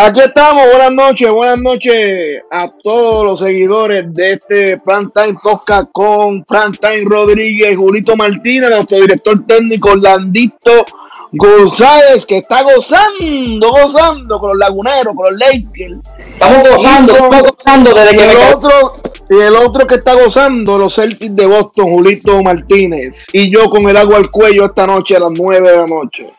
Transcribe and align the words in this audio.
Aquí 0.00 0.20
estamos, 0.20 0.64
buenas 0.70 0.92
noches, 0.92 1.28
buenas 1.28 1.58
noches 1.58 2.40
a 2.52 2.68
todos 2.68 3.24
los 3.24 3.40
seguidores 3.40 4.14
de 4.14 4.34
este 4.34 4.80
Time 4.86 5.36
Tosca 5.42 5.88
con 5.90 6.44
Time 6.44 7.02
Rodríguez, 7.04 7.76
Julito 7.76 8.14
Martínez, 8.14 8.70
nuestro 8.70 9.00
director 9.00 9.44
técnico 9.44 9.96
Landito 9.96 10.84
González, 11.32 12.24
que 12.24 12.36
está 12.36 12.62
gozando, 12.62 13.70
gozando 13.72 14.38
con 14.38 14.50
los 14.50 14.58
laguneros, 14.58 15.16
con 15.16 15.32
los 15.32 15.36
Lakers. 15.36 15.98
Estamos 16.28 16.68
gozando, 16.68 17.12
estamos 17.14 17.42
gozando 17.42 17.94
desde 17.94 18.16
que 18.16 18.24
y 18.24 18.28
el 18.28 18.54
otro 18.54 18.70
Y 19.30 19.40
el 19.40 19.56
otro 19.56 19.84
que 19.84 19.96
está 19.96 20.14
gozando, 20.14 20.78
los 20.78 20.94
Celtics 20.94 21.34
de 21.34 21.46
Boston, 21.46 21.92
Julito 21.92 22.40
Martínez. 22.40 23.26
Y 23.32 23.52
yo 23.52 23.68
con 23.68 23.88
el 23.88 23.96
agua 23.96 24.18
al 24.18 24.30
cuello 24.30 24.66
esta 24.66 24.86
noche 24.86 25.16
a 25.16 25.20
las 25.20 25.32
9 25.32 25.68
de 25.68 25.76
la 25.76 25.86
noche. 25.86 26.32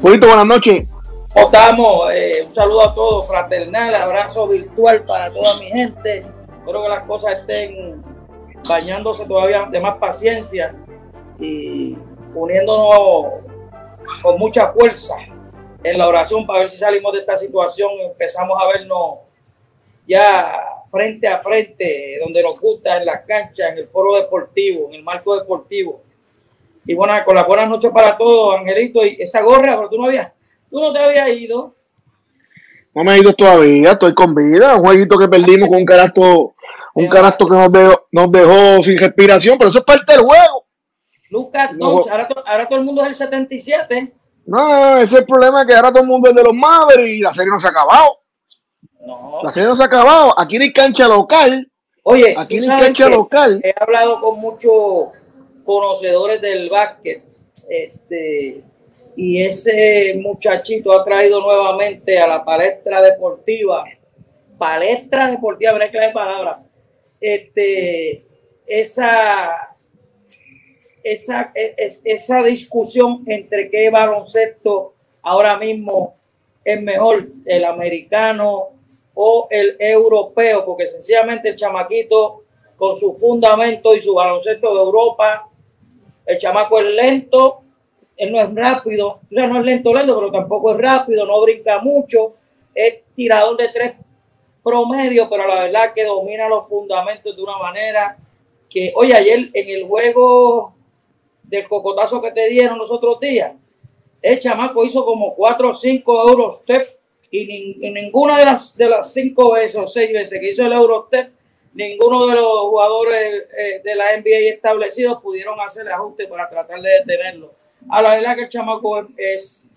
Julito, 0.00 0.26
buenas 0.26 0.46
noches. 0.46 0.91
Estamos, 1.34 2.12
eh, 2.12 2.44
un 2.46 2.54
saludo 2.54 2.82
a 2.82 2.94
todos, 2.94 3.26
fraternal, 3.26 3.94
abrazo 3.94 4.46
virtual 4.48 5.02
para 5.04 5.32
toda 5.32 5.58
mi 5.58 5.66
gente. 5.66 6.26
Espero 6.58 6.82
que 6.82 6.88
las 6.90 7.06
cosas 7.06 7.38
estén 7.40 8.02
bañándose 8.68 9.24
todavía 9.24 9.66
de 9.70 9.80
más 9.80 9.96
paciencia 9.96 10.74
y 11.40 11.96
uniéndonos 12.34 13.40
con 14.22 14.38
mucha 14.38 14.72
fuerza 14.72 15.16
en 15.82 15.98
la 15.98 16.06
oración 16.06 16.46
para 16.46 16.60
ver 16.60 16.70
si 16.70 16.76
salimos 16.76 17.14
de 17.14 17.20
esta 17.20 17.36
situación 17.38 17.90
empezamos 18.00 18.56
a 18.62 18.66
vernos 18.66 19.20
ya 20.06 20.52
frente 20.90 21.26
a 21.26 21.40
frente, 21.40 22.18
donde 22.22 22.42
nos 22.42 22.60
gusta, 22.60 22.98
en 22.98 23.06
las 23.06 23.22
canchas, 23.22 23.72
en 23.72 23.78
el 23.78 23.88
foro 23.88 24.16
deportivo, 24.16 24.88
en 24.88 24.96
el 24.96 25.02
marco 25.02 25.34
deportivo. 25.38 26.02
Y 26.84 26.92
bueno, 26.92 27.14
con 27.24 27.34
las 27.34 27.46
buenas 27.46 27.70
noches 27.70 27.90
para 27.90 28.18
todos, 28.18 28.58
Angelito. 28.58 29.04
Y 29.06 29.16
esa 29.18 29.40
gorra, 29.40 29.76
pero 29.76 29.88
tú 29.88 29.96
no 29.96 30.06
habías 30.06 30.30
Tú 30.72 30.80
no 30.80 30.90
te 30.90 31.00
habías 31.00 31.28
ido. 31.28 31.76
No 32.94 33.04
me 33.04 33.14
he 33.14 33.20
ido 33.20 33.34
todavía, 33.34 33.92
estoy 33.92 34.14
con 34.14 34.34
vida. 34.34 34.74
Un 34.76 34.82
jueguito 34.82 35.18
que 35.18 35.28
perdimos 35.28 35.68
con 35.68 35.76
un 35.76 35.84
carajo, 35.84 36.54
un 36.94 37.08
carajo 37.08 37.46
que 37.46 37.54
nos 37.54 37.70
dejó, 37.70 38.06
nos 38.10 38.32
dejó 38.32 38.82
sin 38.82 38.96
respiración, 38.96 39.58
pero 39.58 39.68
eso 39.68 39.80
es 39.80 39.84
parte 39.84 40.14
del 40.14 40.22
juego. 40.22 40.64
Lucas, 41.28 41.74
no, 41.74 41.98
ahora, 41.98 42.26
ahora, 42.46 42.66
todo 42.66 42.78
el 42.78 42.86
mundo 42.86 43.02
es 43.02 43.08
el 43.08 43.14
77. 43.16 44.14
No, 44.46 44.96
ese 44.96 45.04
es 45.04 45.12
el 45.12 45.26
problema 45.26 45.66
que 45.66 45.74
ahora 45.74 45.92
todo 45.92 46.04
el 46.04 46.08
mundo 46.08 46.30
es 46.30 46.34
de 46.34 46.42
los 46.42 46.54
Mavericks 46.54 47.18
y 47.18 47.20
la 47.20 47.34
serie 47.34 47.52
no 47.52 47.60
se 47.60 47.66
ha 47.66 47.70
acabado. 47.70 48.20
No. 49.06 49.40
La 49.42 49.52
serie 49.52 49.68
no 49.68 49.76
se 49.76 49.82
ha 49.82 49.86
acabado. 49.86 50.40
Aquí 50.40 50.56
no 50.56 50.64
hay 50.64 50.72
cancha 50.72 51.06
local. 51.06 51.70
Oye, 52.02 52.34
aquí 52.36 52.60
no 52.60 52.72
hay 52.72 52.80
cancha 52.80 53.10
local. 53.10 53.60
He 53.62 53.74
hablado 53.78 54.22
con 54.22 54.40
muchos 54.40 55.08
conocedores 55.64 56.40
del 56.40 56.70
básquet. 56.70 57.24
Este, 57.68 58.64
y 59.16 59.42
ese 59.42 60.18
muchachito 60.20 60.92
ha 60.92 61.04
traído 61.04 61.40
nuevamente 61.40 62.18
a 62.18 62.26
la 62.26 62.44
palestra 62.44 63.02
deportiva, 63.02 63.84
palestra 64.58 65.30
deportiva, 65.30 65.72
ver 65.72 65.90
de 65.90 66.12
palabra, 66.12 66.62
este, 67.20 68.24
esa, 68.66 69.76
esa, 71.02 71.52
esa 71.54 72.42
discusión 72.42 73.22
entre 73.26 73.70
qué 73.70 73.90
baloncesto 73.90 74.94
ahora 75.22 75.58
mismo 75.58 76.16
es 76.64 76.80
mejor, 76.80 77.28
el 77.44 77.64
americano 77.64 78.70
o 79.14 79.46
el 79.50 79.76
europeo, 79.78 80.64
porque 80.64 80.86
sencillamente 80.86 81.50
el 81.50 81.56
chamaquito 81.56 82.44
con 82.76 82.96
su 82.96 83.14
fundamento 83.16 83.94
y 83.94 84.00
su 84.00 84.14
baloncesto 84.14 84.74
de 84.74 84.80
Europa, 84.80 85.48
el 86.24 86.38
chamaco 86.38 86.78
es 86.78 86.86
lento, 86.86 87.62
él 88.16 88.32
no 88.32 88.40
es 88.40 88.54
rápido, 88.54 89.08
o 89.08 89.20
no 89.30 89.60
es 89.60 89.64
lento, 89.64 89.92
lento, 89.92 90.14
pero 90.16 90.30
tampoco 90.30 90.72
es 90.72 90.78
rápido, 90.78 91.26
no 91.26 91.40
brinca 91.42 91.78
mucho, 91.80 92.34
es 92.74 93.00
tirador 93.14 93.56
de 93.56 93.68
tres 93.68 93.94
promedio, 94.62 95.28
pero 95.28 95.46
la 95.46 95.64
verdad 95.64 95.92
que 95.94 96.04
domina 96.04 96.48
los 96.48 96.68
fundamentos 96.68 97.34
de 97.34 97.42
una 97.42 97.58
manera 97.58 98.16
que, 98.70 98.92
oye, 98.94 99.14
ayer 99.14 99.50
en 99.52 99.68
el 99.68 99.86
juego 99.86 100.74
del 101.42 101.66
cocotazo 101.66 102.22
que 102.22 102.30
te 102.30 102.48
dieron 102.48 102.78
los 102.78 102.90
otros 102.90 103.18
días, 103.18 103.52
el 104.20 104.38
chamaco 104.38 104.84
hizo 104.84 105.04
como 105.04 105.34
cuatro 105.34 105.70
o 105.70 105.74
cinco 105.74 106.28
Eurostep 106.28 106.96
y, 107.30 107.86
y 107.86 107.90
ninguna 107.90 108.38
de 108.38 108.44
las, 108.44 108.76
de 108.76 108.88
las 108.88 109.12
cinco 109.12 109.52
veces 109.52 109.76
o 109.76 109.88
seis 109.88 110.12
veces 110.12 110.38
que 110.38 110.52
hizo 110.52 110.64
el 110.64 110.72
Eurostep, 110.72 111.32
ninguno 111.74 112.26
de 112.26 112.36
los 112.36 112.60
jugadores 112.60 113.44
eh, 113.58 113.80
de 113.82 113.94
la 113.96 114.16
NBA 114.16 114.52
establecidos 114.54 115.20
pudieron 115.20 115.58
hacer 115.60 115.86
el 115.86 115.92
ajuste 115.92 116.28
para 116.28 116.48
tratar 116.48 116.80
de 116.80 116.90
detenerlo 117.00 117.61
a 117.88 118.02
la 118.02 118.16
verdad 118.16 118.36
que 118.36 118.42
el 118.42 118.48
chamaco 118.48 119.08
es, 119.16 119.70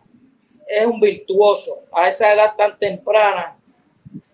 es 0.68 0.86
un 0.86 1.00
virtuoso 1.00 1.84
a 1.94 2.08
esa 2.08 2.34
edad 2.34 2.56
tan 2.56 2.78
temprana 2.78 3.56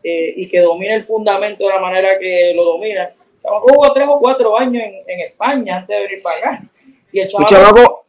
eh, 0.04 0.34
y 0.38 0.48
que 0.48 0.60
domina 0.60 0.96
el 0.96 1.06
fundamento 1.06 1.64
de 1.64 1.70
la 1.70 1.80
manera 1.80 2.20
que 2.20 2.54
lo 2.56 2.64
domina. 2.64 3.04
El 3.04 3.42
chamaco 3.42 3.68
jugó 3.70 3.94
tres 3.94 4.08
o 4.10 4.20
cuatro 4.20 4.58
años 4.58 4.84
en, 5.08 5.20
España 5.22 5.78
antes 5.78 5.96
de 5.96 6.04
venir 6.04 6.22
para 6.22 6.38
acá. 6.38 6.64
Y 7.12 7.20
el 7.20 7.28
chamaco, 7.28 8.06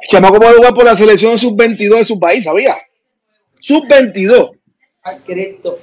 el 0.00 0.08
chamaco, 0.08 0.36
puede 0.38 0.56
jugar 0.56 0.74
por 0.74 0.84
la 0.84 0.96
selección 0.96 1.38
sub-22 1.38 1.98
de 1.98 2.04
su 2.04 2.18
país, 2.18 2.44
¿sabía? 2.44 2.76
Sub-22. 3.60 4.50
Ay, 5.02 5.16
Cristo. 5.24 5.76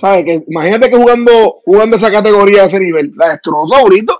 ¿Sabes? 0.00 0.24
Que, 0.24 0.44
imagínate 0.46 0.90
que 0.90 0.96
jugando, 0.96 1.60
jugando 1.64 1.96
esa 1.96 2.10
categoría 2.10 2.62
de 2.62 2.68
ese 2.68 2.80
nivel, 2.80 3.12
la 3.16 3.30
destrozó 3.30 3.74
ahorita. 3.76 4.14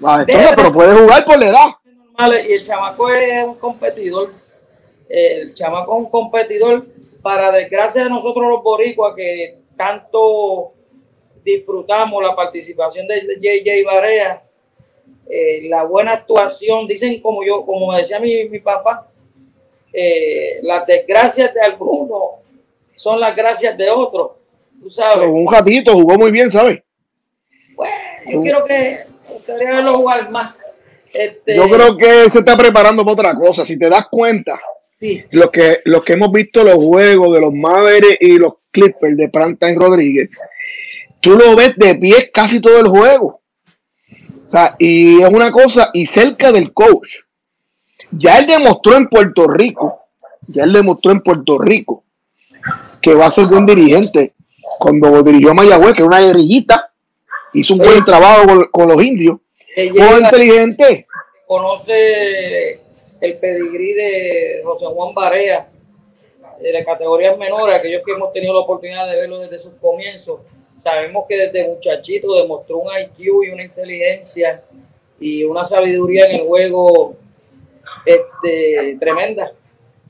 La 0.00 0.24
destroza, 0.24 0.54
pero 0.56 0.72
puede 0.72 0.96
jugar 0.96 1.24
por 1.24 1.38
la 1.38 1.48
edad 1.48 1.79
y 2.28 2.52
el 2.52 2.66
chamaco 2.66 3.08
es 3.08 3.44
un 3.44 3.54
competidor. 3.54 4.30
El 5.08 5.54
chamaco 5.54 5.96
es 5.96 6.04
un 6.04 6.10
competidor 6.10 6.86
para 7.22 7.50
desgracia 7.50 8.04
de 8.04 8.10
nosotros 8.10 8.48
los 8.48 8.62
boricuas 8.62 9.14
que 9.16 9.58
tanto 9.76 10.72
disfrutamos 11.42 12.22
la 12.22 12.36
participación 12.36 13.06
de 13.06 13.38
JJ 13.40 13.84
Barea, 13.86 14.42
eh, 15.28 15.68
la 15.68 15.84
buena 15.84 16.12
actuación, 16.12 16.86
dicen 16.86 17.20
como 17.20 17.42
yo, 17.44 17.64
como 17.64 17.96
decía 17.96 18.20
mi, 18.20 18.48
mi 18.48 18.58
papá, 18.60 19.08
eh, 19.92 20.60
las 20.62 20.86
desgracias 20.86 21.52
de 21.54 21.60
algunos 21.60 22.40
son 22.94 23.18
las 23.18 23.34
gracias 23.34 23.76
de 23.76 23.88
otros, 23.88 24.32
tú 24.80 24.90
sabes. 24.90 25.26
un 25.26 25.50
ratito 25.50 25.92
jugó 25.92 26.18
muy 26.18 26.30
bien, 26.30 26.50
¿sabes? 26.50 26.82
Pues 27.74 27.90
yo 28.30 28.42
quiero 28.42 28.64
que 28.64 29.10
gustaría 29.40 29.76
verlo 29.76 29.98
jugar 29.98 30.30
más. 30.30 30.54
Este, 31.12 31.56
Yo 31.56 31.68
creo 31.68 31.96
que 31.96 32.30
se 32.30 32.40
está 32.40 32.56
preparando 32.56 33.04
para 33.04 33.12
otra 33.12 33.34
cosa. 33.34 33.64
Si 33.66 33.78
te 33.78 33.88
das 33.88 34.06
cuenta, 34.10 34.58
los, 35.30 35.50
que, 35.50 35.80
los 35.84 36.04
que 36.04 36.12
hemos 36.12 36.30
visto 36.30 36.62
los 36.62 36.74
juegos 36.74 37.34
de 37.34 37.40
los 37.40 37.52
Mavericks 37.52 38.18
y 38.20 38.38
los 38.38 38.54
Clippers 38.70 39.16
de 39.16 39.28
Prantan 39.28 39.80
Rodríguez, 39.80 40.30
tú 41.20 41.36
lo 41.36 41.56
ves 41.56 41.74
de 41.76 41.96
pie 41.96 42.30
casi 42.32 42.60
todo 42.60 42.80
el 42.80 42.88
juego. 42.88 43.40
y 44.78 45.22
es 45.22 45.28
una 45.28 45.50
cosa, 45.50 45.90
y 45.92 46.06
cerca 46.06 46.52
del 46.52 46.72
coach. 46.72 47.08
Ya 48.12 48.38
él 48.38 48.46
demostró 48.46 48.96
en 48.96 49.08
Puerto 49.08 49.46
Rico, 49.46 50.00
ya 50.48 50.64
él 50.64 50.72
demostró 50.72 51.12
en 51.12 51.20
Puerto 51.20 51.58
Rico 51.58 52.04
que 53.00 53.14
va 53.14 53.26
a 53.26 53.30
ser 53.30 53.46
buen 53.46 53.66
dirigente. 53.66 54.34
Cuando 54.78 55.22
dirigió 55.22 55.50
a 55.50 55.54
Mayagüez, 55.54 55.94
que 55.94 56.02
es 56.02 56.06
una 56.06 56.20
guerrillita, 56.20 56.92
hizo 57.54 57.74
un 57.74 57.80
buen 57.80 58.04
trabajo 58.04 58.68
con 58.70 58.88
los 58.88 59.02
indios 59.02 59.38
muy 59.88 60.24
inteligente. 60.24 61.06
Conoce 61.46 62.80
el 63.20 63.38
pedigrí 63.38 63.92
de 63.92 64.60
José 64.64 64.86
Juan 64.86 65.14
Barea, 65.14 65.66
de 66.60 66.72
las 66.72 66.84
categorías 66.84 67.36
menores, 67.38 67.78
aquellos 67.78 68.02
que 68.04 68.12
hemos 68.12 68.32
tenido 68.32 68.54
la 68.54 68.60
oportunidad 68.60 69.10
de 69.10 69.16
verlo 69.16 69.38
desde 69.40 69.58
sus 69.58 69.74
comienzos. 69.74 70.40
Sabemos 70.78 71.26
que 71.28 71.36
desde 71.36 71.68
muchachito 71.68 72.34
demostró 72.34 72.78
un 72.78 72.88
IQ 72.98 73.44
y 73.44 73.50
una 73.50 73.64
inteligencia 73.64 74.62
y 75.18 75.44
una 75.44 75.64
sabiduría 75.64 76.26
en 76.26 76.40
el 76.40 76.46
juego 76.46 77.16
este, 78.04 78.96
tremenda. 78.98 79.52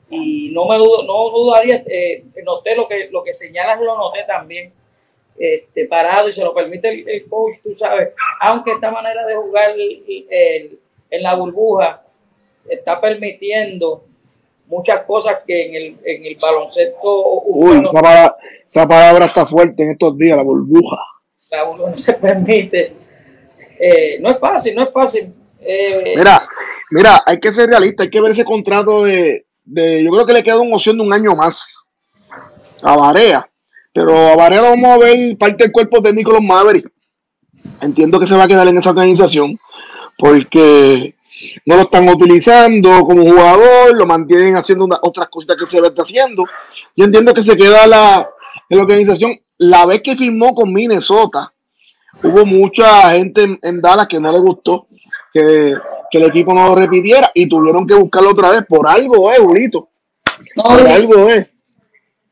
Y 0.09 0.49
no 0.51 0.65
me 0.65 0.77
no 0.77 1.29
dudaría, 1.29 1.83
eh, 1.87 2.23
noté 2.43 2.75
lo 2.75 2.87
que, 2.87 3.09
lo 3.11 3.23
que 3.23 3.33
señalas, 3.33 3.79
lo 3.79 3.97
noté 3.97 4.23
también 4.23 4.73
este, 5.37 5.85
parado 5.87 6.29
y 6.29 6.33
se 6.33 6.43
lo 6.43 6.53
permite 6.53 6.89
el, 6.89 7.25
coach, 7.27 7.55
tú 7.63 7.73
sabes, 7.73 8.09
aunque 8.39 8.71
esta 8.71 8.91
manera 8.91 9.25
de 9.25 9.35
jugar 9.35 9.71
en 9.77 11.23
la 11.23 11.35
burbuja 11.35 12.03
está 12.69 12.99
permitiendo 13.01 14.05
muchas 14.67 15.03
cosas 15.03 15.39
que 15.45 15.67
en 15.67 15.75
el, 15.75 15.95
en 16.05 16.25
el 16.25 16.37
baloncesto 16.37 17.41
Uy, 17.45 17.83
esa, 18.67 18.87
palabra, 18.87 19.25
está 19.25 19.45
fuerte 19.45 19.83
en 19.83 19.91
estos 19.91 20.17
días, 20.17 20.37
la 20.37 20.43
burbuja. 20.43 20.97
La 21.49 21.63
burbuja 21.63 21.91
no 21.91 21.97
se 21.97 22.13
permite. 22.13 22.93
Eh, 23.77 24.17
no 24.21 24.29
es 24.29 24.39
fácil, 24.39 24.75
no 24.75 24.83
es 24.83 24.91
fácil. 24.91 25.33
Eh, 25.59 26.13
mira, 26.15 26.47
mira, 26.89 27.21
hay 27.25 27.39
que 27.39 27.51
ser 27.51 27.69
realista, 27.69 28.03
hay 28.03 28.09
que 28.09 28.21
ver 28.21 28.31
ese 28.31 28.45
contrato 28.45 29.03
de, 29.03 29.45
de 29.63 30.03
yo 30.03 30.11
creo 30.11 30.25
que 30.25 30.33
le 30.33 30.43
queda 30.43 30.59
una 30.59 30.77
opción 30.77 30.97
de 30.97 31.03
un 31.03 31.13
año 31.13 31.35
más 31.35 31.75
a 32.81 32.95
Barea 32.95 33.50
pero 33.93 34.17
a 34.29 34.35
Varela 34.35 34.69
vamos 34.69 34.89
a 34.89 34.97
ver 34.97 35.37
parte 35.37 35.63
del 35.63 35.71
cuerpo 35.71 36.01
técnico 36.01 36.31
de 36.31 36.37
los 36.37 36.45
Mavericks. 36.45 36.91
Entiendo 37.81 38.19
que 38.19 38.27
se 38.27 38.35
va 38.35 38.43
a 38.43 38.47
quedar 38.47 38.67
en 38.67 38.77
esa 38.77 38.91
organización 38.91 39.59
porque 40.17 41.15
no 41.65 41.75
lo 41.75 41.81
están 41.81 42.07
utilizando 42.07 43.03
como 43.03 43.23
jugador, 43.23 43.95
lo 43.95 44.05
mantienen 44.05 44.55
haciendo 44.55 44.87
otras 45.01 45.27
cositas 45.27 45.57
que 45.57 45.65
se 45.65 45.79
está 45.79 46.03
haciendo. 46.03 46.45
Yo 46.95 47.05
entiendo 47.05 47.33
que 47.33 47.43
se 47.43 47.57
queda 47.57 47.87
la, 47.87 48.29
la 48.69 48.81
organización. 48.81 49.39
La 49.57 49.85
vez 49.85 50.01
que 50.01 50.15
firmó 50.15 50.55
con 50.55 50.71
Minnesota, 50.73 51.53
hubo 52.23 52.45
mucha 52.45 53.11
gente 53.11 53.59
en, 53.61 53.81
Dallas 53.81 54.07
que 54.07 54.19
no 54.19 54.31
le 54.31 54.39
gustó 54.39 54.87
que, 55.33 55.75
el 56.11 56.23
equipo 56.23 56.53
no 56.53 56.67
lo 56.67 56.75
repitiera 56.75 57.31
y 57.33 57.47
tuvieron 57.47 57.87
que 57.87 57.95
buscarlo 57.95 58.31
otra 58.31 58.49
vez. 58.49 58.65
Por 58.67 58.87
algo 58.87 59.31
es, 59.31 59.39
Julito. 59.39 59.89
por 60.55 60.85
algo 60.85 61.29
es. 61.29 61.47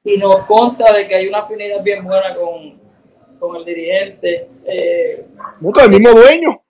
Y 0.04 0.18
nos 0.18 0.46
consta 0.46 0.94
de 0.94 1.08
que 1.08 1.16
hay 1.16 1.28
una 1.28 1.40
afinidad 1.40 1.84
bien 1.84 2.04
buena 2.04 2.36
con, 2.36 3.58
el 3.58 3.66
dirigente. 3.66 4.48
Eh, 4.66 5.26
el 5.62 5.90
mismo 5.90 6.12
dueño 6.12 6.62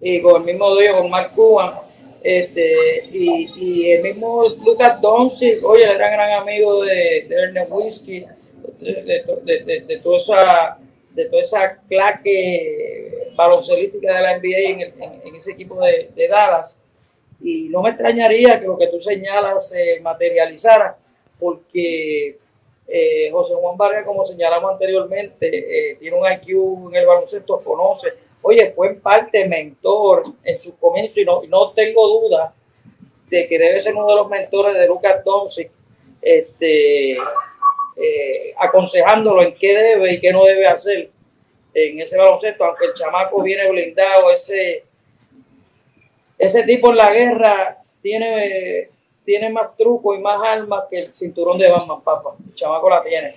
y 0.00 0.22
con 0.22 0.42
el 0.42 0.46
mismo 0.46 0.70
dueño, 0.70 0.96
con 0.96 1.10
Mark 1.10 1.32
Cuban, 1.34 1.74
este, 2.22 3.04
y, 3.12 3.90
el 3.90 4.02
mismo 4.02 4.44
Lucas 4.64 5.00
Doncic, 5.00 5.64
oye, 5.64 5.84
era 5.84 6.10
gran 6.10 6.40
amigo 6.40 6.82
de, 6.84 7.26
de 7.28 7.34
Ernest 7.34 7.70
Whiskey, 7.70 8.26
de, 8.80 10.00
toda 10.02 10.18
esa 10.18 10.78
de 11.14 11.24
toda 11.26 11.42
esa 11.42 11.78
claque 11.88 13.30
baloncelística 13.34 14.14
de 14.14 14.22
la 14.22 14.38
NBA 14.38 14.84
en, 15.24 15.36
ese 15.36 15.52
equipo 15.52 15.80
de, 15.80 16.28
Dallas. 16.28 16.80
Y 17.42 17.68
no 17.68 17.82
me 17.82 17.90
extrañaría 17.90 18.60
que 18.60 18.66
lo 18.66 18.78
que 18.78 18.88
tú 18.88 19.00
señalas 19.00 19.70
se 19.70 20.00
materializara, 20.00 20.96
porque 21.40 22.38
eh, 22.86 23.30
José 23.30 23.54
Juan 23.54 23.76
Vargas, 23.76 24.04
como 24.04 24.26
señalamos 24.26 24.72
anteriormente, 24.72 25.48
eh, 25.48 25.96
tiene 25.98 26.16
un 26.16 26.30
IQ 26.30 26.90
en 26.90 26.96
el 26.96 27.06
baloncesto, 27.06 27.60
conoce. 27.60 28.12
Oye, 28.42 28.72
fue 28.74 28.88
en 28.88 29.00
parte 29.00 29.48
mentor 29.48 30.24
en 30.44 30.60
su 30.60 30.78
comienzo 30.78 31.20
y 31.20 31.24
no, 31.24 31.42
no 31.44 31.72
tengo 31.72 32.06
duda 32.20 32.54
de 33.28 33.46
que 33.46 33.58
debe 33.58 33.80
ser 33.80 33.94
uno 33.94 34.08
de 34.08 34.16
los 34.16 34.28
mentores 34.28 34.74
de 34.74 34.86
Lucas 34.86 35.24
Doncic, 35.24 35.70
este, 36.20 37.12
eh, 37.12 38.54
aconsejándolo 38.58 39.42
en 39.42 39.54
qué 39.54 39.74
debe 39.74 40.14
y 40.14 40.20
qué 40.20 40.32
no 40.32 40.44
debe 40.44 40.66
hacer 40.66 41.10
en 41.72 42.00
ese 42.00 42.18
baloncesto, 42.18 42.64
aunque 42.64 42.86
el 42.86 42.94
chamaco 42.94 43.42
viene 43.42 43.70
blindado, 43.70 44.30
ese, 44.30 44.84
ese 46.38 46.64
tipo 46.64 46.90
en 46.90 46.96
la 46.96 47.12
guerra 47.12 47.78
tiene, 48.02 48.88
tiene 49.24 49.50
más 49.50 49.76
truco 49.76 50.14
y 50.14 50.20
más 50.20 50.40
armas 50.46 50.84
que 50.90 51.00
el 51.00 51.14
cinturón 51.14 51.58
de 51.58 51.70
Batman, 51.70 52.00
papá. 52.02 52.30
El 52.46 52.54
chamaco 52.54 52.90
la 52.90 53.02
tiene. 53.02 53.36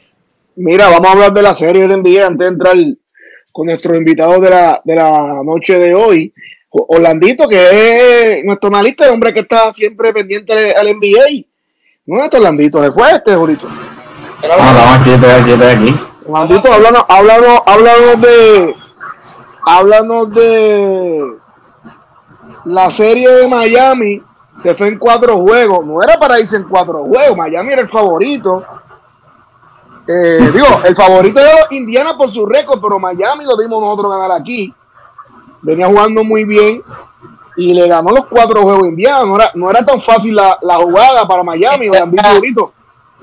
Mira, 0.55 0.89
vamos 0.89 1.07
a 1.07 1.11
hablar 1.11 1.33
de 1.33 1.41
la 1.41 1.55
serie 1.55 1.87
de 1.87 1.97
NBA 1.97 2.27
antes 2.27 2.39
de 2.39 2.47
entrar 2.47 2.75
con 3.51 3.67
nuestro 3.67 3.95
invitado 3.95 4.39
de 4.39 4.49
la, 4.49 4.81
de 4.83 4.95
la 4.95 5.41
noche 5.43 5.77
de 5.77 5.93
hoy, 5.93 6.33
Orlandito, 6.69 7.47
que 7.47 8.37
es 8.39 8.45
nuestro 8.45 8.69
analista, 8.69 9.05
el 9.05 9.11
hombre 9.11 9.33
que 9.33 9.41
está 9.41 9.73
siempre 9.73 10.11
pendiente 10.11 10.73
al 10.73 10.87
NBA. 10.87 11.45
¿No 12.05 12.23
es 12.23 12.33
Orlandito? 12.33 12.83
¿Se 12.83 12.91
fue 12.91 13.11
este, 13.11 13.35
Jurito? 13.35 13.67
No, 13.67 14.57
no, 14.57 14.93
aquí 14.93 15.11
estoy 15.11 15.29
aquí, 15.29 15.51
estoy 15.51 15.67
aquí. 15.67 15.95
Orlandito, 16.27 16.73
háblanos, 16.73 17.05
háblanos, 17.07 17.59
háblanos 17.65 18.21
de... 18.21 18.75
Háblanos 19.65 20.33
de 20.35 21.23
la 22.65 22.89
serie 22.89 23.29
de 23.29 23.47
Miami 23.47 24.21
se 24.63 24.73
fue 24.75 24.87
en 24.87 24.97
cuatro 24.97 25.37
juegos. 25.39 25.85
No 25.85 26.01
era 26.01 26.17
para 26.17 26.39
irse 26.39 26.55
en 26.55 26.63
cuatro 26.63 27.03
juegos. 27.03 27.35
Miami 27.35 27.73
era 27.73 27.81
el 27.81 27.89
favorito. 27.89 28.63
Eh, 30.07 30.49
digo, 30.53 30.67
el 30.85 30.95
favorito 30.95 31.39
de 31.39 31.53
los 31.53 31.71
Indiana 31.71 32.17
por 32.17 32.33
su 32.33 32.45
récord, 32.45 32.79
pero 32.81 32.97
Miami 32.97 33.43
lo 33.43 33.57
dimos 33.57 33.81
nosotros 33.81 34.11
ganar 34.13 34.31
aquí. 34.31 34.73
Venía 35.61 35.87
jugando 35.87 36.23
muy 36.23 36.45
bien 36.45 36.81
y 37.57 37.73
le 37.73 37.87
ganó 37.89 38.11
los 38.11 38.25
cuatro 38.27 38.61
juegos 38.61 38.87
Indiana. 38.87 39.25
No 39.25 39.35
era, 39.35 39.51
no 39.53 39.69
era 39.69 39.85
tan 39.85 39.99
fácil 39.99 40.33
la, 40.33 40.57
la 40.61 40.77
jugada 40.77 41.27
para 41.27 41.43
Miami. 41.43 41.91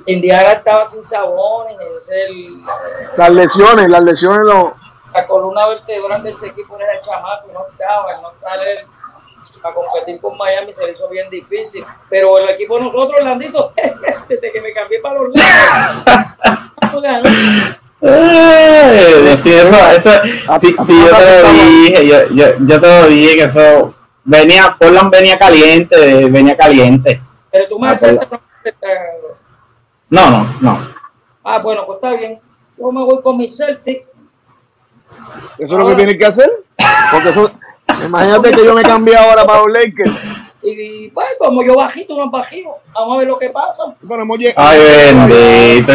Indiana 0.05 0.53
estaba 0.53 0.85
sin 0.85 1.03
sabones. 1.03 1.77
El, 2.11 2.63
las 3.17 3.31
lesiones, 3.31 3.89
las 3.89 4.03
lesiones. 4.03 4.41
Lo... 4.43 4.75
La 5.15 5.27
columna 5.27 5.67
vertebral 5.69 6.23
de 6.23 6.31
ese 6.31 6.49
equipo 6.49 6.77
era 6.79 6.93
el 6.93 7.01
chamaco 7.01 7.49
no 7.53 7.67
estaba, 7.67 8.21
no 8.21 8.31
estaba 8.31 8.63
él 8.63 8.87
para 9.63 9.75
competir 9.75 10.21
con 10.21 10.37
Miami 10.37 10.75
se 10.75 10.87
le 10.87 10.93
hizo 10.93 11.09
bien 11.09 11.29
difícil. 11.31 11.85
Pero 12.09 12.39
el 12.39 12.51
equipo 12.51 12.77
de 12.77 12.85
nosotros, 12.85 13.21
Landito, 13.23 13.73
desde 14.29 14.53
que 14.53 14.61
me 14.61 14.73
cambié 14.73 15.01
para 15.01 15.21
los 15.21 15.33
eh, 18.03 19.37
sí, 19.41 19.53
eso, 19.53 19.91
eso, 19.95 20.11
sí, 20.59 20.75
sí, 20.87 20.99
yo 20.99 21.17
te 21.17 21.43
lo 21.43 21.53
dije, 21.53 22.07
yo, 22.07 22.29
yo, 22.31 22.47
yo, 22.67 22.81
te 22.81 22.87
lo 22.87 23.07
dije 23.09 23.37
que 23.37 23.43
eso 23.43 23.95
venía, 24.25 24.75
Portland 24.79 25.11
venía 25.11 25.39
caliente, 25.39 26.25
venía 26.27 26.57
caliente. 26.57 27.21
Pero 27.51 27.69
tú 27.69 27.79
me 27.79 27.89
ah, 27.89 27.93
aceptas, 27.93 28.41
no, 30.09 30.31
no, 30.31 30.47
no. 30.61 30.79
Ah, 31.45 31.59
bueno, 31.61 31.87
pues 31.87 31.97
está 31.97 32.17
bien. 32.17 32.41
Yo 32.77 32.91
me 32.91 33.05
voy 33.05 33.23
con 33.23 33.37
mi 33.37 33.51
Celtic. 33.51 34.07
¿Eso 35.59 35.73
es 35.75 35.79
lo 35.79 35.87
que 35.87 35.95
tiene 35.95 36.19
que 36.19 36.27
hacer? 36.27 36.51
Porque 37.13 37.29
eso, 37.29 37.51
imagínate 38.07 38.51
que 38.51 38.65
yo 38.65 38.75
me 38.75 38.83
cambié 38.83 39.17
ahora 39.17 39.45
para 39.47 39.61
los 39.63 39.73
Lakers 39.73 40.13
y 40.63 41.09
pues, 41.09 41.27
como 41.39 41.63
yo 41.63 41.75
bajito, 41.75 42.17
no 42.17 42.31
bajito, 42.31 42.69
vamos 42.93 43.15
a 43.15 43.19
ver 43.19 43.29
lo 43.29 43.39
que 43.39 43.49
pasa. 43.49 43.83
Bueno, 44.03 44.25
Ay, 44.57 44.79
bendito. 44.79 45.93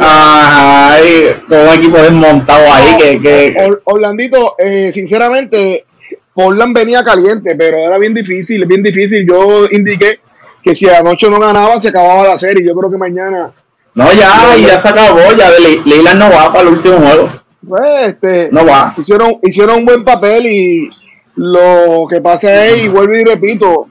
Ay, 0.00 1.36
todo 1.48 1.62
un 1.62 1.68
equipo 1.68 1.98
desmontado 1.98 2.72
ahí. 2.72 2.96
que, 2.98 3.20
que... 3.20 3.78
Orlandito, 3.84 4.54
eh, 4.58 4.90
sinceramente, 4.94 5.84
Portland 6.32 6.74
venía 6.74 7.04
caliente, 7.04 7.54
pero 7.54 7.78
era 7.78 7.98
bien 7.98 8.14
difícil, 8.14 8.64
bien 8.64 8.82
difícil. 8.82 9.26
Yo 9.28 9.66
indiqué 9.70 10.20
que 10.62 10.74
si 10.74 10.88
anoche 10.88 11.28
no 11.28 11.38
ganaba, 11.38 11.78
se 11.78 11.88
acababa 11.88 12.28
la 12.28 12.38
serie. 12.38 12.66
Yo 12.66 12.74
creo 12.74 12.90
que 12.90 12.96
mañana. 12.96 13.52
No, 13.94 14.10
ya, 14.14 14.56
ya 14.56 14.78
se 14.78 14.88
acabó. 14.88 15.20
Ya 15.36 15.50
Leila 15.84 16.14
no 16.14 16.30
va 16.30 16.50
para 16.50 16.62
el 16.62 16.68
último 16.68 16.96
juego. 16.96 17.28
Pues, 17.68 18.06
este, 18.06 18.48
no 18.50 18.64
va. 18.64 18.94
Hicieron, 18.96 19.38
hicieron 19.42 19.76
un 19.80 19.84
buen 19.84 20.02
papel 20.02 20.46
y 20.46 20.90
lo 21.36 22.06
que 22.08 22.20
pasa 22.20 22.66
es, 22.66 22.84
y 22.84 22.88
vuelvo 22.88 23.14
y 23.14 23.24
repito, 23.24 23.86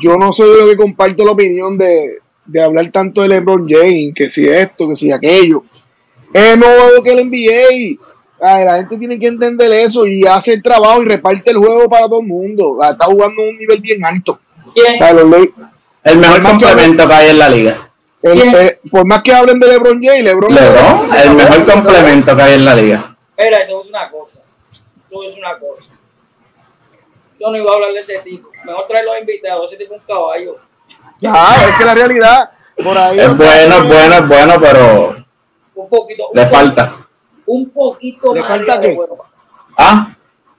yo 0.00 0.16
no 0.16 0.32
soy 0.32 0.48
de 0.50 0.60
lo 0.60 0.68
que 0.68 0.76
comparto 0.76 1.24
la 1.24 1.32
opinión 1.32 1.76
de, 1.76 2.18
hablar 2.62 2.90
tanto 2.92 3.22
de 3.22 3.28
LeBron 3.28 3.68
James, 3.68 4.14
que 4.14 4.30
si 4.30 4.48
esto, 4.48 4.88
que 4.88 4.96
si 4.96 5.10
aquello. 5.10 5.64
Es 6.32 6.56
nuevo 6.56 7.02
que 7.02 7.12
el 7.12 7.28
NBA. 7.28 7.98
la 8.40 8.76
gente 8.76 8.98
tiene 8.98 9.18
que 9.18 9.26
entender 9.26 9.72
eso 9.72 10.06
y 10.06 10.24
hace 10.26 10.54
el 10.54 10.62
trabajo 10.62 11.02
y 11.02 11.06
reparte 11.06 11.50
el 11.50 11.56
juego 11.56 11.88
para 11.88 12.06
todo 12.06 12.20
el 12.20 12.26
mundo. 12.26 12.78
Está 12.82 13.06
jugando 13.06 13.42
a 13.42 13.46
un 13.46 13.58
nivel 13.58 13.80
bien 13.80 14.04
alto. 14.04 14.38
el 16.04 16.18
mejor 16.18 16.42
complemento 16.42 17.08
que, 17.08 17.14
hay 17.14 17.30
en 17.30 17.38
la 17.38 17.48
liga. 17.48 17.76
Eh, 18.22 18.78
por 18.90 19.06
más 19.06 19.22
que 19.22 19.32
hablen 19.32 19.58
de 19.58 19.68
LeBron 19.68 20.02
James, 20.02 20.24
LeBron, 20.24 20.54
LeBron 20.54 21.20
el 21.22 21.30
mejor 21.34 21.64
complemento 21.64 22.36
que 22.36 22.42
hay 22.42 22.54
en 22.54 22.64
la 22.64 22.74
liga. 22.74 23.16
Espera, 23.36 23.58
es 23.58 23.70
una 23.88 24.10
cosa. 24.10 24.40
es 25.28 25.38
una 25.38 25.58
cosa 25.58 25.96
yo 27.38 27.50
no 27.50 27.56
iba 27.56 27.70
a 27.70 27.74
hablar 27.74 27.92
de 27.92 28.00
ese 28.00 28.18
tipo. 28.20 28.50
Mejor 28.64 28.86
traerlo 28.86 29.12
a 29.12 29.20
invitados, 29.20 29.70
ese 29.72 29.82
tipo 29.82 29.94
es 29.94 30.00
un 30.00 30.06
caballo. 30.06 30.56
Ah, 31.26 31.56
es 31.68 31.78
que 31.78 31.84
la 31.84 31.94
realidad, 31.94 32.50
por 32.82 32.96
ahí. 32.96 33.18
Es 33.18 33.36
bueno, 33.36 33.76
es 33.76 33.88
bueno, 33.88 34.14
es 34.14 34.28
bueno, 34.28 34.54
pero. 34.60 35.16
Un 35.74 35.88
poquito. 35.88 36.28
le 36.32 36.46
falta. 36.46 36.92
Un 37.46 37.70
poquito 37.70 38.34
¿Le 38.34 38.42
falta 38.42 38.80
qué? 38.80 38.98
¿Ah? 39.78 40.08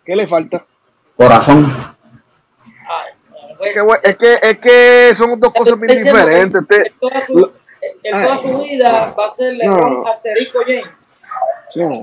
¿Qué 0.05 0.15
le 0.15 0.25
falta? 0.25 0.63
Corazón. 1.17 1.65
es, 3.59 3.73
que, 3.73 4.09
es, 4.09 4.17
que, 4.17 4.39
es 4.41 4.57
que 4.59 5.15
son 5.15 5.39
dos 5.39 5.53
cosas 5.53 5.77
bien 5.79 5.97
diferentes. 5.97 6.85
En 6.85 6.93
toda 6.99 7.25
su, 7.25 7.51
en 8.03 8.23
toda 8.23 8.37
su 8.37 8.57
vida 8.59 9.13
va 9.17 9.27
a 9.27 9.35
ser 9.35 9.53
Lebron 9.55 10.03
no. 10.03 10.07
asterisco 10.07 10.59
James. 10.65 10.87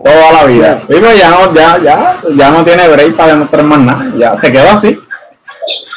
Toda 0.05 0.33
la 0.33 0.45
vida. 0.45 0.81
Digo, 0.89 1.07
ya 1.13 1.31
no, 1.31 1.55
ya, 1.55 1.79
ya, 1.79 2.17
ya 2.37 2.51
no 2.51 2.65
tiene 2.65 2.89
break 2.89 3.17
para 3.17 3.33
demostrar 3.33 3.65
más 3.65 3.81
nada. 3.81 4.13
Ya 4.17 4.37
se 4.37 4.53
quedó 4.53 4.71
así. 4.71 4.99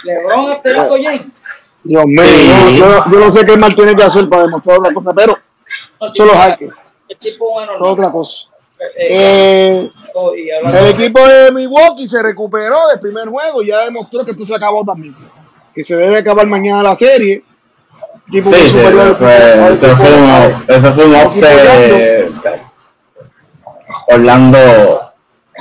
Lebron 0.04 0.52
asterisco 0.52 0.96
James. 1.02 1.26
Dios 1.84 2.06
mío, 2.06 2.24
yo, 2.78 3.12
yo, 3.12 3.20
no 3.20 3.32
sé 3.32 3.46
qué 3.46 3.56
mal 3.56 3.74
tiene 3.74 3.96
que 3.96 4.04
hacer 4.04 4.28
para 4.28 4.44
demostrar 4.44 4.80
otra 4.80 4.94
cosa, 4.94 5.14
pero 5.14 5.38
solo 6.14 6.34
hay 6.36 6.70
otra 7.80 8.12
cosa. 8.12 8.46
Eh, 8.98 9.90
el 10.74 10.88
equipo 10.88 11.26
de 11.26 11.52
Milwaukee 11.52 12.10
se 12.10 12.22
recuperó 12.22 12.88
del 12.90 13.00
primer 13.00 13.28
juego 13.30 13.62
y 13.62 13.68
ya 13.68 13.86
demostró 13.86 14.26
que 14.26 14.32
esto 14.32 14.46
se 14.46 14.56
acabó 14.56 14.84
también. 14.84 15.16
Que 15.74 15.84
se 15.84 15.96
debe 15.96 16.18
acabar 16.18 16.46
mañana 16.46 16.84
la 16.84 16.96
serie. 16.96 17.44
Sí, 18.30 18.42
sí, 18.42 18.54
eso, 18.54 19.16
fue 19.16 20.14
un, 20.14 20.66
eso 20.68 20.94
fue 20.94 21.06
un 21.06 21.16
offset 21.16 22.30
Orlando 24.08 25.14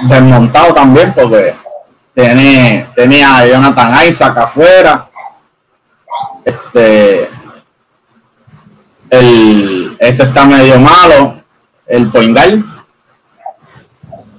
desmontado 0.08 0.74
también 0.74 1.12
porque 1.14 1.54
tiene, 2.14 2.86
tenía 2.94 3.38
a 3.38 3.46
Jonathan 3.46 4.08
Isaac 4.08 4.36
afuera. 4.38 5.08
Este, 6.44 7.28
el, 9.10 9.96
este 9.98 10.22
está 10.22 10.44
medio 10.44 10.78
malo, 10.78 11.40
el 11.86 12.08
Poingal, 12.08 12.64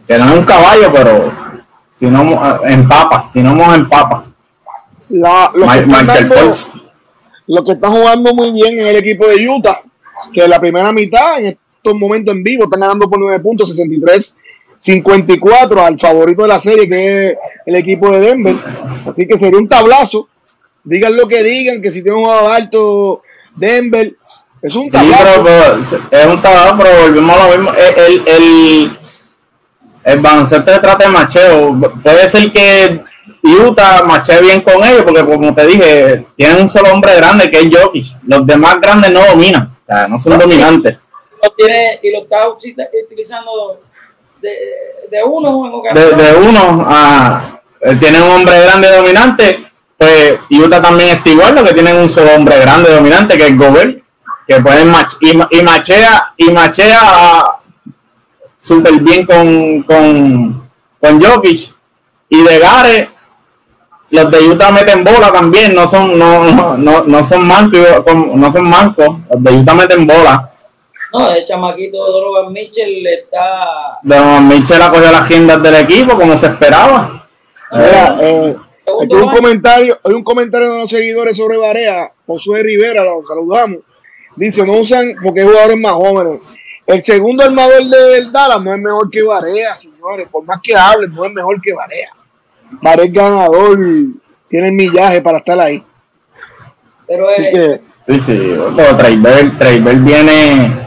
que 0.07 0.17
no 0.17 0.25
es 0.25 0.39
un 0.39 0.45
caballo, 0.45 0.91
pero 0.91 1.31
si 1.93 2.05
no 2.07 2.63
empapa, 2.63 3.27
si 3.29 3.41
no 3.41 3.73
en 3.73 3.89
papa 3.89 4.23
La, 5.09 5.51
los, 5.53 5.71
que 5.71 5.79
están 5.79 6.05
que 7.65 7.71
están 7.71 7.91
jugando 7.91 8.33
muy 8.33 8.51
bien 8.51 8.79
en 8.79 8.87
el 8.87 8.95
equipo 8.97 9.27
de 9.27 9.47
Utah, 9.47 9.81
que 10.33 10.47
la 10.47 10.59
primera 10.59 10.91
mitad, 10.91 11.39
en 11.39 11.57
estos 11.87 11.99
momentos 11.99 12.35
en 12.35 12.43
vivo, 12.43 12.65
están 12.65 12.81
ganando 12.81 13.09
por 13.09 13.19
9 13.19 13.39
puntos, 13.39 13.69
63 13.69 14.35
54 14.79 15.83
al 15.83 15.99
favorito 15.99 16.43
de 16.43 16.47
la 16.47 16.61
serie, 16.61 16.87
que 16.87 17.31
es 17.31 17.37
el 17.65 17.75
equipo 17.75 18.11
de 18.11 18.19
Denver. 18.19 18.55
Así 19.09 19.27
que 19.27 19.37
sería 19.37 19.57
un 19.59 19.67
tablazo. 19.67 20.27
Digan 20.83 21.15
lo 21.15 21.27
que 21.27 21.43
digan, 21.43 21.81
que 21.81 21.91
si 21.91 22.01
tiene 22.01 22.17
un 22.17 22.23
jugador 22.23 22.51
alto 22.51 23.21
Denver, 23.55 24.13
es 24.61 24.75
un 24.75 24.89
tablazo. 24.89 25.41
Pues, 25.41 25.93
es 26.11 26.25
un 26.25 26.41
tablazo, 26.41 26.77
pero 26.77 27.01
volvemos 27.01 27.37
a 27.37 27.47
lo 27.47 27.57
mismo. 27.57 27.71
El, 27.97 28.21
el, 28.27 28.91
el 30.03 30.19
baloncesto 30.19 30.71
de 30.71 30.79
trata 30.79 31.05
de 31.05 31.09
macheo. 31.09 31.91
Puede 32.03 32.27
ser 32.27 32.51
que 32.51 33.01
Utah 33.43 34.03
machee 34.03 34.41
bien 34.41 34.61
con 34.61 34.83
ellos, 34.83 35.03
porque 35.03 35.25
como 35.25 35.53
te 35.53 35.65
dije, 35.67 36.25
tienen 36.35 36.61
un 36.61 36.69
solo 36.69 36.93
hombre 36.93 37.15
grande 37.15 37.49
que 37.49 37.59
es 37.59 37.67
Jokic. 37.71 38.15
Los 38.25 38.45
demás 38.45 38.79
grandes 38.79 39.11
no 39.11 39.25
dominan, 39.25 39.63
o 39.63 39.85
sea, 39.85 40.07
no 40.07 40.19
son 40.19 40.37
dominantes. 40.37 40.97
Tiene, 41.55 41.99
y 42.01 42.11
lo 42.11 42.23
está 42.23 42.47
utilizando 42.49 43.81
de, 44.41 45.23
uno 45.25 45.83
en 45.85 45.93
De, 45.93 46.35
uno 46.35 46.85
a. 46.87 47.59
Eh, 47.81 47.95
tienen 47.99 48.23
un 48.23 48.31
hombre 48.31 48.59
grande 48.61 48.89
dominante, 48.89 49.59
pues 49.97 50.39
Utah 50.49 50.81
también 50.81 51.09
está 51.09 51.29
igual, 51.29 51.55
lo 51.55 51.63
que 51.63 51.73
tienen 51.73 51.95
un 51.95 52.09
solo 52.09 52.33
hombre 52.33 52.59
grande 52.59 52.91
dominante, 52.91 53.37
que 53.37 53.47
es 53.47 53.57
Gobert, 53.57 54.01
que 54.47 54.59
pueden 54.61 54.89
mach 54.89 55.13
y, 55.21 55.31
y, 55.31 55.61
machea, 55.61 56.33
y 56.37 56.49
machea 56.49 57.51
súper 58.59 58.93
bien 58.93 59.25
con, 59.25 59.83
con, 59.83 60.69
con 60.99 61.21
Jokic. 61.21 61.73
Y 62.29 62.43
de 62.43 62.59
Gare, 62.59 63.09
los 64.09 64.31
de 64.31 64.49
Utah 64.49 64.71
meten 64.71 65.03
bola 65.03 65.31
también, 65.31 65.73
no 65.73 65.87
son, 65.87 66.17
no, 66.17 66.75
no, 66.77 67.03
no, 67.05 67.23
son 67.23 67.47
mancos, 67.47 67.79
no 68.35 68.51
son 68.51 68.69
mancos, 68.69 69.17
los 69.29 69.43
de 69.43 69.51
Utah 69.51 69.73
meten 69.73 70.05
bola. 70.07 70.51
No, 71.13 71.31
el 71.31 71.45
chamaquito 71.45 71.97
Donovan 71.97 72.51
Mitchell 72.51 73.05
está. 73.07 73.99
Donovan 74.01 74.47
Mitchell 74.47 74.81
ha 74.81 74.89
cogido 74.89 75.11
las 75.11 75.21
agendas 75.21 75.63
del 75.63 75.75
equipo 75.75 76.15
como 76.15 76.35
se 76.35 76.47
esperaba. 76.47 77.27
Eh, 77.73 78.55
hay 78.85 79.17
un 79.17 79.29
comentario, 79.29 79.99
hay 80.03 80.13
un 80.13 80.23
comentario 80.23 80.71
de 80.71 80.77
los 80.79 80.89
seguidores 80.89 81.37
sobre 81.37 81.57
Barea, 81.57 82.09
Josué 82.25 82.63
Rivera, 82.63 83.03
lo 83.03 83.21
saludamos. 83.27 83.79
Dice, 84.35 84.65
no 84.65 84.73
usan 84.73 85.15
porque 85.21 85.41
hay 85.41 85.47
jugadores 85.47 85.77
más 85.77 85.93
jóvenes. 85.93 86.41
El 86.85 87.01
segundo 87.03 87.43
armador 87.43 87.83
de 87.83 88.31
Dallas 88.31 88.61
no 88.61 88.73
es 88.73 88.79
mejor 88.79 89.09
que 89.09 89.23
Barea, 89.23 89.75
señores. 89.77 90.29
Por 90.29 90.45
más 90.45 90.59
que 90.61 90.75
hablen, 90.75 91.13
no 91.13 91.25
es 91.25 91.33
mejor 91.33 91.61
que 91.61 91.73
Barea. 91.73 92.09
Barea 92.81 93.05
es 93.05 93.13
ganador, 93.13 93.77
tiene 94.49 94.67
el 94.67 94.73
millaje 94.73 95.21
para 95.21 95.39
estar 95.39 95.59
ahí. 95.59 95.83
Pero 97.07 97.29
es, 97.29 97.79
sí, 98.05 98.19
sí, 98.19 98.53
pero 98.75 98.97
viene 100.03 100.86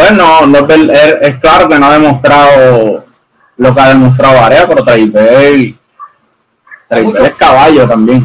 pues 0.00 0.12
no, 0.12 0.68
es, 1.20 1.38
claro 1.40 1.68
que 1.68 1.78
no 1.78 1.86
ha 1.86 1.92
demostrado 1.92 3.04
lo 3.58 3.74
que 3.74 3.80
ha 3.80 3.88
demostrado 3.90 4.40
Area, 4.40 4.66
pero 4.66 4.82
Traibel, 4.82 5.76
es 6.88 7.34
caballo 7.34 7.86
también. 7.86 8.24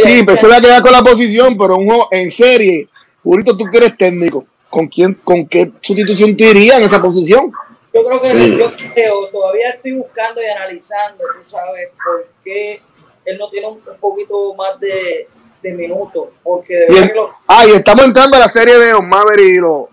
sí, 0.00 0.22
pero 0.24 0.38
se 0.38 0.46
va 0.46 0.58
a 0.58 0.60
quedar 0.60 0.80
con 0.80 0.92
la 0.92 1.02
posición, 1.02 1.58
pero 1.58 1.76
un 1.76 2.04
en 2.12 2.30
serie, 2.30 2.88
Julito, 3.22 3.56
tú 3.56 3.64
que 3.68 3.78
eres 3.78 3.96
técnico, 3.96 4.46
¿con 4.70 4.86
quién, 4.86 5.14
con 5.24 5.46
qué 5.48 5.72
sustitución 5.80 6.36
te 6.36 6.44
iría 6.44 6.76
en 6.76 6.84
esa 6.84 7.02
posición? 7.02 7.50
Yo 7.92 8.04
creo 8.04 8.22
que 8.22 8.56
yo 8.56 8.70
creo, 8.94 9.26
todavía 9.32 9.70
estoy 9.70 9.92
buscando 9.92 10.40
y 10.40 10.46
analizando, 10.46 11.24
tú 11.34 11.50
sabes, 11.50 11.88
por 12.02 12.26
qué 12.44 12.80
él 13.24 13.38
no 13.38 13.50
tiene 13.50 13.66
un, 13.66 13.80
poquito 14.00 14.54
más 14.54 14.78
de, 14.78 15.26
minutos, 15.74 16.28
porque 16.44 16.74
de 16.74 17.12
Ah, 17.48 17.66
y 17.66 17.72
estamos 17.72 18.04
entrando 18.04 18.36
a 18.36 18.40
la 18.40 18.48
serie 18.48 18.78
de 18.78 19.00
Maverick 19.00 19.56
y 19.56 19.58
los 19.58 19.84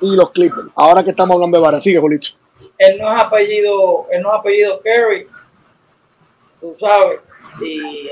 y 0.00 0.16
los 0.16 0.30
Clippers. 0.30 0.68
Ahora 0.74 1.02
que 1.04 1.10
estamos 1.10 1.34
hablando 1.34 1.56
de 1.58 1.62
Vara, 1.62 1.80
sigue, 1.80 1.98
Julito. 1.98 2.28
Él 2.78 2.98
no 2.98 3.12
es 3.12 3.22
apellido, 3.22 4.06
él 4.10 4.22
no 4.22 4.28
es 4.30 4.40
apellido 4.40 4.80
Kerry, 4.80 5.26
tú 6.60 6.76
sabes. 6.78 7.20
Y 7.60 8.08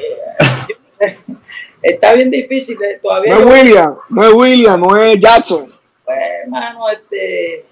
eh, 0.99 1.19
está 1.83 2.15
bien 2.15 2.31
difícil 2.31 2.83
eh, 2.83 2.99
todavía. 3.03 3.35
No 3.35 3.41
es 3.41 3.65
William, 3.65 3.97
no 4.09 4.25
es 4.25 4.35
William, 4.35 4.81
no 4.81 4.97
es 4.97 5.21
Jackson. 5.21 5.73
Pues, 6.05 6.19
hermano, 6.45 6.89
este. 6.89 7.59
Eh, 7.59 7.65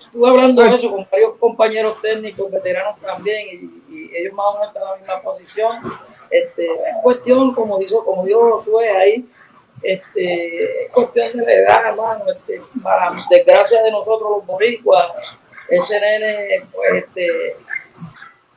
estuve 0.00 0.28
hablando 0.28 0.62
de 0.62 0.74
eso 0.74 0.90
con 0.90 1.06
varios 1.10 1.34
compañeros 1.38 2.00
técnicos, 2.00 2.50
veteranos 2.50 3.00
también, 3.00 3.82
y, 3.88 3.94
y 3.94 4.16
ellos 4.16 4.34
más 4.34 4.46
o 4.48 4.54
menos 4.54 4.68
están 4.68 4.82
en 4.82 4.88
la 4.88 4.96
misma 4.96 5.22
posición. 5.22 5.78
Este, 6.30 6.64
es 6.64 6.96
cuestión, 7.02 7.54
como 7.54 7.78
dijo, 7.78 8.04
como 8.04 8.24
dijo 8.24 8.52
Josué 8.52 8.88
ahí, 8.90 9.26
este, 9.82 10.84
es 10.84 10.90
cuestión 10.90 11.36
de 11.38 11.54
edad, 11.54 11.86
hermano, 11.88 12.24
este, 12.30 12.60
para 12.82 13.12
desgracia 13.30 13.82
de 13.82 13.90
nosotros 13.90 14.30
los 14.38 14.46
boricuas, 14.46 15.06
ese 15.68 16.00
nene, 16.00 16.66
pues, 16.72 17.04
este, 17.04 17.56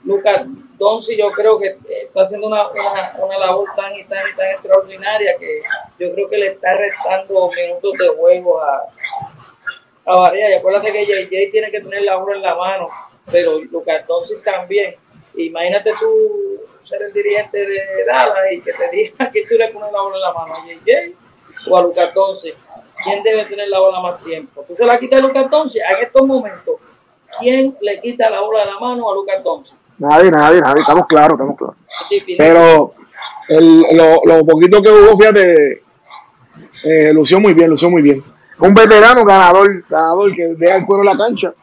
Lucas 0.03 0.43
Donzi, 0.77 1.17
yo 1.17 1.31
creo 1.31 1.59
que 1.59 1.77
está 1.89 2.23
haciendo 2.23 2.47
una, 2.47 2.67
una, 2.69 3.37
labor 3.39 3.67
tan 3.75 3.95
y 3.95 4.03
tan 4.03 4.27
y 4.29 4.35
tan 4.35 4.49
extraordinaria 4.51 5.35
que 5.39 5.63
yo 5.97 6.13
creo 6.13 6.29
que 6.29 6.37
le 6.37 6.47
está 6.47 6.75
restando 6.75 7.49
minutos 7.51 7.93
de 7.97 8.07
juego 8.09 8.61
a, 8.61 8.87
a. 10.05 10.37
Y 10.37 10.53
acuérdate 10.53 10.91
que 10.91 11.05
JJ 11.05 11.51
tiene 11.51 11.71
que 11.71 11.81
tener 11.81 12.03
la 12.03 12.17
obra 12.17 12.35
en 12.35 12.43
la 12.43 12.55
mano, 12.55 12.89
pero 13.31 13.59
Lucas 13.59 14.05
Donzi 14.05 14.41
también. 14.43 14.95
Imagínate 15.33 15.91
tú 15.99 16.61
ser 16.85 17.01
el 17.01 17.13
dirigente 17.13 17.57
de 17.57 18.05
Dallas 18.05 18.37
y 18.51 18.61
que 18.61 18.73
te 18.73 18.89
diga 18.91 19.31
que 19.33 19.45
tú 19.45 19.55
le 19.55 19.69
pones 19.69 19.91
la 19.91 20.01
bola 20.01 20.15
en 20.15 20.21
la 20.21 20.33
mano 20.33 20.55
a 20.55 20.65
JJ 20.65 21.69
o 21.69 21.77
a 21.77 21.81
Lucas 21.81 22.11
11. 22.15 22.55
¿Quién 23.03 23.23
debe 23.23 23.45
tener 23.45 23.67
la 23.69 23.79
bola 23.79 23.99
más 23.99 24.23
tiempo? 24.23 24.63
Tú 24.67 24.75
se 24.75 24.85
la 24.85 24.97
quitas 24.97 25.19
a 25.19 25.27
Lucas 25.27 25.47
11 25.51 25.79
en 25.79 26.03
estos 26.03 26.27
momentos. 26.27 26.75
¿Quién 27.39 27.75
le 27.81 27.99
quita 27.99 28.29
la 28.29 28.41
bola 28.41 28.59
de 28.61 28.65
la 28.67 28.79
mano 28.79 29.09
a 29.09 29.15
Lucas 29.15 29.41
11? 29.43 29.75
Nadie, 29.97 30.31
nadie, 30.31 30.61
nadie. 30.61 30.81
Estamos 30.81 31.07
claros, 31.07 31.33
estamos 31.33 31.57
claros. 31.57 31.75
Pero 32.37 32.93
el, 33.49 33.81
lo, 33.91 34.21
lo, 34.23 34.45
poquito 34.45 34.81
que 34.81 34.89
hubo, 34.89 35.17
fíjate, 35.17 35.81
eh, 36.83 37.13
lució 37.13 37.39
muy 37.39 37.53
bien, 37.53 37.69
lució 37.69 37.89
muy 37.89 38.01
bien. 38.01 38.23
Un 38.59 38.73
veterano 38.73 39.25
ganador, 39.25 39.83
ganador 39.89 40.33
que 40.33 40.47
deja 40.55 40.75
el 40.75 40.85
cuero 40.85 41.03
en 41.03 41.09
la 41.09 41.17
cancha 41.17 41.53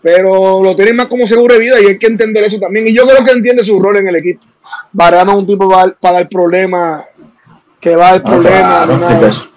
pero 0.00 0.62
lo 0.62 0.76
tiene 0.76 0.92
más 0.92 1.08
como 1.08 1.26
seguro 1.26 1.54
de 1.54 1.60
vida 1.60 1.80
y 1.80 1.86
hay 1.86 1.98
que 1.98 2.06
entender 2.06 2.44
eso 2.44 2.58
también. 2.58 2.86
Y 2.88 2.96
yo 2.96 3.06
creo 3.06 3.24
que 3.24 3.32
entiende 3.32 3.64
su 3.64 3.80
rol 3.80 3.96
en 3.96 4.08
el 4.08 4.16
equipo. 4.16 4.42
Varano 4.92 5.32
es 5.32 5.38
un 5.38 5.46
tipo 5.46 5.68
para, 5.68 5.92
para 5.92 6.14
dar 6.18 6.28
problemas, 6.28 7.04
que 7.80 7.96
va 7.96 8.08
a 8.08 8.12
dar 8.12 8.22
problemas. 8.22 9.48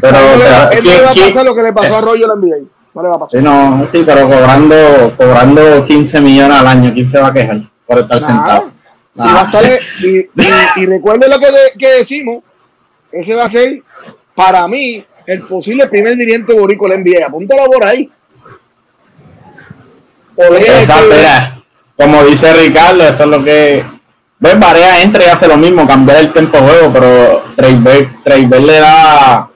pero, 0.00 0.18
le 0.36 1.02
va 1.02 1.10
a 1.10 1.14
pasar 1.14 1.44
lo 1.44 1.54
que 1.54 1.62
le 1.62 1.72
pasó 1.72 1.96
a 1.96 2.00
Rollo 2.00 2.24
en 2.24 2.28
la 2.28 2.34
NBA. 2.36 2.56
No 2.94 3.02
le 3.02 3.08
va 3.08 3.14
a 3.16 3.18
pasar. 3.20 3.40
Sí, 3.40 3.44
no, 3.44 3.86
sí, 3.90 4.02
pero 4.04 4.28
cobrando, 4.28 5.12
cobrando 5.16 5.84
15 5.86 6.20
millones 6.20 6.58
al 6.58 6.66
año, 6.66 6.92
¿quién 6.92 7.08
se 7.08 7.20
va 7.20 7.28
a 7.28 7.32
quejar 7.32 7.60
por 7.86 7.98
estar 7.98 8.20
sentado? 8.20 8.70
Y, 10.00 10.80
y, 10.80 10.86
recuerde 10.86 11.28
lo 11.28 11.38
que, 11.38 11.46
que 11.78 11.88
decimos, 11.98 12.42
ese 13.10 13.34
va 13.34 13.44
a 13.44 13.50
ser, 13.50 13.82
para 14.34 14.66
mí, 14.68 15.04
el 15.26 15.42
posible 15.42 15.86
primer 15.86 16.16
dirigente 16.16 16.52
borico 16.54 16.88
de 16.88 16.96
la 16.96 17.02
NBA. 17.02 17.26
Apúntalo 17.26 17.70
por 17.70 17.84
ahí. 17.86 18.10
Exacto, 20.36 21.14
como 21.96 22.24
dice 22.24 22.52
Ricardo, 22.54 23.04
eso 23.04 23.24
es 23.24 23.30
lo 23.30 23.44
que. 23.44 23.84
Ves, 24.42 24.58
Barea 24.58 25.00
entra 25.02 25.24
y 25.24 25.28
hace 25.28 25.46
lo 25.46 25.56
mismo, 25.56 25.86
cambiar 25.86 26.18
el 26.18 26.32
tiempo 26.32 26.56
de 26.56 26.62
juego, 26.64 26.92
pero 26.92 27.42
Traver 27.54 28.60
le 28.60 28.80
da 28.80 29.48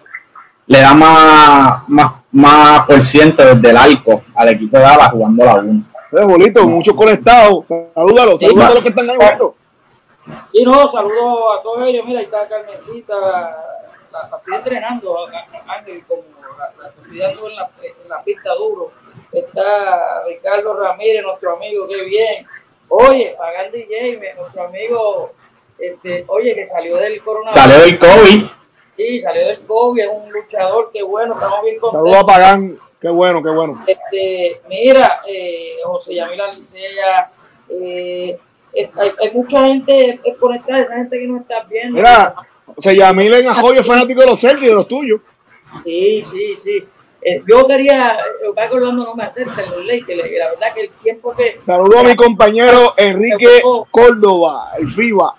le 0.69 0.81
da 0.81 0.95
más, 0.95 1.89
más, 1.89 2.13
más 2.31 2.87
por 2.87 3.03
ciento 3.03 3.45
desde 3.45 3.71
el 3.71 3.77
arco 3.77 4.23
al 4.33 4.51
equipo 4.51 4.77
de 4.77 4.85
Dallas 4.85 5.11
jugando 5.11 5.45
la 5.45 5.55
1. 5.57 5.83
Es 6.13 6.25
bonito, 6.25 6.65
muchos 6.69 6.95
conectados. 6.95 7.65
Salúdalo, 7.67 8.39
sí, 8.39 8.47
a 8.47 8.71
los 8.71 8.83
que 8.85 8.91
están 8.91 9.11
ahí. 9.11 9.17
Sí, 10.53 10.65
no, 10.65 10.93
saludo 10.93 11.53
a 11.53 11.63
todos 11.63 11.85
ellos. 11.89 12.05
Mira, 12.07 12.21
ahí 12.21 12.27
está 12.27 12.47
Carmencita, 12.47 13.15
la, 13.19 14.37
estoy 14.39 14.55
entrenando, 14.55 15.17
Ángel, 15.67 16.05
como 16.07 16.23
la, 16.59 16.89
estoy 16.89 17.19
dando 17.19 17.51
en 17.51 17.57
la, 17.57 17.71
en 17.83 18.09
la 18.09 18.23
pista 18.23 18.55
duro 18.55 18.93
está 19.33 20.23
Ricardo 20.27 20.75
Ramírez, 20.75 21.23
nuestro 21.23 21.57
amigo, 21.57 21.87
qué 21.89 22.03
bien. 22.05 22.47
Oye, 22.89 23.35
Pagan 23.37 23.73
DJ, 23.73 24.35
nuestro 24.37 24.67
amigo, 24.67 25.33
este, 25.79 26.25
oye, 26.29 26.55
que 26.55 26.65
salió 26.65 26.97
del 26.97 27.21
coronavirus. 27.21 27.63
Salió 27.63 27.85
del 27.85 27.99
COVID. 27.99 28.45
Sí, 28.97 29.21
salió 29.21 29.47
del 29.47 29.61
COVID, 29.61 30.03
es 30.03 30.09
un 30.11 30.33
luchador, 30.33 30.91
qué 30.93 31.03
bueno, 31.03 31.35
estamos 31.35 31.63
bien 31.63 31.79
contentos. 31.79 32.09
Saludos 32.09 32.23
a 32.23 32.27
Pagan, 32.27 32.79
qué 33.01 33.09
bueno, 33.09 33.43
qué 33.43 33.51
bueno. 33.51 33.85
Este, 33.87 34.61
mira, 34.69 35.21
eh, 35.29 35.77
José 35.85 36.15
Yamila 36.15 36.53
Licea, 36.55 37.31
eh, 37.69 38.39
hay, 38.73 39.11
hay, 39.21 39.31
mucha 39.33 39.65
gente 39.67 40.21
conectada, 40.39 40.83
esa 40.83 40.95
gente 40.95 41.19
que 41.19 41.27
no 41.27 41.41
está 41.41 41.65
viendo. 41.65 41.97
Mira, 41.97 42.35
José 42.75 42.97
Yamila 42.97 43.39
en 43.39 43.49
Ajoyo 43.49 43.83
fanático 43.85 44.21
de 44.21 44.27
los 44.27 44.41
Celtics, 44.41 44.69
de 44.69 44.75
los 44.75 44.89
tuyos. 44.89 45.21
Sí, 45.85 46.23
sí, 46.25 46.57
sí. 46.57 46.85
Eh, 47.29 47.43
yo 47.45 47.67
quería, 47.67 48.17
va 48.57 48.71
Orlando 48.71 49.03
no 49.05 49.17
me 49.17 49.25
acepta 49.25 49.61
en 49.61 49.71
los 49.73 49.85
Lakers, 49.85 50.31
la 50.39 50.51
verdad 50.51 50.73
que 50.73 50.83
el 50.83 50.91
tiempo 50.91 51.35
que... 51.35 51.59
Saludo 51.67 51.99
a 51.99 52.05
mi 52.05 52.15
compañero 52.15 52.95
Enrique 52.97 53.63
Córdoba, 53.91 54.71
el 54.79 54.89
FIBA, 54.89 55.35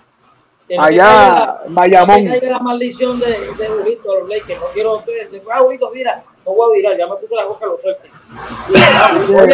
allá 0.78 1.56
en 1.64 1.74
Bayamón. 1.74 2.26
Que 2.26 2.46
la 2.46 2.58
maldición 2.58 3.18
de, 3.18 3.28
de 3.28 3.66
a 3.66 3.70
los 3.70 4.28
Lakers, 4.28 4.60
no 4.60 4.66
quiero... 4.74 5.02
De, 5.06 5.42
ah, 5.50 5.62
Burrito, 5.62 5.90
mira, 5.90 6.22
no 6.44 6.52
voy 6.52 6.70
a 6.70 6.76
virar, 6.76 6.98
ya 6.98 7.06
me 7.06 7.16
puse 7.16 7.34
la 7.34 7.46
boca, 7.46 7.64
lo 7.64 7.78
suelte. 7.78 8.10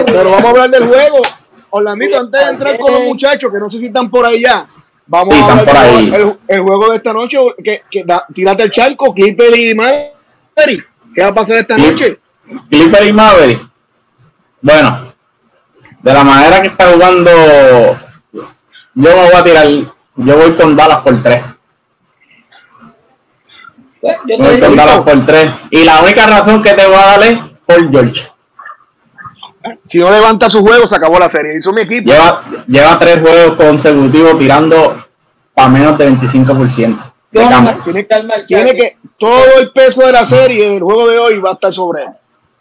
Pero 0.04 0.30
vamos 0.32 0.44
a 0.44 0.50
hablar 0.50 0.70
del 0.70 0.88
juego. 0.88 1.22
Orlandito, 1.70 2.18
antes 2.18 2.40
de 2.40 2.50
entrar 2.50 2.78
con 2.80 2.92
los 2.94 3.02
muchachos, 3.02 3.52
que 3.52 3.58
no 3.60 3.70
sé 3.70 3.78
si 3.78 3.86
están 3.86 4.10
por 4.10 4.26
ahí 4.26 4.42
ya, 4.42 4.66
vamos 5.06 5.36
a 5.36 5.52
hablar 5.52 5.92
del 6.10 6.36
el, 6.48 6.62
juego 6.62 6.90
de 6.90 6.96
esta 6.96 7.12
noche, 7.12 7.38
que, 7.62 7.82
que 7.88 8.04
tírate 8.34 8.64
el 8.64 8.72
charco, 8.72 9.14
Clipper 9.14 9.56
y 9.56 9.72
Maverick. 9.72 10.90
¿Qué 11.14 11.22
va 11.22 11.28
a 11.28 11.34
pasar 11.34 11.58
esta 11.58 11.78
noche? 11.78 12.18
Clipper 12.68 13.06
y 13.06 13.12
Maverick. 13.12 13.60
Bueno, 14.60 14.98
de 16.02 16.12
la 16.12 16.24
manera 16.24 16.60
que 16.60 16.68
está 16.68 16.92
jugando, 16.92 17.30
yo 18.32 18.46
me 18.94 19.10
voy 19.14 19.34
a 19.34 19.44
tirar, 19.44 19.66
yo 20.16 20.36
voy 20.36 20.52
con 20.52 20.76
Dallas 20.76 21.00
por 21.00 21.22
tres. 21.22 21.42
Pues, 24.00 24.16
yo 24.26 24.36
voy 24.38 24.60
con 24.60 24.76
Dallas 24.76 25.00
por 25.00 25.26
tres. 25.26 25.50
Y 25.70 25.84
la 25.84 26.00
única 26.02 26.26
razón 26.26 26.62
que 26.62 26.72
te 26.74 26.86
voy 26.86 26.94
a 26.94 27.06
dar 27.06 27.22
es 27.22 27.38
por 27.66 27.90
George. 27.90 28.28
Si 29.86 29.98
no 29.98 30.10
levanta 30.10 30.50
su 30.50 30.60
juego, 30.60 30.86
se 30.86 30.96
acabó 30.96 31.18
la 31.18 31.30
serie. 31.30 31.56
Hizo 31.56 31.72
mi 31.72 31.82
equipo. 31.82 32.10
Lleva, 32.10 32.42
lleva 32.66 32.98
tres 32.98 33.20
juegos 33.20 33.56
consecutivos 33.56 34.38
tirando 34.38 35.04
para 35.54 35.68
menos 35.68 35.96
de 35.96 36.10
25%. 36.10 36.98
tiene, 37.30 38.06
tiene, 38.46 38.74
que 38.74 38.98
todo 39.18 39.58
el 39.58 39.72
peso 39.72 40.04
de 40.04 40.12
la 40.12 40.26
serie, 40.26 40.76
el 40.76 40.82
juego 40.82 41.08
de 41.08 41.18
hoy 41.18 41.38
va 41.38 41.50
a 41.50 41.54
estar 41.54 41.72
sobre 41.72 42.02
él. 42.02 42.08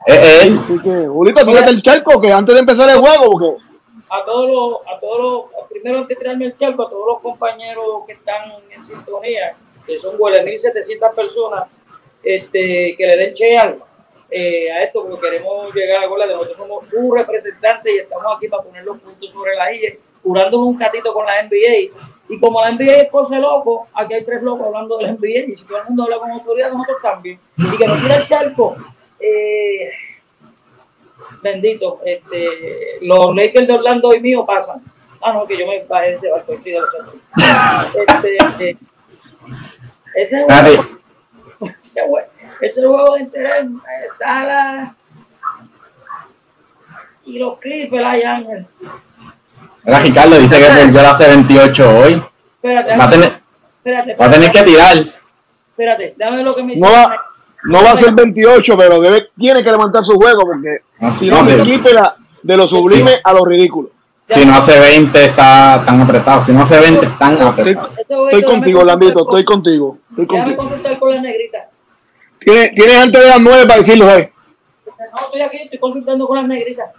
Eh, 0.06 0.14
eh. 0.14 0.56
Así 0.60 0.80
que, 0.82 1.08
Julito, 1.08 1.46
tírate 1.46 1.72
el 1.72 1.82
charco 1.82 2.20
que 2.20 2.32
antes 2.32 2.54
de 2.54 2.60
empezar 2.60 2.90
el 2.90 2.98
juego, 2.98 3.32
porque 3.32 3.64
a 4.10 4.26
todos 4.26 4.50
los, 4.50 4.96
a 4.96 5.00
todos 5.00 5.22
los, 5.22 5.68
primero 5.70 6.00
antes 6.00 6.16
de 6.18 6.24
tirarme 6.24 6.46
el 6.46 6.58
charco, 6.58 6.84
a 6.84 6.90
todos 6.90 7.08
los 7.08 7.22
compañeros 7.22 8.04
que 8.06 8.14
están 8.14 8.52
en 8.70 8.86
sintonía, 8.86 9.56
que 9.88 10.00
son 10.00 10.18
1700 10.18 11.16
personas, 11.16 11.64
este, 12.24 12.96
que 12.96 13.08
le 13.08 13.18
den 13.18 13.34
che 13.34 13.58
eh, 14.36 14.72
a 14.72 14.84
esto 14.84 15.04
porque 15.04 15.30
queremos 15.30 15.74
llegar 15.76 16.04
a 16.04 16.18
la 16.18 16.26
de 16.26 16.34
nosotros 16.34 16.58
somos 16.58 16.88
su 16.88 17.12
representante 17.12 17.94
y 17.94 17.98
estamos 18.00 18.36
aquí 18.36 18.48
para 18.48 18.64
poner 18.64 18.84
los 18.84 18.98
puntos 18.98 19.32
sobre 19.32 19.56
la 19.56 19.72
I, 19.72 20.00
curándonos 20.24 20.68
un 20.68 20.78
catito 20.78 21.14
con 21.14 21.26
la 21.26 21.44
NBA. 21.44 21.94
Y 22.30 22.40
como 22.40 22.62
la 22.62 22.72
NBA 22.72 23.04
es 23.04 23.10
cosa 23.12 23.38
loco, 23.38 23.88
aquí 23.94 24.16
hay 24.16 24.24
tres 24.24 24.42
locos 24.42 24.66
hablando 24.66 24.98
de 24.98 25.04
la 25.04 25.14
NBA 25.14 25.52
y 25.52 25.56
si 25.56 25.66
todo 25.66 25.80
el 25.80 25.86
mundo 25.86 26.04
habla 26.04 26.18
con 26.18 26.32
autoridad, 26.32 26.72
nosotros 26.72 26.98
también. 27.02 27.40
Y 27.58 27.78
que 27.78 27.86
nos 27.86 28.02
tira 28.02 28.16
el 28.16 28.28
charco. 28.28 28.76
Eh, 29.24 29.90
bendito, 31.42 32.02
este, 32.06 32.98
los 33.02 33.34
Lakers 33.34 33.68
de 33.68 33.74
Orlando 33.74 34.14
y 34.14 34.20
mío 34.20 34.46
pasan. 34.46 34.82
Ah, 35.22 35.32
no, 35.32 35.48
que 35.48 35.58
yo 35.58 35.66
me 35.66 35.82
bajé 35.86 36.08
de 36.08 36.16
este 36.16 36.32
barco 36.32 36.58
de 36.58 36.72
los 36.72 36.90
otros. 37.00 37.16
Este, 37.96 38.38
este, 38.38 38.78
ese 40.16 40.44
juego, 40.44 40.84
ese 41.80 42.02
juego, 42.02 42.28
ese 42.60 42.86
juego 42.86 43.16
de 43.16 43.22
interés 43.22 43.66
está 44.12 44.46
la, 44.46 44.96
y 47.26 47.40
los 47.40 47.58
Clippers 47.60 48.06
hay 48.06 48.24
Ángel. 48.24 48.68
Mira, 49.84 50.00
Ricardo 50.00 50.40
dice 50.40 50.60
que 50.60 50.84
volvió 50.86 51.00
a 51.00 51.12
hace 51.12 51.28
28 51.28 51.98
hoy. 52.00 52.24
Espérate, 52.56 52.98
va 52.98 53.04
a 53.06 53.10
tener, 53.10 53.32
espérate, 53.78 54.16
va 54.16 54.26
a 54.26 54.32
tener 54.32 54.52
que 54.52 54.64
tirar. 54.64 54.98
Espérate, 54.98 56.14
dame 56.18 56.44
lo 56.44 56.56
que 56.56 56.64
me 56.64 56.74
dice. 56.74 56.86
No 56.86 57.33
no 57.64 57.84
va 57.84 57.92
a 57.92 57.98
ser 57.98 58.14
28, 58.14 58.78
pero 58.78 59.00
debe, 59.00 59.30
tiene 59.38 59.64
que 59.64 59.72
levantar 59.72 60.04
su 60.04 60.16
juego 60.16 60.42
porque 60.42 60.82
no, 61.00 61.18
si 61.18 61.28
no, 61.28 61.46
se 61.46 61.62
quite 61.64 61.94
la, 61.94 62.16
de 62.42 62.58
lo 62.58 62.68
sublime 62.68 63.12
sí. 63.12 63.18
a 63.24 63.34
lo 63.34 63.46
ridículo. 63.46 63.90
Si 64.26 64.46
no 64.46 64.56
hace 64.56 64.80
20, 64.80 65.26
está 65.26 65.84
tan 65.86 66.02
apretado. 66.02 66.42
Si 66.42 66.54
no 66.54 66.64
hace 66.64 66.80
20, 66.80 67.06
están 67.06 67.42
apretados. 67.42 68.00
Estoy, 68.00 68.26
estoy 68.26 68.44
contigo, 68.44 68.84
Lambito, 68.84 69.22
estoy 69.22 69.44
contigo. 69.44 69.98
Estoy 70.10 70.26
Déjame 70.26 70.56
consultar 70.56 70.98
con 70.98 71.12
la 71.12 71.22
negrita. 71.22 71.70
¿Tienes, 72.40 72.74
tienes 72.74 72.96
antes 72.96 73.22
de 73.22 73.28
las 73.28 73.42
9 73.42 73.66
para 73.68 73.80
decirlo, 73.80 74.06
¿sabes? 74.06 74.30
No, 74.88 75.26
estoy 75.26 75.42
aquí, 75.42 75.58
estoy 75.58 75.80
consultando 75.80 76.28
con 76.28 76.38
las 76.38 76.48
negritas. 76.48 76.90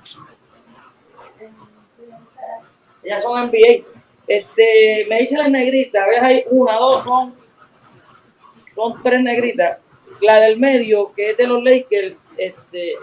Ellas 3.02 3.22
son 3.22 3.48
NBA. 3.48 3.84
Este, 4.26 5.06
me 5.08 5.18
dice 5.20 5.36
las 5.36 5.50
negritas, 5.50 6.06
ves 6.08 6.22
ahí 6.22 6.44
una, 6.50 6.76
dos, 6.76 7.04
son, 7.04 7.34
son 8.54 9.02
tres 9.02 9.22
negritas. 9.22 9.78
La 10.20 10.36
del 10.40 10.58
medio, 10.58 11.12
que 11.14 11.30
es 11.30 11.36
de 11.36 11.46
los 11.46 11.62
Lakers, 11.62 12.16
este, 12.36 12.94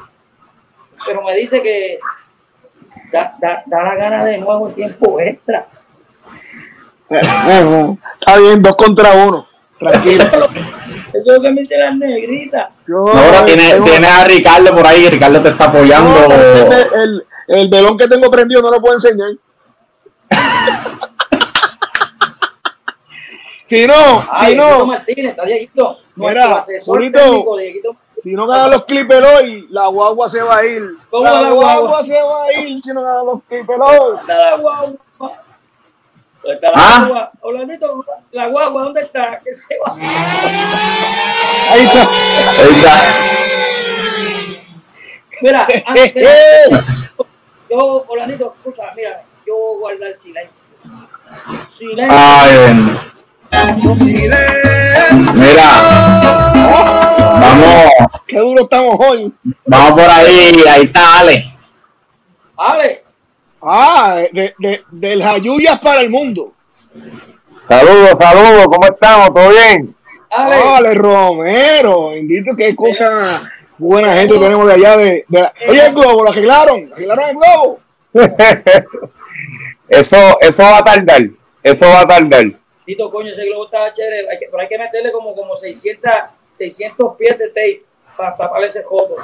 pero 1.05 1.23
me 1.23 1.35
dice 1.35 1.61
que 1.61 1.99
da, 3.11 3.35
da, 3.39 3.63
da 3.65 3.83
la 3.83 3.95
gana 3.95 4.25
de 4.25 4.37
nuevo 4.37 4.67
el 4.67 4.73
tiempo 4.73 5.19
extra. 5.19 5.67
Está 7.09 8.37
bien, 8.37 8.61
dos 8.61 8.75
contra 8.75 9.11
uno. 9.13 9.47
Tranquilo. 9.77 10.23
Eso 10.23 10.37
es 11.13 11.25
lo 11.25 11.41
que 11.41 11.51
me 11.51 11.61
dice 11.61 11.77
las 11.77 11.95
negritas. 11.97 12.69
No, 12.87 13.07
ahora 13.07 13.45
tiene, 13.45 13.81
tiene, 13.81 14.07
a 14.07 14.23
Ricardo 14.23 14.73
por 14.73 14.87
ahí, 14.87 15.09
Ricardo 15.09 15.41
te 15.41 15.49
está 15.49 15.65
apoyando. 15.65 16.27
No, 16.29 16.33
el, 16.33 17.01
el, 17.01 17.25
el 17.47 17.67
velón 17.67 17.97
que 17.97 18.07
tengo 18.07 18.31
prendido 18.31 18.61
no 18.61 18.71
lo 18.71 18.79
puedo 18.79 18.95
enseñar. 18.95 19.31
si 23.71 23.87
no, 23.87 24.21
Ay, 24.29 24.51
si 24.51 24.57
no. 24.57 24.85
Martínez, 24.85 25.31
está 25.31 25.45
Dieguito. 25.45 25.97
Mira, 26.17 26.61
bonito, 26.85 27.55
si 28.21 28.33
no 28.33 28.45
ganan 28.45 28.71
los 28.71 28.83
Clippers 28.83 29.25
hoy, 29.25 29.67
la 29.69 29.87
guagua 29.87 30.29
se 30.29 30.41
va 30.41 30.57
a 30.57 30.65
ir. 30.65 30.83
¿Cómo 31.09 31.23
la, 31.23 31.41
la 31.41 31.49
guagua? 31.51 31.79
guagua 31.79 32.03
se 32.05 32.21
va 32.21 32.43
a 32.43 32.53
ir 32.53 32.83
si 32.83 32.89
no 32.89 33.01
ganan 33.01 33.25
los 33.27 33.43
Clippers 33.47 33.79
hoy. 33.79 34.17
La 34.27 34.57
guagua. 34.57 34.93
¿Dónde 36.43 36.55
está 36.55 36.71
la 36.71 36.73
¿Ah? 36.75 36.99
guagua? 36.99 37.31
Orlandito, 37.39 38.05
la 38.31 38.47
guagua, 38.49 38.83
¿dónde 38.83 39.01
está? 39.03 39.39
Que 39.39 39.53
se 39.53 39.79
va. 39.87 39.95
Ahí 41.69 41.85
está. 41.85 42.09
Ahí 42.59 42.75
está. 42.75 42.95
Mira, 45.41 45.67
antes, 45.85 46.13
yo, 47.69 48.05
Orlandito, 48.05 48.53
escucha, 48.57 48.91
mira, 48.97 49.23
yo 49.47 49.55
voy 49.55 49.75
a 49.75 49.79
guardar 49.79 50.19
silencio. 50.19 50.75
Silencio. 51.71 52.17
Ay. 52.19 53.11
Mira. 55.35 55.69
Vamos. 57.33 57.91
Qué 58.27 58.39
duro 58.39 58.63
estamos 58.63 58.95
hoy. 58.99 59.33
Vamos 59.65 59.91
por 59.91 60.09
ahí. 60.09 60.53
Ahí 60.69 60.83
está 60.83 61.19
Ale. 61.19 61.53
Ale. 62.57 63.03
Ah, 63.61 64.21
de, 64.31 64.53
de, 64.57 64.83
del 64.91 65.21
Jayuyas 65.21 65.79
para 65.79 66.01
el 66.01 66.09
mundo. 66.09 66.53
Saludos, 67.67 68.17
saludos, 68.17 68.65
¿cómo 68.65 68.85
estamos? 68.87 69.33
¿Todo 69.33 69.49
bien? 69.49 69.95
Ale. 70.29 70.55
Ale 70.55 70.93
Romero, 70.95 72.09
bendito 72.09 72.55
qué 72.57 72.75
cosa 72.75 73.51
buena 73.77 74.13
gente 74.15 74.37
tenemos 74.37 74.67
de 74.67 74.73
allá 74.73 74.97
de, 74.97 75.25
de 75.27 75.41
la... 75.41 75.53
Oye, 75.67 75.85
el 75.85 75.93
globo, 75.93 76.23
lo 76.23 76.29
arreglaron, 76.29 76.91
arreglaron 76.93 77.29
el 77.29 77.35
globo. 77.35 77.79
eso, 79.89 80.37
eso 80.39 80.63
va 80.63 80.77
a 80.77 80.83
tardar, 80.83 81.21
eso 81.63 81.87
va 81.87 82.01
a 82.01 82.07
tardar. 82.07 82.45
Tito, 82.91 83.09
coño, 83.09 83.31
ese 83.31 83.45
globo 83.45 83.65
estaba 83.65 83.93
chévere, 83.93 84.29
hay 84.29 84.37
que, 84.37 84.47
pero 84.51 84.61
hay 84.61 84.67
que 84.67 84.77
meterle 84.77 85.13
como, 85.13 85.33
como 85.33 85.55
600, 85.55 86.11
600 86.51 87.15
pies 87.15 87.37
de 87.39 87.47
tape 87.47 87.83
para 88.17 88.35
taparle 88.35 88.67
ese 88.67 88.83
joto. 88.83 89.15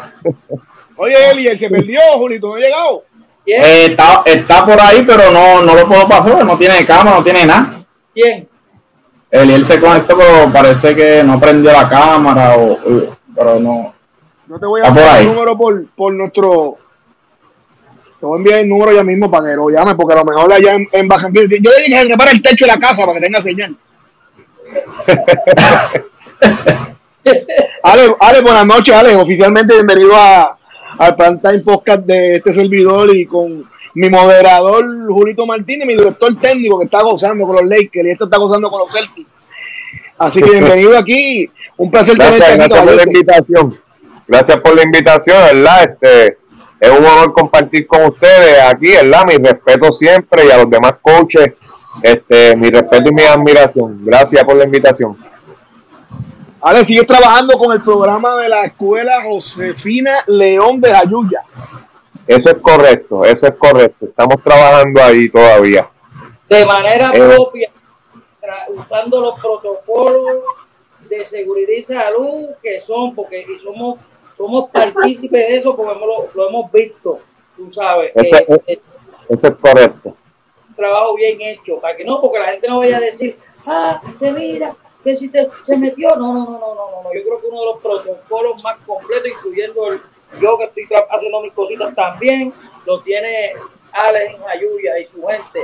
Oye, 0.95 1.31
Eli, 1.31 1.47
él 1.47 1.59
se 1.59 1.69
perdió, 1.69 1.99
Julito, 2.13 2.47
no 2.47 2.53
ha 2.55 2.59
llegado. 2.59 3.03
¿Quién? 3.43 3.61
Eh, 3.61 3.85
está, 3.87 4.21
está 4.25 4.65
por 4.65 4.79
ahí, 4.79 5.03
pero 5.05 5.31
no, 5.31 5.63
no 5.63 5.75
lo 5.75 5.85
puedo 5.85 6.07
pasar. 6.07 6.45
No 6.45 6.57
tiene 6.57 6.85
cámara, 6.85 7.17
no 7.17 7.23
tiene 7.25 7.45
nada. 7.45 7.83
¿Quién? 8.13 8.47
Él, 9.31 9.49
él 9.49 9.65
se 9.65 9.81
conectó, 9.81 10.17
pero 10.17 10.49
parece 10.53 10.95
que 10.95 11.21
no 11.25 11.37
prendió 11.37 11.73
la 11.73 11.89
cámara. 11.89 12.55
O, 12.57 12.77
pero 13.35 13.59
no. 13.59 13.93
No 14.47 14.59
te 14.59 14.65
voy 14.65 14.79
Está 14.81 15.11
a 15.11 15.15
ahí. 15.15 15.25
el 15.27 15.33
número 15.33 15.57
por, 15.57 15.85
por 15.87 16.13
nuestro. 16.13 16.77
Te 18.19 18.25
voy 18.25 18.35
a 18.35 18.39
enviar 18.39 18.59
el 18.61 18.69
número 18.69 18.93
ya 18.93 19.03
mismo 19.03 19.29
para 19.29 19.49
que 19.49 19.55
lo 19.55 19.69
llame, 19.69 19.93
porque 19.95 20.13
a 20.13 20.17
lo 20.17 20.25
mejor 20.25 20.51
allá 20.51 20.73
en, 20.73 20.89
en 20.91 21.07
Baja 21.07 21.29
Yo 21.31 21.41
le 21.43 21.47
dije 21.59 21.69
que 21.87 22.03
repara 22.05 22.31
el 22.31 22.41
techo 22.41 22.65
de 22.65 22.71
la 22.71 22.79
casa 22.79 23.05
para 23.05 23.13
que 23.13 23.21
tenga 23.21 23.43
señal. 23.43 23.75
Ale, 27.83 28.15
Ale, 28.19 28.41
buenas 28.41 28.65
noches, 28.65 28.95
Ale. 28.95 29.15
Oficialmente 29.15 29.75
bienvenido 29.75 30.15
a, 30.15 30.57
al 30.97 31.15
Prime 31.15 31.59
Podcast 31.59 32.03
de 32.05 32.37
este 32.37 32.53
servidor 32.53 33.15
y 33.15 33.25
con 33.25 33.65
mi 33.93 34.09
moderador 34.09 34.85
Julito 35.07 35.45
Martínez, 35.45 35.87
mi 35.87 35.95
director 35.95 36.35
técnico 36.39 36.79
que 36.79 36.85
está 36.85 37.01
gozando 37.01 37.45
con 37.45 37.55
los 37.55 37.65
Lakers 37.65 38.05
y 38.05 38.09
esto 38.11 38.25
está 38.25 38.37
gozando 38.37 38.69
con 38.69 38.81
los 38.81 38.91
Celtics. 38.91 39.29
Así 40.17 40.41
que 40.41 40.51
bienvenido 40.51 40.97
aquí. 40.97 41.49
Un 41.77 41.91
placer 41.91 42.15
Gracias, 42.15 42.47
tenerte 42.47 42.75
aquí, 42.75 42.83
gracias 42.83 42.83
por 42.83 42.95
la 42.95 43.03
invitación. 43.03 43.73
Gracias 44.27 44.57
por 44.57 44.75
la 44.75 44.83
invitación, 44.83 45.37
¿verdad? 45.43 45.83
Este, 45.83 46.37
es 46.79 46.89
un 46.89 47.05
honor 47.05 47.33
compartir 47.33 47.87
con 47.87 48.05
ustedes 48.05 48.59
aquí, 48.61 48.91
¿verdad? 48.91 49.25
Mi 49.25 49.37
respeto 49.37 49.91
siempre 49.91 50.45
y 50.45 50.51
a 50.51 50.57
los 50.57 50.69
demás 50.69 50.95
coaches, 51.01 51.53
este, 52.01 52.55
mi 52.55 52.69
respeto 52.69 53.09
y 53.09 53.13
mi 53.13 53.23
admiración. 53.23 53.99
Gracias 54.03 54.43
por 54.43 54.55
la 54.55 54.65
invitación. 54.65 55.17
Ale, 56.61 56.85
sigues 56.85 57.07
trabajando 57.07 57.57
con 57.57 57.71
el 57.71 57.81
programa 57.81 58.35
de 58.37 58.49
la 58.49 58.65
escuela 58.65 59.23
Josefina 59.23 60.23
León 60.27 60.81
de 60.81 60.91
Ayuya. 60.91 61.41
Eso 62.27 62.49
es 62.49 62.57
correcto, 62.57 63.23
eso 63.23 63.47
es 63.47 63.53
correcto. 63.55 64.05
Estamos 64.05 64.41
trabajando 64.43 65.01
ahí 65.01 65.29
todavía. 65.29 65.87
De 66.49 66.65
manera 66.65 67.11
eh, 67.13 67.19
propia, 67.19 67.69
usando 68.75 69.21
los 69.21 69.39
protocolos 69.39 70.43
de 71.09 71.23
seguridad 71.25 71.73
y 71.77 71.83
salud 71.83 72.49
que 72.61 72.81
son, 72.81 73.15
porque 73.15 73.45
somos, 73.63 73.99
somos 74.37 74.69
partícipes 74.69 75.47
de 75.47 75.57
eso, 75.57 75.75
porque 75.75 75.99
lo, 76.33 76.47
hemos 76.47 76.71
visto, 76.71 77.19
tú 77.55 77.69
sabes. 77.71 78.11
Eso, 78.13 78.61
eh, 78.67 78.79
eso 79.29 79.47
es 79.47 79.55
correcto. 79.55 80.15
Un 80.69 80.75
trabajo 80.75 81.15
bien 81.15 81.41
hecho, 81.41 81.79
para 81.79 81.97
que 81.97 82.05
no, 82.05 82.21
porque 82.21 82.39
la 82.39 82.51
gente 82.51 82.67
no 82.67 82.79
vaya 82.79 82.97
a 82.97 83.01
decir, 83.01 83.35
ah, 83.65 83.99
te 84.19 84.31
mira, 84.31 84.75
que 85.03 85.15
si 85.15 85.29
te, 85.29 85.47
se 85.63 85.77
metió. 85.77 86.15
No, 86.15 86.33
no, 86.33 86.45
no, 86.45 86.59
no, 86.59 86.75
no, 86.75 87.03
no. 87.03 87.13
Yo 87.13 87.23
creo 87.23 87.41
que 87.41 87.47
uno 87.47 87.59
de 87.59 87.65
los 87.65 87.81
protocolos 87.81 88.63
más 88.63 88.77
completos, 88.85 89.27
incluyendo 89.27 89.91
el, 89.91 90.01
yo 90.39 90.57
que 90.57 90.65
estoy 90.65 90.87
haciendo 91.09 91.41
mis 91.41 91.53
cositas 91.53 91.95
también, 91.95 92.53
lo 92.85 93.01
tiene 93.01 93.53
Alex 93.91 94.35
en 94.35 94.43
Ayuya 94.43 94.99
y 94.99 95.07
su 95.07 95.25
gente. 95.25 95.61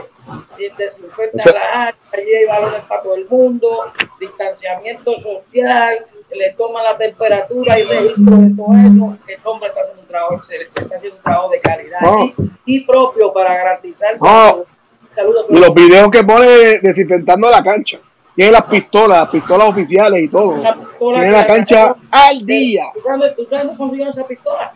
Desinfecta 0.77 1.51
la 1.51 1.83
área, 1.83 1.95
hay 2.39 2.45
balones 2.45 2.81
para 2.87 3.01
todo 3.01 3.15
el 3.15 3.27
mundo, 3.27 3.91
distanciamiento 4.19 5.17
social, 5.17 6.05
le 6.31 6.53
toma 6.53 6.81
la 6.83 6.97
temperatura 6.97 7.77
y 7.79 7.83
registro 7.83 8.37
de 8.37 8.55
todo 8.55 8.77
eso. 8.77 9.17
El 9.27 9.39
hombre 9.43 9.69
está 9.69 9.81
haciendo 9.81 10.01
un 10.01 10.07
trabajo 10.07 10.35
excelente, 10.35 10.81
está 10.81 10.95
haciendo 10.95 11.17
un 11.17 11.23
trabajo 11.23 11.49
de 11.49 11.59
calidad 11.59 11.99
y, 12.65 12.79
propio 12.85 13.33
para 13.33 13.53
garantizar. 13.55 14.17
y 15.49 15.57
los 15.57 15.73
videos 15.73 16.09
que 16.09 16.23
pone 16.23 16.79
desinfectando 16.81 17.49
la 17.49 17.63
cancha 17.63 17.99
tiene 18.35 18.51
las 18.51 18.63
pistolas, 18.63 19.19
las 19.19 19.29
pistolas 19.29 19.69
oficiales 19.69 20.23
y 20.23 20.27
todo. 20.27 20.55
Tiene 20.99 21.31
la 21.31 21.45
cancha 21.45 21.95
al 22.09 22.45
día. 22.45 22.85
¿Tú 22.93 23.01
sabes 23.01 23.35
dónde 23.37 23.77
consiguieron 23.77 24.11
esa 24.11 24.25
pistola? 24.25 24.73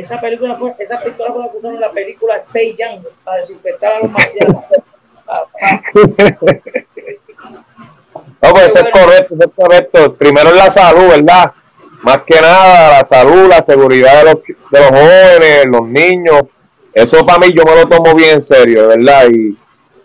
Esa 0.00 0.20
película 0.20 0.58
esa 0.78 1.00
pistola 1.00 1.32
fue 1.32 1.42
la 1.44 1.50
que 1.50 1.58
usaron 1.58 1.76
en 1.76 1.80
la 1.82 1.90
película 1.90 2.36
Space 2.36 2.76
Jam 2.78 3.02
para 3.22 3.36
desinfectar 3.38 3.92
a 3.92 3.98
los 4.00 4.10
marcianos. 4.10 4.64
no, 8.42 8.50
pues 8.50 8.66
eso 8.66 8.78
es 8.78 8.92
correcto, 8.92 9.34
eso 9.34 9.44
es 9.44 9.50
correcto. 9.54 10.14
Primero 10.14 10.48
es 10.48 10.56
la 10.56 10.70
salud, 10.70 11.08
¿verdad? 11.08 11.52
Más 12.02 12.22
que 12.22 12.40
nada, 12.40 12.98
la 12.98 13.04
salud, 13.04 13.46
la 13.48 13.60
seguridad 13.60 14.24
de 14.24 14.24
los, 14.24 14.42
de 14.42 14.80
los 14.80 14.88
jóvenes, 14.88 15.66
los 15.66 15.86
niños. 15.86 16.42
Eso 16.94 17.24
para 17.26 17.38
mí 17.38 17.52
yo 17.52 17.62
me 17.64 17.74
lo 17.76 17.86
tomo 17.86 18.14
bien 18.14 18.36
en 18.36 18.42
serio, 18.42 18.88
¿verdad? 18.88 19.26
Y, 19.30 19.56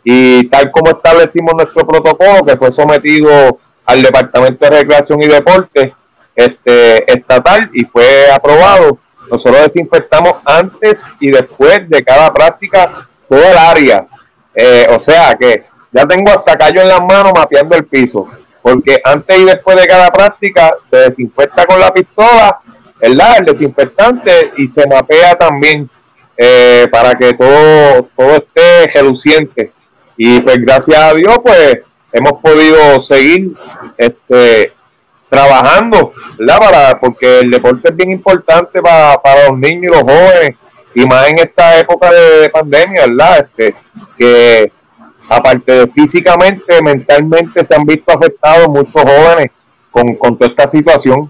y 0.04 0.48
tal 0.50 0.72
como 0.72 0.92
establecimos 0.92 1.56
nuestro 1.56 1.88
protocolo, 1.88 2.46
que 2.46 2.58
fue 2.58 2.74
sometido 2.74 3.60
al 3.86 4.02
Departamento 4.02 4.66
de 4.66 4.78
Recreación 4.78 5.22
y 5.22 5.28
Deporte 5.28 5.96
este, 6.36 7.12
estatal 7.12 7.70
y 7.74 7.86
fue 7.86 8.30
aprobado, 8.30 9.00
nosotros 9.32 9.68
desinfectamos 9.68 10.36
antes 10.46 11.06
y 11.20 11.32
después 11.32 11.90
de 11.90 12.04
cada 12.04 12.34
práctica 12.34 13.08
todo 13.28 13.40
el 13.40 13.58
área. 13.58 14.06
Eh, 14.54 14.88
o 14.90 15.00
sea 15.00 15.36
que 15.36 15.66
ya 15.92 16.06
tengo 16.06 16.32
hasta 16.32 16.58
callo 16.58 16.82
en 16.82 16.88
las 16.88 17.02
manos 17.06 17.34
mapeando 17.36 17.76
el 17.76 17.86
piso, 17.86 18.28
porque 18.62 19.00
antes 19.04 19.40
y 19.40 19.46
después 19.46 19.78
de 19.78 19.88
cada 19.88 20.12
práctica 20.12 20.76
se 20.86 20.98
desinfecta 20.98 21.66
con 21.66 21.80
la 21.80 21.94
pistola, 21.94 22.60
¿verdad? 23.00 23.38
El 23.40 23.46
desinfectante 23.46 24.52
y 24.58 24.68
se 24.68 24.88
mapea 24.88 25.36
también 25.36 25.90
eh, 26.38 26.88
para 26.92 27.16
que 27.16 27.34
todo, 27.34 28.08
todo 28.16 28.36
esté 28.36 28.88
reluciente. 28.94 29.72
Y 30.18 30.40
pues 30.40 30.58
gracias 30.62 30.98
a 30.98 31.14
Dios, 31.14 31.38
pues 31.44 31.80
hemos 32.12 32.42
podido 32.42 33.02
seguir 33.02 33.52
este, 33.98 34.74
trabajando, 35.30 36.14
¿verdad? 36.38 36.60
Para, 36.60 37.00
porque 37.00 37.40
el 37.40 37.52
deporte 37.52 37.90
es 37.90 37.96
bien 37.96 38.12
importante 38.12 38.82
para, 38.82 39.20
los 39.48 39.58
niños 39.58 39.84
y 39.84 39.88
los 39.88 40.02
jóvenes, 40.02 40.56
y 40.94 41.06
más 41.06 41.30
en 41.30 41.40
esta 41.40 41.80
época 41.80 42.12
de, 42.12 42.50
pandemia, 42.50 43.08
¿verdad? 43.08 43.40
Este, 43.40 43.76
que 44.18 44.72
aparte 45.28 45.72
de 45.72 45.88
físicamente, 45.88 46.82
mentalmente 46.82 47.64
se 47.64 47.76
han 47.76 47.86
visto 47.86 48.12
afectados 48.12 48.68
muchos 48.70 49.02
jóvenes 49.02 49.52
con, 49.92 50.16
con 50.16 50.38
toda 50.38 50.52
esta 50.52 50.68
situación. 50.68 51.30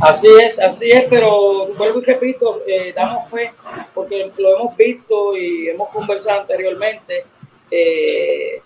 Así 0.00 0.28
es, 0.40 0.58
así 0.60 0.90
es, 0.90 1.04
pero 1.10 1.66
vuelvo 1.76 2.00
y 2.00 2.04
repito, 2.04 2.62
eh, 2.66 2.92
damos 2.94 3.28
fe, 3.28 3.50
porque 3.92 4.30
lo 4.38 4.56
hemos 4.56 4.76
visto 4.76 5.36
y 5.36 5.68
hemos 5.68 5.88
conversado 5.88 6.42
anteriormente 6.42 7.24
eh, 7.70 8.62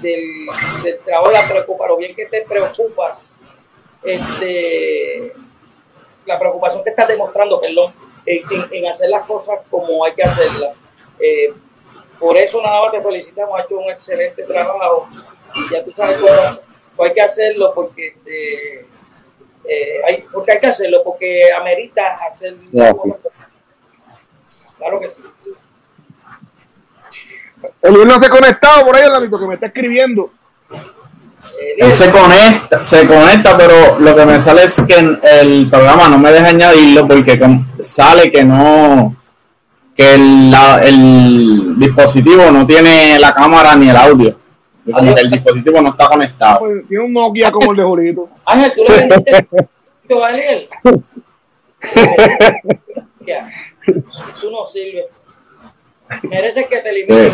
del, 0.00 0.24
del, 0.82 0.98
trabajo 1.00 1.28
de 1.28 1.34
la 1.34 1.48
preocupación, 1.48 1.98
bien 1.98 2.14
que 2.14 2.26
te 2.26 2.42
preocupas, 2.42 3.38
este, 4.02 5.32
la 6.26 6.38
preocupación 6.38 6.82
que 6.84 6.90
estás 6.90 7.08
demostrando, 7.08 7.60
perdón, 7.60 7.92
en, 8.26 8.42
en, 8.70 8.86
hacer 8.86 9.10
las 9.10 9.26
cosas 9.26 9.60
como 9.70 10.04
hay 10.04 10.14
que 10.14 10.22
hacerlas. 10.22 10.76
Eh, 11.18 11.52
por 12.18 12.36
eso 12.36 12.62
nada 12.62 12.82
más 12.82 12.92
te 12.92 13.00
felicitamos, 13.00 13.58
ha 13.58 13.62
hecho 13.62 13.78
un 13.78 13.90
excelente 13.90 14.44
trabajo 14.44 15.08
y 15.54 15.72
ya 15.72 15.84
tú 15.84 15.90
sabes 15.92 16.18
cómo 16.18 17.08
hay 17.08 17.14
que 17.14 17.20
hacerlo 17.20 17.72
porque 17.74 18.08
este, 18.08 18.86
eh, 19.64 20.00
hay, 20.06 20.24
porque 20.32 20.52
hay 20.52 20.60
que 20.60 20.66
hacerlo, 20.66 21.02
porque 21.04 21.52
amerita 21.52 22.14
hacer 22.26 22.54
Claro 24.78 24.98
que 24.98 25.08
sí. 25.08 25.22
El 27.82 28.06
no 28.06 28.20
se 28.20 28.26
ha 28.26 28.30
conectado 28.30 28.84
por 28.86 28.96
ahí, 28.96 29.08
Lalito, 29.08 29.38
que 29.38 29.46
me 29.46 29.54
está 29.54 29.66
escribiendo. 29.66 30.30
Él 31.78 31.92
se 31.92 32.10
conecta, 32.10 32.82
se 32.82 33.06
conecta, 33.06 33.56
pero 33.56 33.98
lo 33.98 34.16
que 34.16 34.24
me 34.24 34.40
sale 34.40 34.64
es 34.64 34.82
que 34.82 34.94
el 35.22 35.68
programa 35.70 36.08
no 36.08 36.18
me 36.18 36.32
deja 36.32 36.48
añadirlo 36.48 37.06
porque 37.06 37.40
sale 37.80 38.30
que 38.32 38.44
no, 38.44 39.14
que 39.96 40.14
el, 40.14 40.54
el 40.82 41.78
dispositivo 41.78 42.50
no 42.50 42.66
tiene 42.66 43.18
la 43.18 43.34
cámara 43.34 43.76
ni 43.76 43.88
el 43.88 43.96
audio. 43.96 44.36
el 44.86 45.30
dispositivo 45.30 45.80
no 45.80 45.90
está 45.90 46.08
conectado. 46.08 46.60
Pues, 46.60 46.88
tiene 46.88 47.04
un 47.04 47.12
Nokia 47.12 47.52
como 47.52 47.72
el 47.72 47.76
de 47.76 47.84
Jorito. 47.84 48.28
Ángel, 48.44 48.72
tú 48.74 48.84
le 48.88 49.02
dijiste 49.02 49.46
Daniel. 50.08 50.68
Tú 54.40 54.50
no 54.50 54.66
sirves. 54.66 55.04
Mereces 56.22 56.66
que 56.66 56.78
te 56.78 56.88
eliminen. 56.88 57.32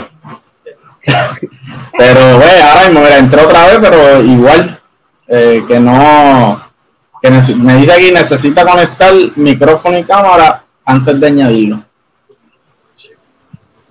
Pero, 1.96 2.38
ve, 2.38 2.62
ahora 2.62 2.88
mismo, 2.88 3.06
entró 3.06 3.46
otra 3.46 3.66
vez, 3.66 3.78
pero 3.80 4.22
igual 4.22 4.80
eh, 5.28 5.62
que 5.66 5.78
no. 5.80 6.60
Que 7.20 7.30
me 7.30 7.76
dice 7.76 7.92
aquí 7.92 8.12
necesita 8.12 8.64
conectar 8.64 9.12
micrófono 9.36 9.98
y 9.98 10.04
cámara 10.04 10.62
antes 10.84 11.18
de 11.20 11.26
añadirlo. 11.26 11.82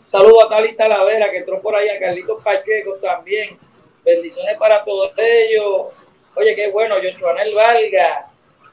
Saludos 0.10 0.45
a 0.45 0.50
Cali 0.50 0.76
Talavera 0.76 1.30
que 1.30 1.39
entró 1.39 1.62
por 1.62 1.76
ahí, 1.76 1.89
a 1.89 2.00
Carlitos 2.00 2.41
Pacheco 2.41 2.95
también. 3.02 3.58
Bendiciones 4.06 4.58
para 4.58 4.84
todos 4.86 5.12
ellos. 5.17 5.88
Oye, 6.36 6.56
qué 6.56 6.71
bueno, 6.71 6.95
Joanel 7.19 7.54
Valga. 7.54 8.28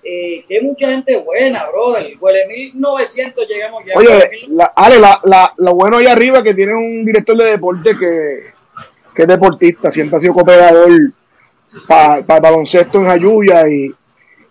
Eh, 0.05 0.45
que 0.47 0.61
mucha 0.61 0.91
gente 0.91 1.17
buena, 1.17 1.65
brother. 1.71 2.15
Huele 2.21 2.47
1900 2.47 3.49
llegamos 3.49 3.85
ya. 3.87 3.95
Oye, 3.97 4.47
la, 4.49 4.67
Ale, 4.77 4.99
la, 4.99 5.19
la, 5.25 5.55
lo 5.57 5.75
bueno 5.75 5.97
ahí 5.97 6.07
arriba 6.07 6.43
que 6.43 6.53
tiene 6.53 6.75
un 6.75 7.05
director 7.07 7.37
de 7.37 7.53
deporte 7.53 7.97
que, 7.99 8.53
que 9.15 9.23
es 9.23 9.29
deportista, 9.29 9.91
siempre 9.91 10.19
ha 10.19 10.21
sido 10.21 10.35
cooperador 10.35 10.91
para 11.87 12.19
el 12.19 12.25
baloncesto 12.43 13.01
en 13.01 13.09
Ayuya 13.09 13.67
y, 13.67 13.91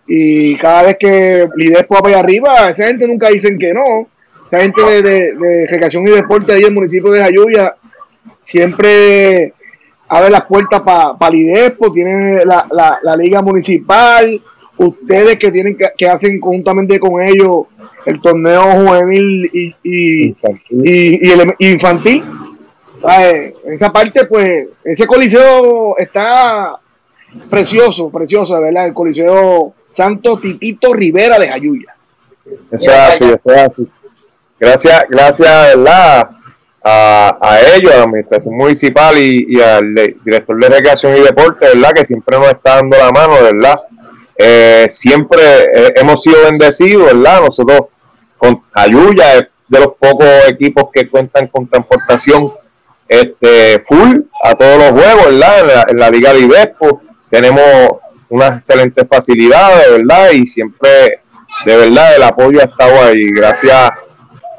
y 0.08 0.56
cada 0.56 0.82
vez 0.82 0.96
que 0.98 1.48
Lidespo 1.54 1.94
va 1.94 2.02
para 2.02 2.16
allá 2.16 2.24
arriba, 2.24 2.70
esa 2.70 2.88
gente 2.88 3.06
nunca 3.06 3.28
dicen 3.28 3.56
que 3.58 3.72
no 3.72 4.08
esa 4.46 4.60
gente 4.60 4.82
de, 4.82 5.34
de, 5.34 5.66
recreación 5.66 6.06
y 6.06 6.10
deporte 6.10 6.52
ahí 6.52 6.60
en 6.60 6.66
el 6.66 6.72
municipio 6.72 7.10
de 7.10 7.20
Jayuya 7.20 7.76
siempre 8.44 9.54
abre 10.08 10.30
las 10.30 10.44
puertas 10.44 10.80
para 10.82 11.14
pa 11.14 11.30
Lidespo, 11.30 11.92
tienen 11.92 12.46
la, 12.46 12.66
la, 12.70 12.98
la, 13.02 13.16
liga 13.16 13.40
municipal, 13.40 14.40
ustedes 14.78 15.38
que 15.38 15.50
tienen 15.50 15.76
que, 15.96 16.08
hacen 16.08 16.40
conjuntamente 16.40 16.98
con 16.98 17.22
ellos 17.22 17.66
el 18.06 18.20
torneo 18.20 18.62
juvenil 18.62 19.50
y, 19.52 19.74
y, 19.82 20.36
y, 20.70 21.30
el 21.30 21.54
infantil. 21.58 22.22
En 23.06 23.72
esa 23.72 23.92
parte, 23.92 24.24
pues, 24.24 24.68
ese 24.82 25.06
coliseo 25.06 25.96
está 25.98 26.76
precioso, 27.50 28.10
precioso, 28.10 28.54
de 28.54 28.62
verdad, 28.62 28.86
el 28.86 28.94
coliseo 28.94 29.74
Santo 29.96 30.38
Titito 30.38 30.92
Rivera 30.92 31.38
de 31.38 31.48
Jayuya. 31.48 31.94
Eso 32.70 32.90
es 32.90 32.90
así, 32.90 33.24
eso 33.24 33.40
es 33.46 33.56
así 33.56 33.90
gracias, 34.58 35.04
gracias 35.08 35.76
¿verdad? 35.76 36.30
A, 36.82 37.38
a 37.40 37.60
ellos, 37.60 37.92
a 37.92 37.96
la 37.98 38.02
administración 38.04 38.56
municipal 38.56 39.16
y, 39.16 39.60
al 39.60 39.94
director 40.22 40.58
de 40.60 40.68
recreación 40.68 41.16
y 41.16 41.20
deporte, 41.20 41.66
¿verdad? 41.66 41.92
Que 41.94 42.04
siempre 42.04 42.38
nos 42.38 42.48
está 42.48 42.76
dando 42.76 42.98
la 42.98 43.10
mano, 43.10 43.42
¿verdad? 43.42 43.78
Eh, 44.36 44.86
siempre 44.88 45.40
eh, 45.72 45.92
hemos 45.96 46.22
sido 46.22 46.42
bendecidos, 46.44 47.06
¿verdad? 47.06 47.42
Nosotros 47.42 47.82
con 48.36 48.62
Ayuya 48.72 49.34
es 49.34 49.44
de 49.68 49.80
los 49.80 49.94
pocos 49.98 50.28
equipos 50.48 50.90
que 50.92 51.08
cuentan 51.08 51.46
con 51.48 51.66
transportación 51.68 52.52
este 53.08 53.80
full 53.86 54.20
a 54.42 54.54
todos 54.54 54.78
los 54.78 54.90
juegos, 54.90 55.24
¿verdad? 55.26 55.86
En 55.88 55.98
la, 55.98 56.10
Liga 56.10 56.32
de 56.32 56.74
tenemos 57.30 57.64
unas 58.28 58.58
excelentes 58.58 59.06
facilidades, 59.08 59.90
¿verdad? 59.90 60.30
Y 60.32 60.46
siempre, 60.46 61.20
de 61.64 61.76
verdad, 61.76 62.16
el 62.16 62.22
apoyo 62.22 62.60
ha 62.60 62.64
estado 62.64 63.02
ahí. 63.02 63.30
Gracias, 63.30 63.90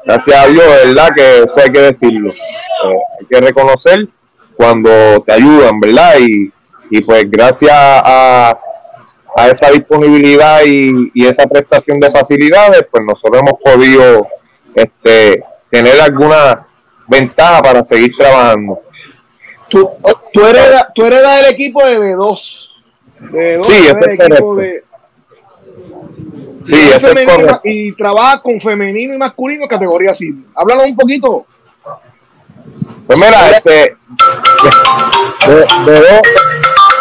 gracias 0.04 0.36
a 0.36 0.46
Dios, 0.48 0.64
¿verdad? 0.84 1.08
Que 1.14 1.38
eso 1.38 1.54
hay 1.56 1.70
que 1.70 1.80
decirlo. 1.80 2.30
Eh, 2.30 2.98
hay 3.20 3.26
que 3.26 3.40
reconocer 3.40 4.08
cuando 4.56 4.90
te 5.26 5.32
ayudan, 5.32 5.78
¿verdad? 5.80 6.14
Y, 6.20 6.52
y 6.90 7.00
pues 7.02 7.30
gracias 7.30 7.72
a, 7.74 8.58
a 9.36 9.48
esa 9.48 9.70
disponibilidad 9.70 10.60
y, 10.64 11.10
y, 11.12 11.26
esa 11.26 11.46
prestación 11.46 12.00
de 12.00 12.10
facilidades, 12.10 12.86
pues 12.90 13.04
nosotros 13.04 13.42
hemos 13.42 13.60
podido 13.60 14.26
este, 14.74 15.44
tener 15.70 16.00
alguna 16.00 16.66
ventaja 17.06 17.62
para 17.62 17.84
seguir 17.84 18.16
trabajando. 18.16 18.80
Tú, 19.68 19.90
tú, 20.32 20.40
heredas, 20.46 20.86
tú 20.94 21.04
heredas 21.04 21.44
el 21.44 21.52
equipo 21.52 21.84
de, 21.84 22.00
de 22.00 22.14
dos. 22.14 22.70
De 23.18 23.56
dos 23.56 23.66
sí, 23.66 23.74
el 23.74 24.10
equipo 24.10 24.56
de, 24.56 24.84
sí, 26.62 26.76
eso 26.94 27.10
es 27.10 27.26
correcto. 27.26 27.60
y 27.64 27.92
trabaja 27.92 28.40
con 28.40 28.58
femenino 28.58 29.12
y 29.12 29.18
masculino 29.18 29.68
categoría 29.68 30.12
así. 30.12 30.32
Háblalo 30.54 30.84
un 30.84 30.96
poquito. 30.96 31.44
Pues 33.06 33.18
mira, 33.18 33.50
este, 33.50 33.96
de, 35.86 36.22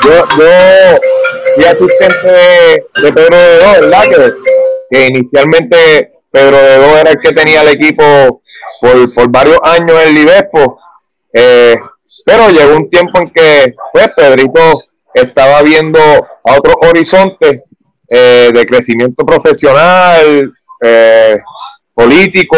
yo, 0.03 0.27
yo 0.37 0.99
fui 1.55 1.65
asistente 1.65 2.27
de, 3.01 3.13
Pedro 3.13 3.37
de 3.37 3.57
Dos, 3.57 3.79
¿verdad? 3.79 4.03
Que, 4.03 4.33
que 4.89 5.07
inicialmente 5.07 6.11
Pedro 6.31 6.57
de 6.57 6.77
Dos 6.77 6.99
era 6.99 7.11
el 7.11 7.19
que 7.19 7.31
tenía 7.31 7.61
el 7.61 7.69
equipo 7.69 8.41
por, 8.81 9.13
por 9.13 9.31
varios 9.31 9.59
años 9.63 9.91
en 10.01 10.07
el 10.09 10.15
Lidespo. 10.15 10.79
Eh, 11.33 11.75
pero 12.25 12.49
llegó 12.49 12.75
un 12.75 12.89
tiempo 12.89 13.19
en 13.19 13.29
que 13.29 13.75
pues 13.91 14.09
Pedrito 14.15 14.83
estaba 15.13 15.61
viendo 15.61 15.99
a 15.99 16.57
otros 16.57 16.75
horizontes 16.81 17.63
eh, 18.09 18.51
de 18.53 18.65
crecimiento 18.65 19.25
profesional, 19.25 20.53
eh, 20.83 21.37
político, 21.93 22.57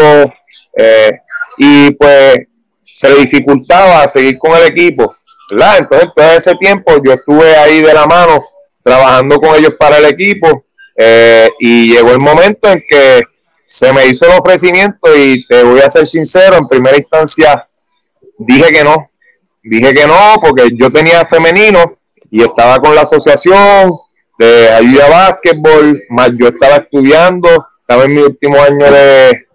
y 1.56 1.90
pues 1.92 2.38
se 2.84 3.08
le 3.08 3.16
dificultaba 3.16 4.06
seguir 4.08 4.38
con 4.38 4.56
el 4.56 4.66
equipo, 4.66 5.16
¿verdad? 5.50 5.78
Entonces, 5.78 6.08
todo 6.14 6.32
ese 6.32 6.54
tiempo 6.56 6.92
yo 7.04 7.12
estuve 7.12 7.56
ahí 7.56 7.80
de 7.80 7.94
la 7.94 8.06
mano 8.06 8.42
trabajando 8.88 9.38
con 9.38 9.54
ellos 9.54 9.74
para 9.74 9.98
el 9.98 10.06
equipo 10.06 10.64
eh, 10.96 11.48
y 11.60 11.92
llegó 11.92 12.10
el 12.10 12.20
momento 12.20 12.70
en 12.70 12.82
que 12.88 13.20
se 13.62 13.92
me 13.92 14.06
hizo 14.06 14.24
el 14.24 14.38
ofrecimiento 14.38 15.14
y 15.14 15.46
te 15.46 15.62
voy 15.62 15.80
a 15.80 15.90
ser 15.90 16.08
sincero, 16.08 16.56
en 16.56 16.66
primera 16.66 16.96
instancia 16.96 17.68
dije 18.38 18.72
que 18.72 18.82
no, 18.82 19.10
dije 19.62 19.92
que 19.92 20.06
no 20.06 20.36
porque 20.40 20.70
yo 20.74 20.90
tenía 20.90 21.26
femenino 21.26 21.98
y 22.30 22.42
estaba 22.42 22.78
con 22.78 22.94
la 22.94 23.02
asociación 23.02 23.90
de 24.38 24.70
ayuda 24.70 25.06
a 25.06 25.10
básquetbol, 25.10 26.00
más 26.08 26.30
yo 26.38 26.48
estaba 26.48 26.76
estudiando, 26.76 27.48
estaba 27.80 28.04
en 28.04 28.14
mi 28.14 28.22
último 28.22 28.58
año 28.62 28.90
de, 28.90 29.48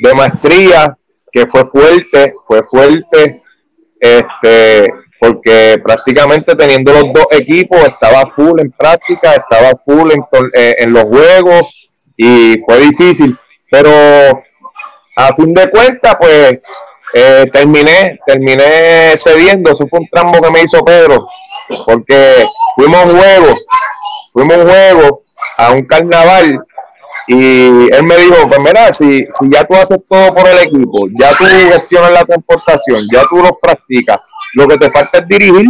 de 0.00 0.14
maestría, 0.14 0.98
que 1.32 1.46
fue 1.46 1.64
fuerte, 1.66 2.32
fue 2.46 2.62
fuerte, 2.64 3.32
este, 4.00 4.92
porque 5.24 5.80
prácticamente 5.82 6.54
teniendo 6.54 6.92
los 6.92 7.04
dos 7.14 7.26
equipos 7.30 7.78
estaba 7.80 8.26
full 8.26 8.60
en 8.60 8.70
práctica, 8.72 9.32
estaba 9.32 9.72
full 9.84 10.10
en, 10.10 10.22
eh, 10.54 10.74
en 10.78 10.92
los 10.92 11.04
juegos 11.04 11.88
y 12.16 12.56
fue 12.66 12.80
difícil, 12.80 13.38
pero 13.70 13.90
a 15.16 15.34
fin 15.34 15.54
de 15.54 15.70
cuentas, 15.70 16.16
pues 16.20 16.58
eh, 17.14 17.44
terminé, 17.52 18.18
terminé 18.26 19.16
cediendo, 19.16 19.72
eso 19.72 19.86
fue 19.86 20.00
un 20.00 20.08
tramo 20.08 20.42
que 20.42 20.50
me 20.50 20.62
hizo 20.62 20.84
Pedro, 20.84 21.26
porque 21.86 22.44
fuimos 22.76 23.04
juego, 23.04 23.54
fuimos 24.32 24.56
juego 24.56 25.22
a 25.56 25.70
un 25.70 25.82
carnaval 25.86 26.58
y 27.28 27.94
él 27.94 28.04
me 28.04 28.16
dijo, 28.18 28.46
pues 28.46 28.60
mira, 28.60 28.92
si, 28.92 29.24
si 29.30 29.50
ya 29.50 29.64
tú 29.64 29.74
haces 29.74 29.98
todo 30.06 30.34
por 30.34 30.46
el 30.46 30.58
equipo, 30.58 31.06
ya 31.18 31.30
tú 31.30 31.44
gestionas 31.44 32.12
la 32.12 32.26
comportación, 32.26 33.06
ya 33.10 33.22
tú 33.30 33.36
los 33.36 33.52
practicas, 33.62 34.18
lo 34.54 34.66
que 34.66 34.78
te 34.78 34.90
falta 34.90 35.18
es 35.18 35.28
dirigir. 35.28 35.68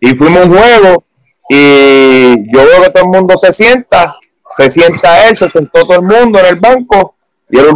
Y 0.00 0.14
fuimos 0.14 0.46
un 0.46 0.56
juego 0.56 1.04
y 1.48 2.52
yo 2.52 2.64
veo 2.64 2.82
que 2.82 2.90
todo 2.90 3.04
el 3.04 3.10
mundo 3.10 3.36
se 3.36 3.52
sienta, 3.52 4.18
se 4.50 4.68
sienta 4.70 5.28
él, 5.28 5.36
se 5.36 5.48
sentó 5.48 5.86
todo 5.86 5.98
el 5.98 6.02
mundo 6.02 6.38
en 6.38 6.46
el 6.46 6.56
banco 6.56 7.16
y 7.50 7.58
él, 7.58 7.68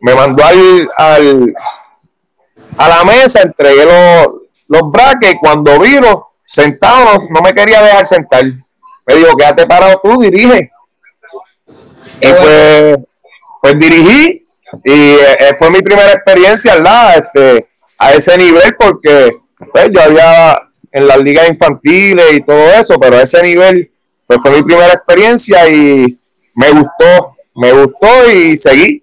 me 0.00 0.14
mandó 0.14 0.44
al, 0.44 0.88
al, 0.98 1.54
a 2.76 2.88
la 2.88 3.04
mesa, 3.04 3.40
entregué 3.42 3.84
los, 3.84 4.42
los 4.68 4.90
braques 4.90 5.32
y 5.32 5.38
cuando 5.38 5.78
vino 5.80 6.34
sentado 6.44 7.26
no, 7.30 7.40
me 7.40 7.52
quería 7.52 7.82
dejar 7.82 8.06
sentar. 8.06 8.44
Me 9.06 9.14
dijo, 9.16 9.36
quédate 9.36 9.66
parado 9.66 10.00
tú, 10.02 10.20
dirige. 10.20 10.70
Y 12.20 12.28
pues, 12.28 12.96
pues 13.60 13.78
dirigí 13.78 14.38
y 14.82 14.92
eh, 14.92 15.54
fue 15.58 15.70
mi 15.70 15.80
primera 15.82 16.12
experiencia 16.12 16.74
¿verdad? 16.74 17.18
Este, 17.18 17.68
a 17.98 18.12
ese 18.12 18.36
nivel 18.36 18.74
porque 18.78 19.36
pues, 19.72 19.88
yo 19.92 20.02
había 20.02 20.60
en 20.92 21.06
las 21.06 21.18
ligas 21.18 21.48
infantiles 21.48 22.34
y 22.34 22.40
todo 22.40 22.68
eso, 22.72 22.98
pero 23.00 23.16
a 23.16 23.22
ese 23.22 23.42
nivel 23.42 23.90
pues 24.26 24.38
fue 24.40 24.52
mi 24.52 24.62
primera 24.62 24.92
experiencia 24.92 25.68
y 25.68 26.18
me 26.56 26.70
gustó, 26.70 27.36
me 27.56 27.72
gustó 27.72 28.30
y 28.32 28.56
seguí, 28.56 29.02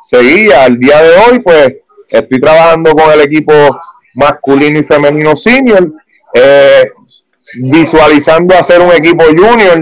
seguí 0.00 0.50
al 0.52 0.78
día 0.78 1.02
de 1.02 1.16
hoy 1.16 1.38
pues 1.40 1.72
estoy 2.08 2.40
trabajando 2.40 2.92
con 2.92 3.10
el 3.10 3.22
equipo 3.22 3.52
masculino 4.14 4.78
y 4.78 4.84
femenino 4.84 5.34
senior, 5.34 5.92
eh, 6.34 6.90
visualizando 7.54 8.54
hacer 8.54 8.80
un 8.80 8.92
equipo 8.92 9.24
junior, 9.24 9.80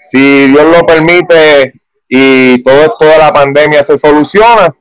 si 0.00 0.46
Dios 0.48 0.64
lo 0.64 0.86
permite 0.86 1.72
y 2.08 2.62
todo 2.62 2.82
esto 2.82 3.04
de 3.04 3.18
la 3.18 3.32
pandemia 3.32 3.82
se 3.82 3.98
soluciona. 3.98 4.74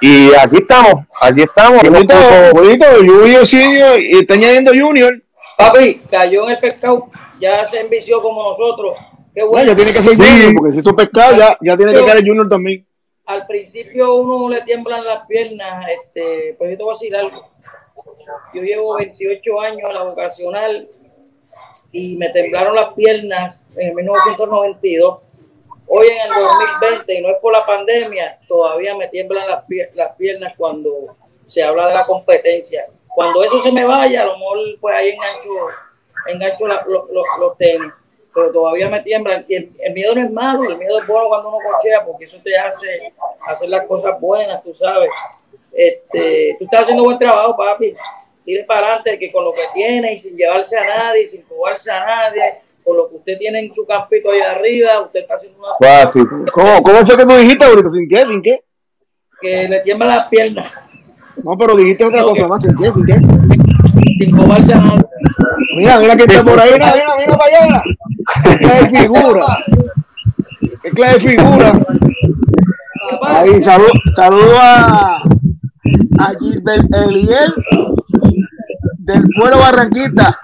Y 0.00 0.32
aquí 0.34 0.56
estamos, 0.56 1.04
aquí 1.20 1.42
estamos. 1.42 1.82
Bonito, 1.82 2.14
bonito, 2.54 2.86
Junior 2.98 3.46
Senior 3.46 4.00
y 4.00 4.18
está 4.18 4.34
añadiendo 4.34 4.72
Junior. 4.74 5.22
Papi, 5.58 6.00
cayó 6.10 6.44
en 6.44 6.50
el 6.52 6.58
pescado, 6.58 7.10
ya 7.38 7.66
se 7.66 7.80
envició 7.80 8.22
como 8.22 8.42
nosotros. 8.42 8.96
Qué 9.34 9.42
bueno. 9.42 9.72
ya 9.72 9.74
tiene 9.74 9.92
que 9.92 9.98
ser 9.98 10.14
sí. 10.14 10.22
Junior, 10.24 10.54
porque 10.54 10.72
si 10.72 10.78
esto 10.78 10.96
pescado, 10.96 11.36
ya, 11.36 11.58
ya 11.60 11.76
tiene 11.76 11.92
que 11.92 12.04
caer 12.04 12.18
el 12.18 12.26
Junior 12.26 12.48
también. 12.48 12.86
Al 13.26 13.46
principio 13.46 14.14
uno 14.14 14.48
le 14.48 14.62
tiemblan 14.62 15.04
las 15.04 15.26
piernas, 15.26 15.86
este, 15.88 16.56
pero 16.58 16.70
yo 16.70 16.76
te 16.78 16.82
voy 16.82 16.92
a 16.92 16.98
decir 16.98 17.16
algo. 17.16 17.50
Yo 18.54 18.62
llevo 18.62 18.96
28 18.96 19.60
años 19.60 19.82
en 19.86 19.94
la 19.94 20.02
vocacional 20.02 20.88
y 21.92 22.16
me 22.16 22.30
temblaron 22.30 22.74
las 22.74 22.94
piernas 22.94 23.60
en 23.76 23.94
1992 23.94 25.18
hoy 25.92 26.06
en 26.06 26.32
el 26.32 26.42
2020, 26.80 27.14
y 27.14 27.20
no 27.20 27.30
es 27.30 27.38
por 27.38 27.52
la 27.52 27.66
pandemia, 27.66 28.38
todavía 28.46 28.94
me 28.94 29.08
tiemblan 29.08 29.48
las, 29.48 29.64
las 29.94 30.14
piernas 30.16 30.54
cuando 30.56 31.16
se 31.46 31.64
habla 31.64 31.88
de 31.88 31.94
la 31.94 32.04
competencia. 32.04 32.86
Cuando 33.08 33.42
eso 33.42 33.60
se 33.60 33.72
me 33.72 33.84
vaya, 33.84 34.22
a 34.22 34.26
lo 34.26 34.38
mejor 34.38 34.58
pues 34.80 34.96
ahí 34.96 35.08
engancho, 35.08 35.50
engancho 36.26 36.66
la, 36.68 36.86
los 36.86 37.58
tenis, 37.58 37.92
pero 38.32 38.52
todavía 38.52 38.88
me 38.88 39.00
tiemblan. 39.00 39.44
Y 39.48 39.56
el, 39.56 39.92
miedo 39.92 40.14
no 40.14 40.22
es 40.22 40.32
malo, 40.32 40.70
el 40.70 40.78
miedo 40.78 41.00
es 41.00 41.06
bueno 41.08 41.28
cuando 41.28 41.48
uno 41.48 41.58
cochea, 41.58 42.04
porque 42.06 42.24
eso 42.24 42.38
te 42.42 42.56
hace 42.56 43.12
hacer 43.48 43.68
las 43.68 43.84
cosas 43.86 44.18
buenas, 44.20 44.62
tú 44.62 44.72
sabes. 44.74 45.10
Este, 45.72 46.54
tú 46.58 46.66
estás 46.66 46.82
haciendo 46.82 47.02
buen 47.02 47.18
trabajo, 47.18 47.56
papi. 47.56 47.96
Tire 48.44 48.62
para 48.62 48.86
adelante, 48.86 49.18
que 49.18 49.32
con 49.32 49.44
lo 49.44 49.52
que 49.52 49.64
tiene 49.74 50.12
y 50.12 50.18
sin 50.18 50.36
llevarse 50.36 50.78
a 50.78 50.84
nadie, 50.84 51.26
sin 51.26 51.44
jugarse 51.46 51.90
a 51.90 52.06
nadie, 52.06 52.60
con 52.84 52.96
lo 52.96 53.08
que 53.08 53.16
usted 53.16 53.38
tiene 53.38 53.60
en 53.60 53.74
su 53.74 53.86
campito 53.86 54.30
ahí 54.30 54.40
arriba, 54.40 55.00
usted 55.04 55.20
está 55.20 55.34
haciendo 55.34 55.58
una... 55.58 55.68
Fácil. 55.80 56.26
¿Cómo, 56.52 56.82
¿Cómo 56.82 57.06
fue 57.06 57.16
que 57.16 57.26
tú 57.26 57.34
dijiste, 57.36 57.64
ahorita? 57.64 57.90
¿Sin 57.90 58.08
qué? 58.08 58.20
¿Sin 58.22 58.42
qué? 58.42 58.64
Que 59.40 59.68
le 59.68 59.80
tiembla 59.80 60.06
las 60.06 60.28
piernas. 60.28 60.78
No, 61.42 61.56
pero 61.56 61.76
dijiste 61.76 62.04
otra 62.04 62.22
cosa 62.22 62.46
más. 62.48 62.62
¿Sin 62.62 62.76
qué? 62.76 62.92
¿Sin 62.92 63.06
qué? 63.06 63.20
Sin 64.18 64.36
cobarse 64.36 64.72
a 64.74 64.78
nada. 64.78 65.08
Mira, 65.76 65.98
mira 65.98 66.16
que 66.16 66.24
está 66.24 66.44
por 66.44 66.60
ahí. 66.60 66.72
Mira, 66.74 66.92
mira, 66.92 67.16
mira 67.18 67.38
para 67.38 67.64
allá. 67.64 67.82
¿Qué 68.44 68.58
clase 68.58 68.82
de 68.82 69.00
figura? 69.00 69.46
¿Qué 70.82 70.90
clase 70.90 71.18
de 71.18 71.28
figura? 71.30 71.72
Ahí, 73.22 73.62
saludo, 73.62 73.90
saludo 74.14 74.58
a, 74.58 75.22
a 76.18 76.34
Gilbert 76.38 76.94
Eliel 76.94 77.54
del 79.00 79.22
pueblo 79.34 79.58
Barranquita, 79.58 80.38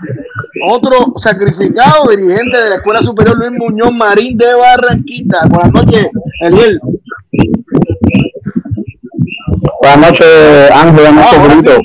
otro 0.66 1.12
sacrificado 1.16 2.08
dirigente 2.08 2.58
de 2.58 2.70
la 2.70 2.76
Escuela 2.76 3.00
Superior 3.00 3.36
Luis 3.36 3.52
Muñoz 3.52 3.92
Marín 3.92 4.38
de 4.38 4.54
Barranquita. 4.54 5.46
Buenas 5.48 5.72
noches, 5.72 6.06
Eliel. 6.40 6.80
Buenas 9.80 9.98
noches, 9.98 10.70
Ángel. 10.72 10.94
Buenas 10.94 11.14
noches, 11.14 11.38
ah, 11.38 11.48
Julito. 11.48 11.80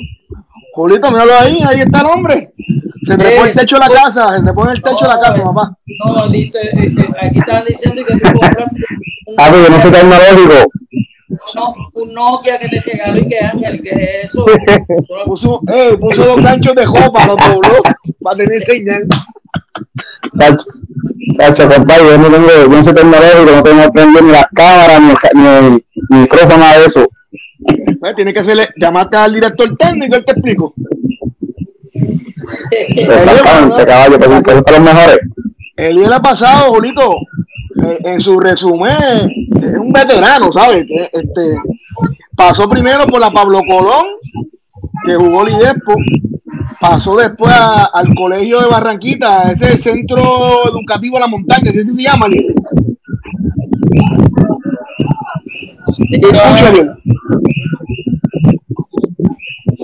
Julito, 0.74 1.10
míralo 1.10 1.32
ahí, 1.38 1.60
ahí 1.62 1.80
está 1.80 2.00
el 2.00 2.06
hombre. 2.06 2.52
Se 3.02 3.18
te 3.18 3.36
pone 3.36 3.50
el 3.50 3.56
techo 3.56 3.76
de 3.76 3.80
la 3.80 3.88
casa, 3.88 4.38
se 4.38 4.44
te 4.44 4.52
pone 4.52 4.72
el 4.72 4.82
techo 4.82 5.04
de 5.04 5.08
la 5.08 5.20
casa, 5.20 5.44
papá. 5.44 5.76
No, 6.04 6.24
aquí 6.24 6.50
estaban 7.34 7.64
diciendo 7.66 8.02
que 8.04 8.14
tú 8.14 8.32
compraste. 8.32 8.80
Ah, 9.36 9.48
pero 9.50 9.68
no 9.68 9.80
soy 9.80 9.90
tecnológico. 9.90 10.70
No, 11.54 11.74
un 11.94 12.14
Nokia 12.14 12.58
que 12.58 12.68
te 12.68 12.80
regaló 12.80 13.18
y 13.18 13.28
que 13.28 13.38
Ángel, 13.38 13.82
que 13.82 13.90
es 13.90 14.24
eso. 14.24 14.46
puso, 15.26 15.60
eh, 15.68 15.96
puso 15.98 16.24
dos 16.24 16.42
ganchos 16.42 16.74
de 16.74 16.86
jopa, 16.86 17.26
los 17.26 17.36
dobló 17.36 17.82
para 18.22 18.36
tener 18.36 18.60
señal. 18.62 19.06
Cacho, 21.38 21.68
compadre, 21.68 22.04
yo 22.04 22.18
no 22.18 22.30
tengo, 22.30 22.48
yo 22.48 22.68
no 22.68 22.82
soy 22.82 22.94
tecnológico, 22.94 23.52
no 23.56 23.62
tengo 23.62 23.92
prendido 23.92 24.22
ni 24.22 24.32
las 24.32 24.46
cámaras, 24.54 25.00
ni, 25.00 25.40
ni, 25.40 25.48
el, 25.48 25.84
ni 26.10 26.18
micrófono, 26.20 26.58
nada 26.58 26.78
de 26.78 26.86
eso. 26.86 27.08
Pues, 28.00 28.14
tiene 28.16 28.32
que 28.32 28.40
hacerle, 28.40 28.68
llamarte 28.76 29.16
al 29.16 29.34
director 29.34 29.76
técnico, 29.76 30.16
él 30.16 30.24
te 30.24 30.32
explico. 30.32 30.74
Exactamente, 32.70 33.86
caballo, 33.86 34.18
que 34.18 34.24
son 34.24 34.42
los 34.44 34.80
mejores. 34.80 35.18
El 35.76 35.96
día 35.96 36.20
pasado, 36.20 36.72
Julito, 36.72 37.14
en 38.04 38.20
su 38.20 38.38
resumen, 38.38 39.30
es 39.56 39.78
un 39.78 39.92
veterano, 39.92 40.52
¿sabes? 40.52 40.86
Este, 41.12 41.56
pasó 42.36 42.68
primero 42.68 43.06
por 43.06 43.20
la 43.20 43.30
Pablo 43.30 43.60
Colón, 43.68 44.06
que 45.06 45.14
jugó 45.14 45.44
Lidespo, 45.44 45.94
pasó 46.80 47.16
después 47.16 47.52
al 47.52 48.14
colegio 48.14 48.60
de 48.60 48.68
Barranquita, 48.68 49.52
ese 49.52 49.66
es 49.66 49.72
el 49.72 49.78
centro 49.78 50.22
educativo 50.70 51.16
de 51.16 51.20
la 51.20 51.26
montaña, 51.28 51.72
¿qué 51.72 51.84
se 51.84 51.92
llama? 51.94 52.26
Sí, 55.96 56.20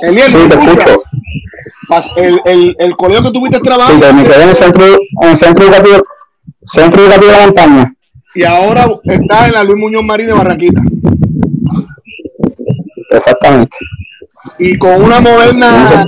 Eliel, 0.03 0.31
sí, 0.31 0.49
te 0.49 0.55
escucho. 0.55 1.03
El, 2.17 2.41
el, 2.45 2.77
el, 2.79 2.97
colegio 2.97 3.25
que 3.25 3.31
tuviste 3.31 3.61
trabajando. 3.61 4.07
Sí, 4.07 4.15
me 4.15 4.25
quedé 4.25 4.43
en 4.43 4.49
el 4.51 4.55
centro, 4.55 4.85
en 5.23 5.29
el 5.31 5.37
centro 5.37 5.65
educativo, 5.65 5.97
centro 6.73 7.03
educativo 7.03 7.33
de 7.33 7.39
la 7.39 7.47
montaña. 7.47 7.95
Y 8.35 8.45
ahora 8.45 8.87
está 9.05 9.47
en 9.47 9.55
la 9.55 9.65
Luis 9.65 9.79
Muñoz 9.79 10.05
Marín 10.05 10.27
de 10.29 10.33
Barranquita. 10.35 10.83
Exactamente. 13.11 13.77
Y 14.59 14.77
con 14.77 15.03
una 15.03 15.21
moderna 15.21 16.07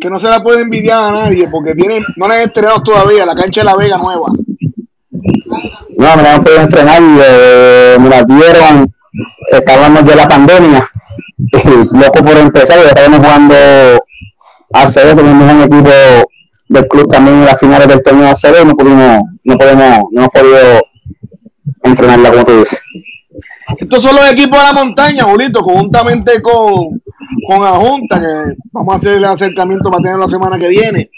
que 0.00 0.10
no 0.10 0.18
se 0.18 0.28
la 0.28 0.42
puede 0.42 0.62
envidiar 0.62 1.02
a 1.02 1.10
nadie 1.10 1.48
porque 1.48 1.74
tienen, 1.74 2.04
no 2.16 2.28
la 2.28 2.34
han 2.36 2.42
estrenado 2.42 2.82
todavía, 2.82 3.26
la 3.26 3.34
cancha 3.34 3.60
de 3.60 3.64
la 3.64 3.76
Vega 3.76 3.98
nueva. 3.98 4.28
No, 5.96 6.16
no 6.16 6.22
la 6.22 6.34
han 6.34 6.44
podido 6.44 6.62
estrenar, 6.62 7.02
eh, 7.02 7.96
me 7.98 8.08
la 8.08 8.22
dieron, 8.22 8.92
estábamos 9.50 10.04
de 10.04 10.16
la 10.16 10.28
pandemia, 10.28 10.90
loco 11.92 12.24
por 12.24 12.36
empezar, 12.36 12.78
ya 12.78 12.88
estábamos 12.88 13.18
jugando 13.18 13.54
ACB, 14.72 15.16
tenemos 15.16 15.52
un 15.52 15.62
equipo 15.62 15.90
del 16.68 16.88
club 16.88 17.10
también 17.10 17.38
en 17.38 17.46
las 17.46 17.58
finales 17.58 17.88
del 17.88 18.02
torneo 18.02 18.28
ACB, 18.28 18.66
no 18.66 18.76
pudimos, 18.76 19.22
no 19.48 19.56
podemos, 19.56 20.02
no 20.12 20.20
hemos 20.20 20.28
podido 20.28 20.58
entrenarla 21.82 22.30
como 22.30 22.44
tú 22.44 22.58
dices. 22.58 22.80
Estos 23.78 24.02
son 24.02 24.16
los 24.16 24.30
equipos 24.30 24.58
de 24.58 24.64
la 24.64 24.72
montaña, 24.72 25.24
Julito, 25.24 25.62
conjuntamente 25.62 26.42
con, 26.42 27.00
con 27.48 27.64
Ajunta, 27.64 28.20
que 28.20 28.56
vamos 28.72 28.94
a 28.94 28.96
hacer 28.96 29.16
el 29.16 29.24
acercamiento 29.24 29.90
para 29.90 30.02
tener 30.02 30.18
la 30.18 30.28
semana 30.28 30.58
que 30.58 30.68
viene, 30.68 31.10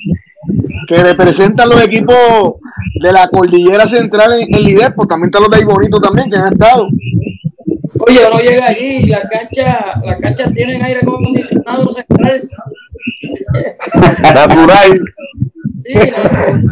que 0.87 1.03
representan 1.03 1.69
los 1.69 1.83
equipos 1.83 2.55
de 3.03 3.13
la 3.13 3.29
cordillera 3.29 3.89
central 3.89 4.41
en, 4.41 4.55
el 4.55 4.63
Lidepo, 4.63 5.07
también 5.07 5.29
están 5.29 5.43
los 5.43 5.51
de 5.51 5.57
ahí 5.57 5.65
bonito 5.65 6.01
también, 6.01 6.31
que 6.31 6.39
han 6.39 6.53
estado. 6.53 6.89
Oye, 8.07 8.21
no 8.33 8.39
llega 8.39 8.67
allí, 8.67 9.07
las 9.07 9.25
canchas, 9.29 9.77
las 10.05 10.21
canchas 10.21 10.55
tienen 10.55 10.83
aire 10.83 11.01
acondicionado 11.03 11.93
central. 11.93 12.49
Natural. 14.23 15.01
Sí, 15.85 15.95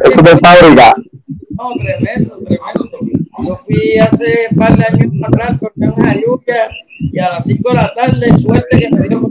Eso 0.04 0.22
de 0.22 0.38
fábrica. 0.38 0.94
No, 1.58 1.74
tremendo, 1.74 2.38
tremendo. 2.38 2.88
Yo 3.44 3.60
fui 3.64 3.98
hace 3.98 4.46
un 4.50 4.56
par 4.56 4.76
de 4.76 4.84
años 4.84 5.12
atrás 5.26 5.56
porque 5.58 5.84
en 5.84 6.20
lluvia 6.20 6.70
y 7.00 7.18
a 7.18 7.30
las 7.30 7.44
5 7.46 7.68
de 7.68 7.74
la 7.74 7.92
tarde, 7.94 8.38
suerte 8.38 8.78
que 8.78 8.88
me 8.90 9.08
dio. 9.08 9.28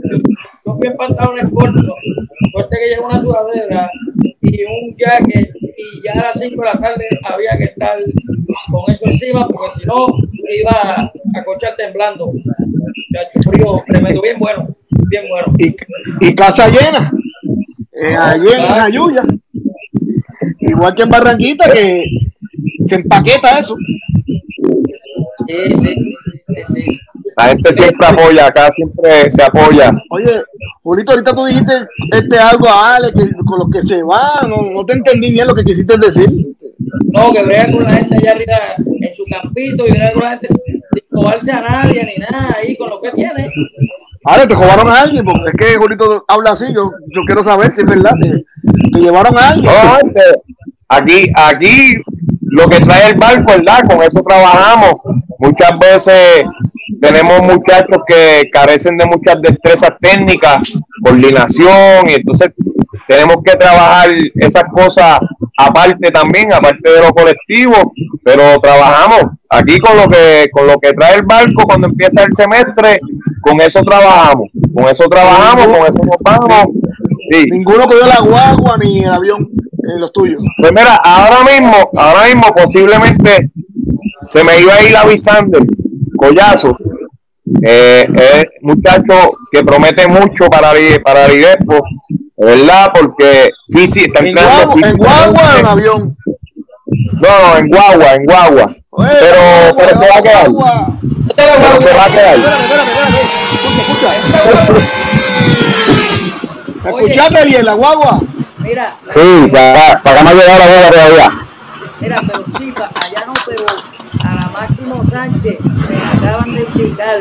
Yo 0.66 0.76
fui 0.76 0.88
en 0.88 0.96
pantalones 0.96 1.46
cortos, 1.50 1.84
suerte 2.52 2.76
que 2.78 2.94
llegó 2.94 3.06
una 3.06 3.20
sudadera 3.20 3.90
y 4.42 4.64
un 4.64 4.96
jacket 4.98 5.54
y 5.62 6.04
ya 6.04 6.12
a 6.12 6.24
las 6.24 6.40
5 6.40 6.60
de 6.60 6.66
la 6.66 6.78
tarde 6.78 7.04
había 7.24 7.56
que 7.56 7.64
estar 7.64 7.98
con 8.70 8.92
eso 8.94 9.06
encima 9.06 9.48
porque 9.48 9.70
si 9.72 9.86
no 9.86 9.94
iba 10.60 11.10
a 11.34 11.44
cochar 11.44 11.76
temblando. 11.76 12.32
Ya 13.10 13.40
frío 13.50 13.82
tremendo, 13.86 14.20
bien 14.20 14.38
bueno, 14.38 14.76
bien 15.08 15.24
bueno. 15.30 15.52
Y, 15.58 15.74
y 16.26 16.34
casa 16.34 16.68
llena, 16.68 17.10
eh, 17.92 18.14
allí 18.14 18.48
en 18.52 18.80
Ayuya. 18.80 19.22
Igual 20.60 20.94
que 20.94 21.02
en 21.02 21.08
Barranquita, 21.08 21.72
que 21.72 22.04
se 22.86 22.94
empaqueta 22.96 23.58
eso. 23.60 23.76
Sí, 25.46 25.76
sí, 25.76 25.94
sí, 26.42 26.62
sí. 26.66 26.98
La 27.36 27.48
gente 27.48 27.72
siempre 27.72 28.06
apoya, 28.06 28.46
acá 28.46 28.70
siempre 28.70 29.30
se 29.30 29.42
apoya. 29.42 29.92
Oye, 30.10 30.42
Julito, 30.82 31.12
ahorita 31.12 31.32
tú 31.32 31.44
dijiste 31.46 31.72
este 32.12 32.38
algo 32.38 32.68
a 32.68 32.96
Ale, 32.96 33.12
que 33.12 33.30
con 33.44 33.60
los 33.60 33.70
que 33.70 33.86
se 33.86 34.02
va, 34.02 34.46
no, 34.48 34.70
no 34.72 34.84
te 34.84 34.94
entendí 34.94 35.30
bien 35.30 35.46
lo 35.46 35.54
que 35.54 35.64
quisiste 35.64 35.96
decir. 35.98 36.28
No, 37.04 37.32
que 37.32 37.42
brega 37.44 37.70
con 37.70 37.84
la 37.84 37.92
gente 37.92 38.16
allá 38.16 38.32
arriba 38.32 38.56
en 38.76 39.14
su 39.14 39.24
campito 39.30 39.86
y 39.86 39.90
brega 39.90 40.12
con 40.12 40.22
la 40.22 40.30
gente 40.30 40.48
sin 40.48 40.82
cobarse 41.10 41.52
a 41.52 41.60
nadie 41.60 42.04
ni 42.04 42.16
nada 42.16 42.56
ahí 42.56 42.76
con 42.76 42.90
lo 42.90 43.00
que 43.00 43.12
tiene. 43.12 43.50
Ale, 44.28 44.46
te 44.46 44.54
robaron 44.54 44.88
a 44.88 45.00
alguien, 45.00 45.24
porque 45.24 45.48
es 45.48 45.54
que 45.54 45.78
Julito 45.78 46.22
habla 46.28 46.50
así, 46.50 46.66
yo, 46.74 46.90
yo 47.14 47.22
quiero 47.24 47.42
saber 47.42 47.74
si 47.74 47.80
es 47.80 47.86
verdad, 47.86 48.12
te, 48.20 49.00
llevaron 49.00 49.38
a 49.38 49.48
alguien. 49.48 49.72
No, 49.72 50.22
aquí, 50.90 51.32
aquí 51.34 51.94
lo 52.42 52.68
que 52.68 52.80
trae 52.80 53.12
el 53.12 53.18
barco, 53.18 53.52
¿verdad? 53.56 53.88
Con 53.88 54.02
eso 54.02 54.22
trabajamos. 54.22 54.96
Muchas 55.38 55.78
veces 55.78 56.44
tenemos 57.00 57.40
muchachos 57.40 57.98
que 58.06 58.50
carecen 58.52 58.98
de 58.98 59.06
muchas 59.06 59.40
destrezas 59.40 59.92
técnicas, 59.98 60.78
coordinación, 61.02 62.10
y 62.10 62.12
entonces 62.12 62.50
tenemos 63.08 63.38
que 63.42 63.56
trabajar 63.56 64.10
esas 64.34 64.64
cosas 64.64 65.18
aparte 65.56 66.10
también, 66.10 66.52
aparte 66.52 66.90
de 66.90 67.00
lo 67.00 67.10
colectivo, 67.12 67.92
pero 68.22 68.60
trabajamos 68.60 69.22
aquí 69.48 69.78
con 69.78 69.96
lo 69.96 70.06
que 70.08 70.48
con 70.52 70.66
lo 70.66 70.78
que 70.78 70.92
trae 70.92 71.16
el 71.16 71.22
barco 71.22 71.64
cuando 71.66 71.88
empieza 71.88 72.22
el 72.22 72.34
semestre, 72.34 73.00
con 73.40 73.60
eso 73.60 73.80
trabajamos, 73.80 74.48
con 74.74 74.84
eso 74.84 75.08
trabajamos, 75.08 75.66
con 75.66 75.82
eso 75.82 76.04
nos 76.04 76.18
vamos. 76.22 76.66
Ninguno 77.50 77.84
cogió 77.84 78.06
la 78.06 78.20
guagua 78.20 78.76
ni 78.78 79.00
el 79.00 79.10
avión 79.10 79.48
en 79.94 80.00
los 80.00 80.12
tuyos. 80.12 80.42
Pues 80.58 80.72
mira, 80.72 80.96
ahora 80.96 81.38
mismo, 81.44 81.90
ahora 81.96 82.24
mismo 82.26 82.54
posiblemente 82.54 83.50
se 84.20 84.44
me 84.44 84.60
iba 84.60 84.74
a 84.74 84.82
ir 84.82 84.96
avisando 84.96 85.60
Collazo, 86.16 86.76
eh, 87.62 88.06
es 88.14 88.44
muchacho 88.62 89.32
que 89.50 89.64
promete 89.64 90.06
mucho 90.08 90.46
para, 90.50 90.72
para 91.02 91.26
¿verdad? 92.38 92.92
Porque 92.94 93.50
físico, 93.70 94.18
¿En, 94.20 94.34
guagua, 94.34 94.88
¿En 94.88 94.96
guagua 94.96 95.54
o 95.54 95.58
en 95.58 95.66
avión? 95.66 96.16
No, 96.86 97.28
no, 97.28 97.58
en 97.58 97.68
guagua, 97.68 98.14
en 98.14 98.24
guagua. 98.24 98.76
pero, 98.96 99.76
pero 99.76 99.90
se 100.00 100.08
va 100.08 100.16
a 100.16 100.22
quedar. 100.22 100.48
Pero 101.36 101.80
se 101.80 101.94
va 101.94 102.04
a 102.04 102.10
quedar. 102.10 102.36
¿Escuchaste 106.84 107.44
bien 107.44 107.64
la 107.66 107.74
guagua? 107.74 108.20
Mira. 108.58 108.94
Sí, 109.12 109.48
para, 109.52 110.02
para 110.02 110.22
no 110.22 110.32
llegar 110.32 110.50
a 110.50 110.58
la 110.58 110.66
guagua 110.66 110.90
todavía. 110.90 111.32
Mira, 112.00 112.20
pero 112.26 112.44
sí, 112.58 112.74
allá 112.94 113.24
no, 113.26 113.32
pero 113.46 113.66
a 114.24 114.34
la 114.34 114.48
Máximo 114.48 115.02
Sánchez 115.10 115.58
me 115.60 116.26
acaban 116.26 116.54
de 116.54 116.62
explicar 116.62 117.18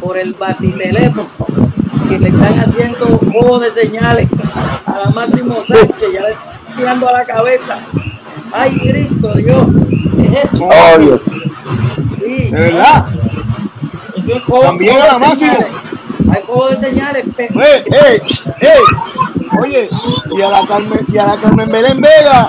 por 0.00 0.18
el 0.18 0.34
batiteléfono 0.34 1.69
que 2.08 2.18
le 2.18 2.28
están 2.28 2.60
haciendo 2.60 3.06
juego 3.18 3.58
de 3.58 3.70
señales 3.72 4.28
a 4.86 4.98
la 5.04 5.10
Máximo 5.10 5.56
Sánchez, 5.66 6.12
ya 6.12 6.22
le 6.22 6.30
están 6.30 6.76
tirando 6.76 7.08
a 7.08 7.12
la 7.12 7.24
cabeza. 7.24 7.78
¡Ay, 8.52 8.78
Cristo, 8.78 9.32
Dios! 9.34 9.68
¿Es 10.18 10.44
esto? 10.44 10.68
Oh, 10.68 10.98
Dios. 10.98 11.20
Sí, 12.18 12.50
¿De 12.50 12.60
verdad? 12.60 13.06
También 14.62 14.98
a 14.98 15.06
la 15.06 15.18
Máximo. 15.18 15.58
Hay 16.32 16.42
juego 16.46 16.68
de 16.68 16.76
señales. 16.76 17.24
¡Eh, 17.38 17.48
eh, 17.58 18.22
eh! 18.60 18.78
Oye, 19.60 19.90
y 20.36 20.42
a 20.42 20.48
la 20.48 20.66
Carmen, 20.66 21.00
y 21.12 21.18
a 21.18 21.26
la 21.26 21.36
Carmen 21.36 21.68
Belén 21.68 22.00
Vega 22.00 22.48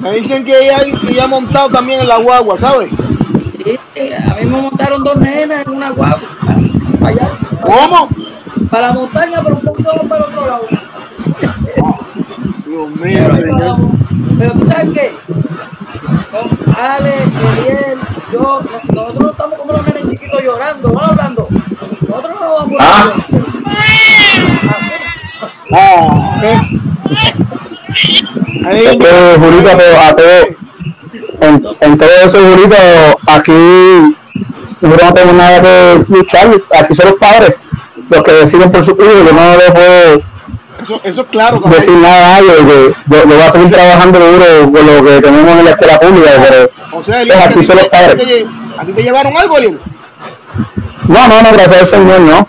me 0.00 0.12
dicen 0.12 0.44
que 0.44 0.58
ella, 0.58 0.84
ella 1.08 1.24
ha 1.24 1.26
montado 1.26 1.68
también 1.70 2.00
en 2.00 2.08
la 2.08 2.18
guagua, 2.18 2.58
¿sabes? 2.58 2.90
Sí, 3.64 3.78
a 4.12 4.34
mí 4.34 4.50
me 4.50 4.60
montaron 4.62 5.02
dos 5.02 5.16
nenas 5.16 5.66
en 5.66 5.72
una 5.72 5.90
guagua. 5.90 6.28
Allá, 7.02 7.28
¿Cómo? 7.62 8.08
Para 8.70 8.88
la 8.88 8.92
montaña, 8.92 9.40
pero 9.42 9.56
un 9.56 9.62
poquito 9.62 9.90
para 10.08 10.24
el 10.24 10.32
otro 10.32 10.46
lado. 10.46 10.66
Dios 12.66 12.90
mío, 12.96 13.28
pero, 13.34 13.76
pero 14.38 14.52
tú 14.52 14.66
sabes 14.66 14.90
qué? 14.94 15.12
Con 16.30 16.74
Ale, 16.76 17.14
Eliel, 17.14 17.98
yo, 18.32 18.62
nosotros 18.92 19.20
no 19.20 19.30
estamos 19.30 19.58
como 19.58 19.72
los 19.72 19.86
nenes 19.86 20.10
chiquitos 20.10 20.42
llorando, 20.42 20.88
no 20.88 21.00
hablando. 21.00 21.48
Nosotros 22.08 22.40
no 22.40 22.54
vamos 22.54 22.80
a 22.80 22.84
ah. 22.84 23.14
ah, 25.72 26.14
a 28.66 28.72
en, 31.40 31.66
en 31.80 31.98
todo 31.98 32.08
eso, 32.24 32.38
Julito, 32.38 32.76
aquí 33.26 33.52
nosotros 34.80 35.08
no 35.08 35.14
tenemos 35.14 35.34
nada 35.34 35.62
que 35.62 36.04
luchar, 36.08 36.50
aquí 36.72 36.94
son 36.94 37.10
los 37.10 37.18
padres 37.18 37.54
los 38.14 38.22
que 38.24 38.32
deciden 38.32 38.70
por 38.70 38.84
su 38.84 38.92
hijo, 38.92 39.04
yo 39.04 39.32
no 39.32 39.74
puedo 39.74 40.22
Eso, 40.82 41.00
eso 41.04 41.20
es 41.22 41.26
claro. 41.28 41.60
Decir 41.60 41.94
nada, 41.96 42.40
yo, 42.40 42.66
yo, 42.66 42.94
yo, 43.06 43.26
voy 43.26 43.40
a 43.40 43.50
seguir 43.50 43.70
trabajando 43.70 44.18
duro 44.18 44.72
con 44.72 44.86
lo 44.86 45.04
que 45.04 45.20
tenemos 45.20 45.58
en 45.58 45.64
la 45.64 45.70
escuela 45.70 46.00
pública, 46.00 46.30
pero 46.48 46.70
o 46.92 47.02
sea, 47.02 47.22
pues 47.26 47.46
aquí 47.46 47.64
son 47.64 47.76
los 47.76 47.88
padres. 47.88 48.44
¿A 48.78 48.84
ti 48.84 48.92
te 48.92 49.02
llevaron 49.02 49.36
algo, 49.36 49.58
Eliel? 49.58 49.78
No, 51.08 51.28
no, 51.28 51.42
no, 51.42 51.52
gracias 51.52 51.80
al 51.82 51.86
Señor, 51.86 52.20
no. 52.20 52.48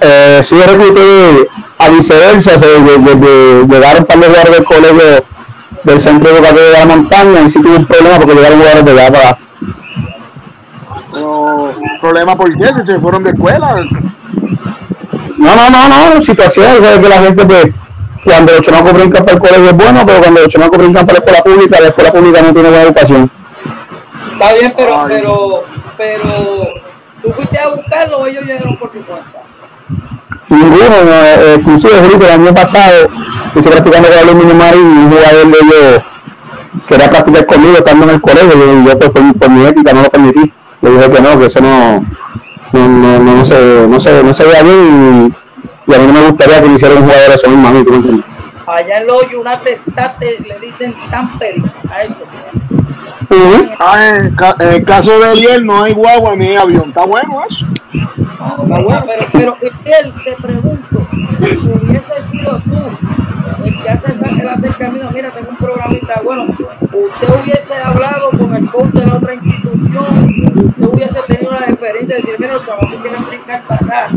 Eh, 0.00 0.40
sí, 0.44 0.56
recluté 0.60 1.48
a 1.78 1.88
viceversa, 1.88 2.58
se, 2.58 2.66
llegaron 2.66 4.00
un 4.00 4.06
par 4.06 4.18
de 4.18 4.26
jugadores 4.26 4.52
del 4.52 4.64
colegio 4.64 5.24
del 5.84 6.00
centro 6.00 6.30
educativo 6.30 6.60
de 6.60 6.72
la 6.72 6.86
montaña 6.86 7.40
y 7.46 7.50
sí 7.50 7.62
tuve 7.62 7.76
un 7.76 7.86
problema 7.86 8.16
porque 8.16 8.34
llegaron 8.34 8.58
jugadores 8.58 8.84
de 8.84 8.92
allá 8.92 9.12
para 9.12 9.38
no, 11.18 11.70
¿Problema 12.00 12.36
por 12.36 12.56
qué? 12.56 12.66
Si 12.74 12.86
se 12.86 13.00
fueron 13.00 13.24
de 13.24 13.30
escuela. 13.30 13.84
No, 15.36 15.56
no, 15.56 15.70
no, 15.70 16.14
no, 16.14 16.22
situación, 16.22 16.84
es 16.84 16.98
que 16.98 17.08
la 17.08 17.18
gente 17.18 17.46
pues 17.46 17.66
cuando 18.24 18.52
los 18.52 18.62
chamacos 18.62 18.92
brincan 18.92 19.24
para 19.24 19.34
el 19.34 19.40
colegio 19.40 19.64
es 19.66 19.76
bueno, 19.76 20.02
pero 20.04 20.20
cuando 20.20 20.40
los 20.40 20.48
chamacos 20.48 20.78
brincan 20.78 21.06
para 21.06 21.18
la 21.18 21.24
escuela 21.24 21.42
pública, 21.42 21.80
la 21.80 21.88
escuela 21.88 22.12
pública 22.12 22.42
no 22.42 22.52
tiene 22.52 22.68
buena 22.68 22.84
educación. 22.84 23.30
Está 24.32 24.52
bien, 24.54 24.74
pero, 24.76 25.04
pero, 25.08 25.64
pero, 25.96 26.24
¿tú 27.22 27.32
fuiste 27.32 27.58
a 27.58 27.68
buscarlo 27.68 28.18
o 28.18 28.26
ellos 28.26 28.44
llegaron 28.44 28.76
por 28.76 28.92
su 28.92 29.00
cuenta? 29.04 29.42
Ninguno, 30.48 30.96
eh, 31.12 31.56
inclusive 31.58 31.92
el 31.98 32.30
año 32.30 32.54
pasado 32.54 33.08
estoy 33.46 33.62
practicando 33.62 34.08
con 34.08 34.18
el 34.18 34.28
aluminio 34.28 34.54
Marín 34.54 34.80
y 34.80 35.04
un 35.04 35.10
jugador 35.10 35.46
de 35.46 35.58
ellos 35.62 36.02
quería 36.88 37.10
practicar 37.10 37.46
conmigo 37.46 37.76
estando 37.76 38.04
en 38.04 38.10
el 38.10 38.20
colegio 38.20 38.80
y 38.80 38.86
yo 38.86 38.98
pues 38.98 39.10
por, 39.10 39.38
por 39.38 39.50
mi 39.50 39.64
ética 39.66 39.92
no 39.92 40.02
lo 40.02 40.10
permití. 40.10 40.52
Le 40.80 40.90
dije 40.90 41.10
que 41.10 41.20
no, 41.20 41.38
que 41.38 41.46
eso 41.46 41.60
no, 41.60 42.06
no, 42.72 42.88
no, 42.88 43.18
no, 43.18 43.44
se, 43.44 43.86
no, 43.88 43.98
se, 43.98 44.22
no 44.22 44.32
se 44.32 44.44
veía 44.44 44.62
bien 44.62 45.34
y, 45.86 45.94
a 45.94 45.98
mí 45.98 46.06
no 46.06 46.12
me 46.12 46.28
gustaría 46.28 46.62
que 46.62 46.68
me 46.68 46.74
hiciera 46.74 46.94
un 46.94 47.02
jugador 47.02 47.34
eso 47.34 47.50
mismo 47.50 47.68
a 47.68 47.72
mí, 47.72 47.84
Allá 48.66 48.98
en 48.98 49.06
los 49.06 49.22
United 49.22 49.78
States 49.86 50.40
le 50.46 50.58
dicen 50.60 50.94
tampering 51.10 51.64
a 51.90 52.02
eso. 52.02 52.22
Ah, 53.80 54.16
en, 54.18 54.68
el 54.72 54.84
caso 54.84 55.18
de 55.18 55.32
Eliel 55.32 55.64
no 55.64 55.82
hay 55.82 55.94
guagua 55.94 56.36
ni 56.36 56.56
avión. 56.56 56.88
Está 56.88 57.04
bueno 57.04 57.40
eso. 57.48 57.66
está 57.92 58.82
bueno, 58.82 59.02
pero, 59.06 59.26
pero 59.32 59.56
él 59.62 60.12
te 60.24 60.32
pregunto, 60.42 61.08
si 61.38 61.68
hubiese 61.68 62.12
sido 62.30 62.60
tú 62.60 63.64
el 63.64 63.82
que 63.82 63.88
hace 63.88 64.12
el 64.12 64.48
acercamiento, 64.48 65.10
mira, 65.12 65.30
tengo 65.30 65.50
un 65.50 65.56
programita, 65.56 66.20
bueno, 66.22 66.46
usted 67.06 67.28
hubiese 67.42 67.74
hablado 67.74 68.30
con 68.30 68.54
el 68.54 68.70
coach 68.70 68.92
de 68.92 69.06
la 69.06 69.16
otra 69.16 69.34
institución, 69.34 70.34
usted 70.54 70.84
hubiese 70.84 71.22
tenido 71.26 71.52
la 71.52 71.66
experiencia 71.66 72.16
de 72.16 72.22
decir, 72.22 72.36
mira, 72.38 72.54
los 72.54 72.66
chavales 72.66 73.00
quieren 73.00 73.24
brincar 73.26 73.62
para 73.62 73.86
acá, 73.86 74.08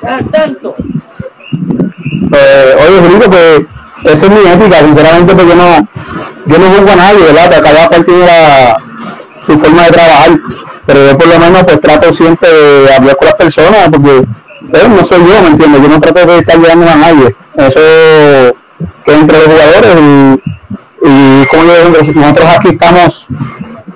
cada 0.00 0.22
tanto. 0.24 0.74
Eh, 2.32 2.76
oye, 2.86 3.00
Julito, 3.00 3.30
pues 3.30 3.62
esa 4.04 4.26
es 4.26 4.32
mi 4.32 4.38
ética, 4.38 4.78
sinceramente, 4.80 5.34
porque 5.34 5.54
no, 5.54 5.88
yo 6.46 6.58
no 6.58 6.70
juego 6.70 6.90
a 6.90 6.96
nadie, 6.96 7.24
¿verdad? 7.24 7.62
Cada 7.62 7.88
cual 7.88 8.04
tiene 8.04 8.26
la, 8.26 8.76
su 9.44 9.58
forma 9.58 9.84
de 9.84 9.90
trabajar, 9.90 10.38
pero 10.84 11.06
yo 11.06 11.18
por 11.18 11.28
lo 11.28 11.38
menos 11.38 11.64
pues 11.64 11.80
trato 11.80 12.12
siempre 12.12 12.48
de 12.52 12.92
hablar 12.92 13.16
con 13.16 13.26
las 13.26 13.36
personas, 13.36 13.88
porque 13.90 14.18
eh, 14.18 14.88
no 14.88 15.04
soy 15.04 15.20
yo, 15.20 15.42
¿me 15.42 15.48
entiendes? 15.48 15.82
Yo 15.82 15.88
no 15.88 16.00
trato 16.00 16.26
de 16.26 16.38
estar 16.38 16.58
llegando 16.58 16.90
a 16.90 16.96
nadie. 16.96 17.36
Eso 17.56 17.80
que 19.04 19.14
entre 19.14 19.38
los 19.38 19.46
jugadores 19.46 19.96
y, 19.96 20.40
y 21.06 21.46
como 21.46 21.62
yo 21.62 21.88
nosotros 22.14 22.48
aquí 22.58 22.68
estamos, 22.70 23.26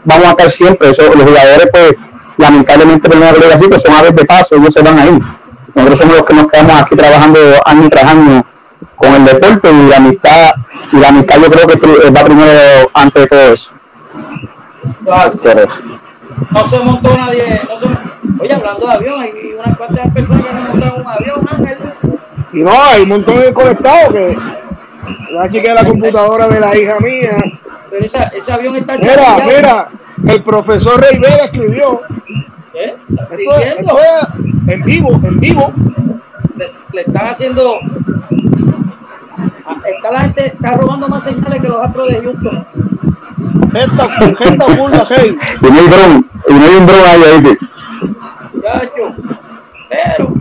vamos 0.04 0.26
a 0.26 0.30
estar 0.30 0.50
siempre. 0.50 0.90
Eso, 0.90 1.02
los 1.02 1.24
jugadores, 1.24 1.68
pues, 1.72 1.94
lamentablemente, 2.38 3.08
por 3.08 3.18
una 3.18 3.30
así, 3.30 3.66
pues 3.68 3.82
son 3.82 3.94
aves 3.94 4.14
de 4.14 4.24
paso, 4.24 4.54
ellos 4.54 4.72
se 4.72 4.82
van 4.82 4.98
ahí. 4.98 5.18
Nosotros 5.74 5.98
somos 5.98 6.16
los 6.18 6.24
que 6.24 6.34
nos 6.34 6.46
quedamos 6.46 6.80
aquí 6.80 6.94
trabajando 6.94 7.40
año 7.64 7.88
tras 7.88 8.04
año 8.04 8.44
con 8.96 9.14
el 9.14 9.24
deporte 9.24 9.70
y 9.70 9.88
la 9.88 9.96
amistad, 9.96 10.52
y 10.92 10.96
la 10.98 11.08
amistad 11.08 11.36
yo 11.40 11.50
creo 11.50 11.66
que 11.66 12.10
va 12.10 12.24
primero 12.24 12.90
antes 12.94 13.22
de 13.22 13.28
todo 13.28 13.52
eso. 13.52 13.72
No 16.50 16.66
se 16.66 16.78
montó 16.78 17.16
nadie, 17.16 17.60
no 17.68 17.80
se, 17.80 17.86
oye, 18.42 18.54
hablando 18.54 18.86
de 18.86 18.92
avión, 18.92 19.20
hay 19.20 19.54
unas 19.58 19.76
cuantas 19.76 20.12
personas 20.12 20.44
que 20.44 20.56
se 20.56 20.68
montaron 20.68 21.00
un 21.00 21.08
avión, 21.08 21.48
Ángel. 21.50 21.78
Y 22.52 22.62
no, 22.62 22.82
hay 22.82 23.02
un 23.02 23.08
montón 23.08 23.40
de 23.40 23.52
conectados 23.52 24.12
que 24.12 24.38
la 25.32 25.48
chica 25.50 25.68
de 25.68 25.74
la 25.74 25.84
computadora 25.84 26.48
de 26.48 26.60
la 26.60 26.76
hija 26.76 26.98
mía. 27.00 27.36
Pero 27.90 28.06
esa, 28.06 28.24
ese 28.24 28.52
avión 28.52 28.76
está 28.76 28.96
Mira, 28.96 29.36
mira, 29.44 29.88
el 30.26 30.42
profesor 30.42 31.00
Rey 31.00 31.18
Vega 31.18 31.44
escribió. 31.44 32.00
¿Eh? 32.74 32.94
Esto, 33.78 33.98
en 34.66 34.82
vivo, 34.82 35.20
en 35.22 35.40
vivo. 35.40 35.72
Le, 36.92 37.00
están 37.00 37.28
haciendo. 37.28 37.78
Está 39.84 40.12
la 40.12 40.20
gente 40.20 40.46
está 40.46 40.72
robando 40.72 41.08
más 41.08 41.24
señales 41.24 41.60
que 41.60 41.68
los 41.68 41.84
astros 41.84 42.08
de 42.08 42.20
Houston. 42.20 42.66
Esta, 43.74 44.30
esta 44.44 44.66
burla, 44.66 45.06
hey. 45.10 45.36
Y 45.62 45.66
no 45.66 45.80
hay 45.80 45.88
dron, 45.88 46.30
y 46.48 46.52
no 46.52 46.64
hay 46.64 46.74
un 46.76 46.86
dron 46.86 47.00
ahí, 47.06 47.22
ahí. 47.22 47.58
Pero 49.88 50.39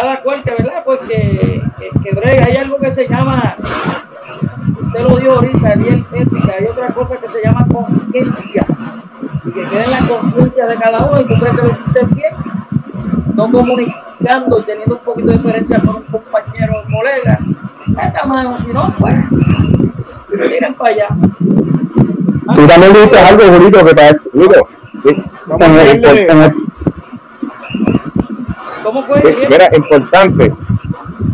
cada 0.00 0.20
cual 0.20 0.42
que, 0.42 0.50
¿verdad? 0.50 0.82
Pues 0.84 1.00
que, 1.08 1.62
que, 2.02 2.10
brega, 2.14 2.44
hay 2.44 2.56
algo 2.56 2.76
que 2.78 2.92
se 2.92 3.08
llama, 3.08 3.56
usted 4.84 5.00
lo 5.00 5.16
dio 5.16 5.32
ahorita, 5.34 5.74
bien 5.76 6.04
ética, 6.12 6.54
hay 6.58 6.66
otra 6.66 6.88
cosa 6.88 7.16
que 7.16 7.28
se 7.28 7.42
llama 7.42 7.66
conciencia, 7.72 8.66
y 9.44 9.50
que 9.52 9.62
quede 9.62 9.84
en 9.84 9.90
la 9.90 10.00
conciencia 10.06 10.66
de 10.66 10.76
cada 10.76 11.06
uno, 11.06 11.20
y 11.20 11.24
tú 11.24 11.34
crees 11.38 11.56
que 11.56 11.62
lo 11.62 11.72
hiciste 11.72 12.06
bien, 12.14 12.34
no 13.34 13.50
comunicando 13.50 14.58
y 14.58 14.62
teniendo 14.64 14.96
un 14.96 15.02
poquito 15.02 15.28
de 15.28 15.38
diferencia 15.38 15.78
con 15.78 15.96
un 15.96 16.02
compañero 16.02 16.74
o 16.78 16.92
colega, 16.92 17.38
esta 18.02 18.26
mano, 18.26 18.58
si 18.64 18.72
no, 18.72 18.92
pues, 18.98 19.16
tiran 20.50 20.74
para 20.74 20.94
allá. 20.94 21.08
Tú 22.54 22.66
también 22.66 22.92
dijiste 22.92 23.18
algo 23.18 23.50
bonito 23.50 23.84
que 23.84 23.94
te 23.94 24.20
digo. 24.34 24.68
¿Cómo 28.86 29.02
fue? 29.02 29.20
Mira, 29.50 29.68
importante, 29.76 30.54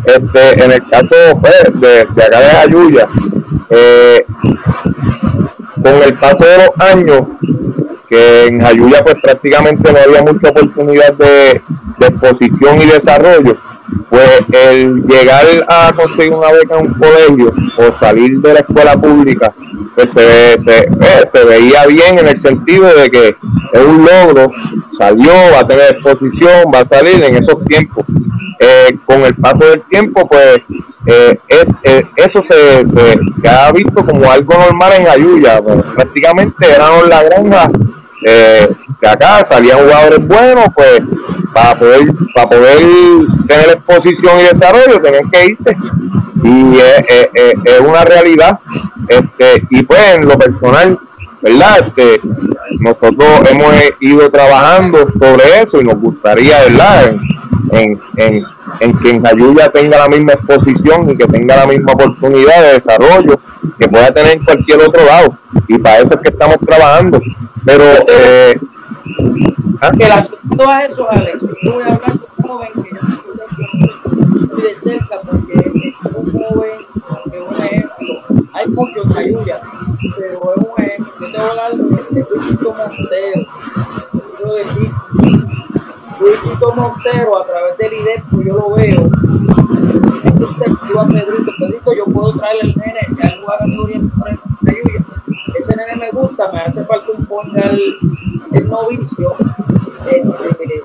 este, 0.05 0.63
en 0.63 0.71
el 0.71 0.89
caso 0.89 1.15
pues, 1.39 1.53
de, 1.75 1.87
de, 1.87 2.23
acá 2.23 2.39
de 2.39 2.49
Ayuya, 2.49 3.07
eh, 3.69 4.25
con 5.75 6.01
el 6.01 6.13
paso 6.15 6.45
de 6.45 6.57
los 6.57 6.71
años, 6.79 7.21
que 8.09 8.47
en 8.47 8.65
Ayuya 8.65 9.03
pues 9.03 9.17
prácticamente 9.21 9.93
no 9.93 9.99
había 9.99 10.23
mucha 10.23 10.49
oportunidad 10.49 11.13
de, 11.13 11.61
de 11.99 12.07
exposición 12.07 12.81
y 12.81 12.87
desarrollo, 12.87 13.55
pues 14.09 14.29
el 14.51 15.03
llegar 15.03 15.45
a 15.67 15.93
conseguir 15.95 16.33
una 16.33 16.51
beca 16.53 16.79
en 16.79 16.87
un 16.87 16.93
colegio 16.95 17.53
o 17.77 17.91
salir 17.93 18.39
de 18.39 18.53
la 18.55 18.59
escuela 18.61 18.97
pública, 18.97 19.53
pues 19.93 20.11
se, 20.11 20.59
se, 20.59 20.85
eh, 20.85 21.23
se 21.31 21.43
veía 21.43 21.85
bien 21.85 22.17
en 22.17 22.29
el 22.29 22.37
sentido 22.37 22.87
de 22.95 23.11
que 23.11 23.35
es 23.73 23.81
un 23.81 24.05
logro, 24.05 24.51
salió, 24.97 25.33
va 25.53 25.61
a 25.61 25.67
tener 25.67 25.91
exposición, 25.91 26.71
va 26.73 26.79
a 26.79 26.85
salir 26.85 27.23
en 27.23 27.35
esos 27.35 27.63
tiempos. 27.65 28.05
Eh, 28.59 28.97
con 29.05 29.23
el 29.23 29.35
paso 29.35 29.65
del 29.65 29.81
tiempo, 29.81 30.27
pues 30.27 30.59
eh, 31.05 31.37
es, 31.47 31.77
eso 32.15 32.41
se, 32.41 32.85
se, 32.85 33.17
se, 33.31 33.49
ha 33.49 33.71
visto 33.71 34.05
como 34.05 34.31
algo 34.31 34.53
normal 34.53 34.93
en 34.99 35.07
Ayuya, 35.07 35.61
pues, 35.61 35.83
prácticamente 35.95 36.65
eran 36.71 37.09
la 37.09 37.23
granja 37.23 37.69
eh, 38.25 38.69
de 39.01 39.09
acá 39.09 39.43
salían 39.43 39.79
jugadores 39.79 40.25
buenos, 40.25 40.65
pues 40.73 41.01
para 41.53 41.75
poder, 41.75 42.13
para 42.33 42.49
poder 42.49 42.77
tener 43.47 43.69
exposición 43.69 44.39
y 44.39 44.43
desarrollo 44.43 45.01
tenían 45.01 45.29
que 45.29 45.45
irse. 45.45 45.77
Y 46.43 46.77
es, 46.77 47.79
una 47.81 48.03
realidad. 48.05 48.59
Este, 49.07 49.63
y 49.69 49.83
pues 49.83 50.15
en 50.15 50.27
lo 50.27 50.37
personal, 50.37 50.97
¿verdad? 51.41 51.79
Este, 51.79 52.21
nosotros 52.79 53.27
hemos 53.49 53.73
ido 53.99 54.29
trabajando 54.29 55.07
sobre 55.19 55.61
eso 55.61 55.81
y 55.81 55.85
nos 55.85 55.99
gustaría, 55.99 56.59
¿verdad? 56.63 57.15
En, 57.71 57.99
en, 58.17 58.43
en 58.79 58.97
que 58.97 59.09
en 59.09 59.25
Ayuya 59.25 59.71
tenga 59.71 59.97
la 59.97 60.07
misma 60.07 60.33
exposición 60.33 61.09
y 61.09 61.17
que 61.17 61.25
tenga 61.25 61.55
la 61.55 61.67
misma 61.67 61.93
oportunidad 61.93 62.61
de 62.61 62.73
desarrollo 62.73 63.39
que 63.79 63.87
pueda 63.87 64.13
tener 64.13 64.37
en 64.37 64.43
cualquier 64.43 64.81
otro 64.81 65.05
lado. 65.05 65.37
Y 65.67 65.77
para 65.77 65.97
eso 65.97 66.09
es 66.13 66.21
que 66.21 66.29
estamos 66.29 66.57
trabajando. 66.59 67.21
Pero 67.65 67.83
eh, 68.07 68.59
¿ah? 69.81 69.91
que 69.97 70.05
el 70.05 70.11
asunto 70.11 70.65
eso, 70.89 71.09
Alex, 71.09 71.41
yo 71.61 71.73
voy 71.73 71.83
a 71.83 71.87
hablar 71.87 72.01
con 72.01 72.27
un 72.37 72.47
joven 72.47 72.69
que 72.83 72.89
yo 72.89 74.57
de 74.57 74.75
cerca 74.77 75.19
porque 75.21 75.93
un 76.13 76.31
joven 76.31 76.85
un 77.47 77.63
ejemplo. 77.63 78.47
Hay 78.53 78.67
muchos 78.67 79.05
de 81.43 82.25
Luisito 82.29 82.73
Montero. 82.73 83.45
Quiero 84.37 84.53
decir, 84.53 84.91
Luisito 86.19 86.73
Montero 86.73 87.37
a 87.37 87.45
través 87.45 87.77
del 87.77 87.93
IDEPO 87.93 88.41
yo 88.43 88.55
lo 88.55 88.71
veo. 88.75 89.09
Yo 90.89 90.99
a 91.01 91.07
Pedrito, 91.07 91.51
Pedrito, 91.59 91.93
yo 91.93 92.05
puedo 92.05 92.33
traerle 92.37 92.61
el 92.61 92.75
nene, 92.77 92.99
que 93.17 93.27
algo 93.27 93.51
haga 93.51 93.65
ayuda. 93.65 94.09
Ese 95.59 95.75
nene 95.75 95.95
me 95.97 96.11
gusta, 96.11 96.49
me 96.51 96.59
hace 96.59 96.83
falta 96.85 97.11
un 97.11 97.25
ponga 97.25 97.61
el, 97.61 97.97
el 98.51 98.67
novicio. 98.69 99.33
Este, 100.05 100.83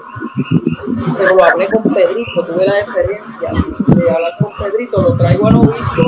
pero 1.16 1.34
lo 1.36 1.44
hablé 1.44 1.66
con 1.68 1.82
Pedrito, 1.82 2.44
tuve 2.46 2.66
la 2.66 2.80
experiencia 2.80 3.50
de 3.86 4.11
hablar 4.11 4.32
con 4.40 4.52
Pedrito 4.56 5.02
lo 5.02 5.14
traigo 5.14 5.46
a 5.46 5.50
novicio 5.50 6.04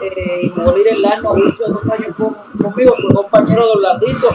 eh, 0.00 0.40
y 0.42 0.50
morir 0.50 0.88
en 0.88 1.02
la 1.02 1.16
novicio 1.20 1.68
dos 1.68 1.82
años 1.86 2.16
conmigo, 2.66 2.94
su 2.96 3.08
compañero 3.08 3.64
de 3.66 3.72
Orlandito. 3.72 4.28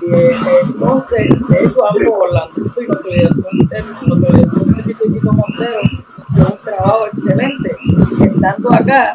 Y 0.00 0.14
eh, 0.14 0.36
entonces, 0.64 1.28
de 1.48 1.64
hecho, 1.64 1.86
hablo 1.86 2.12
Orlandito 2.12 2.82
y 2.82 2.86
nuestro 2.86 3.10
director, 3.10 3.54
nuestro 3.54 5.32
Montero, 5.32 5.80
fue 6.34 6.44
un 6.44 6.58
trabajo 6.64 7.06
excelente. 7.06 7.76
Estando 8.20 8.72
acá, 8.72 9.14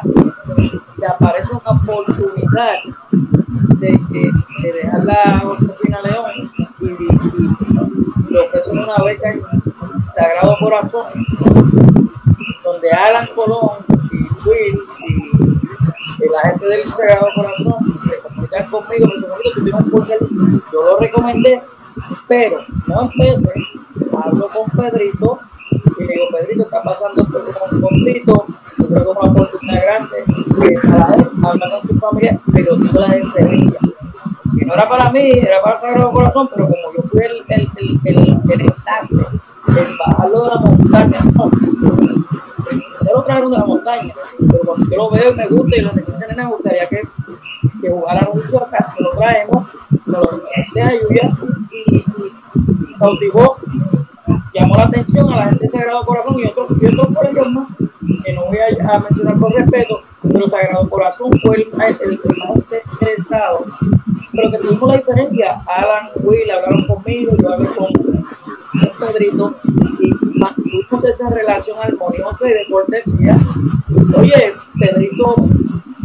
te 0.98 1.06
aparece 1.06 1.50
una 1.52 1.80
oportunidad 1.80 2.74
de, 3.10 3.88
de, 4.08 4.32
de 4.62 4.72
dejar 4.72 5.04
la 5.04 5.40
Josefina 5.40 6.00
León 6.02 6.50
y, 6.80 6.84
y, 6.84 6.88
y 8.28 8.32
le 8.32 8.40
ofrecen 8.40 8.78
una 8.78 8.96
beca 9.04 9.30
en 9.30 9.42
Sagrado 10.16 10.56
Corazón, 10.60 11.06
donde 12.64 12.90
Alan 12.90 13.28
Colón 13.34 13.78
y 14.10 14.48
Will 14.48 14.80
y 15.06 15.67
la 16.26 16.40
gente 16.50 16.66
del 16.66 16.88
Sagrado 16.88 17.28
Corazón 17.34 18.00
se 18.08 18.18
comunican 18.18 18.70
conmigo, 18.70 19.06
me 19.06 19.72
yo 20.72 20.82
lo 20.82 20.98
recomendé, 20.98 21.62
pero 22.26 22.58
no 22.86 23.02
empecé, 23.02 23.52
hablo 24.16 24.48
con 24.48 24.70
Pedrito 24.70 25.38
y 25.98 26.04
le 26.04 26.12
digo, 26.12 26.26
Pedrito, 26.32 26.62
está 26.62 26.82
pasando 26.82 27.22
esto 27.22 27.44
con, 27.70 27.80
con 27.80 28.04
Tito, 28.04 28.46
yo 28.78 28.86
creo 28.86 29.04
que 29.04 29.10
es 29.10 29.16
una 29.16 29.30
oportunidad 29.30 29.82
grande, 29.82 30.24
que 30.26 30.88
a 30.88 30.96
la 30.96 31.06
gente, 31.06 31.30
habla 31.42 31.70
con 31.70 31.88
su 31.88 31.98
familia, 31.98 32.40
pero 32.52 32.76
tú 32.76 32.98
la 32.98 33.16
ella. 33.16 33.78
Que 34.58 34.64
no 34.64 34.74
era 34.74 34.88
para 34.88 35.10
mí, 35.10 35.30
era 35.30 35.62
para 35.62 35.76
el 35.76 35.82
Sagrado 35.82 36.12
Corazón, 36.12 36.48
pero 36.54 36.68
como 36.68 36.92
yo 36.96 37.02
fui 37.08 37.20
el, 37.22 37.44
el, 37.48 37.68
el, 37.76 38.00
el, 38.04 38.18
el 38.50 38.60
enlace, 38.60 39.14
el 39.14 39.96
bajarlo 39.98 40.42
de 40.42 40.48
la 40.48 40.60
montaña, 40.60 41.20
no. 41.34 41.50
De 43.28 43.34
la 43.34 43.64
montaña, 43.66 44.14
pero 44.38 44.58
cuando 44.64 44.90
yo 44.90 44.96
lo 44.96 45.10
veo 45.10 45.32
y 45.32 45.36
me 45.36 45.46
gusta 45.48 45.76
y 45.76 45.80
lo 45.82 45.92
necesito, 45.92 46.26
me 46.34 46.46
gustaría 46.46 46.86
que, 46.86 47.02
que 47.82 47.90
jugara 47.90 48.26
mucho 48.32 48.64
acá, 48.64 48.92
que 48.96 49.04
lo 49.04 49.10
traemos, 49.10 49.68
lo 50.06 50.42
deja 50.74 50.92
lluvia 50.94 51.30
y, 51.70 51.96
y, 51.96 52.04
cautivó 52.98 53.58
llamó 54.54 54.76
la 54.76 54.84
atención 54.84 55.30
a 55.30 55.36
la 55.36 55.44
gente 55.50 55.66
de 55.66 55.68
Sagrado 55.68 56.06
Corazón 56.06 56.36
y 56.38 56.46
otros, 56.46 56.68
y 56.80 56.86
otros 56.86 57.10
más, 57.52 57.68
que 58.24 58.32
no 58.32 58.46
voy 58.46 58.58
a, 58.58 58.98
mencionar 58.98 59.38
con 59.38 59.52
respeto, 59.52 60.00
pero 60.22 60.48
Sagrado 60.48 60.88
Corazón 60.88 61.30
fue 61.42 61.56
el, 61.56 61.68
el, 62.00 62.12
el 62.12 62.20
más 62.38 62.56
interesado. 62.92 63.66
Pero 64.32 64.50
que 64.50 64.58
tuvimos 64.58 64.88
la 64.88 64.96
diferencia, 64.96 65.62
Alan, 65.66 66.08
Will 66.22 66.50
hablaron 66.50 66.86
conmigo, 66.86 67.32
yo 67.36 67.52
hablé 67.52 67.68
con, 67.68 67.92
con 67.92 69.08
Pedrito 69.12 69.54
mantuvimos 70.90 71.04
esa 71.04 71.30
relación 71.30 71.78
armoniosa 71.82 72.48
y 72.48 72.52
de 72.52 72.66
cortesía. 72.70 73.36
Oye, 74.16 74.54
Pedrito 74.78 75.36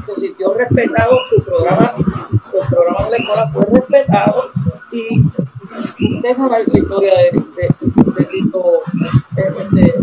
se 0.05 0.15
sintió 0.19 0.53
respetado, 0.53 1.17
su 1.25 1.41
programa, 1.41 1.93
el 1.97 2.67
programa 2.69 3.05
de 3.05 3.11
la 3.11 3.17
escuela 3.17 3.51
fue 3.53 3.65
respetado 3.65 4.43
y 4.91 6.19
deja 6.21 6.47
la 6.49 6.59
historia 6.61 7.13
de, 7.17 7.31
de, 7.31 8.13
de 8.13 8.25
Tito, 8.25 8.81
de, 9.35 9.81
de, 9.81 9.93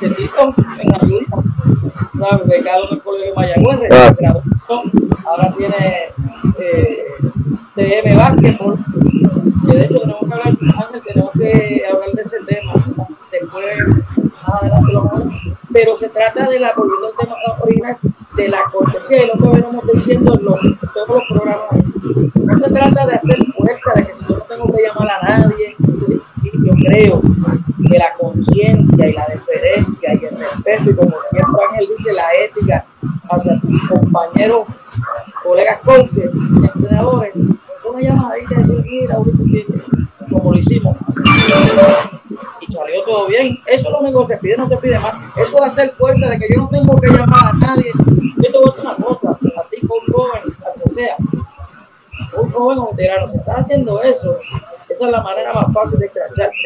de 0.00 0.14
Tito 0.14 0.54
en 0.78 0.94
ayuda, 0.94 2.46
becado 2.46 2.88
en 2.88 2.94
el 2.94 3.02
colegio 3.02 3.34
Mayagüez, 3.34 3.80
ahora 5.26 5.54
tiene 5.56 6.08
eh, 6.58 7.06
TM 7.74 8.16
Básquetbol, 8.16 8.78
que 9.66 9.72
de 9.76 9.84
hecho 9.84 10.00
tenemos 10.00 10.20
que 10.20 10.34
hablar, 10.34 10.48
Ángel, 10.48 11.02
tenemos 11.06 11.30
que 11.32 11.82
hablar 11.90 12.12
de 12.12 12.22
ese 12.22 12.38
tema 12.44 12.72
después, 13.30 13.66
más 14.46 14.62
adelante 14.62 14.92
lo 14.92 15.04
vamos 15.04 15.34
pero 15.72 15.96
se 15.96 16.08
trata 16.08 16.48
de 16.48 16.58
la, 16.58 16.72
volviendo 16.74 17.08
al 17.08 17.14
tema 17.16 17.36
original, 17.60 17.96
de 18.36 18.48
la 18.48 18.58
cortesía 18.72 19.24
y 19.24 19.26
lo 19.28 19.34
que 19.34 19.60
venimos 19.60 19.84
diciendo 19.92 20.34
en 20.38 20.44
los, 20.44 20.60
todos 20.92 21.08
los 21.08 21.22
programas. 21.28 21.84
No 22.34 22.58
se 22.58 22.70
trata 22.72 23.06
de 23.06 23.14
hacer 23.14 23.38
fuerza, 23.56 23.92
de 23.94 24.06
que 24.06 24.16
si 24.16 24.24
yo 24.26 24.36
no 24.36 24.42
tengo 24.42 24.72
que 24.72 24.82
llamar 24.82 25.08
a 25.20 25.28
nadie, 25.28 25.76
yo 25.78 26.72
creo 26.74 27.22
que 27.88 27.98
la 27.98 28.12
conciencia 28.18 29.08
y 29.08 29.12
la 29.12 29.26
deferencia 29.26 30.14
y 30.14 30.24
el 30.24 30.38
respeto, 30.38 30.90
y 30.90 30.94
como 30.94 31.16
siempre 31.30 31.62
Ángel 31.70 31.88
dice, 31.96 32.12
la 32.12 32.26
ética 32.44 32.84
hacia 33.30 33.60
tus 33.60 34.10
compañeros, 34.40 34.66
colegas 35.42 35.80
coaches, 35.84 36.30
entrenadores, 36.74 37.32
una 37.84 38.00
llamadita 38.00 38.54
y 38.54 38.56
decir, 38.56 38.84
mira, 38.84 39.16
como 40.30 40.52
lo 40.52 40.58
hicimos 40.58 40.96
y 42.60 42.72
salió 42.72 43.02
todo 43.04 43.26
bien. 43.26 43.58
Eso 43.66 43.88
es 43.88 43.92
lo 43.92 44.00
único 44.00 44.20
que 44.20 44.34
se 44.34 44.36
pide, 44.38 44.56
no 44.56 44.68
se 44.68 44.76
pide 44.76 44.98
más. 44.98 45.14
Eso 45.36 45.58
de 45.58 45.66
hacer 45.66 45.90
fuerte 45.92 46.26
de 46.26 46.38
que 46.38 46.46
yo 46.54 46.62
no 46.62 46.68
tengo 46.68 46.96
que 47.00 47.08
llamar 47.08 47.50
a 47.52 47.52
nadie. 47.52 47.90
Yo 47.94 48.50
te 48.50 48.58
voy 48.58 48.72
una 48.80 48.94
cosa, 48.94 49.30
a 49.30 49.64
ti, 49.68 49.80
con 49.86 49.98
joven, 50.12 50.42
a 50.62 50.82
que 50.82 50.90
sea, 50.90 51.16
un 52.36 52.50
joven 52.50 52.78
o 52.78 52.90
veterano, 52.92 53.28
si 53.28 53.36
estás 53.38 53.56
haciendo 53.58 54.02
eso, 54.02 54.36
esa 54.88 55.06
es 55.06 55.12
la 55.12 55.22
manera 55.22 55.52
más 55.52 55.72
fácil 55.72 55.98
de 55.98 56.08
cracharte. 56.08 56.56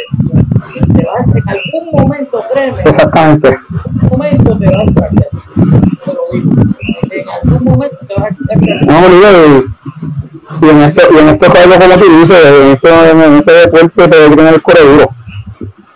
Te 0.97 1.05
vas, 1.05 1.27
en 1.27 1.49
algún 1.49 1.91
momento, 1.93 2.45
créeme, 2.53 2.83
Exactamente. 2.85 3.49
en 3.49 3.55
algún 3.55 4.18
momento 4.18 4.59
te 4.59 4.66
vas 4.66 4.83
a 4.83 4.93
crachar. 4.93 5.29
Te 6.05 6.12
lo 6.12 6.20
digo. 6.33 6.53
En 7.11 7.29
algún 7.29 7.64
momento 7.64 7.99
te 8.07 8.14
vas 8.14 8.31
a 8.33 8.93
y 9.11 10.68
en 10.68 10.82
este, 10.82 11.02
y 11.12 11.18
en 11.18 11.28
este 11.28 11.46
juego, 11.48 11.80
como 11.80 11.96
tú 11.96 12.18
dices, 12.18 12.44
en 12.44 12.72
este, 12.72 13.11
en 13.11 13.34
este 13.38 13.52
deporte 13.52 14.09
te 14.09 14.28
tener 14.30 14.55
el 14.55 14.62
core 14.62 14.80
duro. 14.82 15.11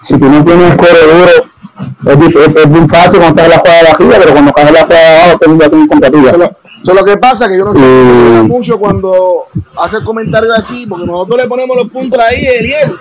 Si 0.02 0.18
tú 0.18 0.28
no 0.28 0.44
tienes 0.44 0.76
core 0.76 1.00
duro, 1.02 2.26
es, 2.26 2.34
es, 2.34 2.56
es 2.56 2.70
bien 2.70 2.88
fácil 2.88 3.20
cuando 3.20 3.42
estás 3.42 3.44
en 3.44 3.50
la 3.50 3.58
jugada 3.58 3.82
de 3.82 3.88
arriba, 3.88 4.14
pero 4.18 4.32
cuando 4.32 4.52
caes 4.52 4.68
en 4.68 4.74
la 4.74 4.82
jugada 4.84 5.02
de 5.02 5.20
abajo, 5.20 5.38
ya 5.60 5.68
tienes 5.68 5.88
competencia. 5.88 6.32
Solo, 6.32 6.50
solo 6.82 7.04
que 7.04 7.16
pasa 7.16 7.48
que 7.48 7.58
yo 7.58 7.64
no 7.64 7.72
sé 7.72 7.78
Mm. 7.78 8.46
mucho 8.46 8.78
cuando 8.78 9.46
hace 9.76 10.02
comentarios 10.04 10.58
aquí, 10.58 10.86
porque 10.86 11.06
nosotros 11.06 11.38
le 11.38 11.48
ponemos 11.48 11.76
los 11.76 11.90
puntos 11.90 12.18
ahí, 12.20 12.46
Eliel. 12.46 12.92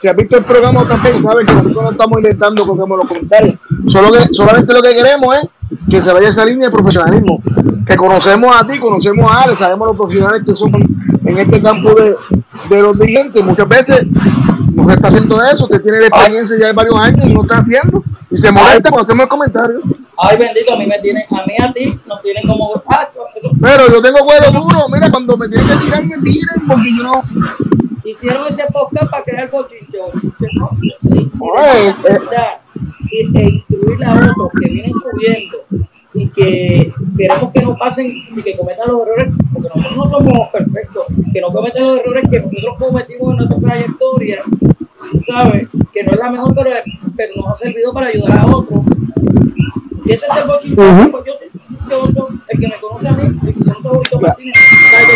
Si 0.00 0.08
has 0.08 0.16
visto 0.16 0.36
el 0.36 0.44
programa 0.44 0.84
también, 0.84 1.22
sabes 1.22 1.46
que 1.46 1.54
nosotros 1.54 1.84
no 1.84 1.90
estamos 1.90 2.18
inventando 2.18 2.66
cosas 2.66 2.86
en 2.88 2.96
los 2.96 3.08
comentarios. 3.08 3.54
Solo 3.88 4.12
que, 4.12 4.32
solamente 4.32 4.72
lo 4.74 4.82
que 4.82 4.94
queremos 4.94 5.36
es 5.36 5.48
que 5.90 6.02
se 6.02 6.12
vaya 6.12 6.28
esa 6.28 6.44
línea 6.44 6.68
de 6.68 6.76
profesionalismo. 6.76 7.40
Que 7.86 7.96
conocemos 7.96 8.54
a 8.56 8.66
ti, 8.66 8.78
conocemos 8.78 9.30
a 9.30 9.42
Ale, 9.42 9.56
sabemos 9.56 9.88
los 9.88 9.96
profesionales 9.96 10.42
que 10.46 10.54
son 10.54 10.72
en 11.24 11.38
este 11.38 11.60
campo 11.60 11.94
de, 11.94 12.14
de 12.70 12.82
los 12.82 12.98
dirigentes. 12.98 13.44
Muchas 13.44 13.68
veces 13.68 14.06
no 14.74 14.88
se 14.88 14.94
está 14.94 15.08
haciendo 15.08 15.42
eso, 15.44 15.64
usted 15.64 15.82
tiene 15.82 15.98
experiencia 15.98 16.56
ya 16.58 16.66
de 16.66 16.72
varios 16.72 16.96
años 16.98 17.24
y 17.26 17.34
no 17.34 17.42
está 17.42 17.58
haciendo. 17.58 18.02
Y 18.30 18.36
se 18.36 18.50
molesta 18.50 18.90
cuando 18.90 19.02
hacemos 19.02 19.22
el 19.24 19.28
comentario. 19.28 19.80
Ay, 20.16 20.36
bendito, 20.36 20.74
a 20.74 20.78
mí 20.78 20.86
me 20.86 20.98
tienen, 20.98 21.22
a 21.30 21.46
mí 21.46 21.54
a 21.60 21.72
ti 21.72 22.00
nos 22.06 22.22
tienen 22.22 22.46
como. 22.46 22.82
Ah, 22.88 23.08
Pero 23.60 23.88
yo 23.88 24.02
tengo 24.02 24.18
huevo 24.24 24.60
duro, 24.60 24.88
mira, 24.88 25.10
cuando 25.10 25.36
me 25.36 25.48
tienen 25.48 25.66
que 25.66 25.84
tirar, 25.84 26.04
me 26.04 26.18
tiran, 26.18 26.62
porque 26.66 26.90
yo 26.96 27.02
no. 27.02 27.22
hicieron 28.04 28.46
ese 28.48 28.64
podcast 28.72 29.10
para 29.10 29.24
crear 29.24 29.50
bochinche, 29.50 29.98
¿no? 30.54 30.70
Sí, 30.80 30.90
sí, 31.12 31.30
Ay, 31.56 31.94
e 33.20 33.42
instruir 33.50 34.04
a 34.04 34.14
otros 34.14 34.52
que 34.60 34.70
vienen 34.70 34.92
subiendo 34.98 35.58
y 36.14 36.28
que 36.28 36.92
queremos 37.16 37.52
que 37.52 37.62
no 37.62 37.76
pasen 37.76 38.06
y 38.06 38.42
que 38.42 38.56
cometan 38.56 38.88
los 38.88 39.02
errores, 39.02 39.32
porque 39.52 39.68
nosotros 39.74 39.96
no 39.96 40.10
somos 40.10 40.48
perfectos, 40.50 41.04
que 41.32 41.40
no 41.40 41.48
cometan 41.48 41.82
los 41.82 41.98
errores 41.98 42.24
que 42.30 42.40
nosotros 42.40 42.74
cometimos 42.78 43.30
en 43.30 43.36
nuestra 43.36 43.58
trayectoria, 43.58 44.38
tú 45.10 45.20
¿sabes? 45.26 45.68
Que 45.92 46.04
no 46.04 46.12
es 46.12 46.18
la 46.18 46.30
mejor, 46.30 46.54
pero, 46.54 46.70
pero 47.16 47.32
nos 47.36 47.46
ha 47.52 47.56
servido 47.56 47.92
para 47.92 48.06
ayudar 48.08 48.38
a 48.38 48.46
otros. 48.46 48.80
Y 50.04 50.12
eso 50.12 50.26
es 50.30 50.36
el 50.42 50.46
bochinche, 50.48 50.80
Ujú. 50.80 51.10
pues 51.10 51.24
yo 51.26 51.32
soy 51.38 51.48
bochinchoso, 51.52 52.28
el 52.48 52.60
que 52.60 52.68
me 52.68 52.74
conoce 52.76 53.08
a 53.08 53.12
mí, 53.12 53.22
el 53.24 53.54
que 53.54 53.60
conoce 53.64 53.88
a 53.88 53.90
Julito 53.90 54.20
Martínez, 54.20 54.54
sabe 54.90 55.04
que 55.06 55.12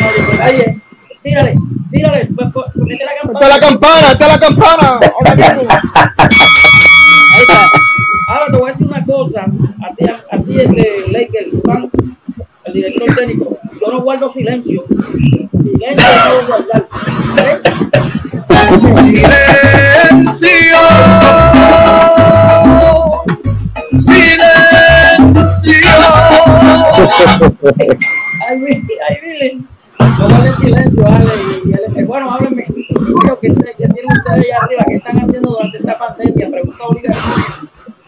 no 0.00 0.08
dice, 0.16 0.42
"Oye, 0.48 0.80
tírale, 1.22 1.54
tírale, 1.90 2.28
pues, 2.34 2.48
pues, 2.52 2.66
mete 2.76 3.04
la 3.04 3.12
campana. 3.20 3.38
Está 3.38 3.48
la 3.48 3.60
campana, 3.60 4.06
está 4.12 4.28
la 4.28 4.40
campana. 4.40 5.00
Ahora 8.28 8.46
te 8.50 8.56
voy 8.56 8.68
a 8.70 8.72
decir 8.72 8.86
una 8.86 9.04
cosa, 9.04 9.40
a 9.42 9.94
ti, 9.94 10.04
así 10.30 10.58
es 10.60 10.70
de 10.70 11.04
Laker, 11.12 11.48
fan, 11.64 11.90
el 12.64 12.72
director 12.72 13.14
técnico, 13.16 13.58
yo 13.80 13.92
no 13.92 14.00
guardo 14.02 14.30
silencio. 14.30 14.84
Silencio 14.88 16.06
no 16.40 16.46
guardar. 16.48 16.86
¿ok? 27.60 27.80
Ay, 28.48 28.58
mi- 28.58 28.82
ay, 29.08 29.16
miren. 29.24 29.66
No 29.98 30.28
guarden 30.28 30.56
silencio, 30.56 31.06
Ale, 31.06 31.26
y, 31.96 32.02
Bueno, 32.04 32.30
háblenme. 32.32 32.64
Lo 33.28 33.38
que, 33.40 33.48
que 33.48 33.88
tienen 33.88 34.06
ustedes 34.16 34.44
allá 34.44 34.58
arriba, 34.62 34.84
¿qué 34.88 34.94
están 34.96 35.18
haciendo 35.18 35.50
durante 35.50 35.78
esta 35.78 35.98
pandemia? 35.98 36.50
Pregunta 36.50 36.84
obligatoria. 36.84 37.44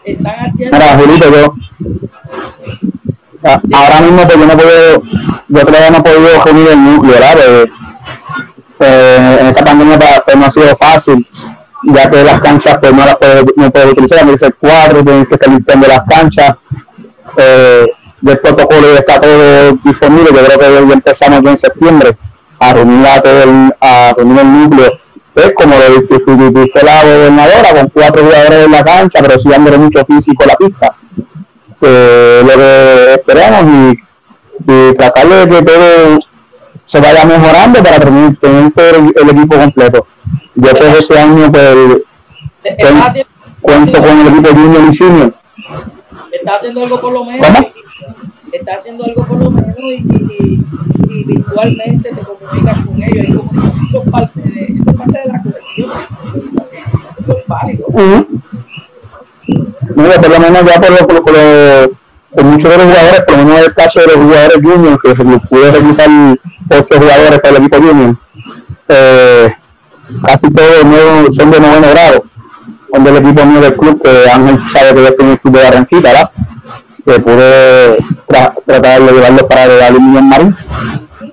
Están 0.05 0.35
haciendo. 0.45 0.77
Mira, 0.77 0.97
Julito, 0.97 1.31
yo. 1.31 1.55
a- 3.43 3.61
Ahora 3.73 4.01
mismo, 4.01 4.23
pues 4.23 4.37
yo 4.37 4.45
no 4.45 4.57
puedo. 4.57 5.01
Yo 5.47 5.65
todavía 5.65 5.89
no 5.91 5.97
he 5.97 6.01
podido 6.01 6.43
reunir 6.43 6.67
el 6.69 6.83
núcleo, 6.83 7.13
¿verdad? 7.13 7.35
Eh, 8.79 9.37
en 9.39 9.45
esta 9.47 9.63
pandemia 9.63 9.97
pues, 9.97 10.21
pues, 10.25 10.37
no 10.37 10.45
ha 10.45 10.51
sido 10.51 10.75
fácil, 10.75 11.25
ya 11.83 12.09
que 12.09 12.23
las 12.23 12.41
canchas 12.41 12.77
pues 12.79 12.93
no 12.93 13.05
las 13.05 13.15
puedes 13.17 13.45
no 13.55 13.71
puedes 13.71 13.91
utilizar, 13.91 14.17
tienes 14.19 14.33
que 14.39 14.45
ser 14.47 14.55
cuatro, 14.59 15.03
tienes 15.03 15.27
que 15.29 15.35
estar 15.35 15.49
limpiando 15.49 15.87
las 15.87 16.01
canchas. 16.09 16.55
eh, 17.37 17.85
del 18.21 18.39
protocolo 18.39 18.91
y 18.93 18.95
está 18.97 19.19
todo 19.21 19.71
disponible. 19.83 20.29
Yo 20.33 20.45
creo 20.45 20.57
que 20.59 20.87
ya 20.87 20.93
empezamos 20.93 21.43
ya 21.43 21.51
en 21.51 21.57
septiembre 21.59 22.17
a 22.59 22.73
reunir 22.73 23.07
a 23.07 23.21
todo 23.21 23.43
el, 23.43 23.75
a 23.79 24.13
reunir 24.17 24.39
el 24.39 24.53
núcleo. 24.53 24.99
Es 25.35 25.51
como 25.53 25.75
lo 25.75 25.99
distribuiste 25.99 26.85
la 26.85 27.03
gobernadora 27.03 27.73
con 27.73 27.89
cuatro 27.89 28.23
jugadores 28.23 28.65
en 28.65 28.71
la 28.71 28.83
cancha, 28.83 29.19
pero 29.21 29.39
sí 29.39 29.49
dándole 29.49 29.77
mucho 29.77 30.05
físico 30.05 30.43
a 30.43 30.47
la 30.47 30.55
pista. 30.55 30.95
Eh, 31.81 32.41
lo 32.43 32.53
que 32.53 33.13
esperamos 33.15 33.63
y, 33.65 34.71
y 34.71 34.93
tratar 34.93 35.27
de 35.27 35.49
que 35.49 35.61
todo 35.61 36.19
se 36.85 36.99
vaya 36.99 37.25
mejorando 37.25 37.83
para 37.83 37.99
tener, 37.99 38.37
tener 38.37 38.71
todo 38.71 38.85
el, 38.87 39.29
equipo 39.29 39.57
completo. 39.57 40.07
Yo 40.55 40.69
creo 40.69 40.93
que 40.93 40.99
este 40.99 41.19
año 41.19 41.51
pues, 41.51 43.25
cuento 43.61 44.01
con 44.01 44.19
el 44.21 44.27
equipo 44.27 44.49
junior 44.49 44.83
y 44.89 44.93
senior. 44.93 45.33
Está 46.31 46.55
haciendo 46.55 46.83
algo 46.83 47.01
por 47.01 47.11
lo 47.11 47.25
menos. 47.25 47.47
Está 48.57 48.75
haciendo 48.75 49.05
algo 49.05 49.25
por 49.25 49.39
lo 49.43 49.51
menos 49.51 49.77
y, 49.77 49.93
y, 49.93 50.65
y 51.09 51.23
virtualmente 51.23 52.09
te 52.09 52.21
comunicas 52.21 52.85
con 52.85 53.03
ellos. 53.03 53.25
Y 53.27 53.33
como 53.33 53.61
esto 53.83 54.03
es 54.03 54.09
parte 54.11 54.41
de, 54.41 54.63
esto 54.77 54.91
es 54.91 54.97
parte 54.97 55.19
de 55.19 55.31
la 55.31 55.41
cohesión. 55.43 55.89
Esto 57.19 57.37
es 57.37 57.47
válido. 57.47 57.85
Uh 57.87 57.99
-huh. 57.99 58.27
Mira, 59.95 60.21
por 60.21 60.29
lo 60.29 60.39
menos 60.39 60.65
ya 60.65 60.81
por 60.81 60.91
lo, 60.91 61.07
por, 61.07 61.23
por, 61.23 61.35
por 62.31 62.43
muchos 62.43 62.69
de 62.69 62.77
los 62.77 62.85
jugadores, 62.87 63.21
por 63.21 63.37
lo 63.37 63.45
menos 63.45 63.59
el 63.67 63.73
caso 63.73 63.99
de 63.99 64.07
los 64.07 64.15
jugadores 64.15 64.57
juniors, 64.61 65.01
que 65.01 65.09
se 65.15 65.23
pudo 65.23 65.71
reclutar 65.71 66.09
ocho 66.71 66.95
jugadores 66.99 67.39
para 67.39 67.49
el 67.49 67.63
equipo 67.63 67.77
junior, 67.77 68.17
eh, 68.87 69.53
casi 70.25 70.49
todos 70.51 71.35
son 71.35 71.51
de 71.51 71.59
noveno 71.59 71.89
grado, 71.91 72.25
son 72.91 73.03
del 73.03 73.17
equipo 73.17 73.45
mío 73.45 73.61
del 73.61 73.75
club, 73.75 74.01
que 74.01 74.29
Ángel 74.29 74.59
sabe 74.73 74.95
que 74.95 75.01
yo 75.01 75.07
estoy 75.07 75.25
en 75.25 75.31
el 75.31 75.39
club 75.39 75.53
de 75.57 75.63
Barranquita, 75.63 76.01
¿verdad? 76.01 76.31
Que 77.05 77.19
pude 77.19 77.97
tra 78.27 78.53
tratar 78.65 79.01
de 79.01 79.11
llevarlos 79.11 79.43
para 79.43 79.65
el 79.65 79.81
Aluminium 79.81 80.27
Marín. 80.27 80.55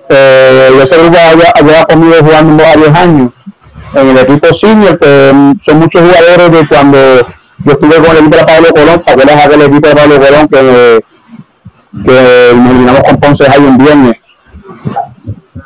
Eh, 0.09 0.69
ese 0.81 0.97
grupo 0.97 1.17
lleva 1.61 1.85
conmigo 1.85 2.15
jugando 2.19 2.63
varios 2.63 2.95
años 2.95 3.31
en 3.95 4.09
el 4.09 4.17
equipo 4.17 4.53
senior, 4.53 4.99
que 4.99 5.55
son 5.61 5.79
muchos 5.79 6.01
jugadores 6.01 6.51
de 6.51 6.67
cuando 6.67 6.97
yo 7.65 7.71
estuve 7.71 7.95
con 7.95 8.11
el 8.11 8.17
equipo 8.17 8.37
de 8.37 8.43
Pablo 8.43 8.67
Colón, 8.73 9.03
¿te 9.03 9.11
acuerdas 9.11 9.45
aquel 9.45 9.61
equipo 9.61 9.87
de 9.87 9.95
Pablo 9.95 10.19
Colón 10.19 10.47
que, 10.47 11.03
que 12.05 12.49
eliminamos 12.49 13.01
con 13.03 13.19
Ponce 13.19 13.45
ahí 13.49 13.59
un 13.59 13.77
viernes? 13.77 14.17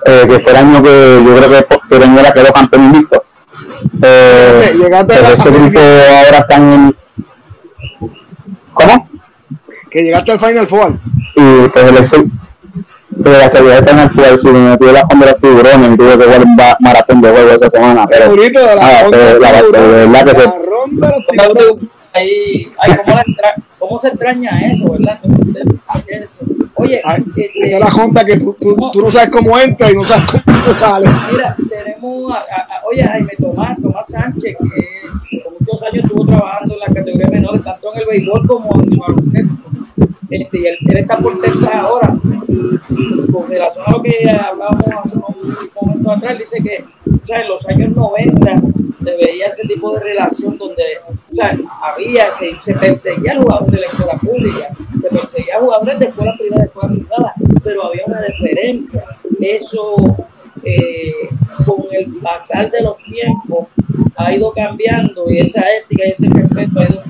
Eh, 0.05 0.25
que 0.29 0.39
fue 0.39 0.51
el 0.51 0.57
año 0.57 0.83
que 0.83 1.23
yo 1.25 1.35
creo 1.35 1.49
que, 1.49 1.79
que 1.89 1.99
Veñera 1.99 2.31
quedó 2.31 2.53
campeón 2.53 2.85
invicto. 2.85 3.23
Eh, 4.01 4.79
pero 5.07 5.27
ese 5.27 5.49
grupo 5.49 5.79
ahora 5.79 6.37
están 6.39 6.71
en... 6.71 6.95
¿Cómo? 8.73 9.09
Que 9.97 10.03
llegaste 10.03 10.31
al 10.31 10.39
Final 10.39 10.67
Four. 10.67 10.93
Y 11.35 11.67
pues 11.69 11.85
el 11.85 11.97
Excel 11.97 12.29
pero 13.23 13.35
la 13.35 13.49
calidad 13.49 13.79
está 13.79 13.91
en 13.93 13.99
el 13.99 14.09
Four, 14.11 14.39
si 14.39 14.47
me 14.47 14.77
tuve 14.77 14.93
la 14.93 15.01
con 15.07 15.19
los 15.19 15.37
tiburones 15.39 15.91
y 15.91 15.97
tuve 15.97 16.17
que 16.19 16.23
jugar 16.23 16.43
un 16.43 16.55
maratón 16.81 17.19
de 17.19 17.31
juego 17.31 17.49
esa 17.49 17.67
semana. 17.67 18.05
Pero, 18.05 18.29
bonito 18.29 18.59
de 18.59 18.75
la, 18.75 18.81
ah, 18.83 19.07
pero 19.09 19.39
la, 19.39 19.51
base, 19.53 19.75
de 19.75 20.05
verdad 20.05 20.23
que 20.23 20.35
se... 20.35 20.49
Ahí, 22.13 22.71
ay, 22.77 22.95
¿cómo, 22.95 23.17
extra, 23.17 23.55
¿Cómo 23.79 23.97
se 23.97 24.07
extraña 24.09 24.51
eso, 24.71 24.91
verdad? 24.91 25.19
Oye, 26.75 27.01
ay, 27.03 27.23
este, 27.35 27.79
la 27.79 27.89
junta 27.89 28.23
que 28.23 28.37
tú, 28.37 28.55
tú, 28.61 28.77
no, 28.77 28.91
tú, 28.91 29.01
no 29.01 29.09
sabes 29.09 29.31
cómo 29.31 29.57
entra 29.57 29.89
y 29.89 29.95
no 29.95 30.01
sabes 30.01 30.25
cómo 30.43 30.75
sale. 30.79 31.09
Mira, 31.31 31.55
tenemos 31.67 32.31
a, 32.31 32.37
a, 32.37 32.41
a, 32.41 32.85
oye, 32.87 33.03
Jaime 33.03 33.33
Tomás, 33.39 33.81
Tomás 33.81 34.07
Sánchez, 34.07 34.57
que 34.59 35.26
muchos 35.67 35.83
años 35.83 36.05
estuvo 36.05 36.25
trabajando 36.25 36.73
en 36.73 36.79
la 36.79 36.85
categoría 36.85 37.27
menor, 37.27 37.61
tanto 37.61 37.93
en 37.93 37.99
el 38.01 38.07
béisbol 38.07 38.47
como 38.47 38.81
en 38.81 38.93
el 38.93 38.99
baloncesto. 38.99 39.69
Este, 40.29 40.59
y 40.59 40.65
él, 40.65 40.77
él, 40.87 40.97
está 40.97 41.17
por 41.17 41.39
Texas 41.41 41.73
ahora. 41.73 42.15
Con 43.31 43.49
relación 43.49 43.85
a 43.87 43.91
lo 43.91 44.01
que 44.01 44.29
hablábamos 44.29 44.85
hace 44.87 45.15
un 45.15 45.69
momento 45.81 46.11
atrás, 46.11 46.37
dice 46.37 46.63
que 46.63 46.83
o 47.11 47.25
sea, 47.25 47.41
en 47.41 47.49
los 47.49 47.67
años 47.67 47.95
90 47.95 48.61
se 49.03 49.15
veía 49.15 49.47
ese 49.47 49.67
tipo 49.67 49.93
de 49.93 49.99
relación 50.01 50.57
donde 50.57 50.83
o 51.07 51.33
sea, 51.33 51.57
había, 51.81 52.29
se, 52.31 52.55
se 52.63 52.73
perseguía 52.73 53.33
a 53.33 53.41
jugadores 53.41 53.71
de 53.71 53.79
la 53.79 53.87
escuela 53.87 54.13
pública, 54.13 54.69
se 55.01 55.09
perseguía 55.09 55.55
a 55.57 55.59
jugadores 55.59 55.99
de 55.99 56.05
escuela 56.05 56.33
privada, 56.37 56.61
de 56.61 56.67
escuela 56.67 56.93
privada, 56.93 57.33
pero 57.63 57.85
había 57.85 58.03
una 58.05 58.21
diferencia. 58.21 59.03
Eso, 59.39 59.95
eh, 60.63 61.29
con 61.65 61.85
el 61.91 62.13
pasar 62.21 62.71
de 62.71 62.81
los 62.81 62.97
tiempos, 62.97 63.67
ha 64.17 64.33
ido 64.33 64.51
cambiando 64.51 65.29
y 65.29 65.39
esa 65.39 65.63
ética 65.75 66.03
y 66.05 66.11
ese 66.11 66.29
respeto 66.29 66.79
ha 66.79 66.83
ido 66.83 67.01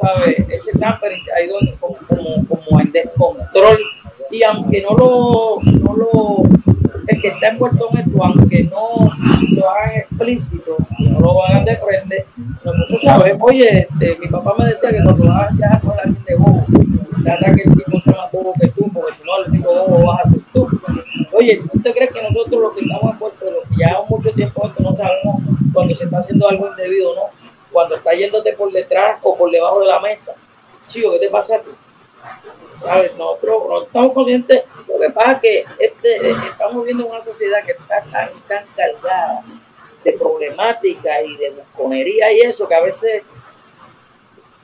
¿sabes? 0.00 0.38
ese 0.48 0.78
tampering 0.78 1.22
ha 1.36 1.42
ido 1.42 1.56
como, 1.78 1.96
como, 2.08 2.46
como 2.48 2.80
en 2.80 2.92
descontrol 2.92 3.78
y 4.30 4.42
aunque 4.42 4.82
no 4.82 4.96
lo, 4.96 5.58
no 5.62 5.94
lo 5.94 6.42
el 7.06 7.20
que 7.20 7.28
está 7.28 7.48
envuelto 7.48 7.88
en 7.92 7.98
esto, 7.98 8.24
aunque 8.24 8.64
no 8.64 9.10
lo 9.56 9.70
hagan 9.70 9.96
explícito, 9.96 10.76
no 10.98 11.20
lo 11.20 11.44
hagan 11.44 11.64
de 11.64 11.76
frente, 11.76 12.26
nosotros 12.64 13.02
sabemos, 13.02 13.40
oye, 13.42 13.80
este, 13.80 14.18
mi 14.20 14.26
papá 14.28 14.54
me 14.58 14.66
decía 14.66 14.90
que 14.90 15.02
cuando 15.02 15.26
vas 15.26 15.50
a 15.50 15.54
viajar 15.54 15.80
con 15.80 15.96
la 15.96 16.02
gente 16.02 16.34
bobo, 16.36 16.64
trata 17.22 17.54
que 17.54 17.62
el 17.62 17.74
tipo 17.76 18.00
sea 18.00 18.12
más 18.14 18.32
bobo 18.32 18.54
que 18.58 18.68
tú, 18.68 18.90
porque 18.92 19.14
si 19.14 19.22
no 19.24 19.44
el 19.44 19.52
tipo 19.52 19.68
bobo 19.68 20.06
vas 20.06 20.26
a 20.26 20.30
ser 20.30 20.40
tú. 20.52 20.68
Oye, 21.32 21.60
¿usted 21.72 21.92
cree 21.92 22.08
que 22.08 22.22
nosotros 22.22 22.62
los 22.62 22.74
que 22.74 22.80
estamos 22.80 23.12
envueltos, 23.12 23.48
los 23.52 23.68
que 23.68 23.76
llevamos 23.76 24.10
mucho 24.10 24.30
tiempo 24.32 24.66
esto, 24.66 24.82
no 24.82 24.92
sabemos 24.92 25.42
cuando 25.72 25.94
se 25.94 26.04
está 26.04 26.18
haciendo 26.18 26.48
algo 26.48 26.68
indebido 26.70 27.10
o 27.10 27.14
no? 27.14 27.22
Cuando 27.72 27.96
está 28.14 28.16
yéndote 28.16 28.52
por 28.52 28.72
detrás 28.72 29.18
o 29.22 29.36
por 29.36 29.50
debajo 29.50 29.80
de 29.80 29.86
la 29.86 30.00
mesa. 30.00 30.34
Chico, 30.88 31.12
¿qué 31.12 31.18
te 31.18 31.30
pasa 31.30 31.56
a 31.56 31.60
ti? 31.60 31.70
¿Sabes? 32.82 33.12
Nosotros 33.16 33.62
no 33.68 33.82
estamos 33.82 34.12
conscientes. 34.12 34.62
Lo 34.88 34.98
que 34.98 35.10
pasa 35.10 35.32
es 35.32 35.40
que 35.40 35.64
este, 35.78 36.30
estamos 36.30 36.84
viendo 36.84 37.06
una 37.06 37.24
sociedad 37.24 37.64
que 37.64 37.72
está 37.72 38.00
tan, 38.02 38.28
tan 38.46 38.64
cargada 38.76 39.42
de 40.04 40.12
problemática 40.12 41.22
y 41.22 41.36
de 41.36 41.50
busconería 41.50 42.32
y 42.32 42.40
eso, 42.40 42.68
que 42.68 42.74
a 42.74 42.82
veces, 42.82 43.22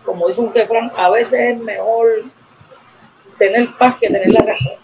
como 0.04 0.28
dice 0.28 0.40
un 0.40 0.52
refrán, 0.52 0.92
a 0.96 1.10
veces 1.10 1.40
es 1.40 1.58
mejor 1.58 2.08
tener 3.38 3.68
paz 3.78 3.96
que 3.98 4.08
tener 4.08 4.28
la 4.28 4.42
razón. 4.42 4.74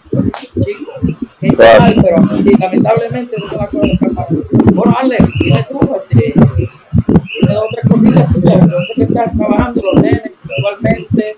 Chicos, 0.65 0.95
es 1.43 1.59
mal, 1.59 1.97
pero 2.03 2.17
lamentablemente 2.59 3.37
no 3.39 3.49
se 3.49 3.57
va 3.57 3.65
a 3.65 3.71
poder 3.71 3.91
escapar. 3.93 4.27
Bueno, 4.73 4.97
Ale, 4.99 5.19
dime 5.39 5.67
tú, 5.69 5.97
este, 6.11 6.35
dime 7.07 7.57
otras 7.57 7.89
cositas 7.89 8.33
tuyas, 8.33 8.69
que 8.95 9.03
estás 9.03 9.37
trabajando 9.37 9.83
los 9.83 10.03
nenes 10.03 10.33
igualmente, 10.59 11.35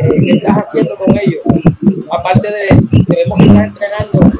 eh, 0.00 0.20
¿qué 0.22 0.30
estás 0.32 0.56
haciendo 0.58 0.94
con 0.96 1.16
ellos? 1.16 1.42
Aparte 2.10 2.48
de 2.48 2.68
que 3.06 3.22
estás 3.22 3.64
entrenando, 3.64 4.32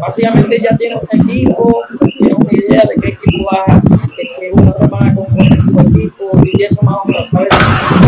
básicamente 0.00 0.60
ya 0.62 0.76
tienes 0.76 0.98
un 1.02 1.20
equipo, 1.20 1.80
tienes 2.18 2.34
una 2.36 2.52
idea 2.52 2.82
de 2.82 3.00
qué 3.00 3.08
equipo 3.08 3.50
vas, 3.50 3.82
de 3.82 4.22
qué 4.40 4.50
jugadores 4.50 4.90
van 4.90 5.08
a 5.08 5.14
componer 5.14 5.60
su 5.62 5.80
equipo 5.80 6.30
y 6.44 6.62
eso 6.62 6.82
más 6.82 6.96
o 7.02 7.08
menos, 7.08 7.30
¿sabes? 7.30 7.48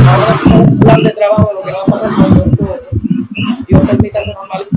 Ahora 0.08 0.38
tenemos 0.42 0.68
un 0.68 0.78
plan 0.78 1.02
de 1.02 1.10
trabajo 1.10 1.48
de 1.48 1.54
lo 1.54 1.62
que 1.62 1.72
va 1.72 1.80
a 1.80 1.84
pasar 1.86 2.10
cuando 2.16 2.44
esto, 2.44 2.64
Dios 3.66 3.82
permita 3.86 4.18
que 4.22 4.34
normalice. 4.34 4.76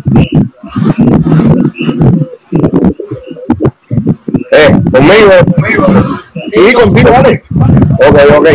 Conmigo. 5.00 5.32
Sí, 6.54 6.74
contigo, 6.74 7.12
vale. 7.12 7.43
Ok, 8.08 8.20
ok. 8.38 8.50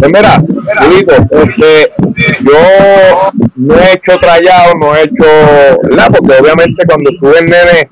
Pues 0.00 0.12
mira, 0.12 0.42
digo, 0.90 1.12
este, 1.12 1.92
yo 2.40 3.32
no 3.56 3.74
he 3.74 3.92
hecho 3.92 4.16
trayado, 4.20 4.74
no 4.80 4.96
he 4.96 5.02
hecho, 5.04 5.24
¿verdad? 5.84 6.08
Porque 6.12 6.34
obviamente 6.40 6.86
cuando 6.86 7.10
estuve 7.10 7.38
en 7.38 7.46
nene 7.46 7.88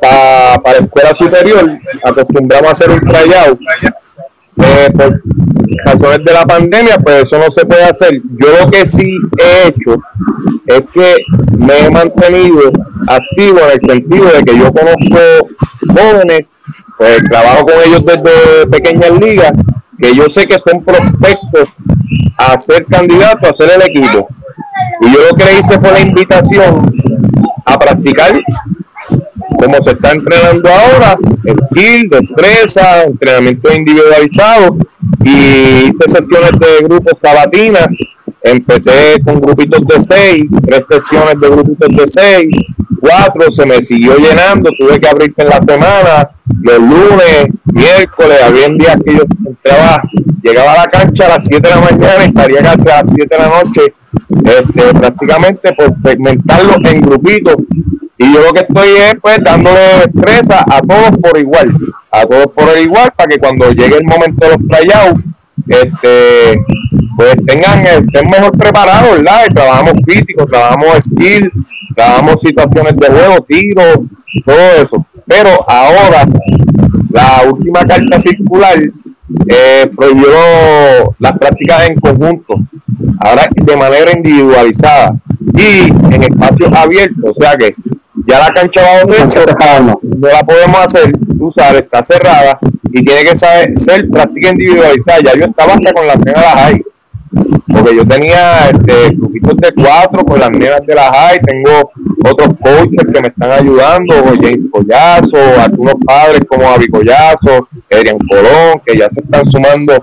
para 0.00 0.60
pa 0.60 0.72
la 0.72 0.78
escuela 0.78 1.14
superior, 1.14 1.78
acostumbramos 2.04 2.68
a 2.68 2.72
hacer 2.72 2.90
un 2.90 3.00
tryout. 3.00 3.60
Eh, 4.62 4.90
por 4.92 5.22
razones 5.84 6.24
de 6.24 6.32
la 6.32 6.44
pandemia, 6.44 6.98
pues 6.98 7.22
eso 7.22 7.38
no 7.38 7.50
se 7.50 7.64
puede 7.64 7.84
hacer. 7.84 8.20
Yo 8.38 8.48
lo 8.60 8.70
que 8.70 8.84
sí 8.84 9.08
he 9.38 9.68
hecho 9.68 10.02
es 10.66 10.82
que 10.92 11.16
me 11.56 11.78
he 11.78 11.90
mantenido 11.90 12.72
activo 13.06 13.60
en 13.60 13.70
el 13.70 13.80
sentido 13.80 14.26
de 14.26 14.42
que 14.44 14.58
yo 14.58 14.72
conozco 14.72 15.48
jóvenes, 15.88 16.52
pues 17.00 17.18
trabajo 17.30 17.64
con 17.64 17.74
ellos 17.86 18.02
desde 18.04 18.66
pequeñas 18.66 19.12
ligas, 19.12 19.52
que 19.98 20.14
yo 20.14 20.28
sé 20.28 20.46
que 20.46 20.58
son 20.58 20.84
prospectos 20.84 21.70
a 22.36 22.58
ser 22.58 22.84
candidatos 22.84 23.48
a 23.48 23.54
ser 23.54 23.70
el 23.74 23.88
equipo. 23.88 24.28
Y 25.00 25.10
yo 25.10 25.18
lo 25.30 25.34
que 25.34 25.46
le 25.46 25.58
hice 25.58 25.80
fue 25.80 25.92
la 25.92 26.00
invitación 26.00 26.92
a 27.64 27.78
practicar 27.78 28.38
como 29.58 29.82
se 29.82 29.92
está 29.92 30.12
entrenando 30.12 30.68
ahora, 30.68 31.16
skill, 31.72 32.10
destreza, 32.10 33.04
entrenamiento 33.04 33.72
individualizado 33.72 34.76
y 35.24 35.88
hice 35.88 36.06
sesiones 36.06 36.52
de 36.60 36.84
grupos 36.84 37.18
sabatinas. 37.18 37.86
Empecé 38.42 39.16
con 39.24 39.40
grupitos 39.40 39.86
de 39.86 40.00
seis, 40.00 40.44
tres 40.66 40.86
sesiones 40.86 41.40
de 41.40 41.48
grupitos 41.48 41.88
de 41.96 42.06
seis, 42.06 42.48
cuatro, 43.00 43.50
se 43.50 43.66
me 43.66 43.82
siguió 43.82 44.16
llenando, 44.16 44.70
tuve 44.78 44.98
que 45.00 45.08
abrirte 45.08 45.42
en 45.42 45.48
la 45.48 45.60
semana, 45.60 46.30
los 46.62 46.78
lunes, 46.78 47.46
miércoles, 47.64 48.38
había 48.44 48.68
días 48.68 48.96
que 49.04 49.14
yo 49.14 49.22
entraba, 49.46 50.02
llegaba 50.42 50.72
a 50.72 50.76
la 50.84 50.90
cancha 50.90 51.26
a 51.26 51.30
las 51.30 51.46
7 51.46 51.68
de 51.68 51.74
la 51.74 51.80
mañana 51.80 52.24
y 52.24 52.30
salía 52.30 52.60
a, 52.60 52.72
a 52.72 52.76
las 52.76 53.10
7 53.10 53.28
de 53.30 53.42
la 53.42 53.48
noche 53.48 53.94
este, 54.44 54.94
prácticamente 54.94 55.72
por 55.74 55.94
segmentarlos 56.02 56.78
en 56.84 57.00
grupitos. 57.00 57.56
Y 58.18 58.34
yo 58.34 58.42
lo 58.42 58.52
que 58.52 58.60
estoy 58.60 58.88
es 58.88 59.14
pues 59.20 59.38
dándole 59.42 59.80
destreza 60.04 60.62
a 60.70 60.80
todos 60.80 61.18
por 61.22 61.38
igual, 61.38 61.72
a 62.10 62.26
todos 62.26 62.48
por 62.48 62.78
igual, 62.78 63.10
para 63.16 63.28
que 63.28 63.38
cuando 63.38 63.70
llegue 63.70 63.96
el 63.96 64.04
momento 64.04 64.46
de 64.46 64.56
los 64.56 64.68
tryouts, 64.68 65.24
este, 65.68 66.62
pues 67.16 67.36
tengan, 67.46 67.80
estén 67.86 68.30
mejor 68.30 68.56
preparados, 68.58 69.16
¿verdad? 69.16 69.46
trabajamos 69.54 69.94
físico, 70.06 70.46
trabajamos 70.46 71.04
skill, 71.04 71.50
trabajamos 71.94 72.40
situaciones 72.40 72.96
de 72.96 73.06
juego, 73.06 73.44
tiros, 73.46 73.98
todo 74.44 74.82
eso. 74.82 75.06
Pero 75.26 75.50
ahora, 75.68 76.26
la 77.10 77.42
última 77.50 77.84
carta 77.84 78.18
circular 78.18 78.78
eh, 79.48 79.90
prohibió 79.96 80.28
las 81.18 81.38
prácticas 81.38 81.88
en 81.88 82.00
conjunto, 82.00 82.54
ahora 83.20 83.48
de 83.54 83.76
manera 83.76 84.12
individualizada 84.12 85.16
y 85.56 85.90
en 86.14 86.22
espacios 86.22 86.72
abiertos, 86.72 87.30
o 87.30 87.34
sea 87.34 87.54
que 87.56 87.74
ya 88.26 88.38
la 88.38 88.52
cancha 88.52 88.80
va 88.82 89.80
no, 89.80 90.00
no 90.02 90.28
la 90.28 90.42
podemos 90.42 90.78
hacer, 90.80 91.12
usar, 91.38 91.76
está 91.76 92.02
cerrada 92.02 92.58
y 92.92 93.04
tiene 93.04 93.22
que 93.22 93.34
saber, 93.34 93.78
ser 93.78 94.08
práctica 94.08 94.50
individualizada. 94.50 95.20
Ya 95.24 95.38
yo 95.38 95.46
estaba 95.46 95.74
hasta 95.74 95.92
con 95.92 96.06
las 96.06 96.18
nenas 96.18 96.34
de 96.34 96.42
la 96.42 96.50
high, 96.50 96.84
porque 97.72 97.96
yo 97.96 98.06
tenía 98.06 98.70
este, 98.70 99.16
grupitos 99.16 99.56
de 99.56 99.72
cuatro 99.74 100.24
con 100.24 100.40
las 100.40 100.50
nenas 100.50 100.86
de 100.86 100.94
la 100.94 101.12
high, 101.12 101.40
tengo 101.40 101.90
otros 102.24 102.56
coaches 102.60 103.12
que 103.12 103.20
me 103.20 103.28
están 103.28 103.50
ayudando, 103.52 104.14
James 104.40 104.70
Collazo, 104.70 105.38
algunos 105.62 105.94
padres 106.04 106.40
como 106.48 106.68
Avi 106.68 106.88
Collazo, 106.88 107.68
Adrian 107.90 108.18
Colón, 108.18 108.80
que 108.84 108.96
ya 108.96 109.08
se 109.08 109.20
están 109.20 109.50
sumando 109.50 109.94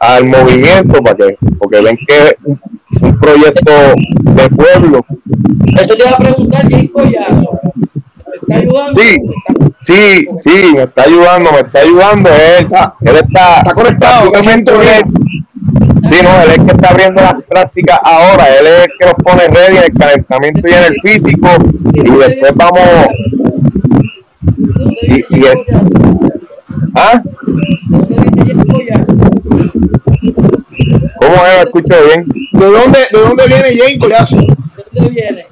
al 0.00 0.24
movimiento 0.24 1.02
para 1.02 1.16
que, 1.16 1.38
porque 1.58 1.80
ven 1.80 1.98
que 2.06 2.16
es 2.18 2.34
un, 2.44 3.18
proyecto 3.18 3.72
de 4.22 4.48
pueblo. 4.50 5.04
Eso 5.80 5.94
te 5.94 6.02
iba 6.02 6.10
a 6.10 6.18
preguntar, 6.18 6.62
James 6.70 6.90
Collazo. 6.90 7.60
está 8.40 8.54
ayudando? 8.56 9.00
Sí, 9.00 9.16
sí, 9.80 10.26
sí, 10.36 10.72
me 10.74 10.82
está 10.84 11.02
ayudando, 11.02 11.52
me 11.52 11.60
está 11.60 11.80
ayudando. 11.80 12.30
Él, 12.30 12.66
él 13.02 13.16
está, 13.16 13.58
está 13.58 13.74
conectado. 13.74 14.32
Sí, 16.04 16.16
no, 16.22 16.42
él 16.42 16.50
es 16.50 16.58
el 16.58 16.66
que 16.66 16.72
está 16.72 16.90
abriendo 16.90 17.22
las 17.22 17.34
prácticas 17.48 17.98
ahora, 18.02 18.44
él 18.58 18.66
es 18.66 18.84
el 18.84 18.90
que 18.98 19.04
nos 19.06 19.14
pone 19.14 19.48
ready 19.48 19.76
en 19.76 19.82
el 19.82 19.94
calentamiento 19.94 20.68
y 20.68 20.72
en 20.72 20.84
el 20.84 21.00
físico, 21.02 21.48
y 21.92 22.00
después 22.00 22.52
vamos. 22.54 22.80
Y, 25.02 25.36
y 25.36 25.44
es, 25.44 25.54
¿Ah? 26.94 27.22
¿Cómo 31.20 31.34
es? 31.46 31.64
Escucho 31.64 31.94
bien. 32.06 32.26
¿De 32.52 32.66
dónde, 32.66 32.98
de 33.12 33.20
dónde 33.20 33.46
viene 33.46 33.76
Jane 33.76 33.98
Collazo? 33.98 34.36
¿De 34.36 34.46
dónde 34.92 35.10
viene? 35.10 35.46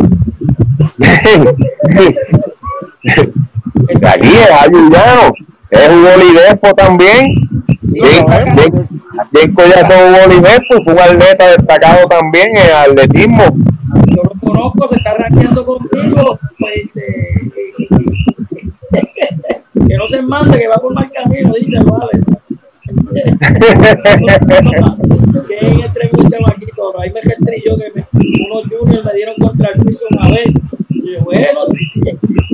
de 3.90 4.08
aquí 4.08 4.28
es 4.28 4.50
ayudado. 4.50 5.34
Es 5.70 5.88
un 5.88 6.02
bolidespo 6.02 6.74
también. 6.74 7.48
Bien, 7.86 9.54
Collazo 9.54 9.94
Bolívar 9.94 10.62
fue 10.66 10.92
un 10.92 10.98
atleta 10.98 11.48
destacado 11.48 12.08
también 12.08 12.56
en 12.56 12.66
el 12.66 12.72
atletismo. 12.72 13.44
Yo 14.06 14.22
lo 14.22 14.30
conozco, 14.40 14.88
se 14.88 14.96
está 14.96 15.14
rankeando 15.14 15.64
contigo. 15.64 16.38
Pues, 16.58 16.76
este, 16.76 17.52
que 19.86 19.96
no 19.96 20.08
se 20.08 20.22
mande, 20.22 20.58
que 20.58 20.68
va 20.68 20.76
por 20.76 20.94
mal 20.94 21.10
camino, 21.12 21.52
dice, 21.58 21.78
vale. 21.84 22.20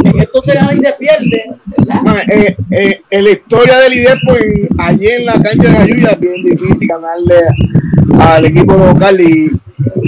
En 0.03 0.21
el 0.21 0.81
en. 1.33 1.57
Ah, 2.07 2.23
eh, 2.29 2.57
eh, 2.71 3.01
en 3.11 3.25
la 3.25 3.31
historia 3.31 3.79
del 3.81 3.95
IDEPO, 3.95 4.33
allí 4.79 5.07
en 5.09 5.27
la 5.27 5.33
cancha 5.35 5.69
de 5.69 5.77
Ayuya, 5.77 6.17
bien 6.19 6.43
difícil 6.43 6.89
ganarle 6.89 7.37
al 8.19 8.45
equipo 8.45 8.75
local. 8.75 9.21
Y 9.21 9.51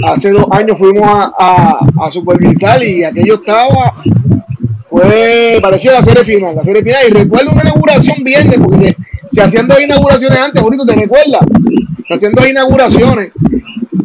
hace 0.05 0.31
dos 0.31 0.45
años 0.51 0.77
fuimos 0.77 1.07
a, 1.07 1.79
a, 2.01 2.11
supervisar 2.11 2.83
y 2.83 3.03
aquello 3.03 3.35
estaba, 3.35 3.93
fue, 4.89 5.59
parecía 5.61 5.93
la 5.93 6.03
serie 6.03 6.23
final, 6.23 6.55
la 6.55 6.63
serie 6.63 6.83
final. 6.83 7.01
Y 7.07 7.13
recuerdo 7.13 7.51
una 7.51 7.61
inauguración 7.61 8.23
viernes, 8.23 8.59
porque 8.63 8.95
hacían 9.41 9.67
dos 9.67 9.79
inauguraciones 9.79 10.39
antes, 10.39 10.61
bonito, 10.61 10.85
¿te 10.85 10.95
recuerdas? 10.95 11.41
Se 12.07 12.13
hacían 12.13 12.33
dos 12.33 12.47
inauguraciones 12.47 13.31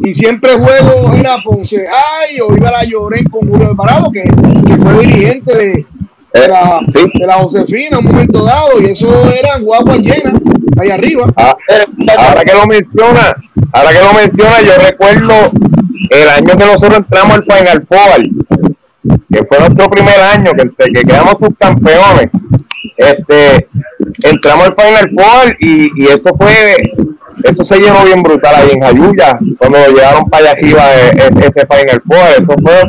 y 0.04 0.14
siempre 0.14 0.54
juego 0.54 1.12
era 1.14 1.38
Ponce 1.42 1.84
Ay 1.86 2.40
o 2.40 2.56
iba 2.56 2.70
la 2.70 2.84
Lloren 2.84 3.24
con 3.24 3.48
Julio 3.48 3.68
Alvarado, 3.68 4.10
que, 4.10 4.22
que 4.22 4.76
fue 4.76 5.06
dirigente 5.06 5.56
de, 5.56 5.86
de 6.32 6.48
la, 6.48 6.80
de 6.86 7.26
la 7.26 7.34
Josefina 7.34 7.98
en 7.98 8.06
un 8.06 8.12
momento 8.12 8.44
dado, 8.44 8.80
y 8.80 8.86
eso 8.86 9.30
eran 9.30 9.64
guaguas 9.64 9.98
llenas 9.98 10.34
ahí 10.80 10.90
arriba. 10.90 11.26
Ah, 11.36 11.56
eh, 11.68 11.84
ahora 12.16 12.44
que 12.44 12.54
lo 12.54 12.66
menciona, 12.66 13.34
ahora 13.72 13.92
que 13.92 14.00
lo 14.00 14.12
menciona, 14.14 14.60
yo 14.62 14.72
recuerdo 14.82 15.50
el 16.10 16.28
año 16.28 16.56
que 16.56 16.64
nosotros 16.64 16.98
entramos 16.98 17.34
al 17.34 17.42
Final 17.42 17.86
Four, 17.86 19.18
que 19.30 19.44
fue 19.44 19.58
nuestro 19.58 19.90
primer 19.90 20.20
año, 20.20 20.52
que, 20.52 20.92
que 20.92 21.02
quedamos 21.02 21.34
subcampeones. 21.38 22.28
Este, 22.98 23.68
entramos 24.24 24.66
al 24.66 24.74
Final 24.74 25.10
Four 25.16 25.56
y, 25.60 26.02
y 26.02 26.06
esto 26.08 26.34
fue 26.36 26.76
esto 27.44 27.64
se 27.64 27.78
llenó 27.78 28.04
bien 28.04 28.20
brutal 28.20 28.52
ahí 28.56 28.70
en 28.72 28.80
Jayuya, 28.80 29.38
cuando 29.58 29.78
llegaron 29.86 30.28
para 30.28 30.50
allá 30.50 30.52
arriba 30.58 30.82
este 30.92 31.66
Final 31.66 32.02
Four. 32.04 32.28
Eso 32.30 32.54
fue, 32.60 32.82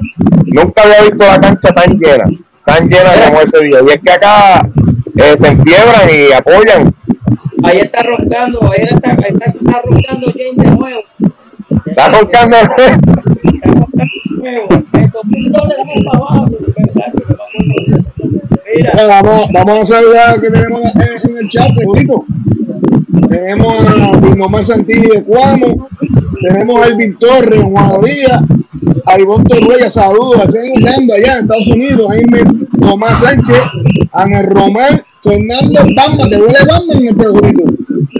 nunca 0.48 0.82
había 0.82 1.02
visto 1.02 1.26
la 1.26 1.40
cancha 1.40 1.70
tan 1.70 2.00
llena 2.00 2.24
tan 2.70 2.88
llena 2.88 3.12
como 3.28 3.42
ese 3.42 3.60
día. 3.62 3.80
Y 3.86 3.90
es 3.90 3.98
que 4.04 4.12
acá 4.12 4.68
eh, 5.16 5.34
se 5.36 5.48
enfiebran 5.48 6.10
y 6.10 6.32
apoyan. 6.32 6.94
Ahí 7.64 7.80
está 7.80 8.04
roncando, 8.04 8.72
ahí 8.72 8.86
está, 8.86 9.12
ahí 9.12 9.34
está, 9.34 9.46
está 9.46 9.82
roncando 9.84 10.28
Jane 10.28 10.56
de 10.56 10.78
nuevo. 10.78 11.02
Está 11.86 12.10
roncando. 12.10 12.58
Está 12.58 13.00
Mira. 18.76 18.92
Vamos, 19.08 19.48
vamos 19.52 19.82
a 19.82 19.86
saludar 19.86 20.42
que 20.42 20.50
tenemos 20.50 20.82
en, 20.96 21.38
el 21.38 21.50
chat, 21.50 21.72
bonito. 21.84 22.26
Tenemos 23.30 23.86
a 23.86 24.18
Vilmomar 24.18 24.66
Santilli 24.66 25.08
de 25.08 25.24
Cuamo, 25.24 25.88
tenemos 26.42 26.82
a 26.82 26.88
Elvin 26.88 27.16
Torres, 27.18 27.62
Juan 27.62 28.02
Díaz, 28.04 28.42
a 29.06 29.20
Ivonne 29.20 29.46
Torruella, 29.46 29.90
saludos, 29.90 30.46
están 30.46 30.66
escuchando 30.66 31.14
allá 31.14 31.38
en 31.38 31.42
Estados 31.42 31.68
Unidos, 31.68 32.08
Jaime 32.10 32.44
Tomás 32.80 33.20
Sánchez, 33.22 33.62
Ana 34.12 34.42
Román, 34.44 35.02
Fernando 35.24 35.80
Bamba, 35.96 36.30
te 36.30 36.38
duele 36.38 36.60
Bamba 36.68 36.94
en 36.94 37.08
este 37.10 37.26
juguito. 37.26 37.64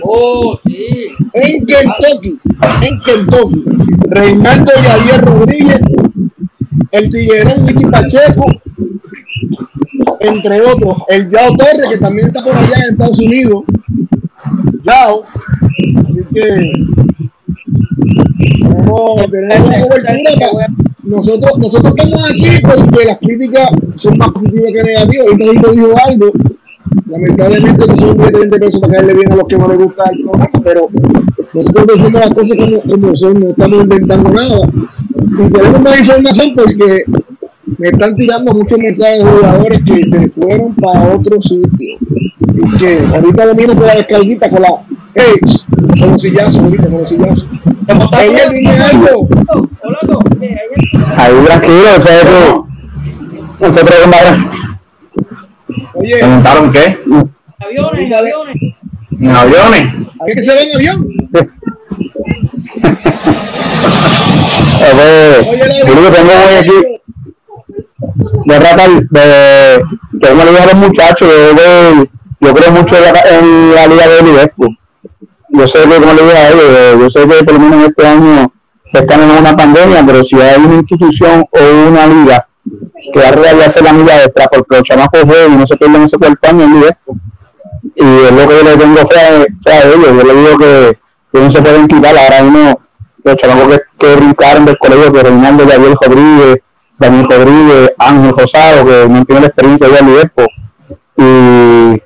Oh, 0.02 0.58
sí. 0.64 1.08
En 1.32 1.66
Kentucky, 1.66 2.38
en 2.82 3.00
Kentucky, 3.00 3.64
Reinaldo 4.08 4.72
Javier 4.82 5.20
Rodríguez, 5.24 5.80
el 6.92 7.10
Tiguerón 7.10 7.64
Michi 7.64 7.86
Pacheco, 7.86 8.46
entre 10.20 10.60
otros, 10.60 10.94
el 11.08 11.30
Yao 11.30 11.56
Torres, 11.56 11.88
que 11.90 11.98
también 11.98 12.28
está 12.28 12.42
por 12.42 12.54
allá 12.54 12.76
en 12.84 12.92
Estados 12.92 13.18
Unidos. 13.18 13.64
Yao. 14.84 15.22
Así 16.08 16.24
que 16.32 16.72
nosotros, 21.02 21.58
nosotros 21.58 21.94
estamos 21.96 22.24
aquí 22.30 22.62
porque 22.62 23.04
las 23.04 23.18
críticas 23.18 23.68
son 23.96 24.18
más 24.18 24.30
positivas 24.30 24.72
que 24.72 24.82
negativas. 24.82 25.26
Ahorita 25.28 25.72
dijo 25.72 25.94
algo. 26.06 26.32
Lamentablemente 27.06 27.86
no 27.86 27.96
son 27.96 28.16
20 28.16 28.58
pesos 28.58 28.80
para 28.80 28.94
caerle 28.94 29.14
bien 29.14 29.32
a 29.32 29.36
los 29.36 29.46
que 29.46 29.58
no 29.58 29.68
les 29.68 29.78
gusta 29.78 30.04
pero 30.64 30.88
nosotros 31.52 31.86
decimos 31.86 32.20
las 32.20 32.30
cosas 32.30 32.56
como, 32.56 32.80
como 32.80 33.16
son, 33.16 33.40
no 33.40 33.50
estamos 33.50 33.82
inventando 33.82 34.30
nada. 34.30 34.68
Y 35.14 35.50
tenemos 35.50 35.80
más 35.80 36.00
información 36.00 36.54
porque 36.56 37.04
me 37.80 37.88
están 37.88 38.14
tirando 38.14 38.52
muchos 38.52 38.78
mensajes 38.78 39.24
de 39.24 39.30
jugadores 39.30 39.80
que 39.86 40.10
se 40.10 40.28
fueron 40.28 40.74
para 40.74 41.14
otro 41.14 41.40
sitio. 41.40 41.96
Y 42.52 42.60
que 42.78 43.00
ahorita 43.14 43.46
lo 43.46 43.54
mismo 43.54 43.74
con 43.74 43.86
la 43.86 43.94
descarguita 43.94 44.50
con 44.50 44.60
la. 44.60 44.68
¡Hey! 45.14 45.36
Con 45.98 46.10
los 46.10 46.20
sillazos, 46.20 46.56
ahorita, 46.56 46.82
con 46.82 47.00
los 47.00 47.08
sillazos. 47.08 47.46
Ella 48.20 48.50
dime 48.50 48.70
algo. 48.70 49.26
Ahí 51.16 51.32
tranquilo, 51.46 51.96
nosotros. 51.96 52.66
Nosotros 53.60 53.98
con 54.00 54.12
Oye. 55.94 56.18
¿Preguntaron 56.18 56.70
qué? 56.72 56.98
Aviones, 57.60 58.00
en 58.00 58.14
aviones. 58.14 58.56
¿En 59.18 59.30
aviones? 59.30 59.94
¿Hay 60.20 60.34
que 60.34 60.42
se 60.42 60.52
ve 60.52 60.64
en 60.64 60.76
avión? 60.76 61.08
Oye, 65.50 65.82
yo 65.86 66.02
que 66.02 66.10
tengo 66.10 66.30
hoy 66.30 66.54
aquí 66.58 66.99
de 68.46 68.58
tratar 68.58 68.90
de 68.90 69.82
que 70.20 70.34
le 70.34 70.44
diga 70.44 70.62
a 70.62 70.66
los 70.66 70.74
muchachos 70.74 71.28
de, 71.28 72.10
yo 72.40 72.54
creo 72.54 72.72
mucho 72.72 72.96
en 72.96 73.74
la, 73.74 73.86
liga 73.86 74.08
de 74.08 74.22
Liverpool. 74.22 74.78
Yo 75.50 75.66
sé 75.66 75.80
que 75.82 75.94
como 75.96 76.12
le 76.12 76.22
dije 76.22 76.36
a 76.36 76.48
ellos 76.50 77.00
yo 77.00 77.10
sé 77.10 77.28
que 77.28 77.44
por 77.44 77.60
lo 77.60 77.86
este 77.86 78.06
año 78.06 78.52
están 78.92 79.22
en 79.22 79.30
una 79.30 79.56
pandemia, 79.56 80.04
pero 80.06 80.24
si 80.24 80.40
hay 80.40 80.60
una 80.62 80.76
institución 80.76 81.44
o 81.50 81.88
una 81.88 82.06
liga 82.06 82.46
que 83.12 83.18
va 83.18 83.26
a 83.26 83.66
hacer 83.66 83.82
la 83.82 83.92
milla 83.92 84.24
extra 84.24 84.46
porque 84.48 84.76
los 84.76 84.84
chamacos 84.84 85.22
juegan 85.24 85.54
y 85.54 85.56
no 85.56 85.66
se 85.66 85.76
pierden 85.76 86.02
ese 86.02 86.18
cuerpo 86.18 86.48
año 86.48 86.64
en 86.64 86.84
y 87.94 88.02
es 88.02 88.32
lo 88.32 88.48
que 88.48 88.56
yo 88.56 88.62
le 88.62 88.76
tengo 88.76 88.96
fe 88.96 89.18
a, 89.18 89.70
a 89.70 89.82
ellos, 89.82 90.06
yo 90.06 90.22
le 90.22 90.34
digo 90.34 90.58
que, 90.58 90.98
que, 91.32 91.40
no 91.40 91.50
se 91.50 91.62
pueden 91.62 91.88
quitar. 91.88 92.16
Ahora 92.16 92.42
mismo 92.42 92.80
los 93.24 93.36
chamacos 93.36 93.68
que, 93.68 93.80
que 93.98 94.16
brincaron 94.16 94.64
del 94.66 94.78
colegio 94.78 95.12
que 95.12 95.22
Reinaldo 95.22 95.66
Gabriel 95.66 95.96
Rodríguez, 96.00 96.58
Daniel 97.00 97.26
Rodríguez, 97.28 97.92
Ángel 97.98 98.34
Rosado, 98.36 98.84
que 98.84 99.08
no 99.08 99.24
tiene 99.24 99.40
la 99.40 99.46
experiencia 99.46 99.88
de 99.88 100.02
Liverpool 100.02 100.46
y 101.16 102.02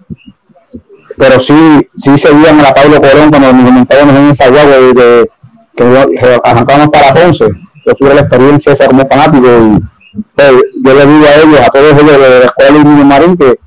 pero 1.16 1.38
sí, 1.38 1.55
sí 1.97 2.18
seguían 2.18 2.61
a 2.61 2.72
Pablo 2.72 3.01
Corón 3.01 3.30
cuando 3.30 3.53
me 3.53 3.64
comentábamos 3.64 4.14
en 4.16 4.30
esa 4.30 4.49
guagua 4.49 4.76
de, 4.76 5.30
que 5.76 6.40
arrancábamos 6.42 6.88
para 6.88 7.14
Ponce, 7.14 7.47
yo 7.86 7.95
tuve 7.95 8.14
la 8.14 8.22
experiencia 8.22 8.72
esa 8.72 8.86
como 8.86 9.07
fanático 9.07 9.47
y 9.47 10.20
pues, 10.34 10.80
yo 10.84 10.95
le 10.95 11.07
digo 11.07 11.24
a 11.26 11.34
ellos, 11.42 11.61
a 11.61 11.70
todos 11.70 11.92
ellos 11.92 12.20
de 12.20 12.40
la 12.40 12.47
escuela 12.47 12.78
y 12.78 13.05
Marín 13.05 13.36
que, 13.36 13.59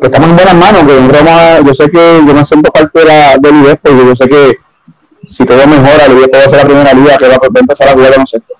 que, 0.00 0.06
estamos 0.06 0.30
en 0.30 0.36
buenas 0.36 0.54
manos, 0.54 0.82
que 0.82 0.98
en 0.98 1.08
Roma 1.08 1.60
yo 1.64 1.74
sé 1.74 1.90
que 1.90 2.22
yo 2.26 2.34
me 2.34 2.44
siento 2.44 2.70
parte 2.70 2.98
de 2.98 3.04
la 3.04 3.36
del 3.38 3.78
porque 3.82 4.04
yo 4.04 4.16
sé 4.16 4.28
que 4.28 4.58
si 5.24 5.44
todo 5.44 5.66
mejora, 5.66 6.06
el 6.06 6.18
IDES 6.18 6.28
puede 6.28 6.48
ser 6.48 6.58
la 6.58 6.64
primera 6.64 6.92
liga 6.92 7.16
que 7.16 7.28
va 7.28 7.34
a 7.34 7.58
empezar 7.58 7.88
a 7.88 7.92
jugar 7.92 8.14
en 8.14 8.20
nosotros. 8.20 8.58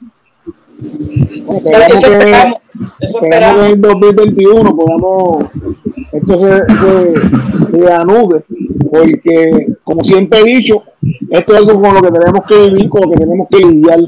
Esperamos 0.78 2.00
que, 2.00 3.06
esperamos 3.06 3.66
que 3.66 3.72
en 3.72 3.80
2021 3.80 4.76
podamos 4.76 5.46
esto 6.12 6.38
se, 6.38 6.46
se, 6.46 7.20
porque 8.90 9.76
como 9.82 10.04
siempre 10.04 10.40
he 10.40 10.44
dicho, 10.44 10.82
esto 11.30 11.52
es 11.52 11.58
algo 11.58 11.80
con 11.80 11.94
lo 11.94 12.02
que 12.02 12.10
tenemos 12.10 12.46
que 12.46 12.58
vivir, 12.58 12.88
con 12.88 13.02
lo 13.02 13.10
que 13.10 13.16
tenemos 13.16 13.48
que 13.50 13.58
lidiar. 13.58 14.00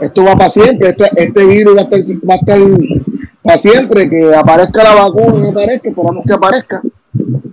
Esto 0.00 0.24
va 0.24 0.36
para 0.36 0.50
siempre, 0.50 0.90
este, 0.90 1.10
este 1.16 1.44
virus 1.44 1.76
va 1.76 1.80
a, 1.80 1.84
estar, 1.84 2.00
va 2.28 2.34
a 2.34 2.36
estar 2.36 2.60
para 3.42 3.58
siempre, 3.58 4.08
que 4.08 4.34
aparezca 4.34 4.84
la 4.84 4.94
vacuna, 4.94 5.38
no 5.38 5.48
aparezca, 5.50 5.88
esperamos 5.88 6.24
que 6.26 6.32
aparezca. 6.32 6.82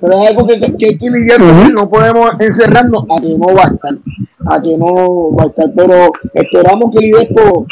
Pero 0.01 0.13
es 0.21 0.29
algo 0.29 0.47
que, 0.47 0.59
que 0.59 0.85
hay 0.85 0.97
que 0.97 1.09
lidiar, 1.09 1.39
no 1.41 1.89
podemos 1.89 2.31
encerrarnos 2.39 3.05
a 3.09 3.21
que 3.21 3.37
no 3.37 3.53
va 3.53 3.63
a 3.63 3.67
estar, 3.67 3.97
a 4.45 4.61
que 4.61 4.77
no 4.77 5.35
va 5.35 5.43
a 5.43 5.47
estar. 5.47 5.71
Pero 5.75 6.11
esperamos 6.33 6.91
que 6.91 6.99
el 6.99 7.11
IDESPO 7.11 7.65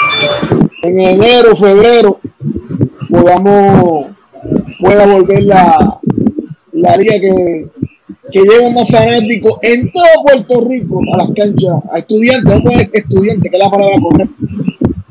en 0.84 1.00
enero, 1.00 1.56
febrero, 1.56 2.20
podamos 3.10 4.08
pueda 4.80 5.06
volver 5.06 5.44
la, 5.44 6.00
la 6.74 6.98
liga 6.98 7.16
que, 7.20 7.68
que 8.32 8.42
lleva 8.42 8.70
más 8.70 8.90
fanáticos 8.90 9.58
en 9.62 9.92
todo 9.92 10.04
Puerto 10.24 10.68
Rico 10.68 11.02
a 11.14 11.18
las 11.18 11.30
canchas, 11.36 11.76
a 11.92 12.00
estudiantes, 12.00 12.44
vamos 12.44 12.66
a 12.66 12.70
poner 12.70 12.90
estudiantes, 12.94 13.52
que 13.52 13.58
es 13.58 13.64
la 13.64 13.70
palabra 13.70 14.00
correcta. 14.02 14.36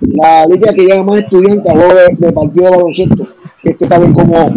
La 0.01 0.47
liga 0.47 0.73
que 0.73 0.83
lleva 0.83 1.03
más 1.03 1.19
estudiantes 1.19 1.73
a 1.73 1.77
de, 1.77 2.17
de 2.17 2.33
partido 2.33 2.65
de 2.65 2.71
baloncesto, 2.71 3.27
que 3.63 3.71
ustedes 3.71 3.91
saben 3.91 4.13
cómo, 4.13 4.55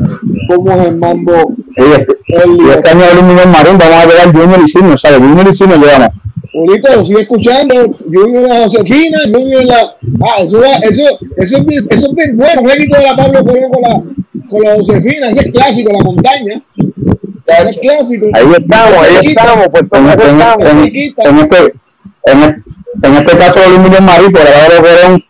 cómo 0.48 0.72
es 0.72 0.88
el 0.88 0.98
mambo. 0.98 1.54
Este, 1.76 2.18
y 2.28 2.70
este 2.70 2.90
año 2.90 3.02
el 3.04 3.50
Marín 3.50 3.78
vamos 3.78 3.96
a 3.96 4.06
llegar 4.06 4.34
Junior 4.34 4.60
y 4.64 4.68
Senior, 4.68 5.00
¿sabes? 5.00 5.20
Junior 5.20 5.48
y 5.50 5.56
Senior 5.56 5.80
Bonito, 6.54 7.06
sigue 7.06 7.22
escuchando, 7.22 7.96
Junior 8.12 8.50
la 8.50 8.64
Josefina, 8.64 9.20
Junior 9.32 9.64
la... 9.66 9.96
Ah, 10.22 10.42
eso, 10.42 10.64
eso, 10.64 11.04
eso, 11.38 11.58
es, 11.58 11.66
bien, 11.66 11.84
eso 11.90 12.08
es 12.08 12.14
bien 12.16 12.38
bueno, 12.38 12.62
un 12.62 12.68
de 12.68 13.04
la 13.04 13.16
Pablo 13.16 13.44
Colón 13.44 13.70
con 13.72 13.82
la, 13.84 14.02
con 14.50 14.62
la 14.64 14.76
Josefina, 14.76 15.30
ese 15.30 15.42
es 15.42 15.52
clásico, 15.52 15.92
la 15.92 16.04
montaña. 16.04 16.62
Es 17.68 17.78
clásico. 17.78 18.28
Ahí 18.34 18.46
estamos, 18.58 18.98
ahí 19.00 19.28
estamos, 19.28 19.68
pues 19.70 19.84
en, 19.92 20.08
en, 20.08 20.82
en, 21.18 21.38
este, 21.40 21.74
en, 23.04 23.14
este 23.16 23.38
caso 23.38 23.60
de 23.60 23.78
Luis 23.78 24.02
Marí, 24.02 24.30
por 24.30 24.42
ahora 24.42 24.76
de 24.76 24.82
Verón, 24.82 25.24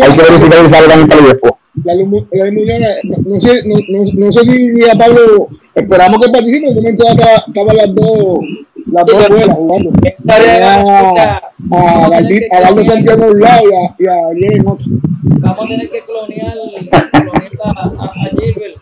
hay 0.00 0.16
que 0.16 0.22
verificar 0.22 0.62
si 0.62 0.68
sale 0.68 0.88
también 0.88 1.08
para 1.08 1.22
después. 1.22 1.52
La, 1.84 1.94
la, 1.94 2.02
la, 2.02 2.96
no, 3.24 3.40
sé, 3.40 3.62
no, 3.64 3.76
no, 3.88 4.04
no 4.14 4.32
sé 4.32 4.44
si 4.44 4.90
a 4.90 4.94
Pablo 4.94 5.48
esperamos 5.74 6.20
que 6.20 6.32
participe, 6.32 6.66
en 6.66 6.70
un 6.70 6.74
momento 6.76 7.04
estaban 7.08 7.76
las 7.76 7.94
dos 7.94 8.38
las 8.86 9.06
dos 9.06 9.24
abuelas 9.24 9.56
jugando. 9.56 9.90
A, 10.28 11.40
a, 11.70 12.56
a 12.56 12.60
Dardo 12.60 12.84
Santiago 12.84 13.26
un 13.26 13.40
lado 13.40 13.62
y 13.98 14.06
a, 14.06 14.12
Ariel 14.30 14.60
en 14.60 14.66
otro. 14.66 14.86
Vamos 15.22 15.58
a 15.58 15.68
tener 15.68 15.90
que 15.90 16.00
clonear, 16.00 16.54
clonear 17.10 17.50
a, 17.64 18.04
a 18.04 18.12
Gilbert, 18.30 18.78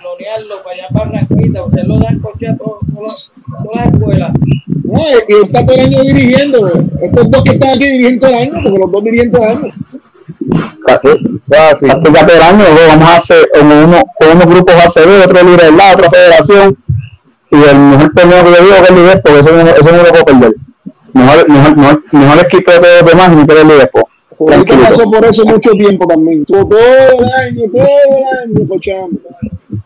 clonearlo 0.00 0.62
para 0.62 0.76
allá 0.76 0.88
para 0.92 1.10
Ranquita, 1.10 1.64
usted 1.64 1.84
lo 1.84 1.98
da 1.98 2.08
en 2.08 2.20
coche 2.20 2.48
a 2.48 2.56
todas 2.56 3.32
las 3.74 3.86
escuelas. 3.92 4.32
No, 4.84 5.00
y 5.00 5.42
está 5.42 5.66
todo 5.66 5.76
el 5.76 5.80
año 5.80 6.02
dirigiendo. 6.02 6.70
Estos 7.00 7.30
dos 7.30 7.44
que 7.44 7.50
están 7.50 7.70
aquí 7.70 7.84
dirigiendo 7.84 8.26
el 8.28 8.34
año, 8.34 8.52
porque 8.62 8.78
los 8.78 8.92
dos 8.92 9.04
dirigen 9.04 9.32
todo 9.32 9.42
el 9.44 9.50
año. 9.50 9.72
Casi, 10.86 11.08
casi. 11.48 11.88
Hasta 11.88 12.10
ya 12.10 12.48
año, 12.48 12.64
vamos 12.88 13.08
a 13.08 13.16
hacer 13.16 13.48
uno, 13.60 14.02
con 14.18 14.28
unos 14.36 14.46
grupos 14.46 14.74
ACB, 14.74 15.24
otro 15.24 15.42
libre 15.44 15.64
del 15.66 15.76
lado, 15.76 15.94
otra 15.94 16.10
federación 16.10 16.76
y 17.52 17.68
el 17.68 17.78
mejor 17.78 18.12
torneo 18.14 18.44
que 18.44 18.50
yo 18.50 18.64
digo 18.64 18.76
que 18.76 18.82
es 18.82 18.90
el 18.90 18.96
Liverpool, 18.96 19.20
porque 19.22 19.40
eso, 19.40 19.76
eso 19.76 19.92
no 19.92 20.02
lo 20.02 20.08
puedo 20.08 20.24
perder. 20.24 20.54
Mejor, 21.12 21.48
mejor, 21.48 21.76
mejor, 21.76 22.02
mejor 22.10 22.46
equipo 22.46 22.72
de 22.72 23.02
demás 23.02 23.30
y 23.30 23.46
que 23.46 23.60
el 23.60 23.68
Liverpool. 23.68 24.02
Porque 24.38 24.74
pasó 24.74 25.10
por 25.10 25.24
eso 25.24 25.44
mucho 25.44 25.70
tiempo 25.72 26.06
también. 26.06 26.44
Todo, 26.46 26.66
el 26.70 27.24
año, 27.24 27.62
todo 27.72 27.84
el 27.84 28.58
año, 28.58 28.68
cochando. 28.68 29.20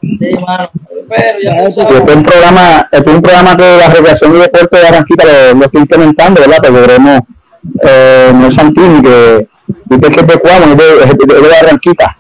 Sí, 0.01 0.35
mano. 0.47 0.71
Pero 1.09 1.39
ya 1.43 1.65
este 1.65 1.83
es 1.83 2.17
un 2.17 2.23
programa, 2.23 2.89
este 2.91 3.11
es 3.11 3.17
un 3.17 3.23
programa 3.23 3.57
que 3.57 3.77
la 3.77 3.89
recreación 3.89 4.37
y 4.37 4.39
deporte 4.39 4.77
de 4.77 4.83
Barranquita 4.83 5.25
lo, 5.25 5.59
lo 5.59 5.65
estoy 5.67 5.81
implementando, 5.83 6.41
¿verdad? 6.41 6.59
Porque 6.63 6.81
queremos 6.81 7.21
eh, 7.83 8.33
no 8.35 8.47
es 8.47 8.55
Santini, 8.55 9.03
que 9.03 9.49
dice 9.87 10.11
que 10.11 10.21
es 10.21 10.27
de 10.27 10.39
Cuamo, 10.39 10.67
es 10.67 10.77
de, 10.77 11.05
es 11.05 11.43
de, 11.43 11.49
Barranquita 11.49 12.17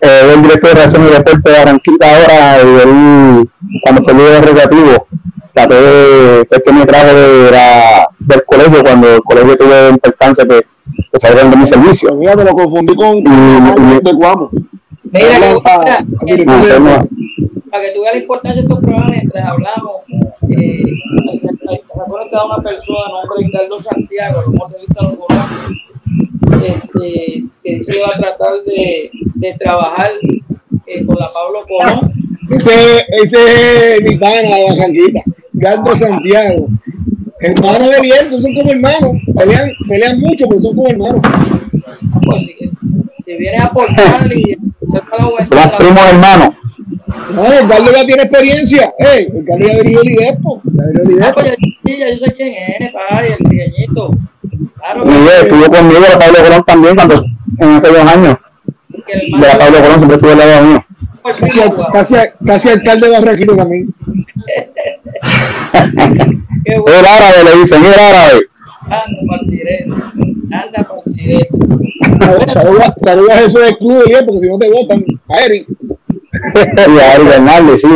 eh, 0.00 0.32
el 0.34 0.42
director 0.42 0.70
de 0.70 0.74
Relación 0.76 1.06
y 1.06 1.10
Deporte 1.10 1.50
de 1.50 1.58
Barranquita 1.58 2.06
ahora, 2.06 2.58
y 2.62 2.88
él, 2.88 3.50
cuando 3.82 4.02
fue 4.02 4.14
líder 4.14 4.44
recreativo, 4.44 5.06
traté 5.52 5.74
de, 5.74 6.46
fue 6.48 6.62
que 6.62 6.72
me 6.72 6.86
trajo 6.86 7.14
de 7.14 7.50
la, 7.50 8.08
del 8.18 8.44
colegio, 8.44 8.82
cuando 8.82 9.14
el 9.14 9.20
colegio 9.20 9.56
tuvo 9.56 9.88
importancia 9.90 10.44
que, 10.46 10.66
que 11.12 11.18
salieron 11.18 11.50
de 11.50 11.56
mi 11.56 11.66
servicio. 11.66 12.14
Mira, 12.14 12.36
me 12.36 12.44
lo 12.44 12.54
confundí 12.54 12.94
con 12.94 13.16
y, 13.16 13.20
y, 13.20 14.00
de 14.02 14.12
Guamo. 14.12 14.50
Mira, 15.12 15.38
mira, 15.38 15.60
para, 15.60 15.98
que, 15.98 16.44
para 17.70 17.82
que 17.82 17.92
tú 17.92 18.02
veas 18.02 18.14
la 18.14 18.20
importancia 18.20 18.62
de 18.62 18.68
estos 18.68 18.80
programas, 18.80 19.10
mientras 19.10 19.48
hablamos, 19.48 19.92
eh, 20.48 20.84
recuerdo 21.96 22.30
que 22.30 22.36
da 22.36 22.44
una 22.46 22.62
persona, 22.62 23.00
nombre 23.10 23.46
Ricardo 23.46 23.82
Santiago, 23.82 24.42
lo 24.46 24.52
hemos 24.52 24.70
entrevistado 24.70 25.18
con 25.18 25.36
este, 26.52 27.44
que 27.62 27.82
se 27.82 27.96
iba 27.96 28.06
a 28.06 28.18
tratar 28.18 28.62
de, 28.66 29.10
de 29.34 29.54
trabajar 29.58 30.10
eh, 30.86 31.04
con 31.04 31.16
la 31.18 31.32
Pablo 31.32 31.64
Colón. 31.68 32.12
Ese, 32.50 33.04
ese 33.22 33.96
es 33.96 34.02
mi 34.02 34.16
pana 34.16 34.40
de 34.40 34.64
Barranquita, 34.68 35.20
Gardo 35.52 35.96
Santiago. 35.96 36.68
Hermano 37.40 37.88
de 37.88 38.00
viento, 38.00 38.40
son 38.40 38.54
como 38.54 38.70
hermanos. 38.70 39.22
Pelean, 39.36 39.70
pelean 39.88 40.20
mucho, 40.20 40.46
pero 40.48 40.60
son 40.60 40.76
como 40.76 40.88
hermanos. 40.88 41.20
Pues 42.24 42.46
si, 42.46 42.54
si 43.24 43.36
vienes 43.36 43.60
a 43.60 43.66
aportar 43.66 44.32
y. 44.32 44.58
Son 44.90 45.70
primos 45.78 46.06
hermanos. 46.10 46.54
No, 47.34 47.52
el 47.52 47.66
Gardo 47.66 47.92
ya 47.92 48.04
tiene 48.04 48.22
experiencia. 48.24 48.94
Eh, 48.98 49.28
el 49.32 49.44
Gardo 49.44 49.66
ya 49.66 49.76
dirigió 49.78 50.02
el 50.02 50.10
IDEPO. 50.10 50.62
Ah, 51.22 51.32
pues, 51.34 51.56
ya, 51.98 52.10
yo 52.10 52.24
sé 52.24 52.34
quién 52.36 52.54
es, 52.80 52.92
padre, 52.92 53.36
el 53.38 53.48
pequeñito. 53.48 54.10
Claro, 54.76 55.04
y 55.06 55.28
estuvo 55.42 55.70
conmigo 55.70 56.00
la 56.00 56.18
Pablo 56.18 56.38
Colón 56.42 56.64
también 56.64 56.94
cuando 56.94 57.24
en 57.58 57.74
aquellos 57.74 58.06
años. 58.06 58.36
De 59.06 59.46
la 59.46 59.58
Pablo 59.58 59.80
Colón 59.80 59.98
siempre 59.98 60.16
estuvo 60.16 60.32
al 60.32 60.38
lado 60.38 60.66
mío. 60.66 60.84
Casi, 61.22 61.60
casi, 61.92 62.14
casi 62.46 62.68
alcalde 62.70 63.08
de 63.08 63.12
Barranquito 63.12 63.56
también. 63.56 63.94
El 66.64 67.06
árabe 67.06 67.44
le 67.44 67.58
dicen, 67.58 67.84
el 67.84 67.92
árabe. 67.92 68.46
Anda 68.82 69.02
por 69.26 69.40
sireno. 69.40 69.96
Anda 70.50 70.84
por 70.84 71.04
sireno. 71.04 71.46
Saluda, 72.48 72.94
saluda 73.02 73.34
a 73.34 73.38
Jesús 73.38 73.60
del 73.60 73.78
Club 73.78 74.04
bien, 74.06 74.26
porque 74.26 74.40
si 74.40 74.50
no 74.50 74.58
te 74.58 74.70
votan, 74.70 75.04
a 75.28 75.44
Eric. 75.44 75.68
y 75.72 76.98
a 76.98 77.14
Eric 77.14 77.28
Hernández, 77.28 77.82
sí. 77.82 77.88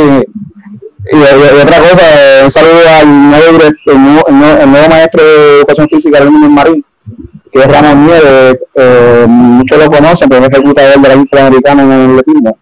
Y, 1.12 1.16
otra 1.16 1.78
cosa, 1.80 2.44
un 2.44 2.50
saludo 2.50 2.80
al 3.00 3.30
nuevo, 3.30 3.58
el 3.86 4.02
nuevo, 4.02 4.26
el 4.26 4.70
nuevo, 4.70 4.88
maestro 4.88 5.22
de 5.22 5.58
educación 5.58 5.88
física 5.88 6.18
del 6.18 6.30
Marín, 6.30 6.84
que 7.52 7.60
es 7.60 7.66
Ramón 7.66 8.06
Nieves, 8.06 8.58
eh, 8.74 9.26
muchos 9.28 9.78
lo 9.78 9.90
conocen, 9.90 10.28
pero 10.30 10.46
es 10.46 10.50
ejecutador 10.50 11.00
de 11.00 11.08
la 11.08 11.14
Interamericana 11.14 11.82
en 11.82 11.92
el 11.92 12.10
atletismo. 12.18 12.58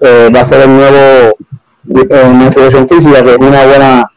Eh, 0.00 0.30
va 0.34 0.40
a 0.40 0.46
ser 0.46 0.60
el 0.62 0.68
nuevo 0.68 1.36
eh, 1.88 2.32
maestro 2.32 2.62
de 2.62 2.68
educación 2.68 2.88
física, 2.88 3.24
que 3.24 3.32
es 3.32 3.38
una 3.38 3.66
buena, 3.66 4.12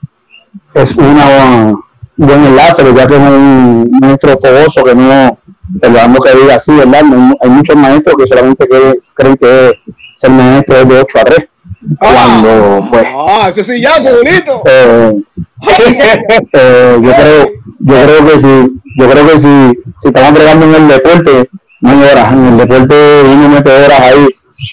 es 0.75 0.95
una 0.95 1.73
buen 2.17 2.43
enlace, 2.43 2.83
ya 2.95 3.07
que 3.07 3.15
es 3.15 3.19
un 3.19 3.89
maestro 3.99 4.37
fogoso 4.37 4.83
que 4.83 4.93
no, 4.93 5.39
perdón 5.81 6.15
que 6.23 6.39
diga 6.39 6.55
así, 6.55 6.71
¿verdad? 6.73 7.01
Hay 7.41 7.49
muchos 7.49 7.75
maestros 7.75 8.15
que 8.17 8.27
solamente 8.27 8.67
creen 9.15 9.35
que 9.35 9.71
ser 10.13 10.29
maestro 10.29 10.75
es 10.75 10.87
de 10.87 10.99
8 10.99 11.19
a 11.19 11.23
3 11.23 11.50
cuando 11.99 12.87
pues 12.89 13.05
ah 13.29 13.49
ese 13.49 13.63
sillazo 13.63 14.15
bonito 14.15 14.63
eh, 14.65 15.21
eh, 16.53 16.97
yo 17.01 17.11
creo 17.11 17.61
yo 17.79 17.95
creo 18.03 18.25
que 18.25 18.39
si 18.39 18.81
yo 18.97 19.09
creo 19.09 19.27
que 19.27 19.39
si, 19.39 19.71
si 19.99 20.07
estamos 20.07 20.33
bregando 20.33 20.65
en 20.65 20.75
el 20.75 20.87
deporte, 20.87 21.49
no 21.81 21.89
hay 21.89 22.03
horas. 22.11 22.33
En 22.33 22.45
el 22.45 22.57
deporte 22.57 22.95
uno 23.25 23.49
mete 23.49 23.71
horas 23.71 23.99
ahí 23.99 24.27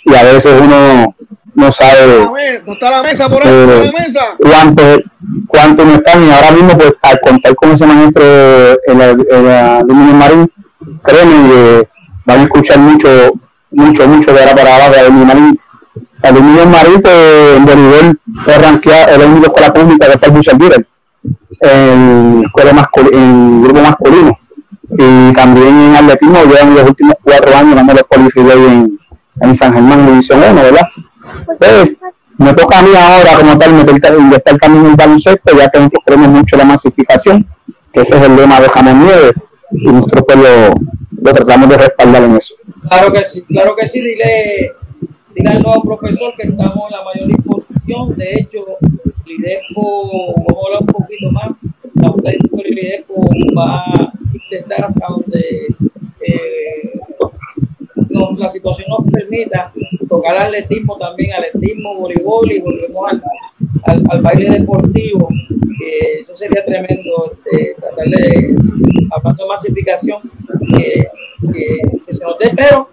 y 0.04 0.14
a 0.14 0.22
veces 0.22 0.54
uno 0.60 1.14
no 1.54 1.72
sabe 1.72 2.28
no 2.64 2.72
está 2.72 2.90
la 2.90 3.02
mesa 3.02 3.28
por 3.28 3.44
ahí, 3.44 3.52
eh, 3.52 3.90
la 3.92 4.06
mesa. 4.06 4.20
cuánto, 4.38 4.82
cuánto 5.46 5.84
no 5.84 5.94
están 5.94 6.24
y 6.24 6.30
ahora 6.30 6.52
mismo 6.52 6.78
pues 6.78 6.92
al 7.02 7.20
contar 7.20 7.54
con 7.56 7.72
ese 7.72 7.86
maestro 7.86 8.24
en 8.86 8.98
la, 8.98 9.10
en 9.10 9.44
la 9.46 9.84
Marín, 9.88 10.50
créeme 11.02 11.48
que 11.48 11.88
van 12.26 12.40
a 12.40 12.42
escuchar 12.44 12.78
mucho, 12.78 13.08
mucho, 13.70 14.06
mucho 14.06 14.32
de 14.32 14.40
ahora 14.40 14.54
para 14.54 14.76
abajo 14.76 14.92
de 14.92 15.10
Marín. 15.10 15.60
Aluminio 16.22 16.64
pues, 17.02 17.56
en 17.56 17.64
Bolívar 17.64 18.16
fue 18.44 18.58
rankeado, 18.58 19.14
el 19.14 19.30
único 19.30 19.46
escuela 19.46 19.72
pública 19.72 20.06
que 20.10 20.18
fue 20.18 20.28
el 20.28 20.86
en, 21.60 22.44
en 23.12 23.62
grupo 23.62 23.80
masculino 23.80 24.38
y 24.90 25.32
también 25.32 25.80
en 25.80 25.96
atletismo 25.96 26.44
llevan 26.44 26.74
los 26.74 26.84
últimos 26.84 27.14
cuatro 27.22 27.56
años 27.56 27.74
dando 27.74 27.92
los 27.92 28.02
qualificados 28.04 28.66
en, 28.66 28.98
en 29.40 29.54
San 29.54 29.72
Germán 29.72 30.06
División 30.06 30.40
1, 30.50 30.54
¿verdad? 30.54 30.88
Pues, 31.58 31.90
me 32.38 32.54
toca 32.54 32.78
a 32.78 32.82
mí 32.82 32.90
ahora 32.96 33.36
como 33.36 33.58
tal 33.58 33.72
meter 33.74 33.94
el 33.94 34.58
camino 34.58 34.88
en 34.88 34.96
baloncesto, 34.96 35.56
ya 35.56 35.68
que 35.68 35.78
nosotros 35.78 36.04
queremos 36.06 36.28
mucho 36.28 36.56
la 36.56 36.64
masificación, 36.64 37.46
que 37.92 38.00
ese 38.00 38.16
es 38.16 38.22
el 38.22 38.36
lema 38.36 38.60
de 38.60 38.68
Jamón 38.68 39.04
Nieves, 39.04 39.32
y 39.72 39.92
nosotros 39.92 40.24
pues 40.26 40.38
lo, 40.38 40.74
lo, 41.20 41.34
tratamos 41.34 41.68
de 41.68 41.78
respaldar 41.78 42.22
en 42.22 42.36
eso. 42.36 42.54
Claro 42.88 43.12
que 43.12 43.24
sí, 43.24 43.42
claro 43.42 43.74
que 43.76 43.88
sí, 43.88 44.00
dile, 44.00 44.72
dile 45.38 45.50
al 45.50 45.62
nuevo 45.62 45.82
profesor 45.82 46.32
que 46.36 46.48
estamos 46.48 46.90
en 46.90 46.96
la 46.96 47.04
mayor 47.04 47.26
disposición, 47.28 48.16
de 48.16 48.34
hecho, 48.34 48.64
Lidesco, 49.26 50.34
vamos 50.36 50.62
a 50.62 50.66
hablar 50.66 50.80
un 50.80 50.86
poquito 50.86 51.30
más, 51.30 51.50
la 52.22 52.32
Lidesco 52.64 53.22
va 53.56 53.84
a 53.84 54.12
intentar 54.32 54.84
hasta 54.84 55.06
donde 55.08 55.66
eh, 56.20 56.98
la 58.36 58.50
situación 58.50 58.88
nos 58.88 59.10
permita 59.10 59.72
tocar 60.08 60.36
atletismo 60.36 60.96
también, 60.96 61.32
atletismo, 61.32 61.98
voleibol 61.98 62.52
y 62.52 62.60
volvemos 62.60 63.12
al, 63.84 64.04
al, 64.08 64.22
baile 64.22 64.50
deportivo, 64.50 65.28
que 65.78 66.20
eso 66.20 66.36
sería 66.36 66.64
tremendo, 66.64 67.32
este, 67.32 67.74
tratar 67.80 68.06
de, 68.08 68.56
hablando 69.10 69.42
de 69.42 69.48
masificación, 69.48 70.22
que, 70.76 71.08
se 72.12 72.24
nos 72.24 72.38
dé, 72.38 72.50
pero 72.56 72.88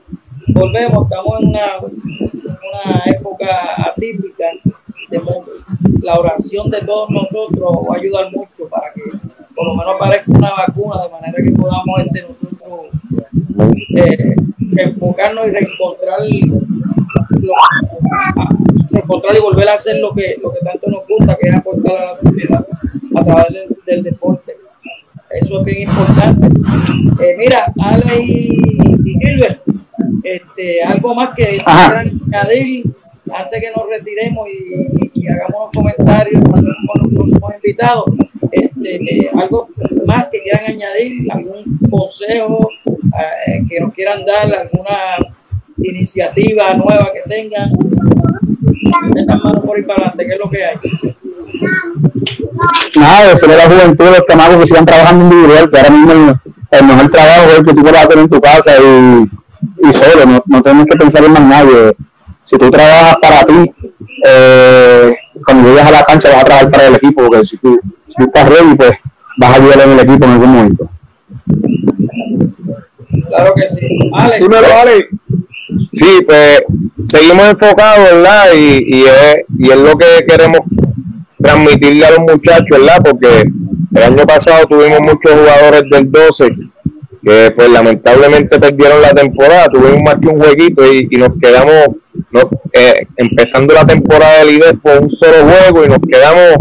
volvemos, 0.48 1.04
estamos 1.04 1.42
en 1.42 1.50
una, 1.50 1.80
una 1.80 3.04
época 3.06 3.48
atípica, 3.90 4.46
de, 5.10 5.22
la 6.02 6.20
oración 6.20 6.70
de 6.70 6.82
todos 6.82 7.10
nosotros 7.10 7.72
va 7.90 7.96
a 7.96 8.00
ayudar 8.00 8.32
mucho 8.32 8.68
para 8.70 8.92
que 8.94 9.02
por 9.56 9.66
lo 9.66 9.76
menos 9.76 9.96
aparezca 9.96 10.32
una 10.32 10.52
vacuna 10.52 11.04
de 11.04 11.10
manera 11.10 11.44
que 11.44 11.52
podamos 11.52 12.00
este, 12.00 12.22
nosotros 12.24 12.92
eh, 13.96 14.36
enfocarnos 14.78 15.48
y 15.48 15.52
reencontrar, 15.52 16.20
reencontrar 18.92 19.38
y 19.38 19.42
volver 19.42 19.70
a 19.70 19.74
hacer 19.74 20.00
lo 20.00 20.14
que, 20.14 20.36
lo 20.42 20.52
que 20.52 20.60
tanto 20.60 20.90
nos 20.90 21.08
gusta, 21.08 21.38
que 21.38 21.48
es 21.50 21.56
aportar 21.56 21.98
a 21.98 22.06
la 22.14 22.18
sociedad 22.20 22.66
a 23.16 23.24
través 23.24 23.48
del, 23.86 24.04
deporte. 24.04 24.58
Eso 25.30 25.60
es 25.60 25.66
bien 25.66 25.90
importante. 25.90 26.48
Eh, 27.22 27.36
mira, 27.38 27.74
Ale 27.80 28.24
y, 28.24 29.18
Gilbert, 29.20 29.62
este, 30.24 30.84
algo 30.84 31.16
más 31.16 31.36
que 31.36 31.64
quieran 31.64 32.20
añadir 32.28 32.86
antes 33.34 33.62
que 33.62 33.72
nos 33.76 33.90
retiremos 33.90 34.48
y, 34.48 35.12
y, 35.14 35.28
hagamos 35.28 35.56
unos 35.56 35.72
comentarios 35.74 36.44
con 36.44 36.64
los 36.64 37.14
próximos 37.14 37.54
invitados. 37.56 38.06
Este, 38.52 38.96
eh, 38.96 39.32
algo 39.34 39.70
más 40.06 40.28
que 40.32 40.42
quieran 40.42 40.66
añadir, 40.66 41.32
algún 41.32 41.80
consejo 41.90 42.70
eh, 42.88 43.66
que 43.70 43.80
nos 43.80 43.94
quieran 43.94 44.26
dar, 44.26 44.56
alguna 44.56 45.18
iniciativa 45.78 46.74
nueva 46.74 47.12
que 47.14 47.30
tengan. 47.30 47.72
Metan 49.14 49.42
mano 49.44 49.62
por 49.62 49.78
ahí 49.78 49.84
para 49.84 50.08
adelante, 50.08 50.26
¿qué 50.26 50.34
es 50.34 50.40
lo 50.40 50.50
que 50.50 50.66
hay? 50.66 50.76
Nada, 52.98 53.32
eso 53.34 53.48
de 53.48 53.58
la 53.58 53.66
juventud, 53.66 54.06
los 54.06 54.26
chamacos 54.28 54.58
que 54.58 54.68
sigan 54.68 54.86
trabajando 54.86 55.24
individual, 55.26 55.70
que 55.70 55.78
ahora 55.78 55.90
mismo 55.90 56.12
el, 56.72 56.86
mejor 56.86 57.12
trabajo 57.12 57.50
es 57.50 57.60
el 57.60 57.66
que 57.66 57.74
tú 57.74 57.82
puedas 57.82 58.06
hacer 58.06 58.18
en 58.20 58.30
tu 58.30 58.42
casa 58.42 58.72
y, 58.82 59.26
y 59.90 59.94
solo, 59.94 60.26
no, 60.26 60.44
no 60.46 60.62
tenemos 60.62 60.86
que 60.86 60.98
pensar 60.98 61.24
en 61.24 61.32
más 61.34 61.42
nadie. 61.42 61.96
Si 62.44 62.58
tú 62.58 62.70
trabajas 62.70 63.18
para 63.22 63.44
ti, 63.44 63.72
eh, 64.28 65.16
cuando 65.46 65.70
llegas 65.70 65.88
a 65.88 65.92
la 65.92 66.04
cancha 66.04 66.30
vas 66.30 66.42
a 66.42 66.46
trabajar 66.46 66.72
para 66.72 66.88
el 66.88 66.96
equipo, 66.96 67.28
porque 67.28 67.46
si 67.46 67.58
tú, 67.58 67.80
si 68.08 68.24
estás 68.24 68.50
ready, 68.50 68.76
pues 68.76 68.92
vas 69.38 69.52
a 69.52 69.62
ayudar 69.62 69.82
en 69.82 69.92
el 69.92 70.00
equipo 70.00 70.26
en 70.26 70.32
algún 70.32 70.50
momento. 70.50 70.90
Claro 73.28 73.54
que 73.56 73.68
sí. 73.68 73.88
Ale. 74.14 74.40
Dímelo, 74.40 74.68
Ale. 74.80 75.08
Sí, 75.90 76.20
pues 76.26 76.64
seguimos 77.04 77.48
enfocados, 77.50 78.12
¿verdad? 78.12 78.46
Y, 78.56 78.98
y, 78.98 79.04
es, 79.04 79.38
y 79.58 79.72
es 79.72 79.78
lo 79.78 79.98
que 79.98 80.26
queremos 80.28 80.60
transmitirle 81.42 82.06
a 82.06 82.12
los 82.12 82.20
muchachos, 82.20 82.68
¿verdad? 82.70 83.02
Porque 83.04 83.44
el 83.96 84.04
año 84.04 84.26
pasado 84.26 84.66
tuvimos 84.68 85.00
muchos 85.02 85.32
jugadores 85.32 85.84
del 85.90 86.12
12 86.12 86.56
que 87.26 87.52
pues 87.56 87.70
lamentablemente 87.70 88.60
perdieron 88.60 89.02
la 89.02 89.10
temporada, 89.10 89.68
tuvimos 89.70 90.00
más 90.04 90.16
que 90.22 90.28
un 90.28 90.40
jueguito 90.40 90.94
y, 90.94 91.08
nos 91.18 91.30
quedamos 91.42 91.96
eh, 92.72 93.08
empezando 93.18 93.74
la 93.74 93.86
temporada 93.86 94.40
de 94.40 94.46
líder 94.46 94.78
por 94.78 95.02
un 95.02 95.10
solo 95.10 95.38
juego 95.44 95.84
y 95.84 95.90
nos 95.90 96.00
quedamos 96.08 96.58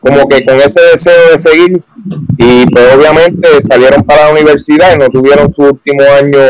como 0.00 0.28
que 0.28 0.44
con 0.44 0.56
ese 0.56 0.80
deseo 0.92 1.30
de 1.30 1.38
seguir. 1.38 1.82
Y 2.36 2.66
pues 2.66 2.94
obviamente 2.94 3.48
salieron 3.60 4.02
para 4.02 4.24
la 4.24 4.32
universidad 4.32 4.94
y 4.94 4.98
no 4.98 5.08
tuvieron 5.08 5.52
su 5.54 5.62
último 5.62 6.02
año 6.20 6.40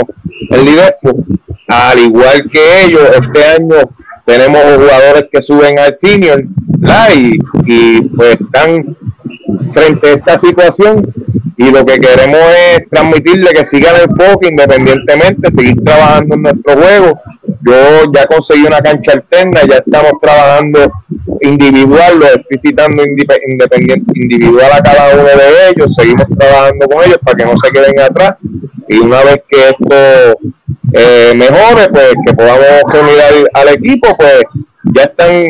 en 0.51 0.65
Liverpool. 0.65 1.25
Al 1.67 1.99
igual 1.99 2.49
que 2.51 2.85
ellos, 2.85 3.03
este 3.21 3.45
año 3.45 3.77
tenemos 4.25 4.63
jugadores 4.63 5.25
que 5.31 5.43
suben 5.43 5.79
al 5.79 5.95
senior 5.95 6.43
y, 7.15 7.39
y 7.67 8.01
pues 8.17 8.39
están 8.41 8.97
frente 9.73 10.09
a 10.09 10.13
esta 10.13 10.39
situación 10.39 11.07
y 11.61 11.73
lo 11.73 11.85
que 11.85 11.99
queremos 11.99 12.41
es 12.71 12.89
transmitirle 12.89 13.51
que 13.51 13.65
sigan 13.65 13.97
el 13.97 14.03
enfoque 14.09 14.47
independientemente, 14.49 15.51
seguir 15.51 15.75
trabajando 15.85 16.37
en 16.37 16.43
nuestro 16.43 16.75
juego. 16.75 17.21
Yo 17.67 18.13
ya 18.15 18.27
conseguí 18.27 18.65
una 18.65 18.79
cancha 18.81 19.13
alterna, 19.15 19.63
ya 19.69 19.79
estamos 19.79 20.13
trabajando 20.23 20.89
individual, 21.41 22.21
lo 22.21 22.27
estoy 22.27 22.59
citando 22.63 23.03
independiente, 23.05 24.13
individual 24.15 24.71
a 24.73 24.81
cada 24.81 25.15
uno 25.15 25.25
de 25.25 25.71
ellos, 25.71 25.93
seguimos 25.97 26.27
trabajando 26.39 26.87
con 26.87 27.05
ellos 27.05 27.19
para 27.25 27.37
que 27.37 27.45
no 27.45 27.57
se 27.57 27.71
queden 27.71 28.01
atrás 28.01 28.35
y 28.89 28.99
una 28.99 29.25
vez 29.25 29.43
que 29.49 29.59
esto 29.69 30.39
eh, 30.93 31.33
mejore, 31.35 31.89
pues 31.91 32.15
que 32.25 32.35
podamos 32.35 32.83
unir 32.95 33.49
al, 33.53 33.69
equipo, 33.71 34.17
pues 34.17 34.43
ya 34.95 35.03
están 35.03 35.45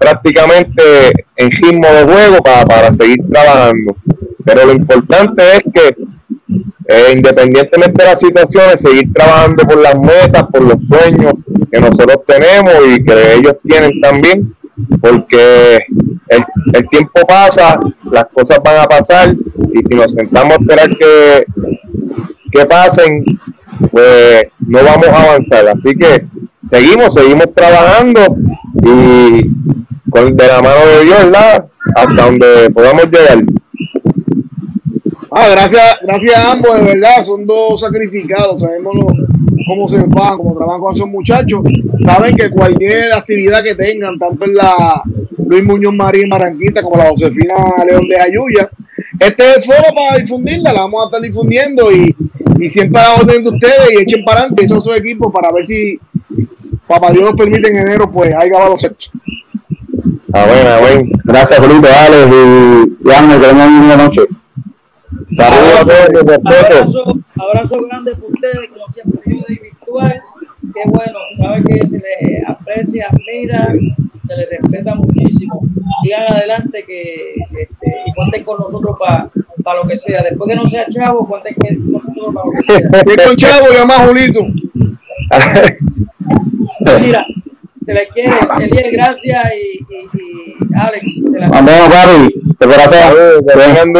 prácticamente 0.00 1.12
en 1.36 1.50
ritmo 1.52 1.86
de 1.88 2.02
juego 2.02 2.42
para, 2.42 2.64
para 2.64 2.92
seguir 2.92 3.18
trabajando. 3.30 3.94
Pero 4.44 4.66
lo 4.66 4.72
importante 4.72 5.42
es 5.56 5.62
que, 5.72 5.96
eh, 6.88 7.12
independientemente 7.14 8.02
de 8.02 8.10
las 8.10 8.20
situaciones, 8.20 8.80
seguir 8.80 9.12
trabajando 9.12 9.64
por 9.64 9.80
las 9.80 9.98
metas, 9.98 10.44
por 10.52 10.62
los 10.62 10.86
sueños 10.86 11.34
que 11.70 11.80
nosotros 11.80 12.18
tenemos 12.26 12.74
y 12.94 13.02
que 13.02 13.34
ellos 13.34 13.54
tienen 13.66 14.00
también, 14.00 14.54
porque 15.00 15.78
el, 16.28 16.88
tiempo 16.90 17.26
pasa, 17.26 17.78
las 18.10 18.26
cosas 18.32 18.58
van 18.64 18.82
a 18.82 18.86
pasar 18.86 19.34
y 19.72 19.84
si 19.84 19.94
nos 19.94 20.12
sentamos 20.12 20.52
a 20.52 20.60
esperar 20.60 20.88
que, 20.96 21.44
que 22.50 22.66
pasen, 22.66 23.24
pues 23.90 24.44
no 24.66 24.82
vamos 24.82 25.08
a 25.08 25.22
avanzar. 25.22 25.68
Así 25.68 25.96
que 25.96 26.26
seguimos, 26.70 27.14
seguimos 27.14 27.46
trabajando 27.54 28.36
y 28.82 29.50
con, 30.10 30.36
de 30.36 30.46
la 30.46 30.62
mano 30.62 30.86
de 30.86 31.04
Dios. 31.04 31.26
Hasta 31.96 32.24
donde 32.24 32.70
podamos 32.70 33.04
llegar. 33.04 33.44
Ah, 35.36 35.48
gracias, 35.50 35.98
gracias 36.02 36.36
a 36.36 36.52
ambos, 36.52 36.76
de 36.76 36.82
verdad, 36.94 37.24
son 37.24 37.44
dos 37.44 37.80
sacrificados, 37.80 38.60
sabemos 38.60 38.94
cómo 39.66 39.88
se 39.88 39.96
van, 39.98 40.36
cómo 40.36 40.54
trabajan 40.56 40.80
con 40.80 40.94
esos 40.94 41.08
muchachos, 41.08 41.60
saben 42.04 42.36
que 42.36 42.50
cualquier 42.50 43.12
actividad 43.12 43.64
que 43.64 43.74
tengan, 43.74 44.16
tanto 44.16 44.44
en 44.44 44.54
la 44.54 45.02
Luis 45.48 45.64
Muñoz 45.64 45.92
Marín 45.92 46.28
Maranquita 46.28 46.82
como 46.82 46.98
la 46.98 47.10
Josefina 47.10 47.54
León 47.84 48.06
de 48.08 48.20
Ayuya, 48.20 48.70
este 49.18 49.50
es 49.58 49.66
foro 49.66 49.92
para 49.92 50.18
difundirla, 50.18 50.72
la 50.72 50.82
vamos 50.82 51.02
a 51.02 51.06
estar 51.06 51.20
difundiendo 51.20 51.90
y, 51.90 52.14
y 52.60 52.70
siempre 52.70 53.00
a 53.00 53.08
la 53.08 53.14
orden 53.16 53.42
de 53.42 53.48
ustedes 53.48 53.90
y 53.92 54.02
echen 54.02 54.24
para 54.24 54.40
adelante 54.40 54.66
esos 54.66 54.84
su 54.84 54.92
equipos 54.92 55.32
para 55.32 55.50
ver 55.50 55.66
si 55.66 55.98
papá 56.86 57.10
Dios 57.10 57.24
nos 57.24 57.36
permite 57.36 57.70
en 57.70 57.78
enero, 57.78 58.08
pues 58.08 58.32
hay 58.38 58.50
baloncesto. 58.50 59.06
Ah, 60.32 60.46
bueno, 60.46 60.80
bueno. 60.80 61.18
Gracias, 61.24 61.58
Felipe, 61.58 61.88
Alex 61.88 62.26
y 62.28 63.02
Juan, 63.02 63.28
que 63.28 63.46
tengan 63.46 63.84
una 63.84 63.96
noche. 63.96 64.20
Saludos 65.30 65.80
a 65.80 65.84
todos. 65.84 66.36
Abrazo, 66.44 67.04
abrazo 67.40 67.86
grande 67.86 68.14
por 68.16 68.30
ustedes, 68.30 68.68
como 68.70 68.86
siempre 68.92 69.20
yo 69.26 69.42
de 69.48 69.60
virtual. 69.62 70.22
Qué 70.74 70.82
bueno, 70.86 71.18
sabe 71.38 71.62
que 71.64 71.86
se 71.86 71.98
les 71.98 72.48
aprecia, 72.48 73.06
admira, 73.10 73.72
se 74.26 74.36
les 74.36 74.50
respeta 74.50 74.94
muchísimo. 74.94 75.60
Sigan 76.02 76.32
adelante 76.32 76.84
que 76.86 77.34
este, 77.58 77.96
y 78.06 78.12
cuenten 78.14 78.44
con 78.44 78.58
nosotros 78.60 78.96
para 78.98 79.30
para 79.64 79.80
lo 79.80 79.88
que 79.88 79.96
sea. 79.96 80.22
Después 80.22 80.48
que 80.48 80.56
no 80.56 80.68
sea 80.68 80.86
chavo, 80.88 81.26
cuente 81.26 81.54
que 81.54 81.76
nosotros 81.76 82.34
para 82.34 82.46
lo 82.46 82.52
que 82.52 82.64
sea. 82.64 82.78
Si 82.78 83.16
con 83.26 83.36
chavo, 83.36 83.66
llama 83.72 83.94
Julito. 84.06 84.40
Mira, 87.00 87.26
se 87.86 87.94
le 87.94 88.08
quiere, 88.08 88.36
Eliel, 88.60 88.90
gracias 88.92 89.42
y, 89.54 89.82
y, 89.82 90.18
y 90.18 90.74
Alex. 90.78 91.06
se 91.32 91.38
la- 91.38 91.48
Vamos, 91.48 91.72
papi. 91.88 92.34
De 92.58 92.66
corazón. 92.66 93.92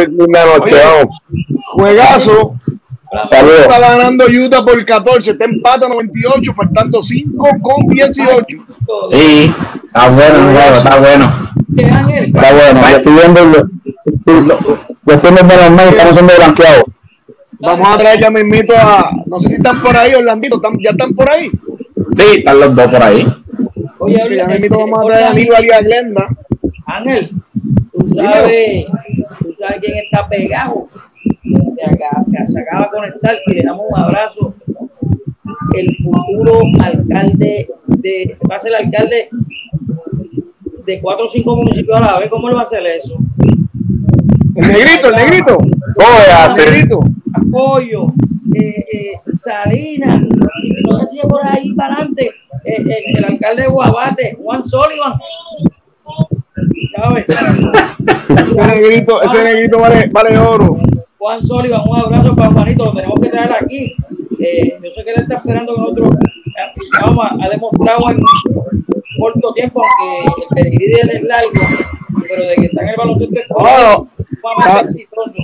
Juegazo. 1.73 2.55
Saludos. 3.25 3.59
Está 3.61 3.79
ganando 3.79 4.25
Utah 4.25 4.65
por 4.65 4.83
14. 4.85 5.31
Está 5.31 5.45
empate 5.45 5.87
98, 5.87 6.53
faltando 6.53 7.01
5 7.03 7.47
con 7.61 7.87
18. 7.87 8.45
Sí, 9.11 9.53
está 9.85 10.09
bueno 10.09 10.35
el 10.35 10.55
juego, 10.55 10.75
está 10.77 10.99
bueno. 10.99 11.49
Está 11.77 12.53
bueno. 12.53 12.81
Yo 12.89 12.95
estoy 12.97 13.13
viendo. 13.13 13.41
Yo 15.05 15.13
estoy 15.13 15.31
viendo 15.31 15.55
los 15.55 15.71
medios, 15.71 15.91
estamos 15.93 16.13
siendo 16.13 16.33
blanqueados. 16.35 16.83
Vamos 17.59 17.87
a 17.87 17.97
traer 17.97 18.19
ya 18.21 18.29
me 18.29 18.41
invito 18.41 18.73
a. 18.75 19.11
No 19.27 19.39
sé 19.39 19.47
si 19.49 19.55
están 19.55 19.81
por 19.81 19.95
ahí, 19.95 20.13
Orlandito. 20.13 20.57
¿están- 20.57 20.77
¿Ya 20.83 20.89
están 20.91 21.13
por 21.15 21.29
ahí? 21.31 21.49
Sí, 22.11 22.23
están 22.37 22.59
los 22.59 22.75
dos 22.75 22.87
por 22.91 23.01
ahí. 23.01 23.25
Oye, 24.05 24.37
Ya 24.37 24.45
me 24.45 24.69
vamos 24.69 24.99
a 24.99 25.07
traer 25.07 25.23
a 25.23 25.29
Aníbal 25.31 25.65
y 25.65 25.71
a 25.71 25.81
Glenda. 25.81 26.27
Ángel, 26.85 27.31
tú 27.91 28.07
sabes, 28.07 28.85
tú 29.39 29.51
sabes 29.51 29.79
quién 29.81 29.97
está 29.97 30.29
pegado. 30.29 30.87
Acá, 31.83 32.23
que 32.25 32.47
se 32.47 32.61
acaba 32.61 32.83
de 32.83 32.89
conectar 32.91 33.35
y 33.47 33.53
le 33.53 33.63
damos 33.63 33.81
un 33.89 33.99
abrazo. 33.99 34.53
El 35.73 35.97
futuro 36.03 36.61
alcalde 36.83 37.67
de, 37.87 38.37
va 38.49 38.57
a 38.57 38.59
ser 38.59 38.73
el 38.73 38.85
alcalde 38.85 39.29
de 40.85 41.01
cuatro 41.01 41.25
o 41.25 41.27
cinco 41.27 41.55
municipios 41.55 41.97
a 41.97 42.01
la 42.01 42.19
vez. 42.19 42.29
¿Cómo 42.29 42.47
le 42.47 42.55
va 42.55 42.61
a 42.61 42.65
hacer 42.65 42.85
eso? 42.85 43.17
El 44.55 44.67
negrito, 44.67 45.09
el 45.09 45.15
negrito. 45.15 45.57
¿Cómo 45.57 46.09
es 46.19 46.57
El 46.57 46.71
negrito. 46.71 46.99
Apoyo, 47.33 48.13
eh, 48.57 48.85
eh, 48.93 49.11
Salinas, 49.39 50.19
no 50.21 50.97
decía 50.99 51.23
por 51.27 51.41
ahí 51.47 51.73
para 51.75 51.95
adelante, 51.95 52.31
eh, 52.63 52.75
el, 52.77 53.17
el 53.17 53.25
alcalde 53.25 53.63
de 53.63 53.67
Guabate, 53.69 54.35
Juan 54.41 54.63
Sullivan. 54.65 55.13
¿Sabes? 56.95 57.25
Ese 57.27 58.67
negrito, 58.67 59.21
ese 59.21 59.43
negrito 59.43 59.77
vale, 59.79 60.09
vale 60.11 60.37
oro. 60.37 60.75
Juan 61.17 61.41
Sullivan, 61.43 61.81
un 61.87 61.97
abrazo 61.99 62.35
para 62.35 62.51
Juanito, 62.51 62.85
lo 62.85 62.93
tenemos 62.93 63.19
que 63.19 63.29
traer 63.29 63.51
aquí. 63.53 63.95
Eh, 64.39 64.77
yo 64.83 64.91
sé 64.91 65.03
que 65.03 65.11
él 65.11 65.21
está 65.21 65.35
esperando 65.35 65.73
que 65.75 65.81
nosotros 65.81 66.09
eh, 66.15 67.41
ha 67.41 67.49
demostrado 67.49 68.09
en 68.11 68.19
corto 69.17 69.53
tiempo, 69.53 69.81
aunque 69.81 70.41
el 70.41 70.47
pedigrí 70.63 70.87
de 70.87 70.99
él 71.01 71.09
es 71.15 71.23
largo, 71.23 71.51
pero 72.29 72.47
de 72.49 72.55
que 72.55 72.65
está 72.65 72.81
en 72.83 72.89
el 72.89 72.95
baloncesto 72.97 73.39
es 73.39 73.45
Ah. 73.57 74.81
exitoso. 74.83 75.37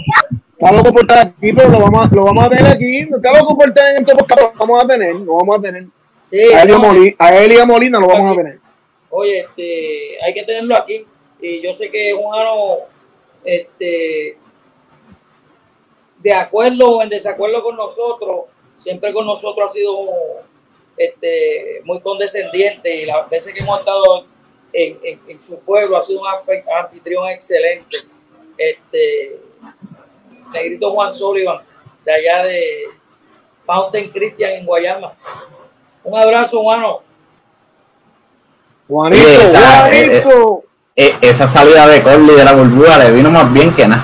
Está 0.62 0.72
loco 0.78 0.92
por 0.94 1.02
estar 1.02 1.28
aquí, 1.28 1.54
pero 1.54 1.70
lo 1.70 1.80
vamos, 1.80 2.06
a- 2.12 2.16
lo 2.16 2.24
vamos 2.26 2.46
a 2.46 2.50
tener 2.50 2.68
aquí. 2.68 3.06
No 3.06 3.18
está 3.18 3.34
loco 3.34 3.58
por 3.58 3.70
estar 3.70 3.92
en 3.96 3.98
estos 4.02 4.16
podcasts, 4.16 4.44
lo 4.60 4.66
vamos 4.66 4.84
a 4.84 4.88
tener, 4.88 5.16
lo 5.16 5.36
vamos 5.36 5.58
a 5.58 5.62
tener. 5.62 5.86
Sí, 6.30 6.40
A 6.54 6.62
él, 6.64 6.70
y 6.70 6.72
a 6.72 6.78
no, 6.78 6.80
Molina, 6.80 7.16
a 7.18 7.46
y 7.46 7.58
a 7.58 7.66
Molina 7.66 8.00
lo 8.00 8.08
vamos 8.08 8.34
a 8.34 8.36
tener. 8.36 8.60
Oye, 9.10 9.40
este, 9.40 10.24
hay 10.24 10.34
que 10.34 10.44
tenerlo 10.44 10.76
aquí. 10.78 11.06
Y 11.42 11.62
yo 11.62 11.74
sé 11.74 11.90
que 11.90 12.14
Juano, 12.14 12.76
este, 13.44 14.38
de 16.20 16.34
acuerdo 16.34 16.98
o 16.98 17.02
en 17.02 17.10
desacuerdo 17.10 17.64
con 17.64 17.76
nosotros, 17.76 18.42
siempre 18.78 19.12
con 19.14 19.26
nosotros 19.26 19.66
ha 19.72 19.74
sido 19.74 20.10
este, 20.96 21.82
muy 21.86 22.00
condescendiente 22.02 22.96
y 23.02 23.06
las 23.08 23.28
veces 23.30 23.52
que 23.54 23.62
hemos 23.62 23.80
estado 23.80 24.26
en, 24.74 24.98
en- 25.04 25.20
en 25.28 25.44
su 25.44 25.60
pueblo 25.62 25.98
ha 25.98 26.04
sido 26.04 26.22
un 26.22 26.28
anfi- 26.28 26.64
anfitrión 26.84 27.28
excelente. 27.30 27.98
Este, 28.58 29.40
Negrito 30.54 30.92
Juan 30.92 31.14
Sullivan, 31.14 31.60
de 32.06 32.14
allá 32.14 32.44
de 32.44 32.62
Fountain 33.66 34.10
Christian 34.12 34.52
en 34.52 34.66
Guayama. 34.66 35.12
Un 36.04 36.20
abrazo, 36.20 36.62
Juano. 36.62 37.02
Juanito, 38.88 39.28
esa, 39.28 39.88
Juanito. 39.88 40.64
Eh, 40.96 41.16
esa 41.22 41.48
salida 41.48 41.88
de 41.88 42.02
Corley 42.04 42.36
de 42.36 42.44
la 42.44 42.54
burbuja 42.54 42.98
le 42.98 43.12
vino 43.12 43.32
más 43.32 43.52
bien 43.54 43.74
que 43.74 43.88
nada. 43.88 44.04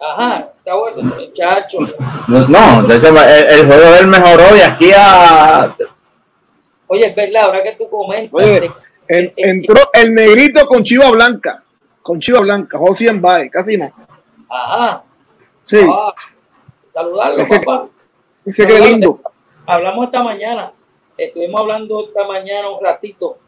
Ajá, 0.00 0.48
está 0.56 0.74
bueno, 0.74 1.02
muchacho. 1.02 1.78
No, 2.26 2.82
de 2.84 2.96
hecho, 2.96 3.08
el, 3.08 3.16
el 3.60 3.66
juego 3.66 3.90
de 3.92 3.98
él 3.98 4.06
mejoró 4.06 4.56
y 4.56 4.60
aquí 4.60 4.90
a. 4.96 5.74
Oye, 6.86 7.06
es 7.08 7.14
verdad, 7.14 7.44
ahora 7.44 7.62
que 7.62 7.72
tú 7.72 7.88
comentas. 7.90 8.30
Oye, 8.32 8.70
en- 9.08 9.26
eh, 9.26 9.32
entró 9.36 9.76
el 9.92 10.14
negrito 10.14 10.66
con 10.66 10.82
chiva 10.82 11.10
blanca. 11.10 11.62
Con 12.02 12.18
chiva 12.18 12.40
blanca, 12.40 12.78
José 12.78 13.08
Embae, 13.08 13.50
casi 13.50 13.76
no. 13.76 13.92
Ajá. 14.48 15.02
Sí, 15.70 15.78
Ah, 15.88 16.12
saludarlo, 16.92 17.42
Ese- 17.44 17.60
papá. 17.60 17.86
ese 18.44 18.66
que 18.66 18.80
lindo. 18.80 19.20
Hablamos 19.66 20.06
esta 20.06 20.22
mañana. 20.22 20.72
Estuvimos 21.16 21.60
hablando 21.60 22.06
esta 22.06 22.26
mañana 22.26 22.68
un 22.70 22.82
ratito. 22.84 23.38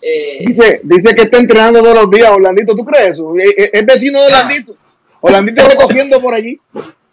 Eh, 0.00 0.44
Dice, 0.46 0.80
dice 0.84 1.14
que 1.14 1.22
está 1.22 1.38
entrenando 1.38 1.80
todos 1.82 1.94
los 1.94 2.10
días, 2.10 2.30
Orlandito. 2.30 2.74
¿Tú 2.76 2.84
crees 2.84 3.10
eso? 3.12 3.34
Es, 3.38 3.54
es- 3.56 3.70
es 3.72 3.86
vecino 3.86 4.20
de 4.20 4.26
Orlandito. 4.26 4.76
Orlandito 5.20 5.68
recogiendo 5.68 6.20
por 6.20 6.34
allí. 6.34 6.60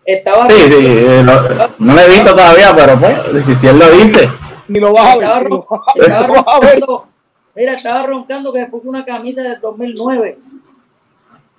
estaba, 0.03 0.47
Sí, 0.47 0.53
sí, 0.55 0.73
eh, 0.87 1.23
lo- 1.23 1.69
no 1.79 1.93
lo 1.93 1.99
he 2.01 2.09
visto 2.09 2.31
todavía, 2.35 2.73
pero 2.75 2.99
pues, 2.99 3.45
si, 3.45 3.55
si 3.55 3.67
él 3.67 3.79
lo 3.79 3.89
dice. 3.91 4.29
Ni 4.67 4.79
lo 4.79 4.91
vas 4.93 5.05
a 5.05 5.13
estaba 5.13 5.39
ver. 5.39 5.47
ron- 5.49 5.65
estaba 5.95 6.21
ni 6.27 6.27
lo 6.27 6.33
vas 6.43 6.55
a 6.55 6.59
ver. 6.59 6.71
roncando. 6.79 7.07
Mira, 7.55 7.73
estaba 7.73 8.03
roncando 8.05 8.53
que 8.53 8.59
se 8.59 8.65
puso 8.67 8.89
una 8.89 9.05
camisa 9.05 9.41
del 9.43 9.59
2009 9.61 10.37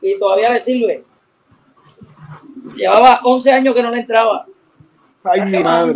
y 0.02 0.18
todavía 0.18 0.50
le 0.50 0.60
sirve. 0.60 1.04
Llevaba 2.76 3.20
11 3.24 3.52
años 3.52 3.74
que 3.74 3.82
no 3.82 3.90
le 3.90 4.00
entraba. 4.00 4.46
Ay, 5.24 5.40
mi 5.42 5.58
madre. 5.58 5.92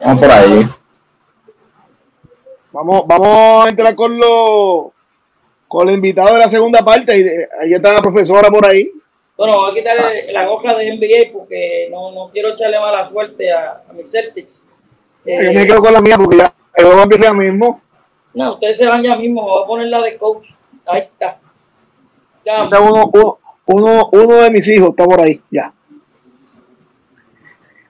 Vamos 0.00 0.20
por 0.20 0.30
ahí. 0.30 0.66
Vamos, 2.72 3.04
vamos 3.06 3.66
a 3.66 3.68
entrar 3.68 3.94
con 3.94 4.18
los 4.18 4.86
con 5.68 5.88
el 5.88 5.94
invitado 5.96 6.34
de 6.34 6.38
la 6.40 6.50
segunda 6.50 6.84
parte. 6.84 7.16
Y 7.16 7.22
de- 7.22 7.48
ahí 7.60 7.72
está 7.74 7.92
la 7.92 8.02
profesora 8.02 8.48
por 8.48 8.66
ahí. 8.66 8.90
Bueno, 9.36 9.54
voy 9.58 9.70
a 9.70 9.74
quitarle 9.74 10.32
la 10.32 10.46
gorra 10.46 10.76
de 10.78 10.90
NBA 10.96 11.32
porque 11.32 11.88
no, 11.90 12.12
no 12.12 12.30
quiero 12.32 12.50
echarle 12.50 12.78
mala 12.78 13.08
suerte 13.08 13.52
a, 13.52 13.82
a 13.88 13.92
mis 13.92 14.10
Celtics. 14.10 14.68
Eh, 15.26 15.46
Yo 15.46 15.52
me 15.52 15.66
quedo 15.66 15.80
con 15.82 15.92
la 15.92 16.00
mía 16.00 16.16
porque 16.16 16.36
ya 16.38 16.52
el 16.74 16.84
juego 16.84 17.02
empieza 17.02 17.24
ya 17.24 17.32
mismo. 17.32 17.80
no, 18.34 18.52
ustedes 18.54 18.76
se 18.76 18.86
van 18.86 19.02
ya 19.02 19.16
mismo, 19.16 19.42
voy 19.42 19.62
a 19.62 19.66
poner 19.66 19.86
la 19.88 20.00
de 20.02 20.16
coach. 20.18 20.46
Ahí 20.86 21.00
está. 21.02 21.38
Ya, 22.44 22.64
Está 22.64 22.78
uno, 22.80 23.10
uno, 23.12 23.38
uno, 23.66 24.08
uno 24.12 24.34
de 24.36 24.50
mis 24.50 24.66
hijos 24.68 24.90
está 24.90 25.04
por 25.04 25.20
ahí, 25.20 25.40
ya. 25.50 25.72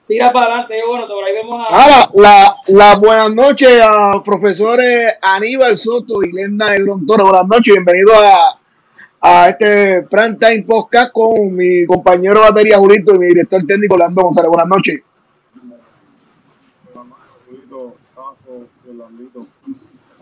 tira 0.07 0.31
para 0.31 0.45
adelante, 0.45 0.75
bueno, 0.87 1.07
por 1.07 1.23
ahí 1.23 1.33
vemos 1.33 1.59
a... 1.59 1.73
Ahora, 1.73 2.09
la, 2.13 2.55
la 2.67 2.95
buenas 2.95 3.33
noches 3.33 3.81
a 3.81 4.21
profesores 4.23 5.13
Aníbal 5.21 5.77
Soto 5.77 6.21
y 6.23 6.29
Glenda 6.31 6.69
Negrón 6.69 7.05
Toro. 7.05 7.23
Buenas 7.25 7.47
noches, 7.47 7.73
bienvenido 7.73 8.13
a, 8.13 8.59
a 9.21 9.49
este 9.49 10.03
Prime 10.03 10.35
Time 10.35 10.63
Podcast 10.63 11.11
con 11.11 11.55
mi 11.55 11.85
compañero 11.85 12.41
batería 12.41 12.77
Julito 12.77 13.15
y 13.15 13.19
mi 13.19 13.27
director 13.27 13.65
técnico 13.65 13.97
Lando 13.97 14.21
González. 14.21 14.49
Buenas 14.49 14.67
noches. 14.67 15.01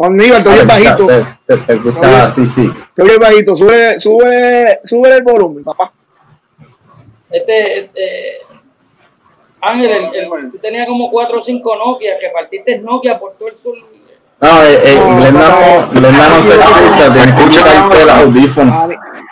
Aníbal, 0.05 0.43
te 0.43 0.49
oyes 0.49 0.67
bajito. 0.67 1.07
Te, 1.07 1.23
te- 1.45 1.57
te 1.57 1.73
escucha, 1.73 2.31
sí, 2.31 2.47
sí. 2.47 2.73
Te 2.95 3.01
oyes 3.03 3.19
bajito. 3.19 3.55
Sube, 3.57 3.99
sube, 3.99 4.79
sube 4.83 5.15
el 5.15 5.23
volumen, 5.23 5.63
papá. 5.63 5.91
Este, 7.29 7.79
este, 7.79 8.37
Ángel, 9.61 9.89
el, 9.91 10.05
el- 10.15 10.51
tú 10.51 10.57
tenías 10.61 10.87
como 10.87 11.09
4 11.09 11.37
o 11.37 11.41
5 11.41 11.75
Nokia, 11.77 12.19
que 12.19 12.29
partiste 12.29 12.79
Nokia 12.79 13.19
por 13.19 13.33
todo 13.33 13.47
el 13.49 13.57
sur. 13.57 13.75
No, 14.41 14.63
eh, 14.63 14.79
eh, 14.83 14.95
No, 14.99 15.15
Glenda 15.21 15.49
no, 15.49 15.99
Glenda 16.01 16.29
no 16.29 16.43
se 16.43 16.53
escucha, 16.59 17.13
que 17.13 17.49
quitarte 17.49 18.01
el 18.01 18.09
audífono. 18.09 18.73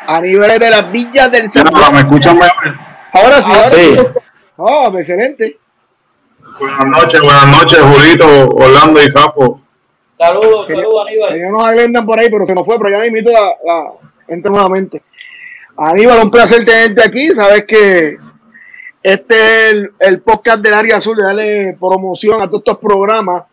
A, 0.07 0.15
a 0.15 0.21
niveles 0.21 0.59
de 0.59 0.69
las 0.69 0.91
villas 0.91 1.31
del 1.31 1.49
Sí, 1.49 1.59
no, 1.59 1.91
¿Me 1.91 1.99
escuchan 1.99 2.37
mejor? 2.37 2.75
Ahora 3.13 3.37
sí, 3.41 3.43
ahora 3.45 3.69
Sí, 3.69 3.95
Oh, 4.55 4.97
excelente. 4.97 5.57
Buenas 6.59 6.85
noches, 6.85 7.21
buenas 7.21 7.47
noches, 7.47 7.79
Julito, 7.79 8.47
Orlando 8.55 9.01
y 9.03 9.11
Capo. 9.11 9.60
Saludos, 10.21 10.67
saludos, 10.67 11.07
Aníbal. 11.07 11.33
Teníamos 11.33 11.65
a 11.65 11.73
Glendan 11.73 12.05
por 12.05 12.19
ahí, 12.19 12.29
pero 12.29 12.45
se 12.45 12.53
nos 12.53 12.63
fue, 12.63 12.77
pero 12.77 12.91
ya 12.91 12.99
me 12.99 13.07
invito 13.07 13.31
la, 13.31 13.55
la 13.65 13.91
entra 14.27 14.51
nuevamente. 14.51 15.01
Aníbal, 15.75 16.23
un 16.23 16.29
placer 16.29 16.63
tenerte 16.63 17.03
aquí. 17.03 17.29
Sabes 17.29 17.65
que 17.65 18.17
este 19.01 19.33
es 19.35 19.73
el, 19.73 19.91
el 19.97 20.21
podcast 20.21 20.59
del 20.59 20.75
área 20.75 20.97
azul 20.97 21.17
de 21.17 21.23
darle 21.23 21.77
promoción 21.79 22.39
a 22.39 22.45
todos 22.45 22.59
estos 22.59 22.77
programas 22.77 23.45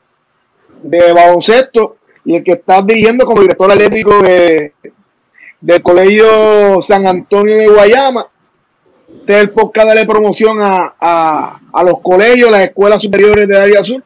de 0.83 1.11
baloncesto 1.15 1.97
y 2.27 2.37
el 2.37 2.45
que 2.45 2.53
estás 2.53 2.87
dirigiendo 2.87 3.25
como 3.25 3.41
director 3.41 3.73
atlético 3.73 4.19
de, 4.23 4.75
del 5.63 5.83
Colegio 5.83 6.83
San 6.83 7.07
Antonio 7.07 7.57
de 7.57 7.69
Guayama. 7.69 8.27
Este 9.21 9.37
es 9.37 9.41
el 9.41 9.51
podcast 9.51 9.87
darle 9.87 10.05
promoción 10.05 10.61
a, 10.61 10.95
a, 11.01 11.61
a 11.73 11.83
los 11.83 12.01
colegios, 12.03 12.51
las 12.51 12.61
escuelas 12.61 13.01
superiores 13.01 13.49
del 13.49 13.57
área 13.57 13.81
azul 13.81 14.05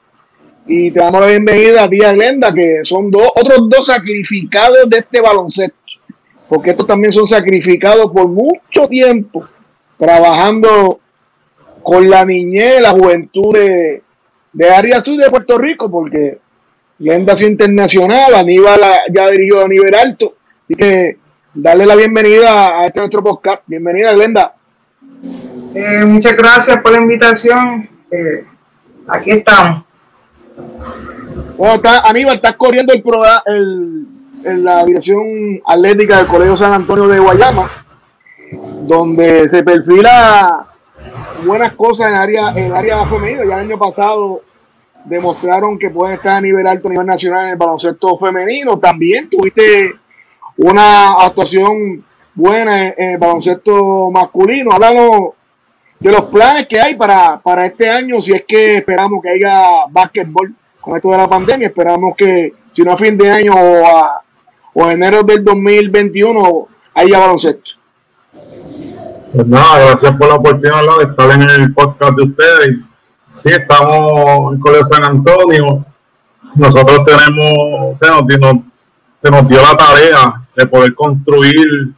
y 0.67 0.91
te 0.91 1.01
damos 1.01 1.21
la 1.21 1.27
bienvenida 1.27 1.85
a 1.85 1.89
ti, 1.89 1.99
Glenda, 1.99 2.53
que 2.53 2.81
son 2.85 3.11
dos, 3.11 3.31
otros 3.35 3.69
dos 3.69 3.87
sacrificados 3.87 4.89
de 4.89 4.99
este 4.99 5.21
baloncesto, 5.21 5.77
porque 6.49 6.71
estos 6.71 6.87
también 6.87 7.13
son 7.13 7.27
sacrificados 7.27 8.11
por 8.13 8.29
mucho 8.29 8.89
tiempo 8.89 9.45
trabajando 9.99 11.01
con 11.83 12.09
la 12.09 12.25
niñez, 12.25 12.81
la 12.81 12.91
juventud 12.91 13.55
de, 13.55 14.03
de 14.53 14.71
área 14.71 15.01
sur 15.01 15.17
de 15.17 15.31
Puerto 15.31 15.59
Rico, 15.59 15.91
porque 15.91 16.39
Glenda 16.99 17.37
sido 17.37 17.51
internacional, 17.51 18.35
Aníbal 18.35 18.81
ya 19.13 19.29
dirigió 19.31 19.65
a 19.65 19.69
nivel 19.69 19.95
alto. 19.95 20.37
Así 20.65 20.75
que 20.75 21.19
darle 21.53 21.85
la 21.85 21.97
bienvenida 21.97 22.79
a 22.79 22.87
este 22.87 23.01
nuestro 23.01 23.23
podcast. 23.23 23.63
Bienvenida, 23.67 24.13
Glenda. 24.13 24.55
Eh, 25.75 26.05
muchas 26.05 26.37
gracias 26.37 26.81
por 26.81 26.93
la 26.93 27.01
invitación. 27.01 27.89
Eh, 28.11 28.45
aquí 29.09 29.33
estamos. 29.33 29.85
Bueno, 31.57 31.75
está, 31.75 32.01
Aníbal, 32.01 32.37
estás 32.37 32.57
corriendo 32.57 32.93
el, 32.93 33.03
programa, 33.03 33.43
el 33.47 34.07
en 34.45 34.65
la 34.65 34.85
dirección 34.85 35.61
atlética 35.67 36.19
del 36.19 36.27
Colegio 36.27 36.57
San 36.57 36.73
Antonio 36.73 37.07
de 37.09 37.19
Guayama, 37.19 37.71
donde 38.83 39.49
se 39.49 39.63
perfila 39.63 40.67
buenas 41.45 41.73
cosas 41.75 42.09
en 42.09 42.15
área, 42.15 42.53
en 42.55 42.73
área 42.73 43.05
femenina. 43.07 43.45
Ya 43.45 43.55
el 43.61 43.67
año 43.67 43.79
pasado 43.79 44.43
demostraron 45.05 45.79
que 45.79 45.91
pueden 45.91 46.17
estar 46.17 46.37
a 46.37 46.41
nivel 46.41 46.67
alto, 46.67 46.89
a 46.89 46.91
nivel 46.91 47.07
nacional 47.07 47.45
en 47.45 47.51
el 47.53 47.57
baloncesto 47.57 48.19
femenino. 48.19 48.79
También 48.79 49.29
tuviste 49.29 49.93
una 50.57 51.13
actuación 51.15 52.05
buena 52.35 52.89
en, 52.89 53.11
el 53.13 53.19
baloncesto 53.19 54.11
masculino. 54.11 54.73
Háblanos 54.73 55.35
de 56.03 56.11
los 56.11 56.25
planes 56.25 56.67
que 56.67 56.81
hay 56.81 56.97
para, 56.97 57.39
para 57.39 57.65
este 57.65 57.89
año, 57.89 58.21
si 58.21 58.33
es 58.33 58.45
que 58.45 58.79
esperamos 58.79 59.23
que 59.23 59.31
haya 59.31 59.87
básquetbol 59.89 60.53
con 60.81 60.97
esto 60.97 61.11
de 61.11 61.17
la 61.17 61.29
pandemia. 61.29 61.69
Esperamos 61.69 62.17
que, 62.17 62.53
si 62.73 62.83
no 62.83 62.93
a 62.93 62.97
fin 62.97 63.17
de 63.17 63.31
año 63.31 63.53
o 63.53 63.87
a, 63.87 64.23
o 64.75 64.91
enero 64.91 65.23
del 65.23 65.45
2021 65.45 66.67
haya 66.95 67.19
baloncesto. 67.19 67.73
Pues 69.33 69.47
nada, 69.47 69.79
gracias 69.87 70.17
por 70.17 70.29
la 70.29 70.35
oportunidad 70.35 70.99
de 70.99 71.05
estar 71.05 71.31
en 71.31 71.43
el 71.43 71.73
podcast 71.73 72.13
de 72.17 72.23
ustedes. 72.25 72.77
Sí, 73.37 73.51
estamos 73.51 74.55
en 74.55 74.61
Colegio 74.61 74.85
San 74.85 75.05
Antonio. 75.05 75.87
Nosotros 76.57 77.05
tenemos, 77.05 77.99
se 77.99 78.09
nos, 78.09 78.27
dio, 78.27 78.63
se 79.23 79.31
nos 79.31 79.49
dio 79.49 79.63
la 79.63 79.77
tarea 79.77 80.43
de 80.57 80.67
poder 80.67 80.95
construir 80.95 81.93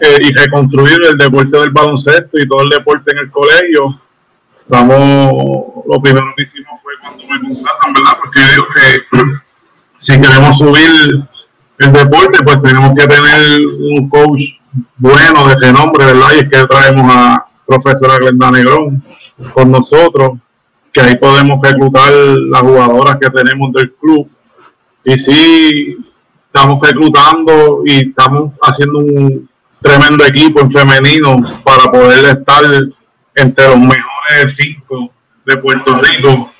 eh, 0.00 0.18
y 0.20 0.32
reconstruir 0.32 0.98
el 1.10 1.18
deporte 1.18 1.58
del 1.58 1.70
baloncesto 1.70 2.38
y 2.38 2.46
todo 2.46 2.62
el 2.62 2.68
deporte 2.68 3.12
en 3.12 3.18
el 3.18 3.30
colegio. 3.30 4.00
Estamos, 4.60 5.84
lo 5.86 6.00
primero 6.00 6.26
que 6.36 6.44
hicimos 6.44 6.80
fue 6.82 6.92
cuando 7.00 7.24
me 7.24 7.40
contratan, 7.40 7.92
¿verdad? 7.92 8.18
Porque 8.22 8.40
digo 8.40 8.66
que 8.74 9.38
si 9.98 10.20
queremos 10.20 10.58
subir 10.58 11.26
el 11.78 11.92
deporte, 11.92 12.42
pues 12.44 12.62
tenemos 12.62 12.92
que 12.96 13.06
tener 13.06 13.66
un 13.66 14.08
coach 14.08 14.42
bueno 14.96 15.48
de 15.48 15.54
renombre, 15.54 16.04
¿verdad? 16.06 16.28
Y 16.34 16.38
es 16.38 16.50
que 16.50 16.66
traemos 16.66 17.06
a 17.14 17.46
profesora 17.66 18.18
Glenda 18.18 18.50
Negrón 18.50 19.02
con 19.52 19.70
nosotros, 19.70 20.38
que 20.92 21.00
ahí 21.00 21.16
podemos 21.16 21.60
reclutar 21.62 22.12
las 22.12 22.62
jugadoras 22.62 23.16
que 23.20 23.30
tenemos 23.30 23.72
del 23.72 23.92
club. 23.92 24.28
Y 25.04 25.18
sí, 25.18 25.96
estamos 26.46 26.80
reclutando 26.86 27.82
y 27.84 28.08
estamos 28.08 28.52
haciendo 28.60 28.98
un 28.98 29.48
tremendo 29.80 30.24
equipo 30.24 30.60
en 30.60 30.70
femenino 30.70 31.36
para 31.64 31.90
poder 31.90 32.38
estar 32.38 32.64
entre 33.34 33.68
los 33.68 33.78
mejores 33.78 34.56
cinco 34.56 35.10
de 35.44 35.56
Puerto 35.56 35.94
Rico. 35.96 36.50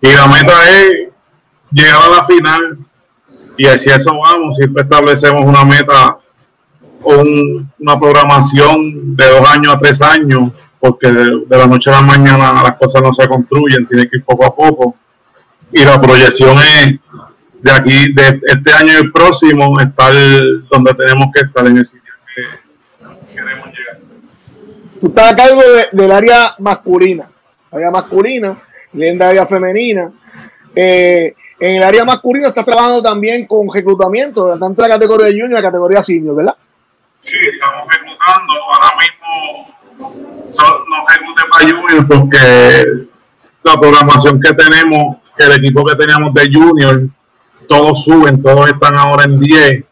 Y 0.00 0.08
la 0.08 0.26
meta 0.26 0.52
es 0.68 1.08
llegar 1.70 2.02
a 2.02 2.08
la 2.08 2.24
final 2.24 2.78
y 3.56 3.66
así 3.66 3.90
eso 3.90 4.18
vamos, 4.18 4.56
siempre 4.56 4.82
establecemos 4.82 5.44
una 5.44 5.64
meta 5.64 6.16
o 7.02 7.24
una 7.78 7.98
programación 7.98 9.16
de 9.16 9.28
dos 9.28 9.48
años 9.50 9.74
a 9.74 9.78
tres 9.78 10.00
años, 10.02 10.52
porque 10.80 11.10
de, 11.10 11.44
la 11.48 11.66
noche 11.66 11.90
a 11.90 11.94
la 11.94 12.02
mañana 12.02 12.52
las 12.62 12.76
cosas 12.76 13.02
no 13.02 13.12
se 13.12 13.26
construyen, 13.28 13.86
tiene 13.86 14.08
que 14.08 14.16
ir 14.16 14.24
poco 14.24 14.44
a 14.46 14.54
poco. 14.54 14.96
Y 15.72 15.84
la 15.84 16.00
proyección 16.00 16.58
es 16.58 16.98
de 17.60 17.72
aquí, 17.72 18.12
de 18.12 18.40
este 18.44 18.72
año 18.72 18.92
y 18.92 18.96
el 18.96 19.12
próximo, 19.12 19.78
estar 19.80 20.12
donde 20.70 20.94
tenemos 20.94 21.28
que 21.34 21.46
estar 21.46 21.66
en 21.66 21.78
el 21.78 21.86
sitio 21.86 22.12
que 22.34 23.34
queremos 23.34 23.66
llegar. 23.68 23.98
Tú 25.02 25.08
estás 25.08 25.32
a 25.32 25.36
cargo 25.36 25.60
del 25.90 26.12
área 26.12 26.54
masculina, 26.60 27.28
área 27.72 27.90
masculina, 27.90 28.56
en 28.94 29.20
área 29.20 29.44
femenina. 29.46 30.12
Eh, 30.76 31.34
en 31.58 31.74
el 31.74 31.82
área 31.82 32.04
masculina 32.04 32.46
estás 32.46 32.64
trabajando 32.64 33.02
también 33.02 33.44
con 33.48 33.68
reclutamiento, 33.68 34.56
tanto 34.56 34.80
la 34.80 34.90
categoría 34.90 35.26
junior 35.26 35.50
y 35.50 35.54
la 35.54 35.62
categoría 35.62 36.04
senior, 36.04 36.36
¿verdad? 36.36 36.54
Sí, 37.18 37.36
estamos 37.52 37.84
reclutando. 37.90 38.52
Ahora 38.72 38.96
mismo 39.00 39.74
no 40.88 41.04
reclute 41.08 41.42
para 41.50 41.64
junior 41.68 42.06
porque 42.06 43.08
la 43.64 43.80
programación 43.80 44.40
que 44.40 44.54
tenemos, 44.54 45.16
el 45.36 45.50
equipo 45.50 45.84
que 45.84 45.96
teníamos 45.96 46.32
de 46.32 46.48
junior, 46.48 47.02
todos 47.66 48.04
suben, 48.04 48.40
todos 48.40 48.70
están 48.70 48.96
ahora 48.96 49.24
en 49.24 49.40
10. 49.40 49.84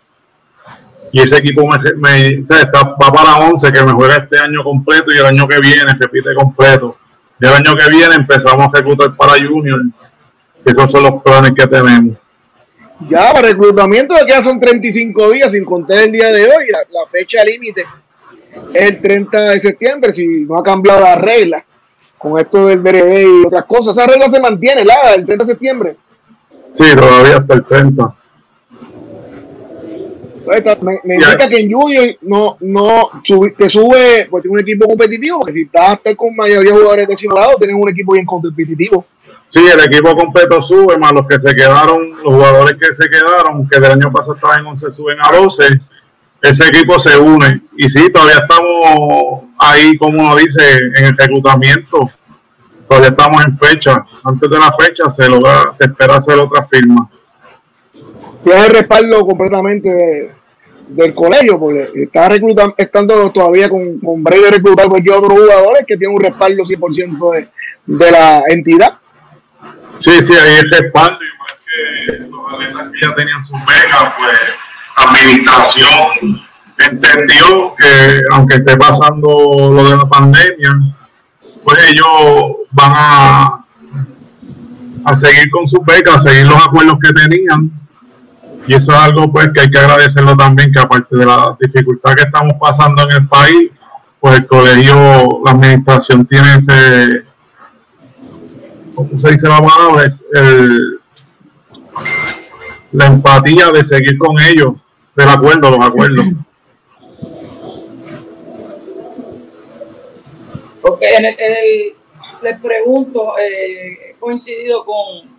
Y 1.12 1.20
ese 1.20 1.38
equipo 1.38 1.66
me, 1.66 2.38
está, 2.38 2.82
va 2.82 3.12
para 3.12 3.38
11, 3.38 3.72
que 3.72 3.82
me 3.82 3.92
juega 3.92 4.16
este 4.16 4.38
año 4.38 4.62
completo 4.62 5.12
y 5.12 5.18
el 5.18 5.26
año 5.26 5.48
que 5.48 5.58
viene 5.58 5.92
repite 5.98 6.34
completo. 6.34 6.96
Y 7.40 7.46
el 7.46 7.52
año 7.52 7.74
que 7.74 7.90
viene 7.90 8.14
empezamos 8.14 8.66
a 8.66 8.70
reclutar 8.72 9.12
para 9.14 9.32
junior 9.44 9.80
esos 10.64 10.90
son 10.90 11.02
los 11.04 11.22
planes 11.22 11.52
que 11.52 11.66
tenemos. 11.66 12.16
Ya, 13.08 13.32
para 13.32 13.48
reclutamiento 13.48 14.14
de 14.14 14.42
son 14.42 14.60
35 14.60 15.30
días, 15.30 15.52
sin 15.52 15.64
contar 15.64 15.98
el 16.00 16.12
día 16.12 16.30
de 16.30 16.44
hoy. 16.44 16.66
La, 16.70 17.06
fecha 17.10 17.42
límite 17.44 17.86
es 18.74 18.92
el 18.92 19.00
30 19.00 19.40
de 19.40 19.60
septiembre, 19.60 20.12
si 20.12 20.26
no 20.44 20.58
ha 20.58 20.62
cambiado 20.62 21.00
la 21.00 21.16
regla 21.16 21.64
con 22.18 22.38
esto 22.38 22.66
del 22.66 22.80
BRD 22.80 23.22
y 23.22 23.46
otras 23.46 23.64
cosas. 23.64 23.96
Esa 23.96 24.06
regla 24.06 24.30
se 24.30 24.40
mantiene, 24.40 24.84
la 24.84 25.14
el 25.14 25.24
30 25.24 25.44
de 25.44 25.50
septiembre. 25.50 25.96
Sí, 26.72 26.84
todavía 26.94 27.38
hasta 27.38 27.54
el 27.54 27.64
30. 27.64 28.14
Me, 30.82 31.00
me 31.04 31.14
indica 31.14 31.48
que 31.48 31.58
en 31.58 31.70
Junior 31.70 32.16
no, 32.22 32.56
no 32.60 33.10
te 33.56 33.70
sube, 33.70 34.26
pues 34.30 34.42
tiene 34.42 34.54
un 34.54 34.60
equipo 34.60 34.86
competitivo, 34.86 35.38
porque 35.40 35.52
si 35.52 35.62
estás 35.62 36.00
con 36.16 36.34
mayoría 36.34 36.72
de 36.72 36.78
jugadores 36.78 37.08
de 37.08 37.16
simulado, 37.16 37.56
tienes 37.56 37.76
un 37.78 37.88
equipo 37.88 38.12
bien 38.12 38.26
competitivo. 38.26 39.06
Sí, 39.46 39.66
el 39.66 39.80
equipo 39.80 40.14
completo 40.14 40.62
sube, 40.62 40.96
más 40.96 41.12
los 41.12 41.26
que 41.26 41.40
se 41.40 41.54
quedaron, 41.54 42.10
los 42.10 42.34
jugadores 42.34 42.78
que 42.80 42.94
se 42.94 43.10
quedaron, 43.10 43.68
que 43.68 43.80
del 43.80 43.92
año 43.92 44.12
pasado 44.12 44.36
estaban 44.36 44.60
en 44.60 44.66
11, 44.66 44.90
suben 44.92 45.18
a 45.20 45.36
12. 45.36 45.64
Ese 46.40 46.68
equipo 46.68 46.98
se 46.98 47.18
une. 47.18 47.62
Y 47.76 47.88
sí, 47.88 48.12
todavía 48.12 48.38
estamos 48.38 49.42
ahí, 49.58 49.96
como 49.98 50.22
uno 50.22 50.36
dice, 50.36 50.62
en 50.96 51.04
el 51.04 51.16
reclutamiento. 51.16 52.10
Todavía 52.88 53.10
estamos 53.10 53.44
en 53.44 53.58
fecha. 53.58 54.04
Antes 54.24 54.50
de 54.50 54.58
la 54.58 54.72
fecha 54.72 55.10
se 55.10 55.28
logra, 55.28 55.72
se 55.72 55.84
espera 55.84 56.16
hacer 56.16 56.38
otra 56.38 56.64
firma. 56.64 57.10
Tiene 58.44 58.66
el 58.66 58.70
respaldo 58.70 59.26
completamente 59.26 60.30
del 60.90 61.14
colegio, 61.14 61.58
porque 61.58 61.88
está 61.94 62.28
reclutando, 62.28 62.74
estando 62.76 63.30
todavía 63.30 63.68
con, 63.68 63.98
con 63.98 64.22
breve 64.22 64.50
reclutar 64.50 64.88
cualquier 64.88 65.16
otros 65.16 65.38
jugadores 65.38 65.86
que 65.86 65.96
tiene 65.96 66.14
un 66.14 66.20
respaldo 66.20 66.64
100% 66.64 67.32
de, 67.32 67.48
de 67.86 68.10
la 68.10 68.42
entidad. 68.48 68.94
Sí, 69.98 70.22
sí, 70.22 70.34
ahí 70.34 70.56
el 70.62 70.70
respaldo, 70.70 71.18
igual 71.22 71.50
que 72.06 72.12
los 72.28 72.54
atletas 72.54 72.92
que 72.92 73.06
ya 73.06 73.14
tenían 73.14 73.42
sus 73.42 73.58
becas, 73.60 74.14
pues 74.16 74.38
administración 74.96 76.40
entendió 76.78 77.74
que 77.76 78.20
aunque 78.32 78.56
esté 78.56 78.76
pasando 78.76 79.70
lo 79.72 79.84
de 79.84 79.96
la 79.96 80.08
pandemia, 80.08 80.72
pues 81.64 81.90
ellos 81.90 82.06
van 82.70 82.92
a, 82.94 83.64
a 85.04 85.16
seguir 85.16 85.50
con 85.50 85.66
sus 85.66 85.84
becas, 85.84 86.16
a 86.16 86.30
seguir 86.30 86.46
los 86.46 86.66
acuerdos 86.66 86.96
que 87.02 87.12
tenían. 87.12 87.79
Y 88.66 88.74
eso 88.74 88.92
es 88.92 88.98
algo 88.98 89.32
pues 89.32 89.48
que 89.54 89.62
hay 89.62 89.70
que 89.70 89.78
agradecerlo 89.78 90.36
también, 90.36 90.72
que 90.72 90.80
aparte 90.80 91.16
de 91.16 91.26
la 91.26 91.56
dificultad 91.58 92.14
que 92.14 92.22
estamos 92.22 92.54
pasando 92.60 93.02
en 93.02 93.12
el 93.12 93.28
país, 93.28 93.70
pues 94.20 94.38
el 94.38 94.46
colegio, 94.46 95.40
la 95.44 95.52
administración 95.52 96.26
tiene 96.26 96.56
ese 96.56 97.24
¿cómo 98.94 99.18
se 99.18 99.32
dice 99.32 99.48
la 99.48 99.60
palabra? 99.60 100.06
Es 100.06 100.20
la 102.92 103.06
empatía 103.06 103.70
de 103.70 103.84
seguir 103.84 104.18
con 104.18 104.38
ellos, 104.40 104.74
del 105.14 105.28
acuerdo, 105.28 105.70
los 105.70 105.86
acuerdos. 105.86 106.26
Ok, 110.82 111.02
en 111.02 111.24
el, 111.26 111.94
les 112.42 112.60
pregunto, 112.60 113.38
eh, 113.38 114.10
he 114.10 114.16
coincidido 114.18 114.84
con, 114.84 115.29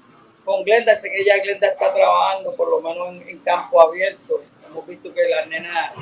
con 0.52 0.64
Glenda, 0.66 0.94
sé 0.96 1.10
que 1.10 1.24
ya 1.24 1.42
Glenda 1.42 1.68
está 1.68 1.94
trabajando 1.94 2.54
por 2.56 2.70
lo 2.70 2.82
menos 2.82 3.26
en, 3.26 3.40
campo 3.40 3.82
abierto. 3.82 4.42
Hemos 4.68 4.86
visto 4.86 5.14
que 5.14 5.30
la 5.30 5.46
nena, 5.46 5.94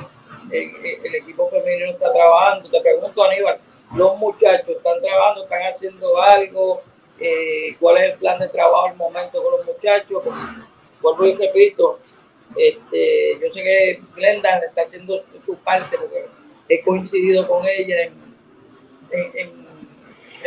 el, 0.51 0.71
el, 1.05 1.15
equipo 1.15 1.47
femenino 1.49 1.91
está 1.91 2.11
trabajando. 2.11 2.67
Te 2.67 2.81
pregunto, 2.81 3.23
Aníbal, 3.23 3.59
los 3.95 4.17
muchachos 4.17 4.69
están 4.69 4.99
trabajando, 5.01 5.43
están 5.43 5.61
haciendo 5.61 6.19
algo, 6.19 6.81
eh, 7.19 7.75
cuál 7.79 7.97
es 7.97 8.13
el 8.13 8.17
plan 8.17 8.39
de 8.39 8.49
trabajo 8.49 8.87
al 8.87 8.95
momento 8.95 9.43
con 9.43 9.51
los 9.51 9.67
muchachos. 9.67 10.23
Vuelvo 10.99 11.25
y 11.27 11.35
repito, 11.35 11.99
este, 12.55 13.39
yo 13.39 13.53
sé 13.53 13.63
que 13.63 14.01
Glenda 14.15 14.57
está 14.57 14.81
haciendo 14.81 15.23
su 15.43 15.57
parte 15.59 15.95
porque 15.95 16.25
he 16.69 16.81
coincidido 16.81 17.47
con 17.47 17.63
ella 17.67 18.01
en, 18.01 18.13
en, 19.11 19.69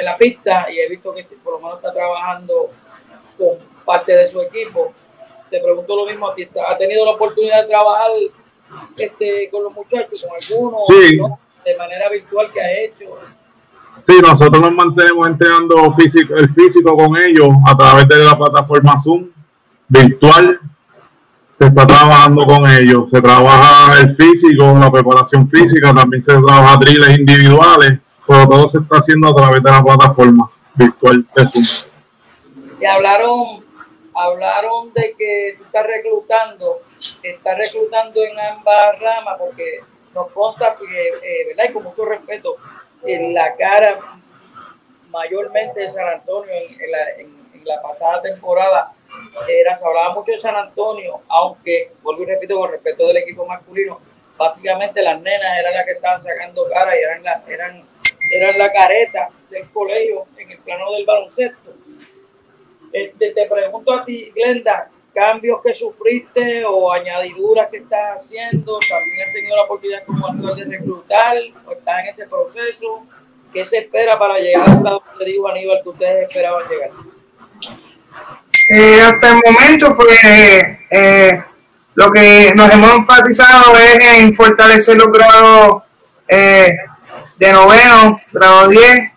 la 0.04 0.16
pista 0.16 0.68
y 0.72 0.80
he 0.80 0.88
visto 0.88 1.14
que 1.14 1.22
por 1.44 1.52
lo 1.52 1.60
menos 1.60 1.76
está 1.76 1.92
trabajando 1.92 2.70
con 3.38 3.71
parte 3.84 4.12
de 4.12 4.28
su 4.28 4.40
equipo. 4.40 4.92
Te 5.50 5.60
pregunto 5.60 5.96
lo 5.96 6.06
mismo 6.06 6.28
a 6.28 6.34
ti, 6.34 6.48
¿ha 6.68 6.76
tenido 6.78 7.04
la 7.04 7.12
oportunidad 7.12 7.62
de 7.62 7.68
trabajar 7.68 8.08
este, 8.96 9.48
con 9.50 9.64
los 9.64 9.72
muchachos, 9.72 10.26
con 10.26 10.60
algunos, 10.60 10.86
de 11.64 11.76
manera 11.76 12.08
virtual 12.08 12.50
que 12.50 12.60
ha 12.60 12.72
hecho? 12.80 13.18
Sí, 14.02 14.14
nosotros 14.20 14.60
nos 14.60 14.72
mantenemos 14.72 15.28
entrenando 15.28 15.92
físico, 15.92 16.34
el 16.34 16.52
físico 16.52 16.96
con 16.96 17.16
ellos 17.20 17.48
a 17.66 17.76
través 17.76 18.08
de 18.08 18.16
la 18.24 18.36
plataforma 18.36 18.94
Zoom 18.98 19.28
virtual. 19.88 20.58
Se 21.54 21.66
está 21.66 21.86
trabajando 21.86 22.42
con 22.42 22.68
ellos. 22.68 23.10
Se 23.10 23.20
trabaja 23.20 24.00
el 24.00 24.16
físico, 24.16 24.76
la 24.78 24.90
preparación 24.90 25.48
física, 25.48 25.94
también 25.94 26.22
se 26.22 26.32
trabaja 26.32 26.78
drills 26.78 27.18
individuales, 27.18 28.00
pero 28.26 28.48
todo 28.48 28.66
se 28.66 28.78
está 28.78 28.96
haciendo 28.96 29.28
a 29.28 29.34
través 29.34 29.62
de 29.62 29.70
la 29.70 29.84
plataforma 29.84 30.50
virtual 30.74 31.24
de 31.36 31.46
Zoom. 31.46 31.64
Y 32.80 32.84
hablaron, 32.84 33.61
hablaron 34.14 34.92
de 34.92 35.14
que 35.16 35.54
tú 35.58 35.64
estás 35.64 35.86
reclutando, 35.86 36.80
estás 37.22 37.58
reclutando 37.58 38.22
en 38.22 38.38
ambas 38.38 38.98
ramas, 39.00 39.38
porque 39.38 39.80
nos 40.14 40.30
consta 40.32 40.76
que, 40.76 41.08
eh, 41.08 41.46
¿verdad? 41.48 41.64
Y 41.68 41.72
con 41.72 41.84
mucho 41.84 42.04
respeto, 42.04 42.56
en 43.04 43.34
la 43.34 43.54
cara 43.56 43.98
mayormente 45.10 45.80
de 45.80 45.90
San 45.90 46.08
Antonio 46.08 46.52
en, 46.52 46.90
la, 46.90 47.10
en, 47.18 47.64
la, 47.64 47.80
pasada 47.80 48.22
temporada 48.22 48.92
era, 49.48 49.74
se 49.76 49.86
hablaba 49.86 50.14
mucho 50.14 50.32
de 50.32 50.38
San 50.38 50.56
Antonio, 50.56 51.20
aunque, 51.28 51.92
vuelvo 52.02 52.22
y 52.22 52.26
repito, 52.26 52.58
con 52.58 52.70
respecto 52.70 53.06
del 53.06 53.18
equipo 53.18 53.46
masculino, 53.46 54.00
básicamente 54.36 55.02
las 55.02 55.20
nenas 55.20 55.58
eran 55.58 55.74
las 55.74 55.84
que 55.84 55.92
estaban 55.92 56.22
sacando 56.22 56.68
cara 56.68 56.96
y 56.96 57.02
eran 57.02 57.22
la, 57.22 57.42
eran, 57.46 57.84
eran 58.32 58.58
la 58.58 58.72
careta 58.72 59.28
del 59.50 59.70
colegio 59.70 60.26
en 60.38 60.50
el 60.50 60.58
plano 60.58 60.90
del 60.92 61.04
baloncesto. 61.04 61.81
Este, 62.92 63.30
te 63.30 63.46
pregunto 63.46 63.92
a 63.92 64.04
ti, 64.04 64.30
Glenda, 64.34 64.90
cambios 65.14 65.60
que 65.62 65.74
sufriste 65.74 66.64
o 66.64 66.92
añadiduras 66.92 67.68
que 67.70 67.78
estás 67.78 68.16
haciendo? 68.16 68.78
¿También 68.78 69.28
has 69.28 69.32
tenido 69.32 69.56
la 69.56 69.62
oportunidad 69.64 70.04
como 70.04 70.26
actor 70.26 70.54
de 70.56 70.64
reclutar 70.64 71.36
o 71.66 71.72
estás 71.72 72.00
en 72.00 72.06
ese 72.08 72.26
proceso? 72.26 73.06
¿Qué 73.52 73.64
se 73.66 73.78
espera 73.78 74.18
para 74.18 74.38
llegar 74.38 74.68
hasta 74.68 74.90
donde 74.90 75.24
digo 75.24 75.48
Aníbal 75.48 75.80
que 75.82 75.88
ustedes 75.88 76.28
esperaban 76.28 76.62
llegar? 76.68 76.90
Eh, 78.70 79.00
hasta 79.00 79.28
el 79.28 79.40
momento, 79.44 79.96
pues 79.96 80.18
eh, 80.90 81.42
lo 81.94 82.10
que 82.10 82.52
nos 82.54 82.70
hemos 82.70 82.94
enfatizado 82.94 83.76
es 83.76 84.18
en 84.18 84.34
fortalecer 84.34 84.96
los 84.96 85.08
grados 85.12 85.82
eh, 86.28 86.70
de 87.38 87.52
noveno, 87.52 88.20
grado 88.32 88.68
10, 88.68 89.11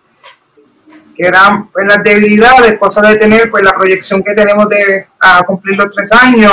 que 1.16 1.26
eran 1.26 1.68
pues, 1.68 1.86
las 1.86 2.02
debilidades, 2.04 2.78
cosas 2.78 3.08
de 3.08 3.16
tener 3.16 3.50
pues 3.50 3.64
la 3.64 3.72
proyección 3.72 4.22
que 4.22 4.34
tenemos 4.34 4.68
de 4.68 5.06
cumplir 5.46 5.76
los 5.76 5.94
tres 5.94 6.12
años. 6.12 6.52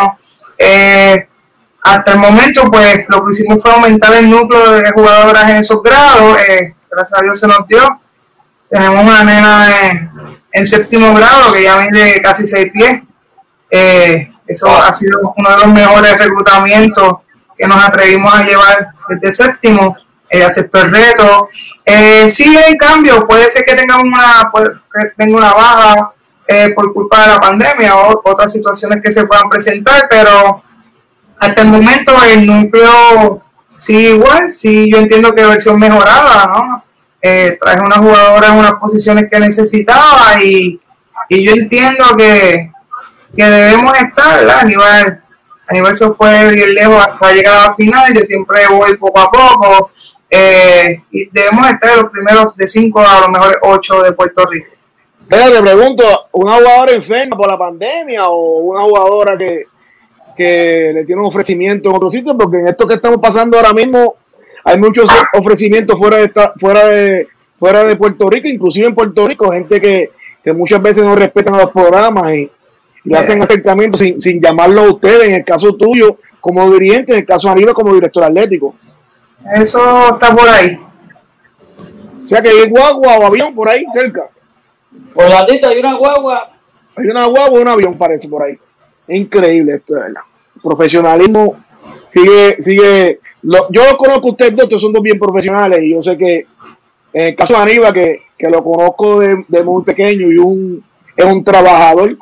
Eh, 0.57 1.27
hasta 1.83 2.13
el 2.13 2.19
momento, 2.19 2.63
pues 2.71 3.05
lo 3.09 3.25
que 3.25 3.31
hicimos 3.31 3.61
fue 3.61 3.71
aumentar 3.71 4.13
el 4.13 4.29
núcleo 4.29 4.71
de 4.71 4.91
jugadoras 4.91 5.49
en 5.49 5.57
esos 5.57 5.83
grados. 5.83 6.39
Eh, 6.47 6.73
gracias 6.89 7.19
a 7.19 7.23
Dios 7.23 7.39
se 7.39 7.47
nos 7.47 7.67
dio. 7.67 7.99
Tenemos 8.69 9.03
una 9.03 9.23
nena 9.23 9.67
en, 10.51 10.67
séptimo 10.67 11.13
grado 11.13 11.51
que 11.51 11.63
ya 11.63 11.77
mide 11.77 12.21
casi 12.21 12.47
seis 12.47 12.71
pies. 12.71 13.01
Eh, 13.69 14.31
eso 14.47 14.69
ha 14.69 14.93
sido 14.93 15.33
uno 15.35 15.49
de 15.49 15.57
los 15.57 15.67
mejores 15.67 16.17
reclutamientos 16.17 17.17
que 17.57 17.67
nos 17.67 17.85
atrevimos 17.85 18.33
a 18.33 18.43
llevar 18.43 18.87
desde 19.09 19.31
séptimo 19.31 19.97
eh, 20.33 20.43
aceptó 20.43 20.79
el 20.79 20.91
reto. 20.91 21.49
Eh, 21.85 22.27
sí 22.29 22.57
hay 22.57 22.75
cambio, 22.75 23.25
puede 23.27 23.51
ser 23.51 23.63
que 23.63 23.75
tengamos 23.75 24.05
una, 24.05 24.51
tenga 25.15 25.37
una 25.37 25.53
baja 25.53 26.13
eh, 26.47 26.71
por 26.73 26.91
culpa 26.91 27.21
de 27.21 27.27
la 27.27 27.39
pandemia 27.39 27.95
o 27.95 28.19
otras 28.25 28.51
situaciones 28.51 29.01
que 29.03 29.11
se 29.11 29.27
puedan 29.27 29.47
presentar, 29.47 30.07
pero 30.09 30.63
hasta 31.37 31.61
el 31.61 31.67
momento 31.67 32.15
el 32.31 32.47
núcleo 32.47 33.43
sí 33.77 34.07
igual, 34.07 34.49
sí 34.49 34.89
yo 34.91 34.97
entiendo 34.97 35.35
que 35.35 35.45
versión 35.45 35.77
mejorada, 35.77 36.47
¿no? 36.47 36.83
Eh, 37.21 37.55
traje 37.61 37.81
una 37.81 37.97
jugadora 37.97 38.47
en 38.47 38.55
unas 38.55 38.73
posiciones 38.73 39.29
que 39.29 39.39
necesitaba 39.39 40.41
y, 40.43 40.81
y 41.29 41.45
yo 41.45 41.53
entiendo 41.53 42.05
que, 42.17 42.71
que 43.37 43.43
debemos 43.43 43.95
estar, 43.99 44.39
¿verdad? 44.39 44.61
A 44.61 44.65
nivel, 44.65 45.19
a 45.67 45.73
nivel 45.73 45.95
se 45.95 46.09
fue 46.09 46.51
bien 46.53 46.73
lejos 46.73 47.05
hasta 47.05 47.31
llegar 47.31 47.53
a 47.53 47.67
la 47.67 47.73
final, 47.75 48.13
yo 48.13 48.25
siempre 48.25 48.67
voy 48.67 48.97
poco 48.97 49.19
a 49.19 49.29
poco, 49.29 49.91
eh, 50.35 51.03
y 51.11 51.29
debemos 51.29 51.69
estar 51.69 51.91
en 51.91 52.01
los 52.01 52.11
primeros 52.11 52.57
de 52.57 52.65
cinco 52.65 52.99
a 52.99 53.21
los 53.21 53.29
mejores 53.29 53.57
ocho 53.61 54.01
de 54.01 54.13
Puerto 54.13 54.43
Rico. 54.45 54.67
Pero 55.27 55.51
te 55.51 55.61
pregunto, 55.61 56.03
¿una 56.31 56.55
jugadora 56.55 56.91
enferma 56.93 57.37
por 57.37 57.51
la 57.51 57.57
pandemia 57.57 58.27
o 58.27 58.59
una 58.59 58.81
jugadora 58.81 59.37
que, 59.37 59.65
que 60.35 60.91
le 60.93 61.05
tiene 61.05 61.21
un 61.21 61.27
ofrecimiento 61.27 61.89
en 61.89 61.95
otro 61.95 62.11
sitio? 62.11 62.35
Porque 62.37 62.57
en 62.57 62.67
esto 62.67 62.87
que 62.87 62.95
estamos 62.95 63.19
pasando 63.19 63.57
ahora 63.57 63.73
mismo 63.73 64.15
hay 64.63 64.77
muchos 64.77 65.09
ofrecimientos 65.33 65.97
fuera 65.97 66.17
de, 66.17 66.29
fuera 66.59 66.87
de, 66.87 67.27
fuera 67.59 67.83
de 67.83 67.95
Puerto 67.95 68.29
Rico, 68.29 68.47
inclusive 68.47 68.87
en 68.87 68.95
Puerto 68.95 69.27
Rico, 69.27 69.51
gente 69.51 69.79
que, 69.79 70.09
que 70.43 70.53
muchas 70.53 70.81
veces 70.81 71.03
no 71.03 71.15
respetan 71.15 71.57
los 71.57 71.71
programas 71.71 72.33
y, 72.33 72.49
y 73.05 73.13
hacen 73.13 73.41
acercamientos 73.41 73.99
sin, 73.99 74.21
sin 74.21 74.41
llamarlo 74.41 74.81
a 74.81 74.91
ustedes, 74.91 75.27
en 75.27 75.35
el 75.35 75.45
caso 75.45 75.75
tuyo 75.75 76.17
como 76.41 76.69
dirigente, 76.71 77.13
en 77.13 77.19
el 77.19 77.25
caso 77.25 77.47
de 77.47 77.53
Aníbal 77.53 77.73
como 77.73 77.93
director 77.93 78.23
atlético. 78.23 78.75
Eso 79.55 80.13
está 80.13 80.35
por 80.35 80.47
ahí. 80.47 80.77
O 82.23 82.27
sea 82.27 82.41
que 82.41 82.49
hay 82.49 82.69
guagua 82.69 83.17
o 83.17 83.25
avión 83.25 83.53
por 83.53 83.69
ahí 83.69 83.85
cerca. 83.93 84.29
Por 85.13 85.29
latito 85.29 85.67
hay 85.67 85.79
una 85.79 85.95
guagua. 85.95 86.49
Hay 86.95 87.07
una 87.07 87.25
guagua 87.25 87.59
o 87.59 87.61
un 87.61 87.67
avión, 87.67 87.97
parece 87.97 88.27
por 88.27 88.43
ahí. 88.43 88.57
increíble 89.07 89.75
esto, 89.75 89.95
de 89.95 90.01
verdad. 90.01 90.21
Profesionalismo 90.61 91.57
sigue, 92.13 92.57
sigue. 92.61 93.19
yo 93.41 93.97
conozco 93.97 94.27
a 94.27 94.31
ustedes 94.31 94.55
dos, 94.55 94.81
son 94.81 94.93
dos 94.93 95.01
bien 95.01 95.19
profesionales 95.19 95.81
y 95.81 95.91
yo 95.91 96.01
sé 96.01 96.17
que 96.17 96.45
en 97.13 97.27
el 97.27 97.35
caso 97.35 97.53
de 97.53 97.59
Aníbal, 97.59 97.93
que, 97.93 98.23
que 98.37 98.49
lo 98.49 98.63
conozco 98.63 99.19
de, 99.19 99.45
de, 99.47 99.63
muy 99.63 99.83
pequeño 99.83 100.31
y 100.31 100.37
un, 100.37 100.83
es 101.15 101.25
un 101.25 101.43
trabajador, 101.43 102.17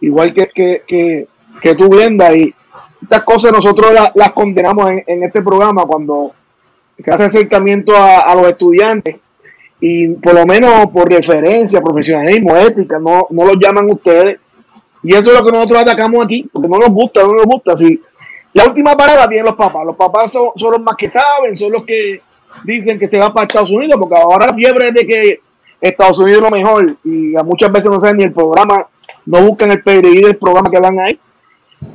igual 0.00 0.32
que, 0.32 0.48
que, 0.48 0.82
que, 0.86 1.26
que 1.60 1.74
tú, 1.74 1.88
Glenda, 1.88 2.32
y 2.34 2.54
estas 3.02 3.24
cosas 3.24 3.52
nosotros 3.52 3.92
las, 4.14 4.32
condenamos 4.32 4.88
en, 4.88 5.02
en, 5.04 5.24
este 5.24 5.42
programa 5.42 5.82
cuando 5.84 6.32
se 7.02 7.10
hace 7.10 7.24
acercamiento 7.24 7.92
a, 7.96 8.34
los 8.34 8.48
estudiantes 8.48 9.16
y 9.80 10.08
por 10.08 10.34
lo 10.34 10.44
menos 10.46 10.86
por 10.92 11.10
referencia, 11.10 11.80
profesionalismo, 11.80 12.56
ética, 12.56 12.98
no, 12.98 13.26
no 13.30 13.44
los 13.46 13.56
llaman 13.58 13.90
ustedes. 13.90 14.38
Y 15.02 15.14
eso 15.14 15.32
es 15.32 15.38
lo 15.38 15.44
que 15.44 15.52
nosotros 15.52 15.80
atacamos 15.80 16.24
aquí, 16.24 16.46
porque 16.52 16.68
no 16.68 16.78
nos 16.78 16.90
gusta, 16.90 17.22
no 17.22 17.32
nos 17.32 17.46
gusta. 17.46 17.76
Si 17.76 18.00
la 18.52 18.64
última 18.66 18.96
palabra 18.96 19.28
tienen 19.28 19.46
los 19.46 19.56
papás. 19.56 19.86
Los 19.86 19.96
papás 19.96 20.32
son, 20.32 20.50
son, 20.56 20.72
los 20.72 20.82
más 20.82 20.96
que 20.96 21.08
saben, 21.08 21.56
son 21.56 21.72
los 21.72 21.84
que 21.84 22.20
dicen 22.64 22.98
que 22.98 23.08
se 23.08 23.18
va 23.18 23.32
para 23.32 23.46
Estados 23.46 23.70
Unidos, 23.70 23.98
porque 23.98 24.16
ahora 24.16 24.48
la 24.48 24.54
fiebre 24.54 24.88
es 24.88 24.94
de 24.94 25.06
que 25.06 25.40
Estados 25.80 26.18
Unidos 26.18 26.42
es 26.42 26.50
lo 26.50 26.56
mejor 26.56 26.96
y 27.04 27.34
muchas 27.44 27.72
veces 27.72 27.90
no 27.90 28.00
saben 28.00 28.18
ni 28.18 28.24
el 28.24 28.32
programa, 28.32 28.86
no 29.26 29.42
buscan 29.42 29.70
el 29.70 29.82
pedigrí 29.82 30.20
del 30.22 30.36
programa 30.36 30.70
que 30.70 30.78
van 30.78 30.98
ahí. 31.00 31.18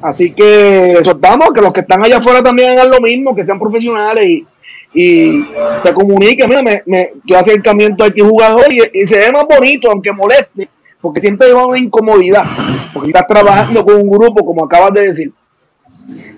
Así 0.02 0.34
que 0.34 1.00
soltamos 1.04 1.54
que 1.54 1.62
los 1.62 1.72
que 1.72 1.82
están 1.82 2.04
allá 2.04 2.18
afuera 2.18 2.42
también 2.42 2.72
hagan 2.72 2.90
lo 2.90 3.00
mismo, 3.00 3.36
que 3.36 3.44
sean 3.44 3.60
profesionales 3.60 4.26
y, 4.26 4.48
y 4.96 5.44
se 5.84 5.94
comunique, 5.94 6.48
mira, 6.48 6.64
me, 6.64 6.82
me, 6.86 7.12
yo 7.26 7.38
acercamiento 7.38 8.06
a 8.06 8.08
este 8.08 8.22
jugador 8.22 8.66
y, 8.72 9.06
se 9.06 9.20
ve 9.20 9.32
más 9.32 9.44
bonito, 9.46 9.92
aunque 9.92 10.14
moleste, 10.14 10.70
porque 11.02 11.20
siempre 11.20 11.52
va 11.52 11.66
una 11.68 11.78
incomodidad, 11.78 12.46
porque 12.94 13.10
estás 13.10 13.28
trabajando 13.28 13.84
con 13.84 13.96
un 13.96 14.10
grupo, 14.10 14.46
como 14.46 14.64
acabas 14.64 14.94
de 14.94 15.08
decir, 15.08 15.34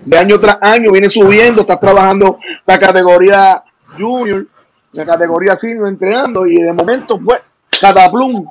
de 0.04 0.18
año 0.18 0.40
tras 0.40 0.58
año 0.60 0.90
viene 0.90 1.08
subiendo, 1.08 1.60
estás 1.60 1.78
trabajando 1.78 2.40
la 2.66 2.80
categoría 2.80 3.62
junior, 3.96 4.44
la 4.92 5.06
categoría 5.06 5.56
senior 5.56 5.86
entrenando, 5.86 6.44
y 6.44 6.56
de 6.56 6.72
momento, 6.72 7.20
pues, 7.24 7.40
cataplum, 7.80 8.44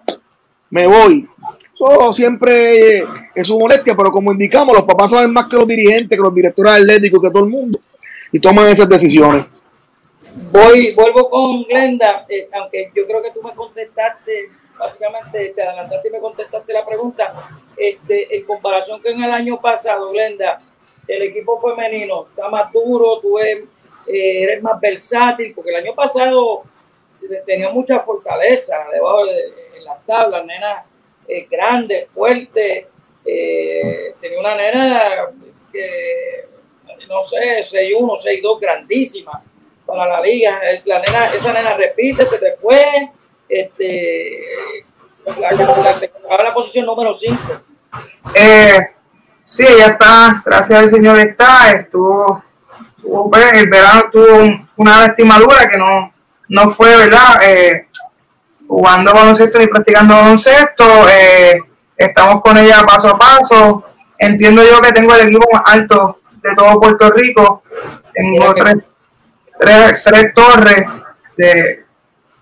me 0.69 0.87
voy. 0.87 1.27
Eso 1.73 2.13
siempre 2.13 3.03
es 3.35 3.49
un 3.49 3.59
molestia, 3.59 3.93
pero 3.93 4.09
como 4.09 4.31
indicamos, 4.31 4.73
los 4.73 4.85
papás 4.85 5.11
saben 5.11 5.33
más 5.33 5.47
que 5.47 5.57
los 5.57 5.67
dirigentes, 5.67 6.17
que 6.17 6.23
los 6.23 6.33
directores 6.33 6.71
atléticos, 6.71 7.21
que 7.21 7.29
todo 7.29 7.43
el 7.43 7.49
mundo, 7.49 7.79
y 8.31 8.39
toman 8.39 8.67
esas 8.67 8.87
decisiones. 8.87 9.45
Voy, 10.51 10.93
vuelvo 10.93 11.29
con 11.29 11.63
Glenda, 11.63 12.25
eh, 12.29 12.47
aunque 12.53 12.91
yo 12.93 13.07
creo 13.07 13.23
que 13.23 13.31
tú 13.31 13.41
me 13.41 13.53
contestaste, 13.53 14.51
básicamente 14.77 15.49
te 15.49 15.63
adelantaste 15.63 16.07
y 16.07 16.11
me 16.11 16.19
contestaste 16.19 16.73
la 16.73 16.85
pregunta. 16.85 17.33
Este, 17.75 18.37
en 18.37 18.45
comparación 18.45 19.01
con 19.01 19.23
el 19.23 19.31
año 19.31 19.59
pasado, 19.59 20.11
Glenda, 20.11 20.61
el 21.07 21.23
equipo 21.23 21.59
femenino 21.59 22.27
está 22.29 22.49
más 22.49 22.71
duro, 22.71 23.19
tú 23.19 23.39
eres, 23.39 23.63
eh, 24.07 24.43
eres 24.43 24.61
más 24.61 24.79
versátil, 24.79 25.53
porque 25.55 25.71
el 25.71 25.77
año 25.77 25.95
pasado 25.95 26.63
tenía 27.45 27.71
mucha 27.71 28.01
fortaleza 28.01 28.87
debajo 28.93 29.25
de, 29.25 29.53
en 29.75 29.85
las 29.85 30.05
tablas, 30.05 30.45
nena 30.45 30.85
eh, 31.27 31.47
grande, 31.49 32.09
fuerte, 32.13 32.87
eh, 33.25 34.13
tenía 34.21 34.39
una 34.39 34.55
nena 34.55 35.31
que, 35.71 36.45
no 37.09 37.23
sé, 37.23 37.63
6'1, 37.63 38.17
6'2, 38.17 38.59
grandísima 38.59 39.43
para 39.87 40.05
la 40.05 40.21
liga. 40.21 40.59
La 40.85 40.99
nena, 40.99 41.25
esa 41.27 41.53
nena 41.53 41.73
repite, 41.75 42.25
se 42.25 42.37
te 42.37 42.57
fue, 42.61 43.09
este, 43.49 44.43
la, 45.39 45.51
la, 45.51 46.43
la 46.43 46.53
posición 46.53 46.85
número 46.85 47.15
5. 47.15 47.37
Eh, 48.35 48.79
sí, 49.43 49.65
ella 49.67 49.87
está, 49.87 50.43
gracias 50.45 50.79
al 50.79 50.89
Señor 50.91 51.17
está, 51.17 51.71
estuvo, 51.71 52.43
estuvo 52.97 53.29
pues, 53.29 53.53
el 53.53 53.69
verano 53.69 54.09
tuvo 54.11 54.67
una 54.75 54.99
lastimadura 55.01 55.67
que 55.69 55.77
no, 55.77 56.13
no 56.49 56.69
fue, 56.69 56.95
¿verdad? 56.95 57.41
Eh, 57.43 57.87
jugando 58.67 59.13
baloncesto 59.13 59.59
ni 59.59 59.67
practicando 59.67 60.15
baloncesto, 60.15 60.83
eh, 61.09 61.61
estamos 61.95 62.41
con 62.41 62.57
ella 62.57 62.83
paso 62.85 63.09
a 63.09 63.17
paso, 63.17 63.83
entiendo 64.17 64.61
yo 64.63 64.81
que 64.81 64.91
tengo 64.91 65.13
el 65.15 65.27
equipo 65.27 65.47
más 65.51 65.63
alto 65.65 66.19
de 66.41 66.53
todo 66.55 66.79
Puerto 66.79 67.09
Rico, 67.11 67.63
tengo 68.13 68.53
tres, 68.53 68.75
tres, 69.59 70.03
tres 70.03 70.33
torres 70.33 70.85
de 71.35 71.85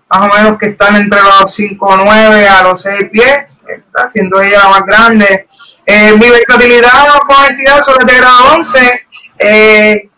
más 0.08 0.30
o 0.30 0.36
menos 0.36 0.58
que 0.58 0.66
están 0.66 0.96
entre 0.96 1.20
los 1.20 1.52
5 1.52 1.96
9 2.04 2.46
a 2.46 2.62
los 2.62 2.80
6 2.80 3.10
pies, 3.10 3.38
está 3.66 4.06
siendo 4.06 4.40
ella 4.40 4.58
la 4.58 4.68
más 4.68 4.86
grande. 4.86 5.48
Eh, 5.84 6.12
mi 6.12 6.28
versatilidad 6.28 7.18
con 7.26 7.36
honestidad 7.36 7.80
son 7.80 8.06
de 8.06 8.14
grado 8.16 8.54
11 8.56 9.06
eh, 9.38 10.08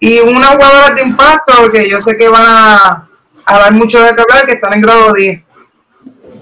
y 0.00 0.18
una 0.20 0.48
jugadora 0.48 0.94
de 0.94 1.02
impacto 1.02 1.70
que 1.70 1.88
yo 1.88 2.00
sé 2.00 2.16
que 2.16 2.28
van 2.28 2.44
a, 2.44 3.08
a 3.44 3.58
dar 3.58 3.72
mucho 3.72 4.00
de 4.02 4.10
hablar 4.10 4.46
que 4.46 4.54
están 4.54 4.74
en 4.74 4.82
grado 4.82 5.12
10. 5.12 5.42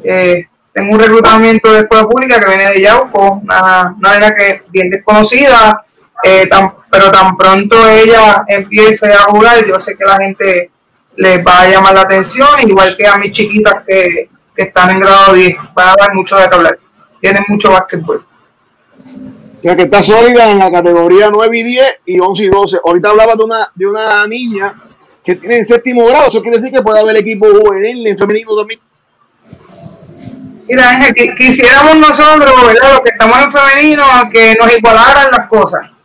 Eh, 0.05 0.49
tengo 0.73 0.93
un 0.93 1.01
reclutamiento 1.01 1.73
de 1.73 1.81
escuela 1.81 2.07
pública 2.07 2.39
que 2.39 2.49
viene 2.49 2.71
de 2.71 2.83
Yauco, 2.83 3.41
una, 3.43 3.95
una 3.97 4.35
que 4.35 4.63
bien 4.69 4.91
desconocida, 4.91 5.86
pero 6.91 7.11
tan 7.11 7.37
pronto 7.37 7.89
ella 7.89 8.45
empiece 8.49 9.13
a 9.13 9.25
jugar, 9.25 9.65
yo 9.67 9.79
sé 9.79 9.97
que 9.97 10.05
la 10.05 10.17
gente 10.17 10.71
les 11.17 11.39
va 11.45 11.63
a 11.63 11.69
llamar 11.69 11.95
la 11.95 12.03
atención, 12.03 12.49
igual 12.67 12.97
que 12.97 13.07
a 13.07 13.17
mis 13.17 13.33
chiquitas 13.33 13.83
que, 13.87 14.29
están 14.57 14.91
en 14.91 15.01
grado 15.01 15.35
10, 15.35 15.55
van 15.75 15.89
a 15.91 15.95
dar 15.99 16.15
mucho 16.15 16.37
de 16.37 16.45
hablar. 16.45 16.79
Tienen 17.21 17.45
mucho 17.47 17.71
básquetbol. 17.71 18.25
Ya 19.63 19.77
que 19.77 19.83
está 19.83 20.03
sólida 20.03 20.51
en 20.51 20.59
la 20.59 20.73
categoría 20.73 21.29
9 21.31 21.59
y 21.59 21.63
10 21.63 21.85
y 22.07 22.19
11 22.19 22.43
y 22.43 22.49
12. 22.49 22.79
Ahorita 22.83 23.11
hablaba 23.11 23.35
de 23.35 23.45
una, 23.45 23.71
de 23.75 23.87
una 23.87 24.27
niña 24.27 24.73
que 25.23 25.35
tiene 25.35 25.59
en 25.59 25.67
séptimo 25.67 26.07
grado. 26.07 26.29
Eso 26.29 26.41
quiere 26.41 26.57
decir 26.57 26.73
que 26.73 26.83
puede 26.83 27.01
haber 27.01 27.17
equipo 27.17 27.49
juvenil 27.49 28.07
en 28.07 28.17
femenino 28.17 28.57
también. 28.57 28.81
Mira, 30.67 30.89
Ángel, 30.89 31.15
quisiéramos 31.37 31.97
nosotros, 31.97 32.67
¿verdad? 32.67 32.93
Los 32.93 33.01
que 33.03 33.11
estamos 33.11 33.39
en 33.45 33.53
femenino, 33.53 34.05
que 34.33 34.55
nos 34.59 34.75
igualaran 34.75 35.29
las 35.31 35.49
cosas 35.49 35.96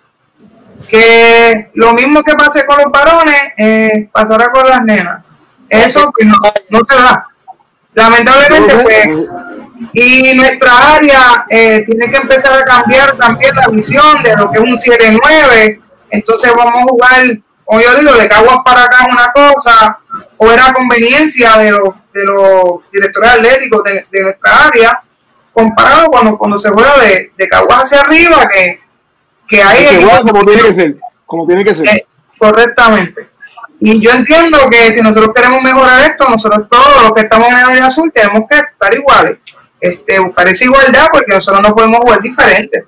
que 0.91 1.69
lo 1.75 1.93
mismo 1.93 2.21
que 2.21 2.33
pase 2.33 2.65
con 2.65 2.77
los 2.77 2.91
varones, 2.91 3.41
eh, 3.57 4.09
pasará 4.11 4.51
con 4.51 4.67
las 4.67 4.83
nenas. 4.83 5.23
Eso 5.69 6.11
pues, 6.11 6.27
no, 6.69 6.79
se 6.83 6.95
da. 6.95 7.25
Lamentablemente, 7.93 8.75
pues, 8.83 9.07
y 9.93 10.33
nuestra 10.33 10.95
área 10.95 11.45
eh, 11.49 11.85
tiene 11.87 12.11
que 12.11 12.17
empezar 12.17 12.53
a 12.53 12.65
cambiar 12.65 13.15
también 13.15 13.55
la 13.55 13.69
visión 13.69 14.21
de 14.21 14.35
lo 14.35 14.51
que 14.51 14.57
es 14.57 14.63
un 14.63 14.75
7-9. 14.75 15.79
Entonces 16.09 16.51
vamos 16.53 16.73
a 16.75 16.83
jugar, 16.83 17.37
como 17.63 17.79
yo 17.79 17.95
digo, 17.95 18.13
de 18.13 18.27
caguas 18.27 18.57
para 18.65 18.83
acá 18.83 18.97
es 19.07 19.13
una 19.13 19.31
cosa, 19.31 19.97
o 20.35 20.51
era 20.51 20.73
conveniencia 20.73 21.57
de 21.57 21.71
los, 21.71 21.95
de 22.13 22.25
los 22.25 22.91
directores 22.91 23.31
atléticos 23.31 23.81
de, 24.11 24.23
nuestra 24.23 24.65
área, 24.67 25.01
comparado 25.53 26.07
cuando, 26.07 26.37
cuando 26.37 26.57
se 26.57 26.69
juega 26.69 26.99
de, 26.99 27.31
de 27.37 27.47
caguas 27.47 27.83
hacia 27.83 28.01
arriba, 28.01 28.45
que 28.51 28.81
que 29.51 29.61
hay 29.61 30.01
como 30.25 30.45
tiene 30.45 30.63
que 30.63 30.73
ser, 30.73 30.95
como 31.25 31.45
tiene 31.45 31.65
que 31.65 31.75
ser. 31.75 31.89
Eh, 31.89 32.05
correctamente. 32.37 33.27
Y 33.81 33.99
yo 33.99 34.11
entiendo 34.11 34.59
que 34.69 34.93
si 34.93 35.01
nosotros 35.01 35.33
queremos 35.35 35.61
mejorar 35.61 36.09
esto, 36.09 36.29
nosotros 36.29 36.67
todos 36.69 37.03
los 37.03 37.11
que 37.11 37.21
estamos 37.21 37.49
en 37.49 37.75
el 37.75 37.83
azul 37.83 38.11
tenemos 38.13 38.47
que 38.49 38.57
estar 38.57 38.95
iguales, 38.95 39.39
este, 39.81 40.19
buscar 40.19 40.47
esa 40.47 40.63
igualdad 40.63 41.07
porque 41.11 41.33
nosotros 41.35 41.61
no 41.67 41.75
podemos 41.75 41.99
jugar 41.99 42.21
diferente. 42.21 42.85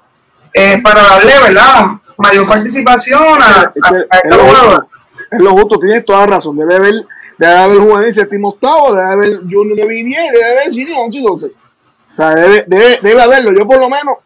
Eh, 0.54 0.80
para 0.84 1.02
darle, 1.02 1.34
¿verdad? 1.42 1.88
Mayor 2.18 2.48
participación 2.48 3.42
a, 3.42 3.74
es, 3.76 4.36
jugador. 4.36 4.88
Es 5.32 5.42
lo 5.42 5.52
justo, 5.52 5.80
tienes 5.80 6.06
toda 6.06 6.28
razón. 6.28 6.56
Debe 6.56 6.76
haber, 6.76 6.94
debe 7.40 7.58
haber 7.58 7.78
jugadores 7.80 8.16
séptimo 8.16 8.50
octavo, 8.50 8.94
debe 8.94 9.10
haber 9.10 9.40
junior 9.40 9.80
9 9.80 10.00
y 10.00 10.04
10, 10.04 10.32
debe 10.32 10.52
haber 10.52 10.72
senior 10.72 11.00
11 11.06 11.18
y 11.18 11.24
12. 11.24 11.46
O 11.48 12.16
sea, 12.16 12.36
debe, 12.36 12.64
debe, 12.68 13.00
debe 13.02 13.22
haberlo. 13.22 13.52
Yo 13.52 13.68
por 13.68 13.80
lo 13.80 13.90
menos 13.90 14.18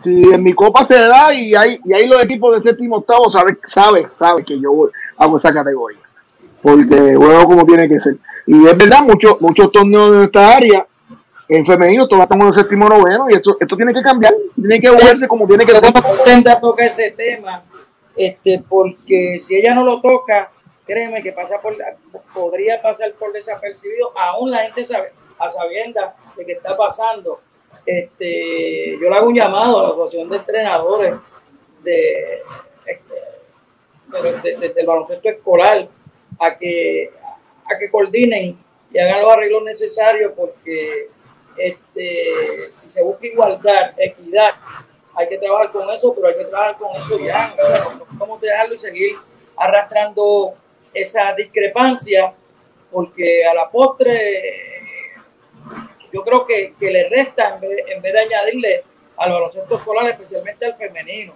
si 0.00 0.32
en 0.32 0.42
mi 0.42 0.52
copa 0.52 0.84
se 0.84 0.98
da 0.98 1.32
y 1.34 1.54
hay, 1.54 1.80
y 1.84 1.92
hay 1.92 2.06
los 2.06 2.22
equipos 2.22 2.56
de 2.56 2.70
séptimo 2.70 2.96
octavo, 2.96 3.28
sabe, 3.28 3.58
sabe, 3.66 4.08
sabe 4.08 4.44
que 4.44 4.58
yo 4.60 4.90
hago 5.16 5.36
esa 5.36 5.52
categoría. 5.52 6.00
Porque 6.62 7.14
juego 7.14 7.44
como 7.44 7.66
tiene 7.66 7.88
que 7.88 7.98
ser. 7.98 8.16
Y 8.46 8.66
es 8.66 8.76
verdad, 8.76 9.02
muchos 9.02 9.40
muchos 9.40 9.70
torneos 9.72 10.12
de 10.12 10.24
esta 10.24 10.56
área, 10.56 10.86
en 11.48 11.66
femenino, 11.66 12.06
todos 12.06 12.22
estamos 12.22 12.44
en 12.44 12.48
el 12.48 12.54
séptimo 12.54 12.88
noveno, 12.88 13.28
y 13.30 13.34
esto, 13.34 13.56
esto 13.58 13.76
tiene 13.76 13.92
que 13.92 14.02
cambiar, 14.02 14.34
tiene 14.54 14.80
que 14.80 14.88
jugarse 14.88 15.26
como 15.26 15.46
tiene 15.46 15.64
que 15.64 15.72
ser. 15.78 15.92
contenta 15.92 16.60
tocar 16.60 16.86
ese 16.86 17.10
tema, 17.12 17.62
este, 18.16 18.62
porque 18.68 19.38
si 19.40 19.56
ella 19.56 19.74
no 19.74 19.84
lo 19.84 20.00
toca, 20.00 20.50
créeme 20.86 21.22
que 21.22 21.32
pasa 21.32 21.60
por, 21.60 21.76
podría 22.32 22.80
pasar 22.80 23.12
por 23.12 23.32
desapercibido, 23.32 24.12
aún 24.16 24.50
la 24.50 24.64
gente 24.64 24.84
sabe, 24.84 25.12
a 25.38 25.50
sabiendas 25.50 26.14
de 26.36 26.44
que 26.44 26.52
está 26.52 26.76
pasando 26.76 27.40
este, 27.88 28.98
yo 29.00 29.08
le 29.08 29.16
hago 29.16 29.28
un 29.28 29.34
llamado 29.34 29.80
a 29.80 29.82
la 29.84 29.88
Asociación 29.88 30.28
de 30.28 30.36
Entrenadores 30.36 31.14
de, 31.82 32.42
este, 32.84 34.68
del 34.74 34.86
baloncesto 34.86 35.26
escolar 35.26 35.88
a 36.38 36.58
que, 36.58 37.10
a 37.64 37.78
que 37.78 37.90
coordinen 37.90 38.58
y 38.92 38.98
hagan 38.98 39.22
los 39.22 39.32
arreglos 39.32 39.62
necesarios 39.62 40.32
porque 40.36 41.08
este, 41.56 42.70
si 42.70 42.90
se 42.90 43.02
busca 43.02 43.26
igualdad, 43.26 43.94
equidad, 43.96 44.50
hay 45.14 45.26
que 45.26 45.38
trabajar 45.38 45.72
con 45.72 45.88
eso, 45.88 46.14
pero 46.14 46.28
hay 46.28 46.36
que 46.36 46.44
trabajar 46.44 46.76
con 46.76 46.94
eso 46.94 47.18
ya. 47.18 47.54
no 47.98 48.04
podemos 48.18 48.38
dejarlo 48.42 48.74
y 48.74 48.80
seguir 48.80 49.16
arrastrando 49.56 50.50
esa 50.92 51.34
discrepancia 51.34 52.34
porque 52.92 53.46
a 53.46 53.54
la 53.54 53.70
postre 53.70 54.67
yo 56.12 56.22
creo 56.22 56.46
que, 56.46 56.74
que 56.78 56.90
le 56.90 57.08
resta 57.08 57.54
en 57.54 57.60
vez, 57.60 57.84
en 57.88 58.02
vez, 58.02 58.12
de 58.12 58.20
añadirle 58.20 58.84
al 59.16 59.32
baloncesto 59.32 59.76
escolar, 59.76 60.10
especialmente 60.10 60.66
al 60.66 60.76
femenino. 60.76 61.34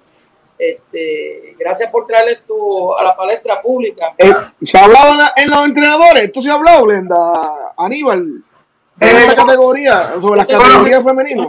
Este, 0.58 1.56
gracias 1.58 1.90
por 1.90 2.06
traerle 2.06 2.36
tu, 2.46 2.94
a 2.94 3.02
la 3.02 3.16
palestra 3.16 3.60
pública. 3.60 4.12
Eh, 4.18 4.32
¿Se 4.62 4.78
ha 4.78 4.84
hablado 4.84 5.18
en, 5.36 5.50
los 5.50 5.64
entrenadores? 5.64 6.24
¿Esto 6.24 6.42
se 6.42 6.50
ha 6.50 6.54
hablado, 6.54 6.84
Blenda? 6.84 7.72
Aníbal, 7.76 8.42
de 8.96 9.06
eh, 9.06 9.18
esta 9.18 9.34
categoría, 9.34 10.12
sobre 10.20 10.36
las 10.36 10.46
categorías 10.46 11.02
femeninas. 11.02 11.48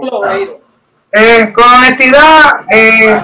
Eh, 1.11 1.53
con 1.53 1.65
honestidad, 1.65 2.65
eh, 2.71 3.21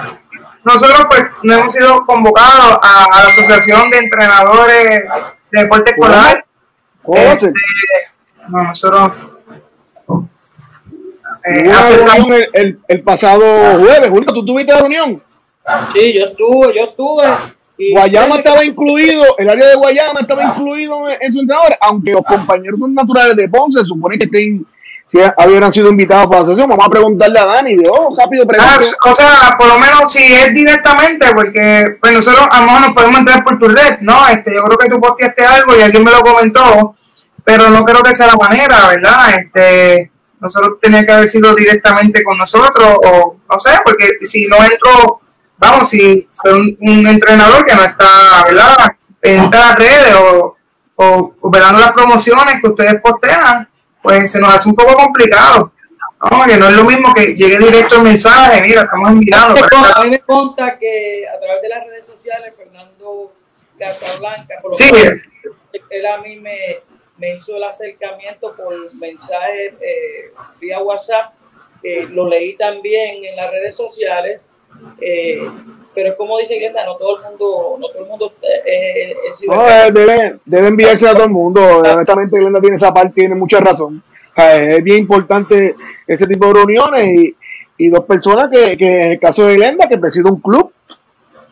nosotros 0.62 1.06
pues 1.10 1.22
no 1.42 1.54
hemos 1.54 1.74
sido 1.74 2.04
convocados 2.04 2.78
a, 2.80 3.04
a 3.10 3.22
la 3.24 3.28
Asociación 3.30 3.90
de 3.90 3.98
Entrenadores 3.98 5.02
de 5.50 5.62
Deporte 5.62 5.90
Escolar. 5.90 6.44
¿Cómo 7.02 7.18
este, 7.18 7.52
no, 8.48 8.62
nosotros 8.62 9.12
eh, 11.44 12.48
el, 12.52 12.78
el, 12.88 13.02
pasado 13.02 13.40
jueves. 13.78 14.08
Julio, 14.10 14.32
¿tú 14.32 14.44
tuviste 14.44 14.72
la 14.72 14.80
reunión? 14.80 15.22
Sí, 15.92 16.14
yo 16.18 16.26
estuve, 16.26 16.74
yo 16.76 16.84
estuve. 16.84 17.24
Guayama 17.92 18.36
estaba 18.36 18.64
incluido, 18.64 19.24
el 19.38 19.48
área 19.48 19.68
de 19.68 19.74
Guayama 19.76 20.20
estaba 20.20 20.44
incluido 20.44 21.08
en, 21.08 21.32
su 21.32 21.40
entrenador, 21.40 21.76
aunque 21.80 22.12
los 22.12 22.24
compañeros 22.24 22.78
son 22.78 22.94
naturales 22.94 23.36
de 23.36 23.48
Ponce, 23.48 23.82
supone 23.84 24.18
que 24.18 24.26
estén, 24.26 24.66
si 25.08 25.18
habían 25.36 25.72
sido 25.72 25.88
invitados 25.88 26.26
para 26.26 26.40
la 26.40 26.42
asociación. 26.42 26.68
Vamos 26.68 26.86
a 26.86 26.90
preguntarle 26.90 27.38
a 27.38 27.46
Dani, 27.46 27.76
de 27.76 27.88
oh, 27.90 28.14
rápido 28.18 28.44
ah, 28.58 28.78
o 29.06 29.14
sea, 29.14 29.56
por 29.58 29.68
lo 29.68 29.78
menos 29.78 30.12
si 30.12 30.22
es 30.22 30.52
directamente, 30.52 31.26
porque 31.34 31.84
pues 32.00 32.12
nosotros 32.12 32.46
a 32.50 32.60
lo 32.60 32.66
mejor 32.66 32.80
nos 32.82 32.92
podemos 32.92 33.18
entrar 33.18 33.42
por 33.42 33.58
tu 33.58 33.68
red, 33.68 33.98
¿no? 34.02 34.28
Este, 34.28 34.54
yo 34.54 34.62
creo 34.64 34.78
que 34.78 34.88
tú 34.88 35.00
posteaste 35.00 35.44
algo 35.44 35.74
y 35.76 35.80
alguien 35.80 36.04
me 36.04 36.10
lo 36.10 36.20
comentó, 36.20 36.96
pero 37.42 37.70
no 37.70 37.84
creo 37.84 38.02
que 38.02 38.14
sea 38.14 38.26
la 38.26 38.36
manera, 38.36 38.88
¿verdad? 38.88 39.38
Este, 39.38 40.10
nosotros 40.40 40.78
tenía 40.80 41.04
que 41.04 41.12
haber 41.12 41.28
sido 41.28 41.54
directamente 41.54 42.24
con 42.24 42.38
nosotros, 42.38 42.96
o 43.04 43.36
no 43.48 43.58
sé, 43.58 43.70
porque 43.84 44.18
si 44.22 44.46
no 44.46 44.56
entro, 44.56 45.20
vamos, 45.58 45.88
si 45.88 46.28
fue 46.32 46.54
un, 46.54 47.06
entrenador 47.06 47.64
que 47.64 47.74
no 47.74 47.84
está, 47.84 48.44
¿verdad? 48.46 48.76
En 49.22 49.50
las 49.50 49.76
redes 49.76 50.14
o, 50.14 50.56
o 50.96 51.34
operando 51.40 51.80
las 51.80 51.92
promociones 51.92 52.60
que 52.60 52.68
ustedes 52.68 53.00
postean, 53.00 53.68
pues 54.02 54.32
se 54.32 54.40
nos 54.40 54.54
hace 54.54 54.68
un 54.68 54.74
poco 54.74 54.94
complicado. 54.94 55.72
¿no? 56.30 56.44
Que 56.44 56.56
no 56.56 56.68
es 56.68 56.74
lo 56.74 56.84
mismo 56.84 57.14
que 57.14 57.34
llegue 57.34 57.58
directo 57.58 57.96
el 57.96 58.02
mensaje, 58.02 58.60
mira, 58.62 58.82
estamos 58.82 59.10
enviando. 59.10 59.60
A 59.94 60.04
mí 60.04 60.10
me 60.10 60.18
conta 60.20 60.78
que 60.78 61.24
a 61.26 61.38
través 61.38 61.62
de 61.62 61.68
las 61.68 61.86
redes 61.86 62.06
sociales, 62.06 62.52
Fernando 62.56 63.32
Casablanca, 63.78 64.54
por 64.60 64.72
lo 64.72 64.76
sí. 64.76 64.90
él 65.90 66.06
a 66.06 66.18
mí 66.18 66.36
me, 66.36 66.80
me 67.20 67.36
hizo 67.36 67.56
el 67.56 67.62
acercamiento 67.62 68.54
por 68.56 68.94
mensaje 68.94 69.74
eh, 69.80 70.32
vía 70.58 70.80
WhatsApp, 70.80 71.34
lo 72.12 72.28
leí 72.28 72.56
también 72.56 73.24
en 73.24 73.36
las 73.36 73.50
redes 73.50 73.76
sociales. 73.76 74.40
Eh, 75.00 75.42
pero 75.94 76.10
es 76.10 76.14
como 76.14 76.38
dice 76.38 76.58
Glenda, 76.58 76.86
no 76.86 76.96
todo 76.96 77.18
el 77.18 77.22
mundo, 77.24 77.76
no 77.78 77.88
todo 77.88 78.02
el 78.02 78.08
mundo 78.08 78.32
eh, 78.42 79.14
es, 79.28 79.44
no, 79.46 79.62
debe, 79.92 80.38
debe, 80.44 80.68
enviarse 80.68 81.06
a 81.06 81.14
todo 81.14 81.24
el 81.24 81.30
mundo. 81.30 81.60
Honestamente, 81.78 82.38
Glenda 82.38 82.60
tiene 82.60 82.76
esa 82.76 82.94
parte, 82.94 83.12
tiene 83.14 83.34
mucha 83.34 83.60
razón. 83.60 84.02
es 84.36 84.82
bien 84.82 84.98
importante 84.98 85.74
ese 86.06 86.26
tipo 86.26 86.46
de 86.46 86.54
reuniones 86.54 87.06
y, 87.06 87.36
y 87.78 87.88
dos 87.88 88.04
personas 88.04 88.48
que, 88.50 88.76
que, 88.78 89.02
en 89.02 89.12
el 89.12 89.20
caso 89.20 89.46
de 89.46 89.56
Glenda, 89.56 89.88
que 89.88 89.98
preside 89.98 90.30
un 90.30 90.40
club, 90.40 90.72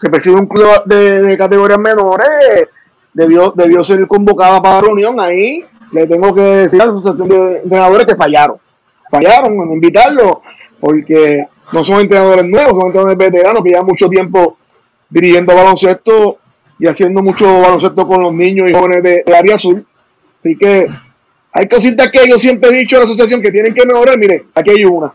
que 0.01 0.09
preside 0.09 0.37
un 0.37 0.47
club 0.47 0.85
de, 0.85 1.23
de 1.23 1.37
categorías 1.37 1.79
menores, 1.79 2.69
debió, 3.19 3.53
debió 3.57 3.83
ser 3.83 4.07
convocada 4.07 4.63
para 4.63 4.77
la 4.77 4.81
reunión. 4.83 5.21
Ahí 5.21 5.65
le 5.93 6.07
tengo 6.07 6.33
que 6.33 6.41
decir 6.41 6.81
a 6.81 6.87
la 6.87 6.93
asociación 6.93 7.29
de 7.29 7.59
entrenadores 7.63 8.07
que 8.07 8.15
fallaron. 8.15 8.59
Fallaron 9.11 9.55
en 9.55 9.73
invitarlo 9.73 10.43
porque 10.79 11.45
no 11.73 11.85
son 11.85 12.01
entrenadores 12.01 12.45
nuevos, 12.45 12.71
son 12.71 12.87
entrenadores 12.87 13.19
veteranos 13.19 13.63
que 13.63 13.71
llevan 13.71 13.87
mucho 13.87 14.09
tiempo 14.09 14.57
dirigiendo 15.11 15.55
baloncesto 15.55 16.39
y 16.79 16.87
haciendo 16.87 17.21
mucho 17.21 17.45
baloncesto 17.61 18.07
con 18.07 18.21
los 18.21 18.33
niños 18.33 18.71
y 18.71 18.75
jóvenes 18.75 19.03
de, 19.03 19.25
área 19.37 19.57
azul. 19.57 19.85
Así 20.39 20.57
que 20.57 20.87
hay 21.53 21.69
cositas 21.69 22.13
que 22.13 22.29
yo 22.29 22.39
siempre 22.39 22.71
he 22.71 22.79
dicho 22.79 22.97
a 22.97 23.01
la 23.01 23.07
asociación 23.07 23.43
que 23.43 23.51
tienen 23.51 23.75
que 23.75 23.85
mejorar. 23.85 24.17
Mire, 24.17 24.45
aquí 24.55 24.71
hay 24.71 24.85
una. 24.85 25.13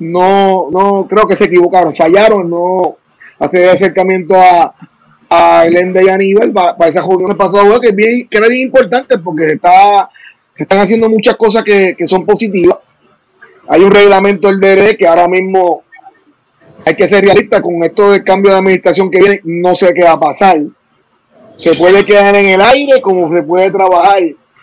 No, 0.00 0.68
no 0.70 1.06
creo 1.08 1.26
que 1.26 1.36
se 1.36 1.44
equivocaron, 1.44 1.94
fallaron, 1.94 2.50
no 2.50 2.96
hacer 3.38 3.70
acercamiento 3.70 4.34
a, 4.34 4.74
a 5.28 5.66
Elenda 5.66 6.02
y 6.02 6.08
Aníbal 6.08 6.52
para, 6.52 6.76
para 6.76 6.90
esas 6.90 7.04
que 7.04 7.88
es 7.88 7.94
bien, 7.96 8.28
que 8.28 8.38
es 8.38 8.48
bien 8.48 8.62
importante 8.62 9.18
porque 9.18 9.46
se 9.46 9.52
está, 9.54 10.08
están 10.56 10.80
haciendo 10.80 11.08
muchas 11.08 11.36
cosas 11.36 11.62
que, 11.62 11.94
que 11.96 12.06
son 12.06 12.24
positivas 12.24 12.78
hay 13.68 13.82
un 13.82 13.90
reglamento 13.90 14.48
del 14.48 14.60
DRE 14.60 14.96
que 14.96 15.06
ahora 15.06 15.26
mismo 15.26 15.84
hay 16.84 16.94
que 16.94 17.08
ser 17.08 17.24
realista 17.24 17.62
con 17.62 17.82
esto 17.82 18.10
del 18.10 18.24
cambio 18.24 18.52
de 18.52 18.58
administración 18.58 19.10
que 19.10 19.18
viene, 19.18 19.40
no 19.44 19.74
sé 19.74 19.94
qué 19.94 20.04
va 20.04 20.12
a 20.12 20.20
pasar. 20.20 20.60
Se 21.56 21.74
puede 21.74 22.04
quedar 22.04 22.34
en 22.36 22.46
el 22.46 22.60
aire 22.60 23.00
como 23.00 23.34
se 23.34 23.42
puede 23.42 23.70
trabajar. 23.70 24.20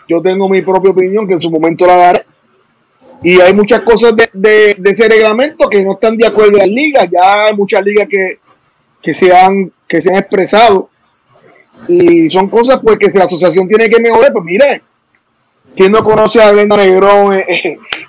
Yo 0.08 0.22
tengo 0.22 0.48
mi 0.48 0.60
propia 0.60 0.90
opinión 0.90 1.26
que 1.26 1.34
en 1.34 1.40
su 1.40 1.50
momento 1.50 1.86
la 1.86 1.96
daré. 1.96 2.24
Y 3.24 3.40
hay 3.40 3.52
muchas 3.54 3.80
cosas 3.80 4.12
de, 4.32 4.76
ese 4.84 5.08
reglamento 5.08 5.68
que 5.68 5.82
no 5.82 5.92
están 5.92 6.16
de 6.16 6.26
acuerdo 6.26 6.52
en 6.52 6.58
las 6.58 6.68
ligas. 6.68 7.08
Ya 7.10 7.46
hay 7.46 7.56
muchas 7.56 7.82
ligas 7.82 8.06
que, 8.08 8.38
que, 9.02 9.14
se, 9.14 9.34
han, 9.34 9.72
que 9.86 10.00
se 10.00 10.10
han 10.10 10.16
expresado. 10.16 10.88
Y 11.88 12.30
son 12.30 12.48
cosas 12.48 12.80
pues 12.82 12.98
que 12.98 13.10
la 13.10 13.24
asociación 13.24 13.66
tiene 13.68 13.88
que 13.88 14.00
mejorar. 14.00 14.32
Pues 14.32 14.44
mire, 14.44 14.82
¿quién 15.74 15.92
no 15.92 16.02
conoce 16.02 16.40
a 16.40 16.52
Glenda 16.52 16.76
Negrón 16.76 17.34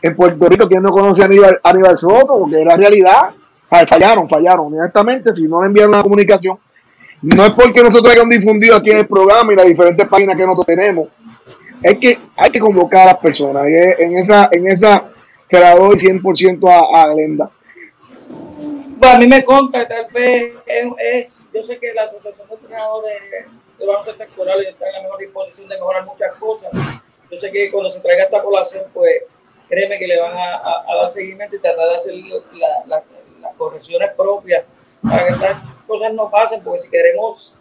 en 0.01 0.15
Puerto 0.15 0.47
Rico, 0.47 0.67
¿quién 0.67 0.83
no 0.83 0.91
conoce 0.91 1.23
a 1.23 1.25
Aníbal, 1.25 1.59
Aníbal 1.63 1.97
Soto? 1.97 2.39
Porque 2.39 2.59
es 2.59 2.65
la 2.65 2.77
realidad. 2.77 3.29
fallaron, 3.69 4.29
fallaron. 4.29 4.73
Honestamente, 4.73 5.33
si 5.33 5.47
no 5.47 5.63
enviaron 5.63 5.93
la 5.93 6.03
comunicación, 6.03 6.57
no 7.21 7.45
es 7.45 7.51
porque 7.51 7.81
nosotros 7.81 8.13
hayamos 8.13 8.37
difundido 8.37 8.75
aquí 8.75 8.91
en 8.91 8.97
el 8.99 9.07
programa 9.07 9.53
y 9.53 9.55
las 9.55 9.65
diferentes 9.65 10.07
páginas 10.07 10.35
que 10.35 10.43
nosotros 10.43 10.65
tenemos. 10.65 11.07
Es 11.81 11.97
que 11.97 12.19
hay 12.35 12.51
que 12.51 12.59
convocar 12.59 13.03
a 13.03 13.05
las 13.13 13.17
personas. 13.17 13.65
en 13.65 14.17
esa, 14.17 14.49
en 14.51 14.67
esa 14.67 15.05
que 15.47 15.59
la 15.59 15.75
doy 15.75 15.95
100% 15.95 16.69
a, 16.69 17.01
a 17.01 17.13
Glenda. 17.13 17.49
Bueno, 19.03 19.17
a 19.17 19.19
mí 19.19 19.27
me 19.27 19.43
conta, 19.43 19.85
tal 19.85 20.05
vez 20.13 20.53
es, 20.65 21.41
yo 21.53 21.61
sé 21.61 21.77
que 21.77 21.93
la 21.93 22.03
Asociación 22.03 22.47
de 22.47 22.55
Entrenadores 22.55 23.21
de, 23.77 23.85
Baloncesto 23.85 24.23
Escolar 24.23 24.57
está 24.61 24.87
en 24.87 24.93
la 24.93 25.01
mejor 25.01 25.19
disposición 25.19 25.67
de 25.67 25.75
mejorar 25.75 26.05
muchas 26.05 26.33
cosas. 26.35 26.71
Yo 27.29 27.37
sé 27.37 27.51
que 27.51 27.69
cuando 27.69 27.91
se 27.91 27.99
traiga 27.99 28.23
esta 28.23 28.41
colación, 28.41 28.85
pues 28.93 29.23
créeme 29.67 29.99
que 29.99 30.07
le 30.07 30.21
van 30.21 30.31
a, 30.37 30.85
dar 30.87 31.13
seguimiento 31.13 31.53
y 31.53 31.59
tratar 31.59 31.89
de 31.89 31.95
hacer 31.97 32.13
las 32.85 33.03
correcciones 33.57 34.09
propias 34.15 34.63
para 35.05 35.27
que 35.27 35.33
estas 35.33 35.57
cosas 35.85 36.13
no 36.13 36.31
pasen, 36.31 36.63
porque 36.63 36.83
si 36.83 36.89
queremos 36.89 37.59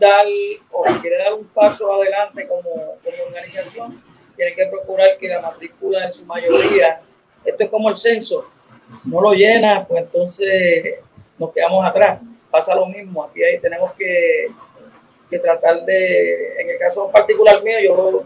dar 0.00 0.26
o 0.72 0.84
si 0.88 0.94
quieren 0.94 1.20
dar 1.20 1.34
un 1.34 1.46
paso 1.46 1.92
adelante 1.92 2.48
como, 2.48 2.96
como 3.04 3.22
organización, 3.28 3.96
tienen 4.34 4.56
que 4.56 4.66
procurar 4.66 5.16
que 5.16 5.28
la 5.28 5.42
matrícula 5.42 6.06
en 6.06 6.12
su 6.12 6.26
mayoría, 6.26 7.00
esto 7.44 7.62
es 7.62 7.70
como 7.70 7.88
el 7.88 7.94
censo, 7.94 8.50
si 8.98 9.10
no 9.10 9.20
lo 9.20 9.32
llena, 9.32 9.84
pues 9.86 10.02
entonces 10.04 10.96
nos 11.38 11.52
quedamos 11.52 11.84
atrás. 11.84 12.20
Pasa 12.50 12.74
lo 12.74 12.86
mismo, 12.86 13.24
aquí 13.24 13.42
ahí 13.42 13.58
tenemos 13.58 13.92
que, 13.92 14.48
que 15.30 15.38
tratar 15.38 15.84
de, 15.84 16.60
en 16.60 16.70
el 16.70 16.78
caso 16.78 17.10
particular 17.10 17.62
mío, 17.62 17.78
yo 17.82 18.22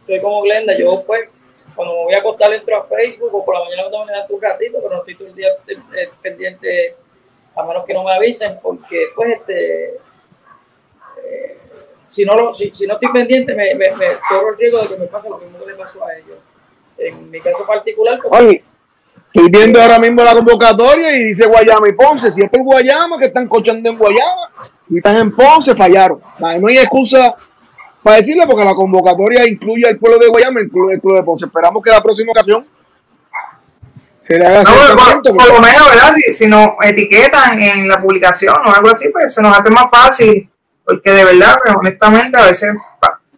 estoy 0.00 0.20
como 0.20 0.42
Glenda, 0.42 0.76
yo 0.76 1.02
pues 1.06 1.28
cuando 1.74 1.94
me 1.94 2.04
voy 2.04 2.14
a 2.14 2.18
acostar 2.18 2.52
entro 2.52 2.76
a 2.76 2.86
Facebook 2.86 3.34
o 3.34 3.44
por 3.44 3.54
la 3.54 3.64
mañana 3.64 3.82
cuando 3.82 4.06
me 4.06 4.12
da 4.12 4.26
un 4.28 4.40
ratito, 4.40 4.78
pero 4.82 4.94
no 4.94 4.98
estoy 5.00 5.14
todo 5.14 5.28
el 5.28 5.34
día 5.34 5.48
eh, 5.68 6.10
pendiente, 6.20 6.96
a 7.54 7.62
menos 7.64 7.84
que 7.84 7.94
no 7.94 8.04
me 8.04 8.14
avisen, 8.14 8.58
porque 8.62 9.06
pues 9.14 9.38
este, 9.38 9.94
eh, 11.24 11.58
si, 12.08 12.24
no 12.24 12.34
lo, 12.34 12.52
si, 12.52 12.70
si, 12.74 12.86
no 12.86 12.94
estoy 12.94 13.12
pendiente 13.12 13.54
me, 13.54 13.74
me, 13.74 13.90
corro 14.28 14.50
el 14.50 14.58
riesgo 14.58 14.82
de 14.82 14.88
que 14.88 14.96
me 14.96 15.06
pase 15.06 15.28
lo 15.28 15.38
mismo 15.38 15.58
que 15.58 15.66
le 15.66 15.74
pasó 15.76 16.04
a 16.04 16.14
ellos. 16.14 16.38
En 16.98 17.30
mi 17.30 17.40
caso 17.40 17.66
particular, 17.66 18.18
Oye, 18.30 18.62
estoy 19.32 19.48
viendo 19.50 19.80
ahora 19.80 19.98
mismo 19.98 20.22
la 20.22 20.34
convocatoria 20.34 21.16
y 21.16 21.28
dice 21.28 21.46
Guayama 21.46 21.88
y 21.88 21.92
Ponce. 21.92 22.32
Si 22.32 22.42
es 22.42 22.50
por 22.50 22.62
Guayama, 22.62 23.18
que 23.18 23.26
están 23.26 23.48
cochando 23.48 23.88
en 23.88 23.96
Guayama 23.96 24.50
y 24.90 24.98
están 24.98 25.16
en 25.16 25.32
Ponce, 25.32 25.74
fallaron. 25.74 26.20
No 26.38 26.68
hay 26.68 26.78
excusa 26.78 27.34
para 28.02 28.16
decirle, 28.16 28.46
porque 28.46 28.64
la 28.64 28.74
convocatoria 28.74 29.48
incluye 29.48 29.88
al 29.88 29.98
pueblo 29.98 30.18
de 30.18 30.28
Guayama, 30.28 30.60
incluye 30.60 30.94
el 30.94 31.00
pueblo 31.00 31.20
de 31.20 31.24
Ponce. 31.24 31.46
Esperamos 31.46 31.82
que 31.82 31.90
la 31.90 32.02
próxima 32.02 32.32
ocasión 32.32 32.66
se 34.26 34.38
le 34.38 34.46
haga 34.46 34.62
no, 34.62 35.22
por, 35.22 35.48
lo 35.48 35.60
menos, 35.60 35.88
¿verdad? 35.88 36.12
Si, 36.14 36.32
si, 36.32 36.46
nos 36.46 36.68
etiquetan 36.82 37.60
en 37.60 37.88
la 37.88 38.00
publicación 38.00 38.56
o 38.66 38.74
algo 38.74 38.90
así, 38.90 39.08
pues 39.10 39.34
se 39.34 39.42
nos 39.42 39.56
hace 39.56 39.70
más 39.70 39.86
fácil, 39.90 40.48
porque 40.84 41.10
de 41.10 41.24
verdad, 41.24 41.58
pues, 41.62 41.74
honestamente, 41.76 42.38
a 42.38 42.46
veces 42.46 42.74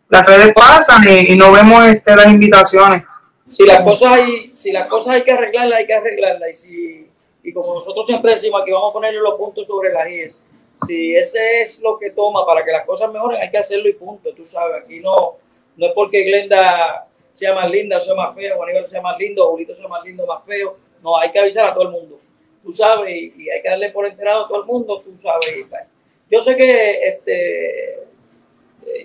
las 0.09 0.27
redes 0.27 0.53
pasan 0.55 1.03
y, 1.09 1.37
no 1.37 1.53
vemos 1.53 1.85
este, 1.87 2.15
las 2.15 2.27
invitaciones. 2.27 3.05
Si 3.55 3.65
las 3.65 3.85
cosas 3.85 4.13
hay, 4.13 4.51
si 4.53 4.73
las 4.73 4.87
cosas 4.87 5.15
hay 5.15 5.23
que 5.23 5.33
arreglarlas, 5.33 5.79
hay 5.79 5.87
que 5.87 5.95
arreglarlas. 5.95 6.51
Y 6.51 6.55
si, 6.55 7.11
y 7.43 7.53
como 7.53 7.75
nosotros 7.75 8.07
siempre 8.07 8.33
decimos, 8.33 8.63
aquí 8.63 8.73
vamos 8.73 8.91
a 8.91 8.93
ponerle 8.93 9.21
los 9.21 9.37
puntos 9.37 9.67
sobre 9.67 9.93
las 9.93 10.09
IES 10.09 10.43
si 10.87 11.15
ese 11.15 11.63
es 11.63 11.81
lo 11.81 11.99
que 11.99 12.11
toma 12.11 12.45
para 12.45 12.65
que 12.65 12.73
las 12.73 12.85
cosas 12.85 13.13
mejoren, 13.13 13.41
hay 13.41 13.51
que 13.51 13.59
hacerlo 13.59 13.89
y 13.89 13.95
punto. 13.95 14.33
Tú 14.35 14.45
sabes, 14.45 14.83
aquí 14.83 15.01
no, 15.01 15.37
no 15.77 15.87
es 15.87 15.93
porque 15.95 16.25
Glenda 16.25 17.07
sea 17.33 17.55
más 17.55 17.69
linda 17.71 17.99
sea 18.01 18.15
más 18.15 18.35
fea, 18.35 18.55
Aníbal 18.55 18.89
sea 18.89 19.01
más 19.01 19.19
lindo, 19.19 19.51
Julito 19.51 19.75
sea 19.75 19.89
más 19.89 20.05
lindo 20.05 20.27
más 20.27 20.45
feo. 20.45 20.77
No, 21.03 21.19
hay 21.19 21.31
que 21.31 21.41
avisar 21.41 21.67
a 21.67 21.75
todo 21.75 21.85
el 21.85 21.91
mundo. 21.91 22.19
Tú 22.63 22.73
sabes, 22.73 23.11
y, 23.11 23.51
hay 23.51 23.61
que 23.63 23.69
darle 23.69 23.91
por 23.91 24.07
enterado 24.07 24.45
a 24.45 24.49
todo 24.49 24.61
el 24.61 24.67
mundo, 24.67 25.01
tú 25.01 25.19
sabes. 25.19 25.67
Yo 26.31 26.41
sé 26.41 26.57
que 26.57 27.09
este, 27.09 28.04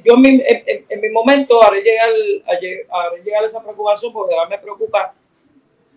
yo 0.03 0.13
en 0.15 0.21
mi, 0.21 0.43
en, 0.45 1.01
mi 1.01 1.09
momento 1.09 1.63
haré 1.63 1.81
llegar, 1.81 2.09
haré 2.45 3.23
llegar 3.23 3.45
esa 3.45 3.61
preocupación 3.61 4.13
porque 4.13 4.35
ahora 4.35 4.49
me 4.49 4.59
preocupa, 4.59 5.13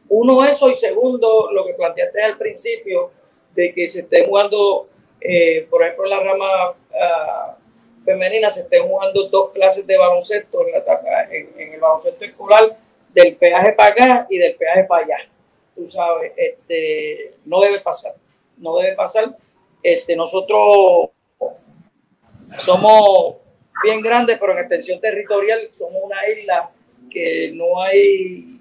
uno, 0.09 0.44
eso, 0.44 0.70
y 0.70 0.76
segundo, 0.76 1.50
lo 1.52 1.64
que 1.64 1.74
planteaste 1.74 2.22
al 2.22 2.36
principio, 2.36 3.10
de 3.54 3.72
que 3.72 3.88
se 3.88 4.00
esté 4.00 4.26
jugando 4.26 4.88
eh, 5.24 5.66
por 5.70 5.82
ejemplo, 5.82 6.04
en 6.04 6.10
la 6.10 6.20
rama 6.20 6.74
ah, 7.00 7.56
femenina 8.04 8.50
se 8.50 8.62
estén 8.62 8.82
jugando 8.82 9.28
dos 9.28 9.50
clases 9.50 9.86
de 9.86 9.96
baloncesto 9.96 10.66
en, 10.66 11.52
en, 11.56 11.74
el 11.74 11.80
baloncesto 11.80 12.24
escolar, 12.24 12.76
del 13.10 13.36
peaje 13.36 13.72
para 13.72 13.90
acá 13.90 14.26
y 14.28 14.38
del 14.38 14.56
peaje 14.56 14.84
para 14.84 15.04
allá. 15.04 15.16
Tú 15.76 15.86
sabes, 15.86 16.32
este, 16.36 17.34
no 17.44 17.60
debe 17.60 17.80
pasar, 17.80 18.14
no 18.56 18.76
debe 18.78 18.96
pasar. 18.96 19.36
Este, 19.82 20.16
nosotros 20.16 21.10
somos 22.59 23.36
bien 23.82 24.00
grandes, 24.00 24.38
pero 24.38 24.52
en 24.52 24.58
extensión 24.58 25.00
territorial 25.00 25.68
somos 25.72 26.02
una 26.02 26.16
isla 26.28 26.70
que 27.10 27.52
no 27.54 27.82
hay, 27.82 28.58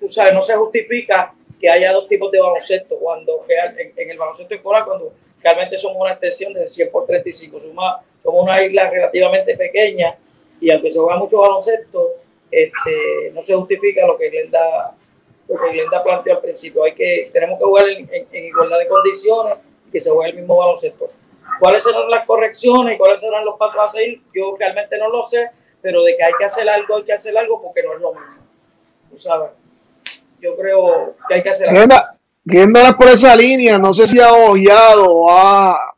tú 0.00 0.08
sabes, 0.08 0.34
no 0.34 0.42
se 0.42 0.54
justifica 0.54 1.32
que 1.60 1.70
haya 1.70 1.92
dos 1.92 2.08
tipos 2.08 2.30
de 2.30 2.40
baloncesto, 2.40 2.98
cuando 2.98 3.44
en, 3.48 3.92
en 3.96 4.10
el 4.10 4.18
baloncesto 4.18 4.54
escolar, 4.54 4.84
cuando 4.84 5.12
realmente 5.42 5.78
somos 5.78 5.98
una 6.00 6.12
extensión 6.12 6.52
de 6.52 6.68
100 6.68 6.90
por 6.90 7.06
35, 7.06 7.60
somos, 7.60 7.94
una 8.24 8.60
isla 8.60 8.90
relativamente 8.90 9.56
pequeña 9.56 10.16
y 10.60 10.70
aunque 10.72 10.90
se 10.90 10.98
juega 10.98 11.16
mucho 11.16 11.38
baloncesto, 11.38 12.14
este, 12.50 13.30
no 13.32 13.42
se 13.42 13.54
justifica 13.54 14.04
lo 14.04 14.16
que 14.16 14.30
Glenda, 14.30 14.96
lo 15.48 15.56
que 15.56 15.72
Glenda 15.72 16.02
planteó 16.02 16.34
al 16.34 16.40
principio. 16.40 16.82
Hay 16.82 16.94
que, 16.94 17.30
tenemos 17.32 17.58
que 17.58 17.64
jugar 17.64 17.84
en, 17.88 18.44
igualdad 18.44 18.78
de 18.78 18.88
condiciones 18.88 19.54
y 19.86 19.92
que 19.92 20.00
se 20.00 20.10
juegue 20.10 20.30
el 20.30 20.38
mismo 20.38 20.56
baloncesto. 20.56 21.08
¿Cuáles 21.58 21.82
serán 21.82 22.10
las 22.10 22.26
correcciones 22.26 22.94
y 22.94 22.98
cuáles 22.98 23.20
serán 23.20 23.44
los 23.44 23.56
pasos 23.58 23.80
a 23.82 23.88
seguir? 23.88 24.22
Yo 24.34 24.56
realmente 24.58 24.98
no 24.98 25.08
lo 25.08 25.22
sé, 25.22 25.50
pero 25.80 26.02
de 26.02 26.16
que 26.16 26.24
hay 26.24 26.32
que 26.38 26.44
hacer 26.44 26.68
algo, 26.68 26.96
hay 26.96 27.04
que 27.04 27.12
hacer 27.12 27.36
algo 27.36 27.62
porque 27.62 27.82
no 27.82 27.94
es 27.94 28.00
lo 28.00 28.12
mismo. 28.12 28.36
Tú 29.10 29.18
sabes 29.18 29.50
yo 30.40 30.56
creo 30.56 31.14
que 31.28 31.34
hay 31.34 31.42
que 31.42 31.50
hacer 31.50 31.68
algo. 31.68 32.96
por 32.96 33.08
esa 33.08 33.34
línea, 33.36 33.78
no 33.78 33.94
sé 33.94 34.06
si 34.06 34.20
ha 34.20 34.32
oído 34.32 35.30
a, 35.30 35.94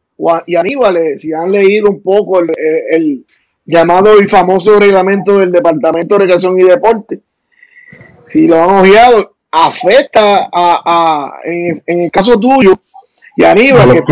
y 0.46 0.56
Aníbal, 0.56 0.96
eh, 0.96 1.18
si 1.18 1.32
han 1.32 1.52
leído 1.52 1.90
un 1.90 2.02
poco 2.02 2.40
el, 2.40 3.24
llamado 3.64 4.18
y 4.18 4.26
famoso 4.26 4.80
reglamento 4.80 5.38
del 5.38 5.52
Departamento 5.52 6.14
de 6.14 6.20
Recreación 6.20 6.58
y 6.58 6.64
Deporte. 6.64 7.20
Si 8.28 8.46
lo 8.46 8.62
han 8.62 8.80
ojeado, 8.80 9.34
afecta 9.50 10.48
a, 10.50 11.38
en, 11.44 11.82
el 11.86 12.10
caso 12.10 12.40
tuyo 12.40 12.74
y 13.36 13.44
Aníbal, 13.44 13.92
que, 13.92 14.02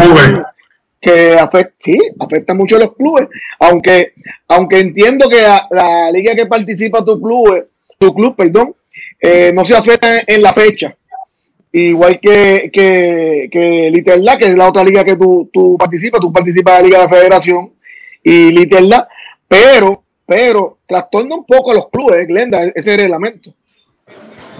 que 1.01 1.35
afecta, 1.35 1.74
sí, 1.81 1.98
afecta 2.18 2.55
mucho 2.55 2.77
a 2.77 2.81
los 2.81 2.97
clubes, 2.97 3.28
aunque, 3.60 4.14
aunque 4.48 4.81
entiendo 4.81 5.28
que 5.28 5.43
la, 5.43 6.10
liga 6.10 6.35
que 6.35 6.47
participa 6.47 7.05
tu 7.05 7.20
club, 7.20 7.68
tu 7.98 8.14
club, 8.14 8.35
perdón, 8.35 8.74
eh, 9.20 9.52
no 9.55 9.64
se 9.64 9.77
afecta 9.77 10.23
en, 10.27 10.43
la 10.43 10.52
fecha. 10.52 10.97
Igual 11.73 12.18
que, 12.20 12.70
que, 12.73 13.48
que 13.51 13.90
Literla, 13.90 14.39
que 14.39 14.47
es 14.47 14.56
la 14.56 14.68
otra 14.68 14.82
liga 14.82 15.05
que 15.05 15.16
tú, 15.16 15.51
tú 15.52 15.77
participas, 15.78 16.20
tú 16.20 16.32
participas 16.32 16.77
en 16.77 16.82
la 16.82 16.86
Liga 16.86 16.98
de 16.98 17.05
la 17.05 17.10
Federación 17.10 17.73
y 18.23 18.51
Literla, 18.51 19.09
pero, 19.47 20.02
pero 20.24 20.78
trastorna 20.86 21.36
un 21.36 21.44
poco 21.44 21.73
a 21.73 21.74
los 21.74 21.90
clubes, 21.90 22.27
Glenda, 22.27 22.64
ese 22.74 22.97
reglamento. 22.97 23.52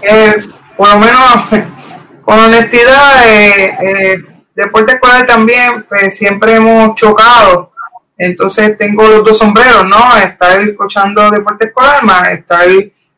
Eh, 0.01 0.35
por 0.75 0.93
lo 0.93 0.99
menos, 0.99 1.67
con 2.21 2.39
honestidad, 2.39 3.27
eh, 3.27 3.77
eh, 3.81 4.23
deporte 4.57 4.93
escolar 4.93 5.27
también, 5.27 5.83
pues 5.87 6.17
siempre 6.17 6.55
hemos 6.55 6.95
chocado. 6.95 7.71
Entonces 8.17 8.75
tengo 8.75 9.07
los 9.07 9.23
dos 9.23 9.37
sombreros, 9.37 9.85
¿no? 9.85 10.17
Estar 10.17 10.59
escuchando 10.61 11.29
deporte 11.29 11.67
escolar 11.67 12.03
más 12.03 12.29
estar 12.29 12.67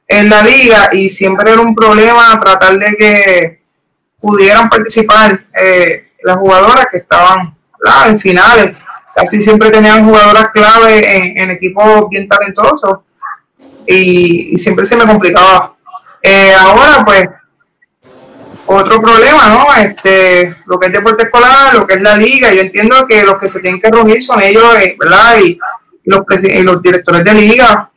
en 0.07 0.29
la 0.29 0.43
liga 0.43 0.89
y 0.91 1.09
siempre 1.09 1.51
era 1.51 1.61
un 1.61 1.73
problema 1.73 2.37
tratar 2.41 2.77
de 2.77 2.95
que 2.97 3.61
pudieran 4.19 4.67
participar 4.67 5.45
eh, 5.57 6.09
las 6.23 6.35
jugadoras 6.35 6.87
que 6.91 6.97
estaban 6.97 7.55
en 8.07 8.19
finales. 8.19 8.75
Casi 9.15 9.41
siempre 9.41 9.71
tenían 9.71 10.05
jugadoras 10.05 10.49
clave 10.49 11.41
en, 11.41 11.51
equipos 11.51 12.09
bien 12.09 12.27
talentosos 12.27 12.99
y, 13.87 14.57
siempre 14.57 14.85
se 14.85 14.97
me 14.97 15.05
complicaba. 15.05 15.75
Eh, 16.21 16.53
ahora, 16.53 17.05
pues, 17.05 17.29
otro 18.75 19.01
problema, 19.01 19.49
¿no? 19.49 19.65
Este, 19.81 20.55
lo 20.67 20.79
que 20.79 20.87
es 20.87 20.93
deporte 20.93 21.23
escolar, 21.23 21.73
lo 21.73 21.87
que 21.87 21.95
es 21.95 22.01
la 22.01 22.15
liga. 22.15 22.53
Yo 22.53 22.61
entiendo 22.61 23.07
que 23.07 23.23
los 23.23 23.39
que 23.39 23.49
se 23.49 23.61
tienen 23.61 23.81
que 23.81 23.89
reunir 23.89 24.21
son 24.21 24.41
ellos, 24.41 24.75
eh, 24.75 24.95
¿verdad? 24.99 25.39
Y 25.43 25.57
los, 26.05 26.21
y 26.43 26.63
directores 26.81 27.23
de 27.23 27.33
liga, 27.33 27.89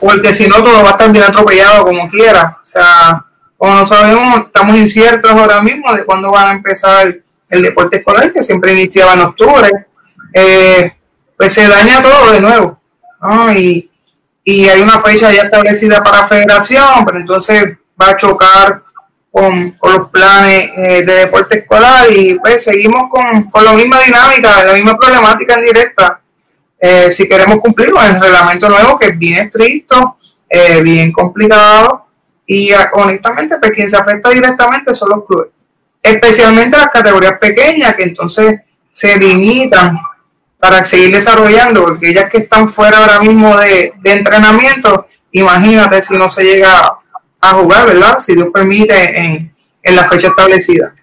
porque 0.00 0.32
si 0.32 0.46
no, 0.48 0.62
todo 0.62 0.82
va 0.82 0.90
a 0.90 0.92
estar 0.92 1.10
bien 1.10 1.24
atropellado 1.24 1.84
como 1.84 2.10
quiera. 2.10 2.58
O 2.60 2.64
sea, 2.64 3.24
como 3.56 3.74
no 3.74 3.86
sabemos, 3.86 4.46
estamos 4.46 4.76
inciertos 4.76 5.30
ahora 5.30 5.62
mismo 5.62 5.94
de 5.94 6.04
cuándo 6.04 6.30
van 6.30 6.48
a 6.48 6.50
empezar 6.50 7.16
el 7.48 7.62
deporte 7.62 7.96
escolar, 7.96 8.30
que 8.30 8.42
siempre 8.42 8.74
iniciaba 8.74 9.14
en 9.14 9.20
octubre, 9.20 9.70
eh, 10.34 10.92
pues 11.36 11.54
se 11.54 11.66
daña 11.66 12.02
todo 12.02 12.32
de 12.32 12.40
nuevo. 12.40 12.80
¿no? 13.22 13.50
Y, 13.52 13.90
y 14.44 14.68
hay 14.68 14.82
una 14.82 15.00
fecha 15.00 15.32
ya 15.32 15.44
establecida 15.44 16.02
para 16.02 16.26
federación, 16.26 17.04
pero 17.06 17.18
entonces 17.18 17.78
va 18.00 18.10
a 18.10 18.16
chocar 18.16 18.82
con, 19.38 19.76
los 19.82 20.08
planes 20.10 20.70
eh, 20.76 21.02
de 21.04 21.14
deporte 21.14 21.58
escolar 21.58 22.06
y 22.10 22.34
pues 22.34 22.64
seguimos 22.64 23.10
con, 23.10 23.44
con 23.50 23.64
la 23.64 23.72
misma 23.72 24.00
dinámica, 24.00 24.64
la 24.64 24.72
misma 24.72 24.96
problemática 24.96 25.54
en 25.54 25.64
directa. 25.64 26.20
Eh, 26.80 27.10
si 27.10 27.28
queremos 27.28 27.58
cumplir 27.58 27.90
con 27.90 28.04
el 28.04 28.20
reglamento 28.20 28.68
nuevo, 28.68 28.98
que 28.98 29.08
es 29.08 29.18
bien 29.18 29.46
estricto, 29.46 30.16
bien 30.82 31.12
complicado, 31.12 32.08
y 32.50 32.72
ah, 32.72 32.90
honestamente, 32.94 33.58
pues 33.60 33.72
quien 33.72 33.90
se 33.90 33.96
afecta 33.98 34.30
directamente 34.30 34.94
son 34.94 35.10
los 35.10 35.26
clubes, 35.26 35.50
especialmente 36.02 36.78
las 36.78 36.88
categorías 36.88 37.38
pequeñas 37.38 37.94
que 37.94 38.04
entonces 38.04 38.60
se 38.88 39.16
limitan 39.18 39.98
para 40.58 40.82
seguir 40.82 41.12
desarrollando, 41.12 41.84
porque 41.84 42.08
ellas 42.08 42.30
que 42.30 42.38
están 42.38 42.70
fuera 42.70 42.98
ahora 42.98 43.20
mismo 43.20 43.54
de, 43.58 43.92
entrenamiento, 44.02 45.06
imagínate 45.30 46.00
si 46.00 46.16
no 46.16 46.28
se 46.30 46.42
llega 46.42 46.97
a 47.40 47.54
jugar, 47.54 47.86
¿verdad? 47.86 48.18
Si 48.18 48.34
Dios 48.34 48.48
permite 48.52 49.20
en, 49.20 49.52
la 49.94 50.04
fecha 50.04 50.28
establecida. 50.28 50.94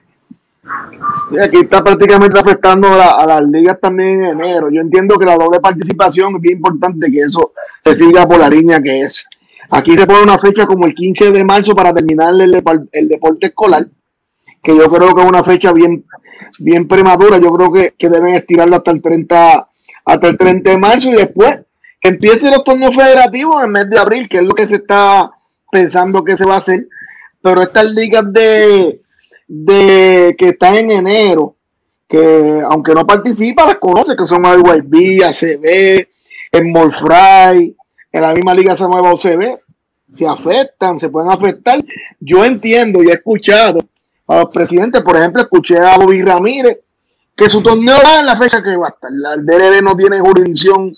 aquí 1.43 1.57
está 1.57 1.83
prácticamente 1.83 2.39
afectando 2.39 2.87
a, 2.87 3.21
a, 3.21 3.25
las 3.25 3.43
ligas 3.43 3.79
también 3.79 4.23
en 4.23 4.39
enero. 4.39 4.69
Yo 4.69 4.81
entiendo 4.81 5.17
que 5.17 5.25
la 5.25 5.35
doble 5.35 5.59
participación 5.59 6.35
es 6.35 6.41
bien 6.41 6.57
importante 6.57 7.09
que 7.09 7.21
eso 7.21 7.53
se 7.83 7.95
siga 7.95 8.27
por 8.27 8.39
la 8.39 8.49
línea 8.49 8.81
que 8.81 9.01
es. 9.01 9.27
Aquí 9.71 9.97
se 9.97 10.05
pone 10.05 10.21
una 10.21 10.37
fecha 10.37 10.65
como 10.65 10.85
el 10.85 10.93
15 10.93 11.31
de 11.31 11.43
marzo 11.43 11.75
para 11.75 11.93
terminar 11.93 12.33
el, 12.39 12.61
el 12.91 13.07
deporte 13.07 13.47
escolar, 13.47 13.87
que 14.61 14.75
yo 14.75 14.89
creo 14.91 15.15
que 15.15 15.21
es 15.21 15.27
una 15.27 15.43
fecha 15.43 15.71
bien, 15.71 16.05
bien 16.59 16.87
prematura. 16.87 17.39
Yo 17.39 17.51
creo 17.55 17.71
que, 17.71 17.93
que 17.97 18.09
deben 18.09 18.35
estirarlo 18.35 18.75
hasta 18.75 18.91
el 18.91 19.01
30 19.01 19.67
hasta 20.05 20.27
el 20.27 20.37
30 20.37 20.69
de 20.69 20.77
marzo 20.77 21.09
y 21.09 21.13
después 21.13 21.55
que 21.99 22.09
empiecen 22.09 22.51
los 22.51 22.63
torneos 22.63 22.95
federativos 22.95 23.55
en 23.57 23.63
el 23.63 23.71
mes 23.71 23.89
de 23.89 23.99
abril, 23.99 24.29
que 24.29 24.37
es 24.37 24.43
lo 24.43 24.53
que 24.53 24.67
se 24.67 24.75
está 24.75 25.31
pensando 25.75 26.23
que 26.23 26.37
se 26.37 26.45
va 26.45 26.55
a 26.55 26.59
hacer. 26.59 26.87
Pero 27.41 27.61
estas 27.61 27.85
ligas 27.91 28.31
de, 28.31 29.01
de 29.45 30.35
que 30.37 30.47
están 30.47 30.75
en 30.75 30.91
enero, 30.91 31.57
que 32.07 32.63
aunque 32.65 32.93
no 32.93 33.05
participa, 33.05 33.65
las 33.65 33.75
conoce, 33.75 34.15
que 34.15 34.25
son 34.25 34.43
YB, 34.43 35.23
ACB, 35.25 36.07
en 36.53 36.71
Molfry, 36.71 37.75
en 38.13 38.21
la 38.21 38.33
misma 38.33 38.53
liga 38.53 38.77
se 38.77 38.87
mueva 38.87 39.11
OCB, 39.11 39.53
se 40.15 40.25
afectan, 40.25 40.97
se 40.97 41.09
pueden 41.09 41.29
afectar. 41.29 41.83
Yo 42.21 42.45
entiendo 42.45 43.03
y 43.03 43.09
he 43.09 43.13
escuchado 43.13 43.79
a 44.27 44.37
los 44.37 44.53
presidentes, 44.53 45.01
por 45.01 45.17
ejemplo, 45.17 45.41
escuché 45.41 45.77
a 45.77 45.97
Bobby 45.97 46.21
Ramírez, 46.21 46.77
que 47.35 47.49
su 47.49 47.61
torneo 47.61 47.97
va 48.01 48.19
en 48.19 48.25
la 48.27 48.37
fecha 48.37 48.63
que 48.63 48.77
va 48.77 48.87
a 48.87 48.91
estar. 48.91 49.11
El 49.11 49.45
DRD 49.45 49.81
no 49.83 49.97
tiene 49.97 50.21
jurisdicción 50.21 50.93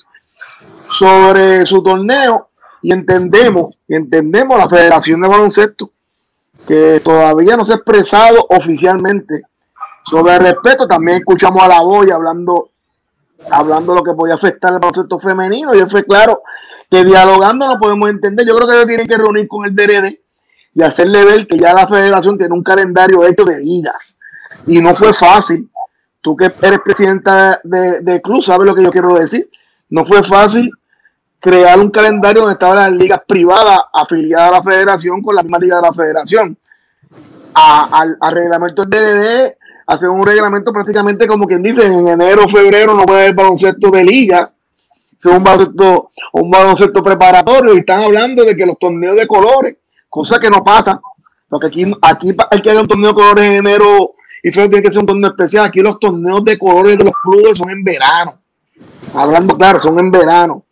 sobre 0.92 1.66
su 1.66 1.82
torneo 1.82 2.50
y 2.88 2.94
entendemos, 2.94 3.78
y 3.86 3.96
entendemos 3.96 4.58
la 4.58 4.70
Federación 4.70 5.20
de 5.20 5.28
Baloncesto, 5.28 5.90
que 6.66 7.02
todavía 7.04 7.58
no 7.58 7.66
se 7.66 7.74
ha 7.74 7.76
expresado 7.76 8.48
oficialmente 8.50 9.42
sobre 10.06 10.36
el 10.36 10.40
respeto. 10.40 10.88
También 10.88 11.18
escuchamos 11.18 11.62
a 11.62 11.68
la 11.68 11.82
Boya 11.82 12.16
hablando, 12.16 12.70
hablando 13.52 13.94
lo 13.94 14.04
que 14.04 14.14
podía 14.14 14.36
afectar 14.36 14.72
el 14.72 14.80
baloncesto 14.80 15.20
femenino, 15.20 15.76
y 15.76 15.80
él 15.80 15.90
fue 15.90 16.06
claro 16.06 16.44
que 16.90 17.04
dialogando 17.04 17.68
no 17.68 17.78
podemos 17.78 18.10
entender. 18.10 18.48
Yo 18.48 18.56
creo 18.56 18.70
que 18.70 18.76
ellos 18.76 18.88
tienen 18.88 19.08
que 19.10 19.18
reunir 19.18 19.50
con 19.50 19.66
el 19.66 19.76
DRD 19.76 20.22
y 20.74 20.82
hacerle 20.82 21.26
ver 21.26 21.46
que 21.46 21.60
ya 21.60 21.74
la 21.74 21.88
federación 21.88 22.38
tiene 22.38 22.54
un 22.54 22.64
calendario 22.64 23.26
hecho 23.26 23.44
de 23.44 23.60
ligas. 23.60 23.98
Y 24.66 24.80
no 24.80 24.96
fue 24.96 25.14
fácil. 25.14 25.70
Tú 26.22 26.38
que 26.38 26.54
eres 26.62 26.80
presidenta 26.80 27.60
de, 27.66 28.00
de 28.00 28.22
club, 28.22 28.42
sabes 28.42 28.66
lo 28.66 28.74
que 28.74 28.84
yo 28.84 28.92
quiero 28.92 29.14
decir. 29.14 29.50
No 29.90 30.06
fue 30.06 30.24
fácil 30.24 30.72
crear 31.40 31.80
un 31.80 31.92
calendario 31.92 32.42
donde 32.42 32.54
estaban 32.54 32.78
las 32.78 32.92
ligas 32.92 33.22
privadas 33.28 33.80
afiliadas 33.94 34.50
a 34.50 34.52
la 34.52 34.64
federación 34.64 35.22
con 35.22 35.36
la 35.36 35.44
misma 35.44 35.60
liga 35.60 35.76
de 35.78 35.82
la 35.82 35.94
federación. 35.94 36.58
al, 37.54 38.18
reglamento 38.32 38.86
del 38.86 39.02
DRD 39.02 39.58
hacer 39.88 40.10
un 40.10 40.26
reglamento 40.26 40.74
prácticamente 40.74 41.26
como 41.26 41.48
quien 41.48 41.64
dice 41.64 41.86
en 41.86 42.08
enero, 42.08 42.48
febrero 42.48 42.94
no 42.94 43.04
puede 43.04 43.22
haber 43.22 43.34
baloncesto 43.34 43.90
de 43.90 44.04
liga. 44.04 44.52
Un 45.24 45.44
baloncesto, 45.44 46.12
un 46.34 46.52
baloncesto 46.52 47.04
preparatorio 47.04 47.74
y 47.74 47.80
están 47.80 48.04
hablando 48.04 48.46
de 48.46 48.56
que 48.56 48.66
los 48.66 48.78
torneos 48.78 49.16
de 49.16 49.26
colores, 49.26 49.76
cosa 50.08 50.40
que 50.40 50.50
no 50.50 50.64
pasa, 50.64 51.02
porque 51.50 51.68
aquí, 51.68 51.92
aquí 52.02 52.36
hay 52.52 52.62
que 52.62 52.70
haber 52.70 52.84
un 52.84 52.88
torneo 52.88 53.10
de 53.10 53.16
colores 53.16 53.46
en 53.46 53.54
enero 53.54 54.14
y 54.44 54.52
febrero 54.52 54.70
tiene 54.70 54.84
que 54.84 54.92
ser 54.92 55.00
un 55.00 55.08
torneo 55.08 55.30
especial, 55.32 55.66
aquí 55.66 55.80
los 55.80 56.00
torneos 56.00 56.46
de 56.46 56.58
colores 56.58 56.98
de 56.98 57.04
los 57.04 57.14
clubes 57.24 57.58
son 57.58 57.70
en 57.72 57.84
verano, 57.84 58.38
hablando 59.16 59.58
claro, 59.58 59.80
son 59.80 59.98
en 60.00 60.12
verano, 60.12 60.64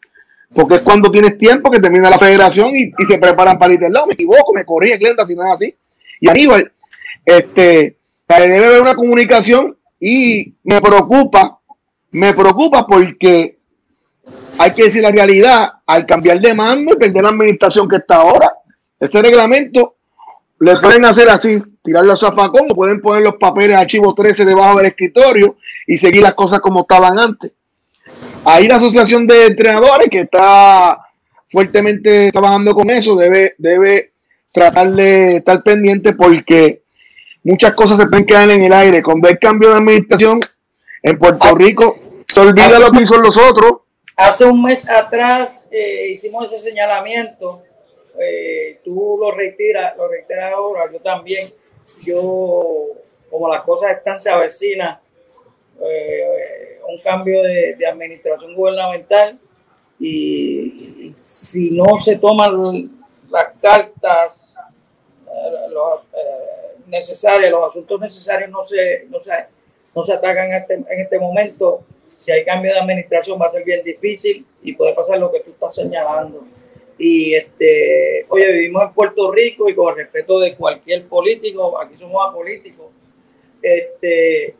porque 0.56 0.76
es 0.76 0.82
cuando 0.82 1.12
tienes 1.12 1.38
tiempo 1.38 1.70
que 1.70 1.82
termina 1.82 2.10
la 2.10 2.18
federación 2.18 2.74
y, 2.74 2.92
se 3.08 3.18
preparan 3.18 3.60
para 3.60 3.74
ir 3.74 3.82
lado, 3.82 4.08
me 4.08 4.14
equivoco, 4.14 4.54
me 4.54 4.64
corrí, 4.64 4.92
Glenda, 4.98 5.28
si 5.28 5.36
no 5.36 5.46
es 5.46 5.52
así, 5.52 5.76
y 6.22 6.30
Aníbal, 6.30 6.72
este, 7.26 7.98
debe 8.28 8.66
haber 8.66 8.82
una 8.82 8.96
comunicación 8.96 9.76
y 10.00 10.54
me 10.64 10.80
preocupa, 10.80 11.60
me 12.12 12.34
preocupa 12.34 12.88
porque 12.88 13.58
hay 14.58 14.72
que 14.72 14.84
decir 14.84 15.02
la 15.02 15.12
realidad, 15.12 15.74
al 15.86 16.06
cambiar 16.06 16.40
de 16.40 16.54
mando 16.54 16.94
y 16.94 16.98
perder 16.98 17.24
la 17.24 17.30
administración 17.30 17.90
que 17.90 17.98
está 17.98 18.16
ahora, 18.16 18.50
ese 18.98 19.22
reglamento 19.22 19.96
le 20.62 20.78
pueden 20.78 21.04
hacer 21.04 21.30
así, 21.30 21.62
tirarlo 21.84 22.14
a 22.14 22.18
zafacón, 22.18 22.68
pueden 22.70 23.02
poner 23.02 23.24
los 23.24 23.36
papeles 23.36 23.76
archivo 23.76 24.14
13 24.14 24.46
debajo 24.46 24.78
del 24.78 24.88
escritorio 24.88 25.58
y 25.86 25.98
seguir 25.98 26.24
las 26.24 26.34
cosas 26.34 26.62
como 26.62 26.82
estaban 26.82 27.20
antes. 27.20 27.52
Ahí 28.46 28.68
la 28.68 28.76
asociación 28.76 29.26
de 29.26 29.48
entrenadores 29.48 30.08
que 30.10 30.22
está 30.22 31.00
fuertemente 31.52 32.32
trabajando 32.32 32.76
con 32.76 32.90
eso 32.92 33.16
debe, 33.16 33.56
debe 33.58 34.12
tratar 34.52 34.92
de 34.92 35.38
estar 35.38 35.64
pendiente 35.64 36.14
porque 36.14 36.84
muchas 37.44 37.74
cosas 37.74 37.98
se 37.98 38.06
pueden 38.08 38.26
quedar 38.26 38.50
en 38.50 38.64
el 38.64 38.74
aire. 38.74 39.02
Cuando 39.02 39.28
hay 39.28 39.38
cambio 39.38 39.70
de 39.70 39.78
administración 39.78 40.40
en 41.02 41.18
Puerto 41.18 41.56
Rico, 41.56 41.98
se 42.28 42.40
olvida 42.40 42.80
lo 42.80 42.92
que 42.92 43.02
hizo 43.02 43.18
los 43.18 43.36
otros. 43.36 43.82
Hace 44.16 44.46
un 44.46 44.62
mes 44.62 44.88
atrás 44.90 45.68
eh, 45.72 46.10
hicimos 46.12 46.52
ese 46.52 46.70
señalamiento, 46.70 47.64
eh, 48.20 48.80
tú 48.84 49.18
lo 49.20 49.32
reiteras, 49.32 49.98
lo 49.98 50.08
reiteras 50.08 50.54
ahora, 50.54 50.90
yo 50.92 51.00
también, 51.00 51.52
yo, 52.06 52.86
como 53.30 53.50
las 53.52 53.64
cosas 53.64 53.98
están, 53.98 54.20
se 54.20 54.30
avecina 54.30 55.02
eh, 55.86 56.75
un 56.88 57.00
cambio 57.02 57.42
de, 57.42 57.78
administración 57.86 58.54
gubernamental 58.56 59.40
y, 60.00 61.14
si 61.18 61.72
no 61.72 61.98
se 61.98 62.18
toman 62.18 62.92
las 63.30 63.48
cartas 63.62 64.56
necesarias, 66.88 67.52
los 67.52 67.70
asuntos 67.70 68.00
necesarios 68.00 68.50
no 68.50 68.64
se, 68.64 69.06
no 69.10 69.20
se, 69.20 69.32
no 69.96 70.04
se 70.04 70.14
atacan 70.14 70.52
en 70.52 70.54
este, 70.54 70.74
en 70.74 71.00
este 71.00 71.20
momento. 71.20 71.82
Si 72.16 72.32
hay 72.32 72.46
cambio 72.46 72.74
de 72.74 72.80
administración 72.80 73.40
va 73.42 73.48
a 73.48 73.50
ser 73.50 73.64
bien 73.64 73.84
difícil 73.84 74.46
y 74.62 74.74
puede 74.74 74.94
pasar 74.94 75.20
lo 75.20 75.32
que 75.32 75.42
tú 75.42 75.52
estás 75.52 75.76
señalando. 75.76 76.46
Y 76.98 77.34
este, 77.34 78.26
oye, 78.30 78.52
vivimos 78.54 78.84
en 78.84 78.94
Puerto 78.94 79.32
Rico 79.32 79.68
y 79.70 79.76
con 79.76 79.90
el 79.90 79.98
respeto 79.98 80.40
de 80.40 80.56
cualquier 80.56 81.08
político, 81.08 81.80
aquí 81.80 81.98
somos 81.98 82.26
apolíticos, 82.26 82.88
este, 83.62 84.56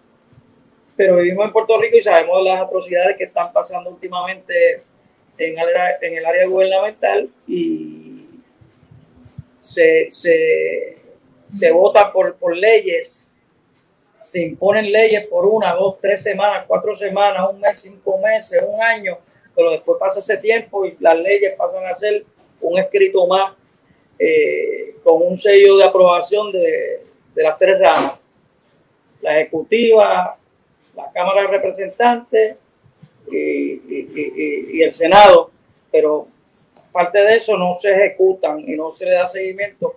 pero 0.96 1.18
vivimos 1.18 1.46
en 1.46 1.52
Puerto 1.52 1.80
Rico 1.80 1.98
y 1.98 2.02
sabemos 2.02 2.44
las 2.44 2.62
atrocidades 2.62 3.18
que 3.18 3.26
están 3.26 3.52
pasando 3.52 3.90
últimamente 3.90 4.84
en 5.38 5.58
el, 5.58 6.26
área 6.26 6.48
gubernamental 6.48 7.30
y 7.48 8.26
se, 9.60 10.08
se, 10.10 10.96
se 11.54 11.72
vota 11.72 12.12
por, 12.14 12.36
por 12.36 12.56
leyes, 12.56 13.28
se 14.22 14.42
imponen 14.42 14.92
leyes 14.92 15.28
por 15.28 15.46
una, 15.46 15.74
dos, 15.74 16.00
tres 16.00 16.24
semanas, 16.24 16.64
cuatro 16.68 16.96
semanas, 16.96 17.46
un 17.50 17.60
mes, 17.60 17.82
cinco 17.82 18.18
meses, 18.20 18.64
un 18.66 18.82
año, 18.82 19.18
pero 19.54 19.72
después 19.72 19.98
pasa 20.00 20.20
ese 20.20 20.38
tiempo 20.38 20.86
y 20.86 20.96
las 21.00 21.18
leyes 21.20 21.54
pasan 21.58 21.86
a 21.86 21.96
ser 21.96 22.26
un 22.62 22.80
escrito 22.80 23.28
más 23.28 23.54
eh, 24.18 24.96
con 25.04 25.22
un 25.22 25.38
sello 25.38 25.76
de 25.76 25.84
aprobación 25.84 26.52
de, 26.54 27.02
de 27.36 27.44
las 27.44 27.60
tres 27.60 27.78
ramas, 27.80 28.20
la 29.22 29.40
ejecutiva, 29.40 30.40
la 30.96 31.12
Cámara 31.12 31.42
de 31.42 31.48
Representantes 31.48 32.56
y, 33.32 34.82
el 34.82 34.94
Senado, 34.94 35.52
pero 35.92 36.28
parte 36.92 37.20
de 37.20 37.36
eso 37.36 37.58
no 37.58 37.74
se 37.74 37.92
ejecutan 37.92 38.60
y 38.60 38.76
no 38.76 38.94
se 38.94 39.06
le 39.06 39.16
da 39.16 39.28
seguimiento. 39.28 39.96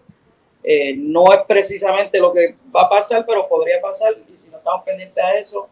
Eh, 0.63 0.95
no 0.97 1.33
es 1.33 1.41
precisamente 1.47 2.19
lo 2.19 2.33
que 2.33 2.57
va 2.75 2.83
a 2.83 2.89
pasar, 2.89 3.25
pero 3.27 3.49
podría 3.49 3.81
pasar 3.81 4.13
y 4.13 4.37
si 4.37 4.51
no 4.51 4.59
estamos 4.59 4.83
pendientes 4.85 5.23
a 5.23 5.39
eso, 5.39 5.69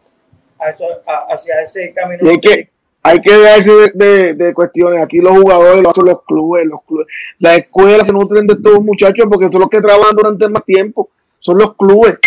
a 0.57 0.69
eso 0.69 0.85
hacia 1.29 1.61
ese 1.61 1.93
camino. 1.93 2.29
Hay 2.29 2.39
que, 2.39 2.69
hay 3.03 3.21
que 3.21 3.37
darse 3.37 3.91
de, 3.93 4.33
de, 4.33 4.53
cuestiones. 4.53 5.03
Aquí 5.03 5.17
los 5.17 5.37
jugadores 5.37 5.83
lo 5.83 5.89
hacen 5.89 6.05
los 6.05 6.23
clubes, 6.23 6.65
los 6.65 6.81
clubes. 6.83 7.07
Las 7.39 7.57
escuelas 7.57 8.07
se 8.07 8.13
nutren 8.13 8.47
de 8.47 8.53
estos 8.53 8.81
muchachos 8.81 9.25
porque 9.29 9.49
son 9.51 9.61
los 9.61 9.69
que 9.69 9.81
trabajan 9.81 10.15
durante 10.15 10.49
más 10.49 10.63
tiempo. 10.65 11.09
Son 11.39 11.57
los 11.57 11.75
clubes. 11.75 12.17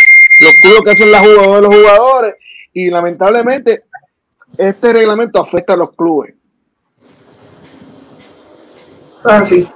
Los 0.40 0.52
clubes 0.62 0.80
que 0.84 0.90
hacen 0.90 1.12
la 1.12 1.20
jugada 1.20 1.56
de 1.56 1.62
los 1.62 1.74
jugadores. 1.74 2.34
Y 2.72 2.88
lamentablemente 2.90 3.84
este 4.56 4.92
reglamento 4.92 5.40
afecta 5.40 5.72
a 5.72 5.76
los 5.76 5.92
clubes. 5.92 6.34
Así. 9.24 9.68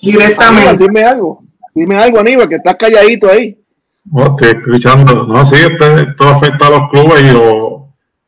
Directamente. 0.00 0.84
dime 0.84 1.04
algo. 1.04 1.42
Dime 1.74 1.96
algo, 1.96 2.20
Aníbal, 2.20 2.48
que 2.48 2.56
estás 2.56 2.76
calladito 2.76 3.30
ahí. 3.30 3.58
No, 4.04 4.24
estoy 4.24 4.48
escuchando. 4.48 5.26
No, 5.26 5.44
sí, 5.44 5.56
este, 5.56 6.02
esto 6.02 6.28
afecta 6.28 6.66
a 6.66 6.70
los 6.70 6.90
clubes 6.90 7.22
y 7.22 7.32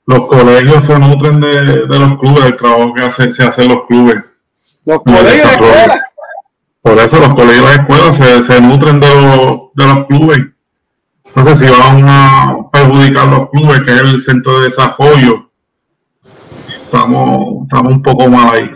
los, 0.06 0.26
colegios 0.26 0.84
se 0.84 0.98
nutren 0.98 1.40
de, 1.40 1.86
los 1.86 2.18
clubes, 2.18 2.44
el 2.44 2.56
trabajo 2.56 2.94
que 2.94 3.02
hace, 3.02 3.32
se 3.32 3.42
hace 3.42 3.64
en 3.64 3.68
los 3.68 3.86
clubes. 3.86 4.16
Los 4.84 5.02
colegios 5.02 5.60
de. 5.60 6.00
Por 6.80 6.98
eso 6.98 7.18
los 7.18 7.34
colegios 7.34 7.66
de 7.66 7.74
escuela 7.76 8.12
se, 8.12 8.42
se 8.42 8.60
nutren 8.60 9.00
de 9.00 9.08
los, 9.08 9.72
de 9.74 9.86
los 9.86 10.06
clubes. 10.06 10.38
Entonces, 11.24 11.58
si 11.58 11.80
van 11.80 12.04
a 12.06 12.43
perjudicar 12.86 13.28
los 13.28 13.50
clubes, 13.50 13.80
que 13.82 13.92
es 13.92 14.00
el 14.00 14.20
centro 14.20 14.58
de 14.58 14.64
desarrollo 14.64 15.44
estamos, 16.94 17.64
estamos 17.64 17.92
un 17.92 18.02
poco 18.02 18.28
mal 18.28 18.54
ahí. 18.54 18.70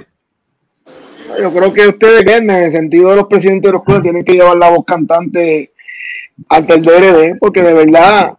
Yo 1.41 1.53
creo 1.53 1.73
que 1.73 1.89
ustedes, 1.89 2.27
en 2.27 2.51
el 2.51 2.73
sentido 2.73 3.11
de 3.11 3.17
los 3.17 3.27
presidentes 3.27 3.69
de 3.69 3.73
los 3.73 3.85
clubes, 3.85 4.03
tienen 4.03 4.25
que 4.25 4.33
llevar 4.33 4.57
la 4.57 4.71
voz 4.71 4.85
cantante 4.85 5.73
ante 6.49 6.75
el 6.75 6.83
DRD, 6.83 7.39
porque 7.39 7.63
de 7.63 7.75
verdad 7.75 8.35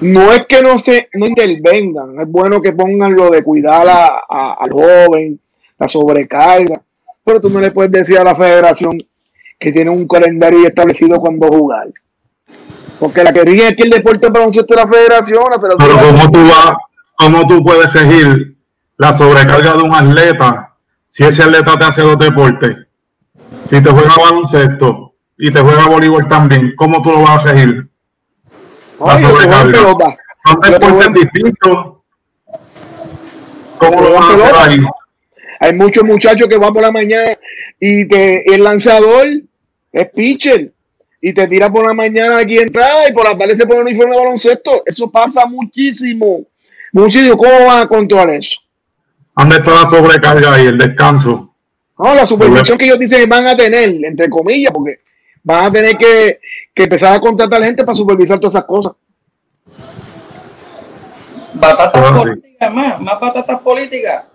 no 0.00 0.32
es 0.32 0.46
que 0.46 0.62
no 0.62 0.78
se 0.78 1.08
no 1.14 1.26
intervengan, 1.26 2.20
es 2.20 2.28
bueno 2.28 2.60
que 2.60 2.72
pongan 2.72 3.14
lo 3.14 3.30
de 3.30 3.42
cuidar 3.42 3.86
a, 3.88 4.54
al 4.54 4.70
joven, 4.70 5.40
la 5.78 5.88
sobrecarga, 5.88 6.80
pero 7.24 7.40
tú 7.40 7.50
no 7.50 7.60
le 7.60 7.70
puedes 7.70 7.92
decir 7.92 8.18
a 8.18 8.24
la 8.24 8.34
federación 8.34 8.98
que 9.58 9.72
tiene 9.72 9.90
un 9.90 10.06
calendario 10.06 10.66
establecido 10.66 11.18
cuando 11.20 11.48
jugar. 11.48 11.88
Porque 12.98 13.22
la 13.22 13.32
que 13.32 13.44
rige 13.44 13.68
aquí 13.68 13.82
el 13.82 13.90
deporte 13.90 14.28
baloncesto 14.28 14.74
de 14.74 14.80
la 14.82 14.88
federación, 14.88 15.44
pero, 15.60 15.76
pero 15.76 15.98
¿cómo 15.98 16.30
tú 16.30 16.38
vas, 16.40 16.72
cómo 17.16 17.46
tú 17.46 17.62
puedes 17.64 17.92
regir 17.92 18.56
la 18.96 19.12
sobrecarga 19.12 19.74
de 19.74 19.82
un 19.82 19.94
atleta, 19.94 20.74
si 21.08 21.24
ese 21.24 21.42
atleta 21.42 21.78
te 21.78 21.84
hace 21.84 22.02
dos 22.02 22.18
deportes, 22.18 22.76
si 23.64 23.82
te 23.82 23.90
juega 23.90 24.14
baloncesto 24.16 25.14
y 25.36 25.50
te 25.50 25.60
juega 25.60 25.86
voleibol 25.86 26.28
también, 26.28 26.72
¿cómo 26.76 27.02
tú 27.02 27.10
lo 27.10 27.20
vas 27.20 27.38
a 27.38 27.42
regir? 27.42 27.88
La 29.04 29.18
sobrecarga. 29.18 29.78
Son 29.78 30.60
deportes 30.60 31.12
distintos. 31.12 31.96
¿Cómo 33.78 34.00
lo 34.00 34.12
vas 34.14 34.30
a 34.30 34.34
hacer 34.34 34.54
ahí? 34.70 34.86
Hay 35.60 35.72
muchos 35.74 36.04
muchachos 36.04 36.48
que 36.48 36.56
van 36.56 36.72
por 36.72 36.82
la 36.82 36.92
mañana 36.92 37.36
y 37.78 38.06
te, 38.08 38.54
el 38.54 38.62
lanzador 38.62 39.26
es 39.92 40.10
pitcher 40.14 40.72
y 41.28 41.34
te 41.34 41.48
tira 41.48 41.68
por 41.68 41.84
la 41.84 41.92
mañana 41.92 42.38
aquí 42.38 42.56
entrada 42.56 43.08
y 43.08 43.12
por 43.12 43.24
la 43.24 43.36
tarde 43.36 43.56
se 43.56 43.66
pone 43.66 43.80
un 43.80 43.86
uniforme 43.88 44.14
de 44.14 44.20
baloncesto. 44.20 44.84
Eso 44.86 45.10
pasa 45.10 45.44
muchísimo. 45.44 46.46
Muchísimo. 46.92 47.36
¿Cómo 47.36 47.66
van 47.66 47.82
a 47.82 47.88
controlar 47.88 48.30
eso? 48.30 48.60
¿Dónde 49.36 49.56
está 49.56 49.72
la 49.72 49.90
sobrecarga 49.90 50.62
y 50.62 50.66
el 50.66 50.78
descanso? 50.78 51.52
No, 51.98 52.14
la 52.14 52.28
supervisión 52.28 52.78
que 52.78 52.84
ellos 52.84 53.00
dicen 53.00 53.18
que 53.18 53.26
van 53.26 53.44
a 53.44 53.56
tener, 53.56 53.88
entre 54.04 54.30
comillas, 54.30 54.70
porque 54.72 55.00
van 55.42 55.64
a 55.64 55.72
tener 55.72 55.98
que, 55.98 56.38
empezar 56.76 57.16
a 57.16 57.20
contratar 57.20 57.60
gente 57.60 57.84
para 57.84 57.96
supervisar 57.96 58.38
todas 58.38 58.54
esas 58.54 58.64
cosas. 58.64 58.92
Batatas 61.54 62.12
políticas, 62.12 62.72
más, 62.72 63.00
más 63.00 63.18
patatas 63.18 63.60
políticas. 63.62 64.26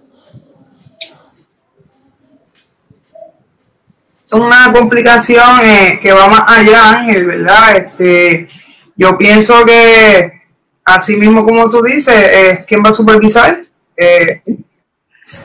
Es 4.09 4.19
una 4.33 4.71
complicación 4.71 5.61
eh, 5.63 5.99
que 6.01 6.11
va 6.11 6.27
más 6.27 6.43
allá, 6.47 6.89
Ángel, 6.89 7.25
¿verdad? 7.25 7.77
Este, 7.77 8.47
yo 8.95 9.17
pienso 9.17 9.65
que, 9.65 10.41
así 10.85 11.17
mismo 11.17 11.45
como 11.45 11.69
tú 11.69 11.81
dices, 11.81 12.15
eh, 12.15 12.65
¿quién 12.67 12.83
va 12.83 12.89
a 12.89 12.93
supervisar? 12.93 13.63
Eh, 13.95 14.41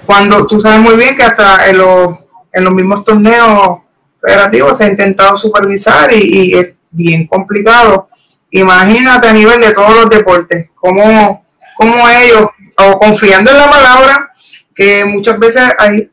cuando 0.04 0.46
tú 0.46 0.58
sabes 0.58 0.80
muy 0.80 0.96
bien 0.96 1.16
que 1.16 1.22
hasta 1.22 1.68
en 1.68 1.78
los, 1.78 2.18
en 2.52 2.64
los 2.64 2.72
mismos 2.72 3.04
torneos 3.04 3.80
federativos 4.20 4.78
se 4.78 4.84
ha 4.84 4.88
intentado 4.88 5.36
supervisar 5.36 6.12
y, 6.12 6.56
es 6.56 6.74
bien 6.90 7.26
complicado. 7.26 8.08
Imagínate 8.50 9.28
a 9.28 9.32
nivel 9.32 9.60
de 9.60 9.72
todos 9.72 9.94
los 9.94 10.08
deportes, 10.08 10.70
cómo, 10.74 11.44
cómo 11.76 12.08
ellos, 12.08 12.46
o 12.78 12.98
confiando 12.98 13.50
en 13.50 13.58
la 13.58 13.70
palabra, 13.70 14.32
que 14.74 15.04
muchas 15.04 15.38
veces 15.38 15.64
hay 15.78 16.10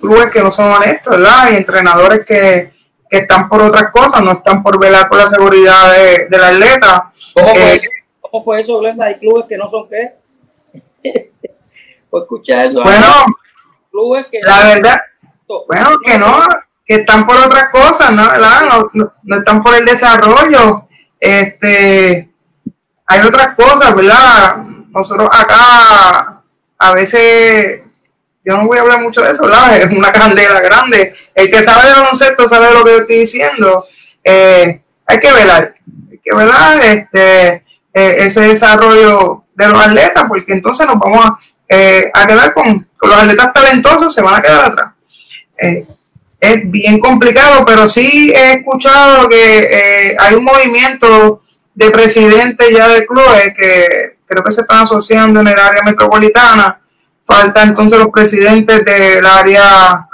clubes 0.00 0.30
que 0.32 0.42
no 0.42 0.50
son 0.50 0.70
honestos, 0.72 1.16
¿verdad? 1.16 1.44
Hay 1.44 1.56
entrenadores 1.56 2.24
que, 2.24 2.76
están 3.10 3.48
por 3.48 3.62
otras 3.62 3.90
cosas, 3.90 4.22
no 4.22 4.32
están 4.32 4.62
por 4.62 4.78
velar 4.78 5.08
por 5.08 5.16
la 5.16 5.28
seguridad 5.28 5.94
de, 5.94 6.26
del 6.28 6.44
atleta. 6.44 7.10
¿Cómo, 7.32 7.48
fue 7.48 7.72
eh, 7.72 7.76
eso? 7.76 7.90
¿Cómo 8.20 8.44
fue 8.44 8.60
eso, 8.60 8.78
Glenda? 8.80 9.06
Hay 9.06 9.18
clubes 9.18 9.46
que 9.48 9.56
no 9.56 9.70
son 9.70 9.88
qué? 9.88 10.14
Escucha 12.12 12.64
eso. 12.64 12.82
Bueno, 12.82 13.06
la 14.42 14.74
verdad, 14.74 15.00
bueno, 15.66 15.98
que 16.04 16.18
no, 16.18 16.46
que 16.86 16.94
están 16.96 17.26
por 17.26 17.36
otras 17.36 17.70
cosas, 17.70 18.12
¿no? 18.12 18.24
No, 18.24 19.12
no, 19.22 19.38
están 19.38 19.62
por 19.62 19.74
el 19.74 19.84
desarrollo. 19.84 20.88
Este, 21.18 22.30
hay 23.06 23.20
otras 23.26 23.54
cosas, 23.54 23.94
¿verdad? 23.94 24.56
Nosotros 24.88 25.28
acá, 25.32 26.42
a 26.78 26.92
veces, 26.92 27.82
yo 28.48 28.56
no 28.56 28.66
voy 28.66 28.78
a 28.78 28.80
hablar 28.80 29.02
mucho 29.02 29.20
de 29.20 29.32
eso, 29.32 29.42
¿verdad? 29.42 29.76
Es 29.76 29.90
una 29.90 30.10
candela 30.10 30.60
grande. 30.60 31.12
El 31.34 31.50
que 31.50 31.62
sabe 31.62 31.86
de 31.86 32.00
baloncesto 32.00 32.48
sabe 32.48 32.72
lo 32.72 32.82
que 32.82 32.92
yo 32.92 32.98
estoy 33.00 33.18
diciendo. 33.18 33.84
Eh, 34.24 34.80
hay 35.06 35.20
que 35.20 35.32
velar, 35.32 35.74
hay 36.10 36.18
que 36.18 36.34
velar 36.34 36.82
este, 36.82 37.48
eh, 37.48 37.62
ese 37.92 38.40
desarrollo 38.40 39.44
de 39.54 39.68
los 39.68 39.86
atletas, 39.86 40.24
porque 40.26 40.54
entonces 40.54 40.86
nos 40.86 40.98
vamos 40.98 41.26
a 41.26 41.38
eh, 41.68 42.10
a 42.14 42.26
quedar 42.26 42.54
con, 42.54 42.88
los 43.02 43.16
atletas 43.16 43.52
talentosos, 43.52 44.14
se 44.14 44.22
van 44.22 44.36
a 44.36 44.42
quedar 44.42 44.64
atrás. 44.64 44.92
Eh, 45.58 45.86
es 46.40 46.70
bien 46.70 47.00
complicado, 47.00 47.66
pero 47.66 47.86
sí 47.86 48.32
he 48.34 48.54
escuchado 48.54 49.28
que 49.28 50.16
hay 50.18 50.34
un 50.34 50.44
movimiento 50.44 51.42
de 51.74 51.90
presidentes 51.90 52.68
ya 52.70 52.88
de 52.88 53.04
clubes 53.04 53.52
que 53.54 54.16
creo 54.24 54.42
que 54.42 54.52
se 54.52 54.62
están 54.62 54.84
asociando 54.84 55.40
en 55.40 55.48
el 55.48 55.58
área 55.58 55.82
metropolitana. 55.82 56.80
Falta 57.28 57.62
entonces 57.62 57.98
los 57.98 58.08
presidentes 58.08 58.82
del 58.86 59.26
área, 59.26 60.08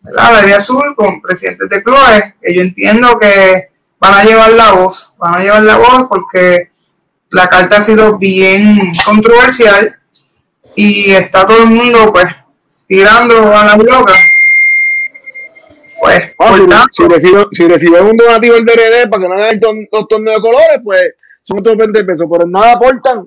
del 0.00 0.16
área 0.16 0.56
azul 0.56 0.94
con 0.94 1.20
presidentes 1.20 1.68
de 1.68 1.82
clubes, 1.82 2.34
que 2.40 2.54
yo 2.54 2.62
entiendo 2.62 3.18
que 3.18 3.70
van 3.98 4.14
a 4.14 4.22
llevar 4.22 4.52
la 4.52 4.70
voz, 4.70 5.12
van 5.18 5.40
a 5.40 5.42
llevar 5.42 5.62
la 5.64 5.76
voz 5.76 6.06
porque 6.08 6.70
la 7.30 7.48
carta 7.48 7.78
ha 7.78 7.80
sido 7.80 8.16
bien 8.16 8.78
controversial 9.04 9.96
y 10.76 11.10
está 11.10 11.44
todo 11.48 11.64
el 11.64 11.70
mundo 11.70 12.12
pues 12.12 12.26
tirando 12.86 13.56
a 13.56 13.64
la 13.64 13.74
bloca. 13.74 14.12
pues, 16.00 16.32
Ah, 16.38 16.54
si, 16.56 16.66
tanto, 16.68 17.48
si 17.50 17.66
reciben 17.66 18.04
un 18.04 18.16
donativo 18.16 18.54
del 18.54 18.66
DRD 18.66 19.10
para 19.10 19.22
que 19.22 19.28
no 19.28 19.34
hagan 19.34 19.60
los 19.90 20.06
torneos 20.06 20.36
de 20.36 20.42
colores, 20.42 20.80
pues 20.84 21.14
son 21.42 21.58
otros 21.58 21.76
20 21.76 22.04
pesos, 22.04 22.28
pero 22.30 22.46
nada 22.46 22.74
aportan. 22.74 23.26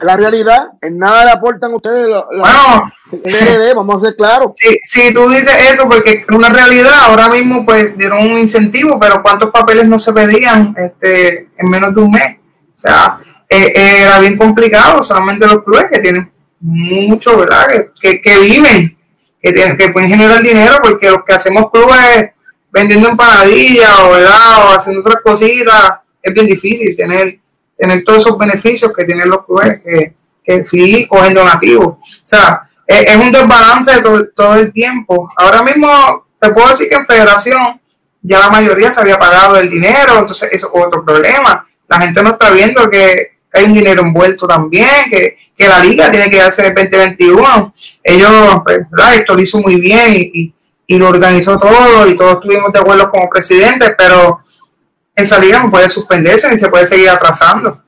La 0.00 0.16
realidad, 0.16 0.68
en 0.80 0.98
nada 0.98 1.24
le 1.26 1.30
aportan 1.32 1.72
ustedes 1.74 2.08
la- 2.08 2.26
bueno, 2.30 2.92
el 3.22 3.74
vamos 3.76 4.02
a 4.02 4.06
ser 4.06 4.16
claros. 4.16 4.56
si, 4.58 4.78
si 4.82 5.12
tú 5.14 5.28
dices 5.28 5.54
eso, 5.72 5.88
porque 5.88 6.24
es 6.28 6.34
una 6.34 6.48
realidad, 6.48 6.92
ahora 7.02 7.28
mismo 7.28 7.64
pues 7.64 7.96
dieron 7.96 8.18
un 8.30 8.38
incentivo, 8.38 8.98
pero 8.98 9.22
¿cuántos 9.22 9.50
papeles 9.50 9.86
no 9.86 9.98
se 9.98 10.12
pedían 10.12 10.74
este, 10.76 11.48
en 11.56 11.68
menos 11.70 11.94
de 11.94 12.00
un 12.00 12.10
mes? 12.10 12.38
O 12.74 12.76
sea, 12.76 13.18
eh, 13.48 13.72
eh, 13.76 14.02
era 14.02 14.18
bien 14.18 14.36
complicado, 14.36 15.02
solamente 15.02 15.46
los 15.46 15.62
clubes 15.62 15.86
que 15.92 16.00
tienen 16.00 16.32
mucho, 16.60 17.36
¿verdad? 17.36 17.68
Que, 17.68 17.90
que, 18.00 18.20
que 18.22 18.38
viven, 18.40 18.98
que, 19.40 19.52
tienen, 19.52 19.76
que 19.76 19.90
pueden 19.90 20.08
generar 20.08 20.42
dinero, 20.42 20.76
porque 20.82 21.10
los 21.10 21.22
que 21.24 21.34
hacemos 21.34 21.70
clubes 21.70 22.30
vendiendo 22.72 23.10
empanadillas 23.10 24.00
o, 24.00 24.10
¿verdad? 24.10 24.66
o 24.66 24.74
haciendo 24.76 25.00
otras 25.00 25.22
cositas, 25.22 25.92
es 26.22 26.34
bien 26.34 26.46
difícil 26.46 26.96
tener, 26.96 27.38
tener 27.76 28.04
todos 28.04 28.20
esos 28.20 28.38
beneficios 28.38 28.92
que 28.92 29.04
tienen 29.04 29.28
los 29.28 29.44
clubes, 29.44 29.80
que, 29.82 30.14
que 30.44 30.62
sí 30.64 31.06
cogen 31.06 31.34
donativos. 31.34 31.86
O 31.86 31.98
sea, 32.22 32.68
es, 32.86 33.16
un 33.16 33.32
desbalance 33.32 34.00
todo, 34.00 34.26
todo 34.34 34.54
el 34.56 34.72
tiempo. 34.72 35.30
Ahora 35.36 35.62
mismo 35.62 36.26
te 36.40 36.50
puedo 36.50 36.68
decir 36.68 36.88
que 36.88 36.96
en 36.96 37.06
federación 37.06 37.80
ya 38.22 38.38
la 38.38 38.50
mayoría 38.50 38.90
se 38.90 39.00
había 39.00 39.18
pagado 39.18 39.56
el 39.56 39.70
dinero, 39.70 40.18
entonces 40.18 40.50
eso 40.52 40.70
es 40.74 40.82
otro 40.84 41.04
problema. 41.04 41.66
La 41.88 42.00
gente 42.00 42.22
no 42.22 42.30
está 42.30 42.50
viendo 42.50 42.88
que 42.88 43.34
hay 43.52 43.64
un 43.64 43.74
dinero 43.74 44.02
envuelto 44.02 44.46
también, 44.46 45.10
que, 45.10 45.36
que 45.56 45.68
la 45.68 45.78
liga 45.78 46.10
tiene 46.10 46.30
que 46.30 46.38
darse 46.38 46.62
en 46.62 46.68
el 46.68 46.74
2021. 46.74 47.74
Ellos, 48.02 48.30
pues. 48.64 48.80
Esto 49.14 49.34
lo 49.34 49.42
hizo 49.42 49.60
muy 49.60 49.76
bien 49.76 50.12
y, 50.14 50.30
y, 50.34 50.54
y 50.86 50.98
lo 50.98 51.08
organizó 51.08 51.58
todo 51.58 52.08
y 52.08 52.16
todos 52.16 52.34
estuvimos 52.34 52.72
de 52.72 52.78
acuerdo 52.80 53.10
como 53.10 53.30
presidentes, 53.30 53.94
pero 53.96 54.43
esa 55.16 55.38
liga 55.38 55.60
no 55.62 55.70
puede 55.70 55.88
suspenderse 55.88 56.50
ni 56.50 56.58
se 56.58 56.68
puede 56.68 56.86
seguir 56.86 57.08
atrasando, 57.08 57.82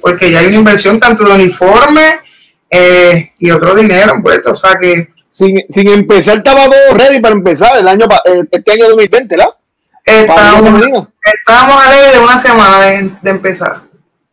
porque 0.00 0.30
ya 0.30 0.40
hay 0.40 0.46
una 0.46 0.56
inversión 0.56 1.00
tanto 1.00 1.24
de 1.24 1.34
uniforme 1.34 2.20
eh, 2.70 3.32
y 3.38 3.50
otro 3.50 3.74
dinero 3.74 4.14
envuelto, 4.14 4.50
o 4.52 4.54
sea 4.54 4.76
que 4.80 5.08
Sin, 5.32 5.54
sin 5.72 5.88
empezar, 5.88 6.38
estaba 6.38 6.64
todo 6.64 6.94
ready 6.96 7.20
para 7.20 7.34
empezar 7.34 7.76
el 7.78 7.86
año, 7.86 8.06
pa- 8.08 8.22
eh, 8.24 8.42
este 8.50 8.72
año 8.72 8.86
2020, 8.88 9.36
¿verdad? 9.36 9.50
Para 10.04 10.16
la 10.16 10.22
estábamos, 10.22 11.08
estábamos 11.38 11.86
a 11.86 11.90
ley 11.90 12.12
de 12.14 12.18
una 12.20 12.38
semana 12.38 12.80
de, 12.86 13.10
de 13.22 13.30
empezar. 13.30 13.82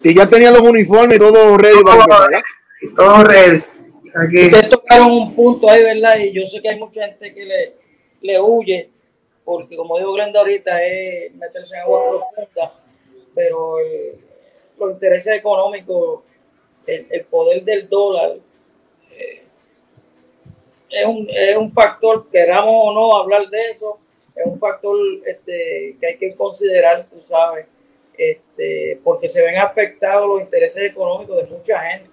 Y 0.01 0.13
ya 0.13 0.25
tenían 0.27 0.53
los 0.53 0.61
uniformes 0.61 1.15
y 1.15 1.19
todo 1.19 1.57
ready 1.57 1.81
para 1.83 1.95
Todo, 1.97 2.03
empezar, 2.03 2.29
¿verdad? 2.29 2.43
y 2.81 2.87
todo 2.95 3.23
ready. 3.23 3.57
O 3.57 4.05
sea 4.05 4.21
que, 4.31 4.45
Ustedes 4.45 4.69
tocaron 4.69 5.11
un 5.11 5.35
punto 5.35 5.69
ahí, 5.69 5.83
¿verdad? 5.83 6.15
Y 6.19 6.33
yo 6.33 6.45
sé 6.45 6.61
que 6.61 6.69
hay 6.69 6.79
mucha 6.79 7.01
gente 7.07 7.33
que 7.33 7.43
le, 7.45 7.73
le 8.21 8.39
huye, 8.39 8.89
porque 9.45 9.75
como 9.75 9.97
dijo 9.97 10.13
Glenda 10.13 10.39
ahorita, 10.39 10.81
es 10.83 11.33
meterse 11.35 11.75
en 11.75 11.81
agua 11.81 12.21
profunda, 12.33 12.73
pero 13.35 13.79
el- 13.79 14.19
los 14.79 14.91
intereses 14.93 15.37
económicos, 15.37 16.21
el, 16.87 17.07
el 17.09 17.25
poder 17.25 17.63
del 17.63 17.87
dólar, 17.89 18.37
eh, 19.11 19.43
es, 20.89 21.05
un, 21.05 21.27
es 21.29 21.55
un 21.57 21.71
factor, 21.71 22.27
queramos 22.31 22.73
o 22.75 22.93
no 22.93 23.15
hablar 23.17 23.47
de 23.49 23.59
eso, 23.71 23.99
es 24.35 24.45
un 24.45 24.59
factor 24.59 24.97
este, 25.25 25.95
que 25.99 26.07
hay 26.07 26.17
que 26.17 26.35
considerar, 26.35 27.05
tú 27.09 27.21
sabes, 27.21 27.67
este, 28.17 28.99
porque 29.03 29.29
se 29.29 29.43
ven 29.43 29.57
afectados 29.57 30.27
los 30.27 30.41
intereses 30.41 30.91
económicos 30.91 31.37
de 31.37 31.55
mucha 31.55 31.79
gente 31.79 32.09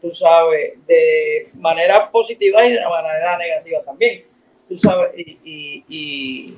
tú 0.00 0.12
sabes, 0.12 0.74
de 0.86 1.48
manera 1.54 2.10
positiva 2.10 2.64
y 2.66 2.74
de 2.74 2.80
manera 2.86 3.38
negativa 3.38 3.80
también, 3.82 4.22
tú 4.68 4.76
sabes, 4.76 5.12
y, 5.16 5.84
y, 5.88 6.54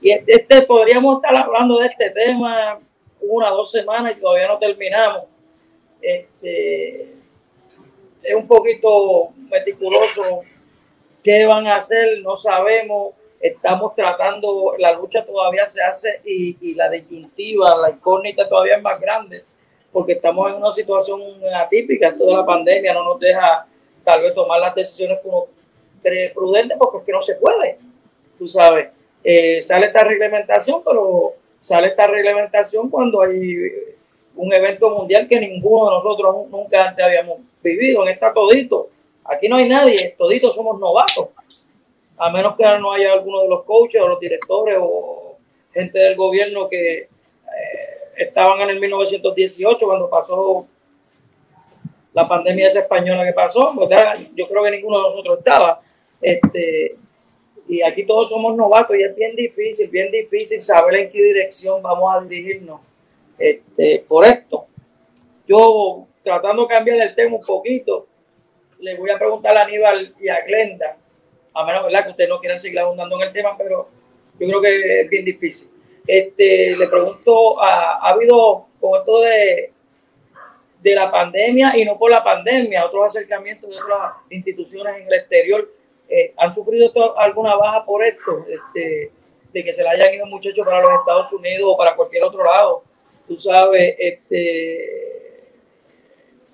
y, 0.00 0.10
este, 0.10 0.32
este- 0.32 0.62
podríamos 0.62 1.16
estar 1.16 1.36
hablando 1.36 1.78
de 1.78 1.86
este 1.86 2.10
tema 2.10 2.80
una, 3.20 3.50
dos 3.50 3.70
semanas 3.70 4.14
y 4.16 4.20
todavía 4.20 4.48
no 4.48 4.58
terminamos. 4.58 5.24
Este, 6.00 7.14
es 8.22 8.34
un 8.34 8.46
poquito 8.46 9.28
meticuloso. 9.50 10.40
¿Qué 11.22 11.44
van 11.44 11.66
a 11.66 11.76
hacer? 11.76 12.20
No 12.22 12.36
sabemos. 12.36 13.14
Estamos 13.38 13.94
tratando, 13.94 14.74
la 14.78 14.92
lucha 14.92 15.24
todavía 15.24 15.66
se 15.68 15.82
hace 15.82 16.20
y, 16.24 16.56
y 16.60 16.74
la 16.74 16.90
disyuntiva, 16.90 17.74
la 17.76 17.90
incógnita 17.90 18.48
todavía 18.48 18.76
es 18.76 18.82
más 18.82 19.00
grande 19.00 19.44
porque 19.92 20.12
estamos 20.12 20.50
en 20.50 20.58
una 20.58 20.72
situación 20.72 21.20
atípica, 21.54 22.08
esto 22.08 22.26
de 22.26 22.34
la 22.34 22.46
pandemia 22.46 22.94
no 22.94 23.04
nos 23.04 23.20
deja 23.20 23.66
tal 24.04 24.22
vez 24.22 24.34
tomar 24.34 24.60
las 24.60 24.74
decisiones 24.74 25.18
que 25.22 25.28
cree 26.02 26.30
prudentes 26.30 26.76
porque 26.78 26.98
es 26.98 27.04
que 27.04 27.12
no 27.12 27.20
se 27.20 27.36
puede, 27.36 27.78
tú 28.38 28.48
sabes. 28.48 28.88
Eh, 29.22 29.60
sale 29.62 29.86
esta 29.86 30.02
reglamentación, 30.04 30.82
pero 30.84 31.34
sale 31.60 31.88
esta 31.88 32.06
reglamentación 32.06 32.88
cuando 32.88 33.20
hay 33.22 33.56
un 34.36 34.52
evento 34.52 34.88
mundial 34.90 35.28
que 35.28 35.38
ninguno 35.40 35.90
de 35.90 35.96
nosotros 35.96 36.34
nu- 36.34 36.48
nunca 36.50 36.88
antes 36.88 37.04
habíamos 37.04 37.38
vivido, 37.62 38.02
en 38.02 38.08
esta 38.08 38.32
todito. 38.32 38.88
Aquí 39.24 39.48
no 39.48 39.56
hay 39.56 39.68
nadie, 39.68 40.14
toditos 40.16 40.54
somos 40.54 40.78
novatos, 40.80 41.28
a 42.16 42.30
menos 42.30 42.56
que 42.56 42.64
no 42.78 42.92
haya 42.92 43.12
alguno 43.12 43.42
de 43.42 43.48
los 43.48 43.64
coaches 43.64 44.00
o 44.00 44.08
los 44.08 44.18
directores 44.20 44.78
o 44.80 45.36
gente 45.74 45.98
del 45.98 46.16
gobierno 46.16 46.68
que 46.68 46.98
eh, 46.98 47.08
estaban 48.16 48.60
en 48.62 48.70
el 48.70 48.80
1918 48.80 49.86
cuando 49.86 50.08
pasó 50.10 50.66
la 52.12 52.26
pandemia 52.28 52.66
esa 52.68 52.80
española 52.80 53.24
que 53.24 53.32
pasó, 53.32 53.72
pues 53.74 53.88
yo 54.34 54.48
creo 54.48 54.64
que 54.64 54.70
ninguno 54.72 54.98
de 54.98 55.02
nosotros 55.04 55.38
estaba. 55.38 55.80
Este, 56.20 56.96
y 57.68 57.82
aquí 57.82 58.04
todos 58.04 58.28
somos 58.28 58.56
novatos 58.56 58.96
y 58.96 59.02
es 59.02 59.14
bien 59.14 59.34
difícil, 59.36 59.88
bien 59.90 60.10
difícil 60.10 60.60
saber 60.60 60.96
en 60.96 61.10
qué 61.10 61.22
dirección 61.22 61.82
vamos 61.82 62.14
a 62.14 62.20
dirigirnos 62.26 62.80
este, 63.38 64.04
por 64.06 64.24
esto. 64.24 64.66
Yo, 65.46 66.06
tratando 66.22 66.62
de 66.62 66.68
cambiar 66.68 67.00
el 67.00 67.14
tema 67.14 67.36
un 67.36 67.42
poquito, 67.42 68.06
le 68.80 68.96
voy 68.96 69.10
a 69.10 69.18
preguntar 69.18 69.56
a 69.56 69.62
Aníbal 69.62 70.14
y 70.20 70.28
a 70.28 70.40
Glenda, 70.42 70.96
a 71.54 71.64
menos 71.64 71.84
¿verdad? 71.84 72.04
que 72.04 72.10
ustedes 72.10 72.30
no 72.30 72.40
quieran 72.40 72.60
seguir 72.60 72.78
abundando 72.80 73.16
en 73.16 73.28
el 73.28 73.32
tema, 73.32 73.56
pero 73.56 73.88
yo 74.38 74.46
creo 74.46 74.60
que 74.60 75.00
es 75.02 75.08
bien 75.08 75.24
difícil. 75.24 75.70
Este, 76.06 76.76
le 76.76 76.88
pregunto, 76.88 77.62
¿ha, 77.62 77.98
ha 77.98 78.10
habido 78.10 78.66
con 78.80 78.98
esto 78.98 79.20
de, 79.20 79.72
de 80.82 80.94
la 80.94 81.10
pandemia 81.10 81.76
y 81.76 81.84
no 81.84 81.98
por 81.98 82.10
la 82.10 82.24
pandemia, 82.24 82.86
otros 82.86 83.06
acercamientos 83.06 83.70
de 83.70 83.76
otras 83.76 84.12
instituciones 84.30 84.96
en 84.96 85.06
el 85.06 85.14
exterior, 85.14 85.70
eh, 86.10 86.34
¿han 86.36 86.52
sufrido 86.52 86.92
alguna 87.16 87.54
baja 87.54 87.84
por 87.84 88.04
esto? 88.04 88.44
Este, 88.48 89.12
de 89.52 89.64
que 89.64 89.72
se 89.72 89.82
le 89.82 89.88
hayan 89.88 90.14
ido 90.14 90.26
muchachos 90.26 90.64
para 90.64 90.80
los 90.80 90.90
Estados 91.00 91.32
Unidos 91.32 91.62
o 91.72 91.76
para 91.76 91.94
cualquier 91.94 92.24
otro 92.24 92.44
lado, 92.44 92.82
tú 93.26 93.36
sabes, 93.36 93.94
este, 93.98 95.44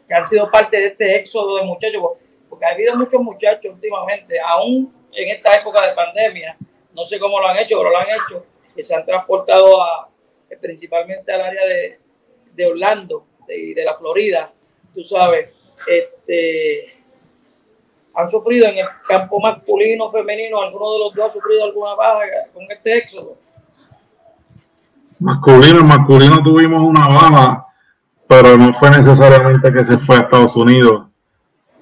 que 0.07 0.15
han 0.15 0.27
sido 0.27 0.51
parte 0.51 0.77
de 0.77 0.87
este 0.89 1.16
éxodo 1.16 1.57
de 1.59 1.65
muchachos, 1.65 2.03
porque 2.49 2.66
ha 2.66 2.70
habido 2.70 2.95
muchos 2.97 3.20
muchachos 3.23 3.73
últimamente, 3.73 4.39
aún 4.41 4.95
en 5.12 5.28
esta 5.31 5.57
época 5.57 5.87
de 5.87 5.95
pandemia, 5.95 6.57
no 6.95 7.05
sé 7.05 7.19
cómo 7.19 7.41
lo 7.41 7.49
han 7.49 7.59
hecho, 7.59 7.78
pero 7.78 7.91
lo 7.91 7.99
han 7.99 8.09
hecho, 8.09 8.45
que 8.74 8.83
se 8.83 8.95
han 8.95 9.05
transportado 9.05 9.83
a, 9.83 10.09
principalmente 10.61 11.33
al 11.33 11.41
área 11.41 11.66
de, 11.66 11.99
de 12.53 12.66
Orlando 12.66 13.27
y 13.49 13.74
de, 13.74 13.85
la 13.85 13.97
Florida, 13.97 14.53
tú 14.95 15.03
sabes, 15.03 15.51
este, 15.87 16.95
han 18.16 18.28
sufrido 18.30 18.68
en 18.68 18.78
el 18.78 18.86
campo 19.06 19.38
masculino, 19.40 20.10
femenino, 20.10 20.62
alguno 20.62 20.93
de 20.93 20.98
los 21.01 21.14
dos 21.14 21.26
ha 21.26 21.32
sufrido 21.32 21.64
alguna 21.64 21.94
baja 21.94 22.20
con 22.55 22.64
este 22.70 22.97
éxodo. 22.98 23.36
Masculino, 25.20 25.84
masculino 25.84 26.38
tuvimos 26.43 26.82
una 26.82 27.06
baja, 27.09 27.66
pero 28.26 28.56
no 28.56 28.72
fue 28.74 28.90
necesariamente 28.90 29.72
que 29.72 29.84
se 29.84 29.98
fue 29.98 30.16
a 30.16 30.20
Estados 30.20 30.56
Unidos, 30.56 31.06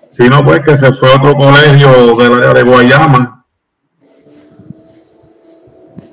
sino 0.09 0.45
pues 0.45 0.61
que 0.63 0.77
se 0.77 0.93
fue 0.93 1.13
a 1.13 1.17
otro 1.17 1.35
colegio 1.37 2.17
del 2.17 2.33
área 2.35 2.53
de 2.53 2.63
Guayama. 2.63 3.45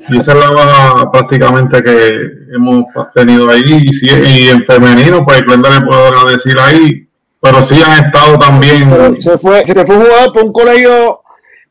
Y 0.09 0.17
esa 0.17 0.33
es 0.33 0.39
la 0.39 0.51
baja 0.51 1.11
prácticamente 1.11 1.81
que 1.81 2.11
hemos 2.55 2.85
tenido 3.13 3.49
ahí. 3.49 3.61
Y, 3.65 3.93
si- 3.93 4.49
en 4.49 4.63
femenino, 4.65 5.23
pues 5.23 5.41
Glenda 5.41 5.69
le 5.79 5.85
puedo 5.85 6.25
decir 6.25 6.55
ahí, 6.59 7.07
pero 7.41 7.61
sí 7.61 7.81
han 7.83 8.05
estado 8.05 8.37
también. 8.39 8.89
Pero 8.89 9.15
se 9.21 9.37
fue, 9.37 9.65
se 9.65 9.73
fue 9.85 9.95
un 9.97 10.03
jugador 10.05 10.33
por 10.33 10.43
un 10.45 10.53
colegio 10.53 11.21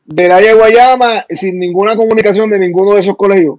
del 0.05 0.31
área 0.31 0.49
de 0.49 0.57
Guayama 0.59 1.25
sin 1.29 1.57
ninguna 1.57 1.95
comunicación 1.95 2.49
de 2.49 2.59
ninguno 2.59 2.93
de 2.93 2.99
esos 3.01 3.15
colegios. 3.15 3.55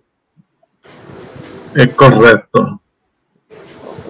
Es 1.74 1.88
correcto. 1.94 2.80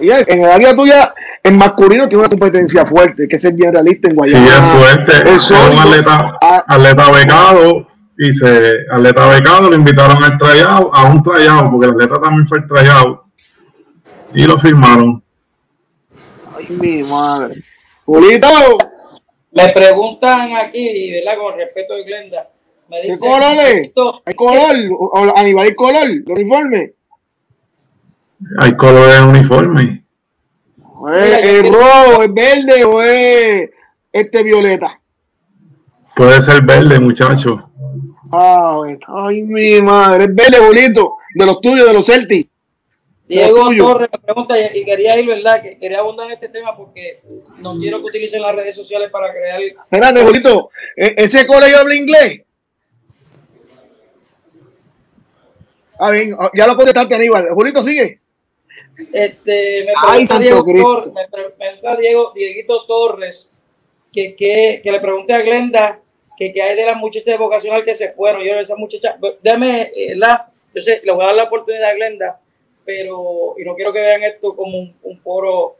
Y 0.00 0.10
en 0.10 0.42
el 0.42 0.50
área 0.50 0.74
tuya, 0.74 1.14
en 1.44 1.56
masculino, 1.56 2.08
tiene 2.08 2.20
una 2.24 2.28
competencia 2.30 2.84
fuerte, 2.84 3.28
que 3.28 3.36
es 3.36 3.42
ser 3.42 3.52
bien 3.54 3.72
realista 3.72 4.08
en 4.08 4.16
Sí, 4.16 4.32
Guayama. 4.32 4.48
es 4.48 4.72
fuerte. 4.80 5.12
el 5.30 5.36
Es 5.36 5.50
un 5.50 5.78
atleta, 5.78 6.38
Ah, 6.42 6.64
atleta 6.66 7.10
becado 7.12 7.86
y 8.18 8.32
se 8.32 8.74
atleta 8.90 9.26
becado 9.28 9.70
lo 9.70 9.76
invitaron 9.76 10.22
al 10.24 10.36
tryout, 10.38 10.90
a 10.92 11.04
un 11.04 11.22
tryout, 11.22 11.70
porque 11.70 11.86
el 11.86 11.92
atleta 11.92 12.20
también 12.20 12.46
fue 12.46 12.58
el 12.58 12.66
tryout 12.66 13.20
y 14.34 14.44
lo 14.44 14.58
firmaron. 14.58 15.22
ay, 16.58 16.66
mi 16.80 17.02
madre. 17.04 17.62
Julito, 18.04 18.48
Me 19.52 19.68
preguntan 19.70 20.52
aquí, 20.56 21.10
¿verdad? 21.12 21.38
Con 21.38 21.56
respeto 21.56 21.94
de 21.94 22.04
Glenda, 22.04 22.48
Me 22.88 23.02
¿Qué 23.02 23.08
dice, 23.08 23.20
color 23.20 23.54
es? 23.60 23.74
"Esto- 23.88 24.22
¿Hay 24.24 24.34
color? 24.34 24.76
¿O- 24.98 25.06
o- 25.20 25.36
¿Aníbal 25.38 25.66
hay 25.66 25.74
color? 25.74 26.04
¿El 26.04 26.24
uniforme? 26.26 26.92
Hay 28.60 28.76
colores 28.76 29.16
en 29.18 29.28
uniforme. 29.28 30.04
¿O 30.94 31.08
¿Es, 31.10 31.38
quiero- 31.40 31.72
rojo, 31.72 32.22
es 32.24 32.34
verde 32.34 32.84
o 32.84 33.02
es 33.02 33.70
este 34.12 34.42
violeta? 34.42 35.00
Puede 36.16 36.42
ser 36.42 36.62
verde, 36.62 36.98
muchacho. 37.00 37.70
Ah, 38.32 38.76
bueno. 38.78 38.98
Ay, 39.08 39.42
mi 39.42 39.80
madre, 39.82 40.24
es 40.24 40.34
verde 40.34 40.60
bonito. 40.66 41.16
De 41.34 41.46
los 41.46 41.60
tuyos, 41.60 41.86
de 41.86 41.92
los 41.94 42.06
Celtics. 42.06 42.50
Diego. 43.36 43.70
Torres 43.78 44.08
me 44.12 44.18
pregunta, 44.18 44.54
y 44.74 44.84
quería 44.84 45.18
ir, 45.18 45.26
¿verdad? 45.26 45.62
Que 45.62 45.78
quería 45.78 45.98
abundar 46.00 46.26
en 46.26 46.32
este 46.32 46.48
tema 46.48 46.76
porque 46.76 47.20
no 47.58 47.78
quiero 47.78 47.98
que 48.00 48.04
utilicen 48.06 48.42
las 48.42 48.54
redes 48.54 48.76
sociales 48.76 49.10
para 49.10 49.32
crear. 49.32 49.60
Espérate, 49.62 50.22
Julito, 50.24 50.70
¿e- 50.96 51.14
¿ese 51.16 51.46
colegio 51.46 51.78
habla 51.78 51.94
inglés? 51.94 52.40
Ah, 55.98 56.10
bien, 56.10 56.34
ah, 56.38 56.50
ya 56.54 56.66
lo 56.66 56.76
contestaste, 56.76 57.14
Aníbal. 57.14 57.48
Julito, 57.50 57.82
sigue. 57.82 58.18
Este, 59.12 59.84
me 59.86 59.92
pregunta 60.00 60.38
Diego 60.38 60.64
Cristo. 60.64 60.82
Torres, 60.94 61.12
me 61.14 61.28
pre- 61.28 61.50
pregunta 61.50 61.96
Diego, 61.96 62.32
Dieguito 62.34 62.84
Torres 62.86 63.52
que, 64.12 64.36
que, 64.36 64.80
que 64.82 64.92
le 64.92 65.00
pregunte 65.00 65.32
a 65.32 65.40
Glenda 65.40 66.00
que, 66.36 66.52
que 66.52 66.60
hay 66.62 66.76
de 66.76 66.84
las 66.86 66.96
muchachas 66.96 67.26
de 67.26 67.38
vocacional 67.38 67.84
que 67.84 67.94
se 67.94 68.10
fueron. 68.12 68.42
Yo, 68.44 68.54
esa 68.60 68.76
muchacha, 68.76 69.16
pues, 69.18 69.34
déjame, 69.42 69.90
eh, 69.94 70.14
la, 70.16 70.50
yo 70.74 70.82
sé, 70.82 71.00
le 71.04 71.12
voy 71.12 71.22
a 71.24 71.28
dar 71.28 71.36
la 71.36 71.44
oportunidad 71.44 71.90
a 71.90 71.94
Glenda, 71.94 72.40
pero, 72.84 73.54
y 73.58 73.64
no 73.64 73.74
quiero 73.74 73.92
que 73.92 74.00
vean 74.00 74.22
esto 74.22 74.54
como 74.54 74.92
un, 75.02 75.18
foro 75.20 75.76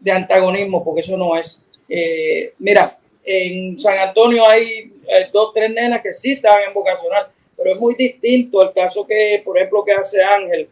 de 0.00 0.12
antagonismo, 0.12 0.84
porque 0.84 1.00
eso 1.00 1.16
no 1.16 1.36
es. 1.36 1.66
Eh, 1.88 2.52
mira, 2.58 2.98
en 3.24 3.78
San 3.78 3.98
Antonio 3.98 4.48
hay 4.48 4.92
dos, 5.32 5.52
tres 5.52 5.70
nenas 5.70 6.00
que 6.00 6.12
sí 6.12 6.32
estaban 6.32 6.62
en 6.64 6.74
vocacional, 6.74 7.28
pero 7.56 7.72
es 7.72 7.80
muy 7.80 7.94
distinto 7.94 8.62
el 8.62 8.72
caso 8.72 9.06
que, 9.06 9.42
por 9.44 9.56
ejemplo, 9.56 9.84
que 9.84 9.92
hace 9.92 10.22
Ángel, 10.22 10.68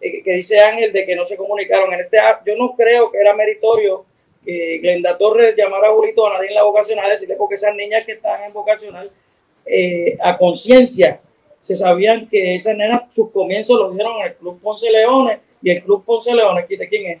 eh, 0.00 0.22
que 0.22 0.32
dice 0.32 0.58
Ángel 0.60 0.92
de 0.92 1.06
que 1.06 1.16
no 1.16 1.24
se 1.24 1.36
comunicaron. 1.36 1.92
En 1.92 2.00
este, 2.00 2.18
yo 2.44 2.56
no 2.56 2.74
creo 2.76 3.10
que 3.10 3.18
era 3.18 3.34
meritorio 3.34 4.04
que 4.44 4.78
Glenda 4.78 5.18
Torres 5.18 5.54
llamara 5.56 5.88
a 5.88 5.92
Julito 5.92 6.26
a 6.26 6.34
nadie 6.34 6.48
en 6.48 6.54
la 6.54 6.62
vocacional, 6.62 7.10
decirle 7.10 7.36
porque 7.36 7.56
esas 7.56 7.74
niñas 7.74 8.04
que 8.04 8.12
están 8.12 8.44
en 8.44 8.52
vocacional 8.52 9.10
eh, 9.64 10.16
a 10.20 10.38
conciencia 10.38 11.20
se 11.66 11.76
sabían 11.76 12.28
que 12.28 12.54
esas 12.54 12.76
nenas 12.76 13.02
sus 13.12 13.30
comienzos 13.30 13.76
los 13.78 13.92
dieron 13.94 14.20
en 14.20 14.26
el 14.28 14.34
Club 14.36 14.60
Ponce 14.60 14.90
Leones 14.90 15.40
y 15.62 15.70
el 15.70 15.82
Club 15.82 16.04
Ponce 16.04 16.32
Leones, 16.34 16.68
¿de 16.68 16.88
quién 16.88 17.10
es? 17.12 17.20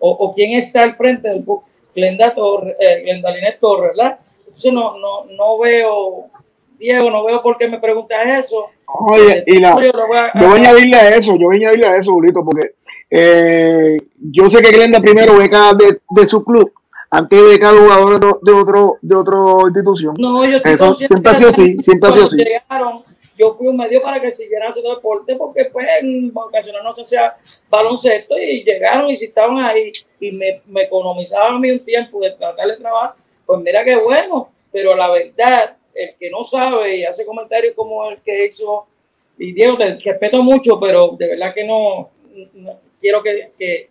O, 0.00 0.10
o 0.10 0.34
quién 0.34 0.52
está 0.54 0.82
al 0.82 0.96
frente 0.96 1.28
del 1.28 1.44
club, 1.44 1.62
Glenda 1.94 2.34
Torres, 2.34 2.74
eh, 2.80 3.02
Glenda 3.02 3.30
Linet 3.30 3.60
Torres, 3.60 3.92
¿verdad? 3.96 4.18
Entonces 4.46 4.72
no, 4.72 4.98
no, 4.98 5.24
no 5.26 5.58
veo, 5.58 6.24
Diego, 6.78 7.10
no 7.10 7.24
veo 7.24 7.40
por 7.42 7.56
qué 7.58 7.68
me 7.68 7.78
preguntas 7.78 8.18
eso. 8.26 8.66
Oye, 8.86 9.44
y 9.46 9.60
la, 9.60 9.70
Yo 9.80 9.92
voy 10.06 10.18
a- 10.18 10.32
yo 10.40 10.48
voy 10.48 10.56
a 10.58 10.60
añadirle 10.70 10.96
a 10.96 11.14
eso, 11.14 11.36
yo 11.36 11.46
voy 11.46 11.56
a 11.56 11.58
añadirle 11.68 11.86
a 11.86 11.96
eso, 11.96 12.12
Julito, 12.12 12.44
porque 12.44 12.72
eh, 13.10 13.96
yo 14.32 14.48
sé 14.50 14.62
que 14.62 14.70
Glenda 14.72 15.00
primero 15.00 15.36
beca 15.36 15.72
de, 15.74 16.00
de 16.08 16.26
su 16.26 16.42
club 16.44 16.72
antes 17.10 17.40
de 17.42 17.48
becar 17.48 17.74
jugadores 17.76 18.20
de, 18.20 18.26
de 18.42 18.52
otro 18.52 18.98
de 19.02 19.14
otra 19.16 19.38
institución. 19.66 20.14
No, 20.18 20.44
yo 20.44 20.56
estoy 20.56 20.72
Eso 20.74 20.94
siempre 20.94 21.30
ha 21.30 21.34
sido 21.36 21.50
así, 21.50 21.76
siempre 21.82 22.08
ha 22.08 22.12
sido 22.12 22.24
cuando 22.26 22.26
así. 22.26 22.36
llegaron, 22.36 23.02
yo 23.40 23.54
fui 23.54 23.68
un 23.68 23.76
medio 23.76 24.02
para 24.02 24.20
que 24.20 24.32
siguieran 24.32 24.70
haciendo 24.70 24.94
deporte 24.94 25.34
porque 25.36 25.66
pues 25.66 25.88
en 26.00 26.32
vocacional 26.32 26.84
no 26.84 26.94
se 26.94 27.02
hacía 27.02 27.36
baloncesto 27.68 28.38
y 28.38 28.62
llegaron 28.62 29.08
y 29.10 29.16
si 29.16 29.26
estaban 29.26 29.58
ahí 29.58 29.92
y 30.20 30.32
me, 30.32 30.60
me 30.66 30.82
economizaban 30.82 31.54
a 31.54 31.58
mí 31.58 31.70
un 31.70 31.84
tiempo 31.84 32.20
de 32.20 32.32
tratar 32.32 32.68
de 32.68 32.76
trabajar, 32.76 33.14
pues 33.46 33.60
mira 33.60 33.84
qué 33.84 33.96
bueno, 33.96 34.52
pero 34.70 34.94
la 34.94 35.10
verdad, 35.10 35.76
el 35.94 36.14
que 36.18 36.30
no 36.30 36.44
sabe 36.44 36.96
y 36.96 37.04
hace 37.04 37.24
comentarios 37.24 37.74
como 37.74 38.08
el 38.10 38.20
que 38.20 38.46
hizo, 38.46 38.86
y 39.38 39.52
Diego, 39.52 39.76
te 39.76 39.96
respeto 39.96 40.42
mucho, 40.42 40.78
pero 40.78 41.16
de 41.18 41.28
verdad 41.28 41.54
que 41.54 41.64
no, 41.64 42.10
quiero 43.00 43.22
que, 43.22 43.50
que, 43.58 43.88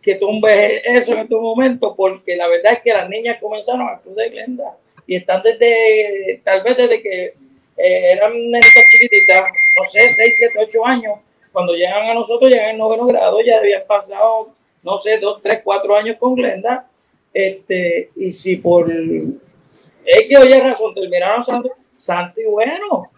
que 0.00 0.14
tumbes 0.16 0.82
eso 0.84 1.12
en 1.12 1.20
estos 1.20 1.40
momentos, 1.40 1.94
porque 1.96 2.36
la 2.36 2.48
verdad 2.48 2.72
es 2.72 2.80
que 2.80 2.92
las 2.92 3.08
niñas 3.08 3.38
comenzaron 3.40 3.88
al 3.88 4.00
club 4.00 4.16
de 4.16 4.30
Glenda 4.30 4.76
y 5.06 5.16
están 5.16 5.42
desde, 5.42 6.40
tal 6.42 6.62
vez 6.62 6.76
desde 6.76 7.02
que 7.02 7.34
eh, 7.82 8.12
eran 8.12 8.32
nenitas 8.32 8.84
chiquititas, 8.90 9.44
no 9.76 9.84
sé, 9.84 10.08
6, 10.08 10.36
7, 10.38 10.54
8 10.68 10.86
años, 10.86 11.18
cuando 11.50 11.74
llegan 11.74 12.08
a 12.08 12.14
nosotros, 12.14 12.48
llegan 12.48 12.70
en 12.70 12.78
noveno 12.78 13.06
grado, 13.06 13.40
ya 13.44 13.58
habían 13.58 13.82
pasado, 13.86 14.50
no 14.84 14.98
sé, 14.98 15.18
2, 15.18 15.42
3, 15.42 15.60
4 15.64 15.96
años 15.96 16.16
con 16.18 16.36
Glenda, 16.36 16.88
este, 17.34 18.10
y 18.14 18.30
si 18.32 18.56
por 18.56 18.88
X 18.90 20.38
o 20.38 20.44
Y 20.44 20.60
razón 20.60 20.94
terminaron 20.94 21.44
santo, 21.44 21.70
santo 21.96 22.40
y 22.40 22.44
bueno, 22.44 23.10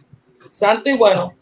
santo 0.50 0.88
y 0.88 0.96
bueno, 0.96 1.34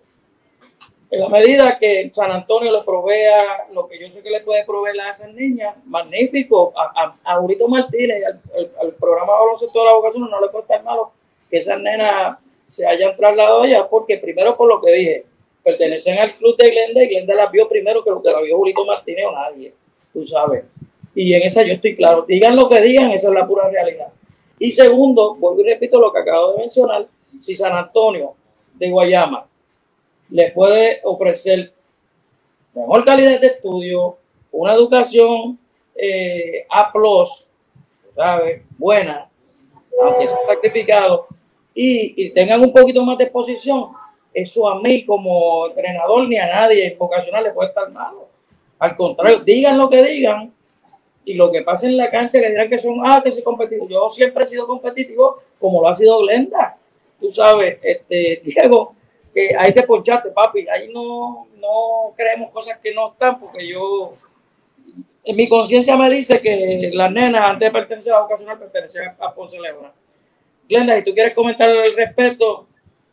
en 1.13 1.21
la 1.21 1.29
medida 1.29 1.79
que 1.79 2.11
San 2.13 2.33
Antonio 2.33 2.73
le 2.73 2.83
provea 2.83 3.67
lo 3.73 3.87
que 3.87 4.01
yo 4.01 4.11
sé 4.11 4.23
que 4.23 4.31
le 4.31 4.41
puede 4.41 4.65
proveer 4.65 4.99
a 5.01 5.11
esas 5.11 5.33
niñas, 5.35 5.77
magnífico. 5.85 6.73
A, 6.75 7.15
a, 7.25 7.37
a 7.37 7.41
Martínez 7.69 8.25
al, 8.25 8.41
al, 8.57 8.71
al 8.81 8.93
programa 8.95 9.35
de 9.35 9.39
baloncesto 9.41 9.79
de 9.79 9.85
la 9.85 9.93
vocación 9.93 10.31
no 10.31 10.41
le 10.41 10.49
puede 10.49 10.63
estar 10.63 10.83
malo 10.83 11.13
que 11.51 11.59
esas 11.59 11.79
nenas 11.79 12.39
se 12.73 12.87
hayan 12.87 13.15
trasladado 13.15 13.65
allá, 13.65 13.87
porque 13.87 14.17
primero 14.17 14.57
por 14.57 14.67
lo 14.67 14.81
que 14.81 14.93
dije, 14.93 15.27
pertenecen 15.63 16.19
al 16.19 16.35
club 16.37 16.57
de 16.57 16.71
Glenda 16.71 17.03
y 17.03 17.09
Glenda 17.09 17.35
las 17.35 17.53
vio 17.53 17.69
primero 17.69 18.03
que 18.03 18.09
lo 18.09 18.23
que 18.23 18.31
la 18.31 18.41
vio 18.41 18.57
Julito 18.57 18.87
Martínez 18.87 19.27
o 19.29 19.33
nadie, 19.33 19.75
tú 20.11 20.25
sabes. 20.25 20.65
Y 21.15 21.35
en 21.35 21.43
esa 21.43 21.63
yo 21.65 21.75
estoy 21.75 21.95
claro. 21.95 22.25
Digan 22.27 22.57
lo 22.57 22.71
que 22.71 22.81
digan, 22.81 23.11
esa 23.11 23.29
es 23.29 23.35
la 23.35 23.47
pura 23.47 23.69
realidad. 23.69 24.09
Y 24.59 24.73
segundo, 24.73 25.35
vuelvo 25.35 25.61
y 25.61 25.65
repito 25.65 26.01
lo 26.01 26.11
que 26.11 26.21
acabo 26.21 26.53
de 26.53 26.61
mencionar, 26.61 27.07
si 27.41 27.55
San 27.55 27.75
Antonio 27.75 28.37
de 28.73 28.89
Guayama 28.89 29.47
le 30.31 30.51
puede 30.53 31.01
ofrecer 31.05 31.75
mejor 32.73 33.05
calidad 33.05 33.39
de 33.39 33.49
estudio, 33.49 34.17
una 34.51 34.73
educación 34.73 35.59
eh, 35.95 36.65
A, 36.71 36.91
¿sabes? 38.17 38.63
Buena, 38.79 39.29
aunque 40.03 40.27
sea 40.27 40.39
sacrificado, 40.49 41.27
y, 41.75 42.31
tengan 42.31 42.61
un 42.61 42.73
poquito 42.73 43.03
más 43.03 43.19
de 43.19 43.25
exposición, 43.25 43.91
eso 44.33 44.69
a 44.69 44.81
mí 44.81 45.05
como 45.05 45.67
entrenador 45.69 46.29
ni 46.29 46.39
a 46.39 46.47
nadie 46.47 46.93
en 46.93 46.99
vocacional 46.99 47.45
le 47.45 47.53
puede 47.53 47.69
estar 47.69 47.91
malo. 47.91 48.29
Al 48.79 48.97
contrario, 48.97 49.41
digan 49.41 49.79
lo 49.79 49.89
que 49.89 50.03
digan 50.03 50.53
y 51.25 51.35
lo 51.35 51.51
que 51.53 51.63
pasa 51.63 51.87
en 51.87 51.97
la 51.97 52.11
cancha 52.11 52.41
que 52.41 52.51
dirán 52.51 52.69
que 52.69 52.79
son, 52.79 53.01
ah, 53.05 53.21
que 53.23 53.31
soy 53.31 53.43
competitivo. 53.43 53.89
Yo 53.89 54.09
siempre 54.09 54.45
he 54.45 54.47
sido 54.47 54.67
competitivo 54.67 55.39
como 55.61 55.81
lo 55.81 55.89
ha 55.89 55.95
sido 55.95 56.21
Glenda. 56.21 56.77
Tú 57.21 57.31
sabes, 57.31 57.79
este, 57.83 58.41
Diego, 58.45 58.95
que 59.33 59.55
ahí 59.57 59.73
te 59.73 59.85
ponchaste, 59.85 60.31
papi. 60.31 60.67
Ahí 60.69 60.93
no, 60.93 61.47
no 61.59 62.13
creemos 62.17 62.51
cosas 62.51 62.79
que 62.79 62.93
no 62.93 63.13
están, 63.13 63.39
porque 63.39 63.69
yo, 63.69 64.15
en 65.25 65.37
mi 65.37 65.49
conciencia 65.49 65.97
me 65.97 66.11
dice 66.11 66.41
que 66.41 66.91
las 66.93 67.13
nenas, 67.13 67.43
antes 67.43 67.69
de 67.69 67.73
pertenecer 67.73 68.13
a 68.13 68.23
vocacional, 68.23 68.59
pertenecían 68.59 69.15
a 69.21 69.33
Ponce 69.33 69.61
León. 69.61 70.02
Glenda, 70.69 70.97
si 70.97 71.05
tú 71.05 71.15
quieres 71.15 71.35
comentar 71.35 71.69
al 71.69 71.95
respecto, 71.97 72.67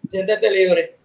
siéntete 0.09 0.49
libre. 0.49 0.95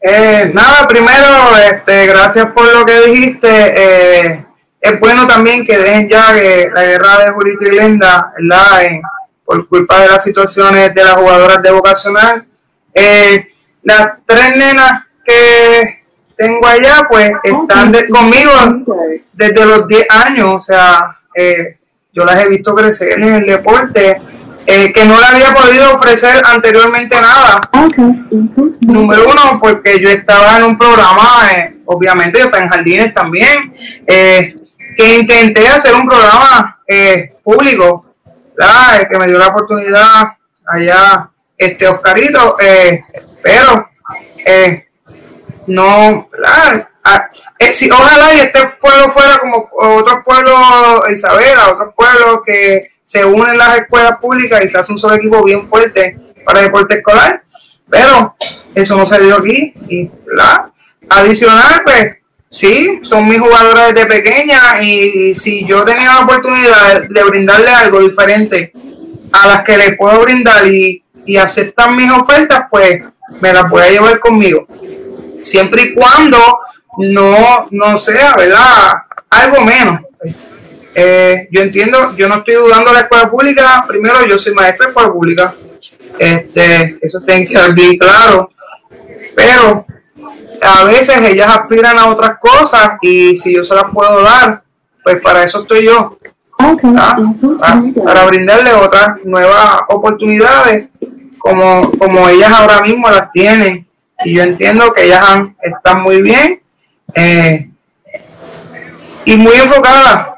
Eh, 0.00 0.50
nada, 0.52 0.86
primero, 0.86 1.56
este, 1.70 2.06
gracias 2.06 2.52
por 2.52 2.72
lo 2.72 2.84
que 2.84 3.00
dijiste. 3.02 3.48
Eh, 3.48 4.46
es 4.80 5.00
bueno 5.00 5.26
también 5.26 5.64
que 5.64 5.78
dejen 5.78 6.08
ya 6.08 6.34
que 6.34 6.68
la 6.74 6.82
guerra 6.82 7.24
de 7.24 7.30
Julito 7.30 7.64
y 7.64 7.70
Glenda, 7.70 8.34
¿verdad? 8.36 8.84
Eh, 8.84 9.00
por 9.44 9.68
culpa 9.68 10.00
de 10.00 10.08
las 10.08 10.22
situaciones 10.22 10.94
de 10.94 11.04
las 11.04 11.14
jugadoras 11.14 11.62
de 11.62 11.70
vocacional. 11.70 12.46
Eh, 12.92 13.48
las 13.82 14.18
tres 14.26 14.56
nenas 14.56 15.06
que 15.24 16.04
tengo 16.36 16.66
allá, 16.66 17.06
pues 17.08 17.32
están 17.42 17.92
de, 17.92 18.08
conmigo 18.08 18.50
desde 19.32 19.66
los 19.66 19.86
10 19.88 20.06
años, 20.10 20.54
o 20.54 20.60
sea, 20.60 21.18
eh, 21.34 21.78
yo 22.12 22.24
las 22.24 22.40
he 22.42 22.48
visto 22.48 22.74
crecer 22.74 23.20
en 23.20 23.34
el 23.34 23.46
deporte, 23.46 24.20
eh, 24.66 24.92
que 24.92 25.04
no 25.04 25.18
le 25.18 25.26
había 25.26 25.54
podido 25.54 25.94
ofrecer 25.94 26.42
anteriormente 26.44 27.16
nada. 27.20 27.68
Número 28.80 29.28
uno, 29.28 29.58
porque 29.60 30.00
yo 30.00 30.08
estaba 30.10 30.56
en 30.56 30.64
un 30.64 30.78
programa, 30.78 31.50
eh, 31.52 31.76
obviamente 31.86 32.38
yo 32.38 32.46
estaba 32.46 32.64
en 32.64 32.70
jardines 32.70 33.14
también, 33.14 33.74
eh, 34.06 34.54
que 34.96 35.14
intenté 35.16 35.66
hacer 35.68 35.94
un 35.94 36.06
programa 36.06 36.78
público, 37.42 38.06
¿verdad? 38.56 39.08
que 39.08 39.18
me 39.18 39.26
dio 39.26 39.38
la 39.38 39.48
oportunidad 39.48 40.36
allá, 40.66 41.30
este 41.58 41.88
Oscarito, 41.88 42.56
pero 43.42 43.88
eh, 44.44 44.88
no, 45.66 46.28
eh, 47.58 47.72
si, 47.72 47.90
ojalá 47.90 48.34
y 48.34 48.40
este 48.40 48.66
pueblo 48.80 49.10
fuera 49.10 49.38
como 49.38 49.68
otros 49.72 50.18
pueblos, 50.24 50.60
Isabela, 51.10 51.70
otros 51.72 51.94
pueblos 51.94 52.40
que 52.44 52.92
se 53.04 53.24
unen 53.24 53.56
las 53.56 53.78
escuelas 53.78 54.18
públicas 54.18 54.64
y 54.64 54.68
se 54.68 54.78
hace 54.78 54.92
un 54.92 54.98
solo 54.98 55.14
equipo 55.14 55.44
bien 55.44 55.68
fuerte 55.68 56.18
para 56.44 56.62
deporte 56.62 56.96
escolar, 56.96 57.42
pero 57.88 58.34
eso 58.74 58.96
no 58.96 59.06
se 59.06 59.22
dio 59.22 59.36
aquí. 59.36 59.72
Y, 59.88 60.10
¿verdad? 60.26 60.72
Adicional, 61.08 61.82
pues 61.84 62.16
sí, 62.48 63.00
son 63.02 63.28
mis 63.28 63.38
jugadoras 63.38 63.94
desde 63.94 64.06
pequeña 64.06 64.82
y 64.82 65.34
si 65.36 65.64
yo 65.64 65.84
tenía 65.84 66.14
la 66.14 66.20
oportunidad 66.20 67.02
de, 67.02 67.08
de 67.08 67.24
brindarle 67.24 67.68
algo 67.68 68.00
diferente 68.00 68.72
a 69.32 69.46
las 69.46 69.62
que 69.62 69.76
les 69.76 69.96
puedo 69.96 70.20
brindar 70.22 70.66
y 70.66 71.04
y 71.26 71.36
aceptan 71.36 71.96
mis 71.96 72.10
ofertas, 72.10 72.66
pues 72.70 73.02
me 73.40 73.52
las 73.52 73.68
voy 73.68 73.82
a 73.82 73.90
llevar 73.90 74.20
conmigo. 74.20 74.66
Siempre 75.42 75.82
y 75.82 75.94
cuando 75.94 76.38
no, 76.98 77.66
no 77.70 77.98
sea, 77.98 78.34
¿verdad? 78.36 78.92
Algo 79.30 79.60
menos. 79.62 80.00
Eh, 80.94 81.48
yo 81.50 81.62
entiendo, 81.62 82.14
yo 82.16 82.28
no 82.28 82.36
estoy 82.36 82.54
dudando 82.54 82.90
de 82.90 82.94
la 82.94 83.00
escuela 83.00 83.30
pública. 83.30 83.84
Primero, 83.86 84.24
yo 84.26 84.38
soy 84.38 84.54
maestro 84.54 84.86
de 84.86 84.90
escuela 84.90 85.12
pública. 85.12 85.54
Este, 86.18 86.98
eso 87.02 87.20
tiene 87.22 87.44
que 87.44 87.52
quedar 87.52 87.74
bien 87.74 87.98
claro. 87.98 88.50
Pero 89.34 89.84
a 90.62 90.84
veces 90.84 91.18
ellas 91.18 91.56
aspiran 91.56 91.98
a 91.98 92.06
otras 92.06 92.38
cosas 92.38 92.96
y 93.02 93.36
si 93.36 93.54
yo 93.54 93.64
se 93.64 93.74
las 93.74 93.86
puedo 93.92 94.22
dar, 94.22 94.62
pues 95.02 95.20
para 95.20 95.42
eso 95.42 95.62
estoy 95.62 95.84
yo. 95.84 96.16
¿Ah? 96.58 97.18
¿Ah? 97.62 97.82
Para 98.04 98.26
brindarle 98.26 98.72
otras 98.72 99.24
nuevas 99.24 99.80
oportunidades 99.88 100.88
como, 101.38 101.90
como 101.98 102.28
ellas 102.28 102.52
ahora 102.52 102.80
mismo 102.82 103.10
las 103.10 103.32
tienen. 103.32 103.86
Y 104.24 104.34
yo 104.34 104.44
entiendo 104.44 104.92
que 104.92 105.06
ellas 105.06 105.24
están 105.60 106.02
muy 106.02 106.22
bien 106.22 106.62
eh, 107.14 107.68
y 109.24 109.36
muy 109.36 109.54
enfocadas 109.56 110.33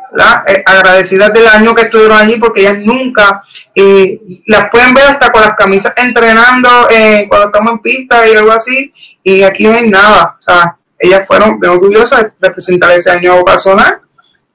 eh, 0.47 0.63
agradecidas 0.65 1.33
del 1.33 1.47
año 1.47 1.75
que 1.75 1.83
estuvieron 1.83 2.17
allí 2.17 2.37
porque 2.37 2.63
ellas 2.63 2.79
nunca 2.79 3.43
eh, 3.75 4.21
las 4.47 4.71
pueden 4.71 4.95
ver 4.95 5.05
hasta 5.05 5.31
con 5.31 5.43
las 5.43 5.55
camisas 5.55 5.93
entrenando 5.97 6.69
eh, 6.91 7.27
cuando 7.29 7.47
estamos 7.47 7.73
en 7.73 7.79
pista 7.81 8.27
y 8.27 8.35
algo 8.35 8.53
así 8.53 8.93
y 9.23 9.43
aquí 9.43 9.67
no 9.67 9.75
hay 9.75 9.89
nada. 9.89 10.37
O 10.39 10.43
sea 10.43 10.77
ellas 10.99 11.27
fueron 11.27 11.61
bien 11.61 11.73
orgullosas 11.73 12.39
de 12.39 12.49
representar 12.49 12.93
ese 12.93 13.11
año 13.11 13.37
ocasional 13.37 14.01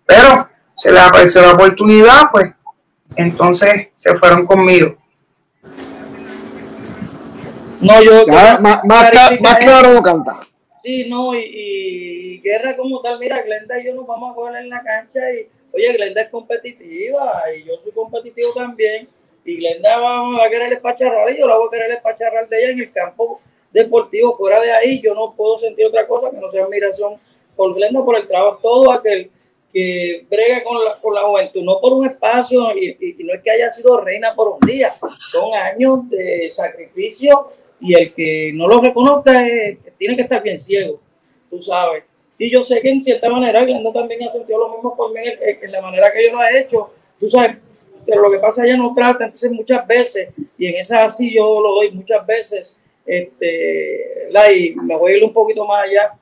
pero 0.06 0.50
se 0.76 0.92
les 0.92 1.02
apareció 1.02 1.42
la 1.42 1.52
oportunidad 1.52 2.32
pues 2.32 2.52
entonces 3.16 3.90
se 3.96 4.16
fueron 4.16 4.46
conmigo. 4.46 4.98
No 7.82 8.02
yo 8.02 8.26
más, 8.28 8.60
más, 8.62 9.10
claro 9.60 9.94
no 9.94 10.02
canta 10.02 10.40
Sí, 10.84 11.08
no, 11.08 11.36
y, 11.36 12.42
guerra 12.44 12.76
como 12.76 13.02
tal, 13.02 13.20
mira, 13.20 13.42
Glenda 13.44 13.80
y 13.80 13.86
yo 13.86 13.94
nos 13.94 14.08
vamos 14.08 14.32
a 14.32 14.34
jugar 14.34 14.56
en 14.56 14.70
la 14.70 14.82
cancha 14.82 15.20
y, 15.32 15.48
oye, 15.74 15.94
Glenda 15.94 16.22
es 16.22 16.30
competitiva 16.30 17.44
y 17.56 17.64
yo 17.66 17.74
soy 17.84 17.92
competitivo 17.92 18.52
también 18.54 19.08
y 19.46 19.58
Glenda 19.58 20.00
va 20.00 20.46
a 20.46 20.50
querer 20.50 20.74
espacharrar 20.74 21.30
y 21.30 21.38
yo 21.38 21.48
la 21.48 21.56
voy 21.56 21.68
a 21.68 21.72
querer 21.72 21.92
espacharrar 21.92 22.50
de 22.50 22.64
ella 22.64 22.72
en 22.72 22.80
el 22.80 22.92
campo 22.92 23.42
deportivo, 23.72 24.36
fuera 24.36 24.60
de 24.60 24.72
ahí 24.72 25.02
yo 25.02 25.14
no 25.14 25.34
puedo 25.36 25.60
sentir 25.60 25.86
otra 25.86 26.08
cosa 26.08 26.32
que 26.32 26.38
no 26.38 26.50
sea 26.50 26.66
admiración 26.66 27.20
por 27.56 27.76
Glenda, 27.76 28.04
por 28.04 28.18
el 28.18 28.28
trabajo, 28.28 28.60
todo 28.62 28.92
aquel 28.92 29.30
que 29.72 30.26
brega 30.30 30.64
con 30.64 30.84
la, 30.84 30.96
con 30.96 31.14
la 31.14 31.22
juventud, 31.22 31.64
no 31.64 31.80
por 31.80 31.94
un 31.94 32.06
espacio 32.08 32.76
y, 32.76 32.98
y 33.00 33.24
no 33.24 33.34
es 33.34 33.42
que 33.44 33.52
haya 33.52 33.70
sido 33.70 34.02
reina 34.02 34.34
por 34.36 34.48
un 34.48 34.60
día, 34.62 34.94
son 35.32 35.54
años 35.54 36.10
de 36.10 36.50
sacrificio 36.52 37.52
y 37.82 37.96
el 37.96 38.14
que 38.14 38.52
no 38.54 38.68
lo 38.68 38.80
reconozca 38.80 39.44
tiene 39.98 40.16
que 40.16 40.22
estar 40.22 40.42
bien 40.42 40.60
ciego, 40.60 41.00
tú 41.50 41.62
sabes. 41.62 42.04
Y 42.38 42.52
yo 42.52 42.64
sé 42.64 42.82
que 42.82 42.90
en 42.90 43.04
cierta 43.04 43.30
manera 43.30 43.64
Glenda 43.66 43.92
también 43.92 44.24
ha 44.24 44.32
sentido 44.32 44.60
lo 44.60 44.74
mismo 44.74 44.96
por 44.96 45.12
mí 45.12 45.20
en, 45.24 45.72
la 45.72 45.82
manera 45.82 46.12
que 46.12 46.26
yo 46.26 46.34
lo 46.34 46.44
he 46.44 46.60
hecho, 46.60 46.90
tú 47.20 47.30
sabes, 47.30 47.58
pero 48.06 48.22
lo 48.22 48.32
que 48.32 48.40
pasa 48.40 48.66
ella 48.66 48.78
no 48.78 48.94
trata, 48.96 49.26
entonces 49.26 49.52
muchas 49.52 49.86
veces, 49.86 50.30
y 50.58 50.68
en 50.68 50.76
esa 50.76 51.06
así 51.06 51.34
yo 51.34 51.62
lo 51.62 51.76
doy 51.76 51.92
muchas 51.92 52.26
veces, 52.26 52.78
este, 53.06 54.28
me 54.84 54.96
voy 54.96 55.14
a 55.14 55.18
ir 55.18 55.26
un 55.26 55.34
poquito 55.34 55.66
más 55.66 55.88
allá, 55.88 56.14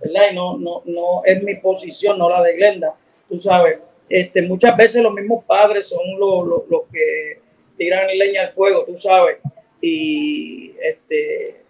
¿verdad? 0.00 0.30
Y 0.30 0.34
no, 0.34 0.58
no, 0.58 0.82
no 0.84 1.24
es 1.24 1.42
mi 1.42 1.54
posición, 1.56 2.18
no 2.18 2.28
la 2.28 2.42
de 2.42 2.56
Glenda, 2.56 2.94
tú 3.28 3.38
sabes. 3.38 3.78
Este, 4.08 4.42
muchas 4.42 4.76
veces 4.76 5.02
los 5.02 5.12
mismos 5.12 5.44
padres 5.44 5.86
son 5.86 6.00
los, 6.18 6.46
los, 6.46 6.62
los 6.68 6.82
que 6.92 7.40
tiran 7.78 8.06
leña 8.08 8.42
al 8.42 8.52
fuego, 8.52 8.84
tú 8.84 8.96
sabes. 8.96 9.38
Y 9.82 10.74
este, 10.80 11.62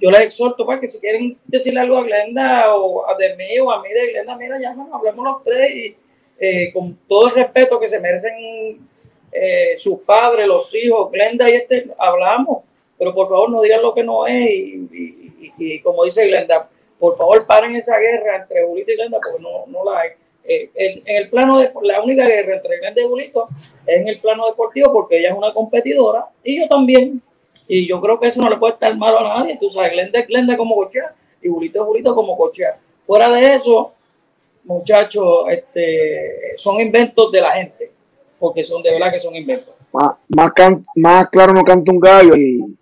yo 0.00 0.10
les 0.10 0.20
exhorto 0.20 0.64
para 0.64 0.80
pues, 0.80 0.92
que 0.92 0.96
si 0.96 1.00
quieren 1.00 1.36
decirle 1.44 1.80
algo 1.80 1.98
a 1.98 2.04
Glenda 2.04 2.74
o 2.74 3.06
a 3.06 3.14
de 3.16 3.36
mí 3.36 3.58
o 3.60 3.70
a 3.70 3.82
mí 3.82 3.90
de 3.90 4.12
Glenda, 4.12 4.36
mira, 4.36 4.58
llámanos, 4.58 4.94
hablemos 4.94 5.24
los 5.24 5.44
tres 5.44 5.74
y 5.74 5.96
eh, 6.38 6.72
con 6.72 6.96
todo 7.06 7.28
el 7.28 7.34
respeto 7.34 7.78
que 7.78 7.88
se 7.88 8.00
merecen 8.00 8.80
eh, 9.30 9.74
sus 9.76 10.00
padres, 10.00 10.46
los 10.46 10.74
hijos, 10.74 11.10
Glenda 11.12 11.50
y 11.50 11.54
este, 11.54 11.90
hablamos, 11.98 12.62
pero 12.98 13.12
por 13.12 13.28
favor 13.28 13.50
no 13.50 13.60
digan 13.60 13.82
lo 13.82 13.92
que 13.92 14.02
no 14.02 14.26
es 14.26 14.48
y, 14.50 15.80
como 15.80 16.04
dice 16.04 16.26
Glenda, 16.26 16.70
por 16.98 17.16
favor 17.16 17.46
paren 17.46 17.76
esa 17.76 17.98
guerra 17.98 18.36
entre 18.36 18.64
Julito 18.64 18.92
y 18.92 18.96
Glenda 18.96 19.18
porque 19.22 19.42
no, 19.42 19.66
no 19.66 19.84
la 19.84 20.00
hay. 20.00 20.10
Eh, 20.44 20.70
en, 20.74 21.02
el 21.04 21.28
plano 21.28 21.60
de 21.60 21.70
la 21.82 22.00
única 22.00 22.26
guerra 22.26 22.54
entre 22.54 22.78
Glenda 22.78 23.02
y 23.02 23.06
Julito 23.06 23.48
es 23.86 24.00
en 24.00 24.08
el 24.08 24.18
plano 24.20 24.46
deportivo 24.46 24.92
porque 24.92 25.18
ella 25.18 25.30
es 25.30 25.36
una 25.36 25.52
competidora 25.52 26.26
y 26.42 26.60
yo 26.60 26.68
también 26.68 27.20
y 27.70 27.86
yo 27.86 28.00
creo 28.00 28.18
que 28.18 28.26
eso 28.26 28.42
no 28.42 28.50
le 28.50 28.56
puede 28.56 28.72
estar 28.72 28.96
malo 28.96 29.20
a 29.20 29.38
nadie. 29.38 29.56
Tú 29.60 29.70
sabes, 29.70 29.92
Glenda 29.92 30.18
es 30.18 30.26
Glenda 30.26 30.56
como 30.56 30.74
cochea 30.74 31.14
y 31.40 31.48
Julito 31.48 31.80
es 31.80 31.86
Julito 31.86 32.14
como 32.16 32.36
cochea. 32.36 32.76
Fuera 33.06 33.30
de 33.30 33.54
eso, 33.54 33.92
muchachos, 34.64 35.44
este, 35.50 36.56
son 36.56 36.80
inventos 36.80 37.30
de 37.30 37.40
la 37.40 37.52
gente, 37.52 37.92
porque 38.40 38.64
son 38.64 38.82
de 38.82 38.92
verdad 38.92 39.12
que 39.12 39.20
son 39.20 39.36
inventos. 39.36 39.72
Más, 39.92 40.14
más, 40.96 41.28
claro 41.30 41.52
no 41.52 41.62
canta 41.62 41.92
un 41.92 42.00
gallo 42.00 42.34
y 42.34 42.76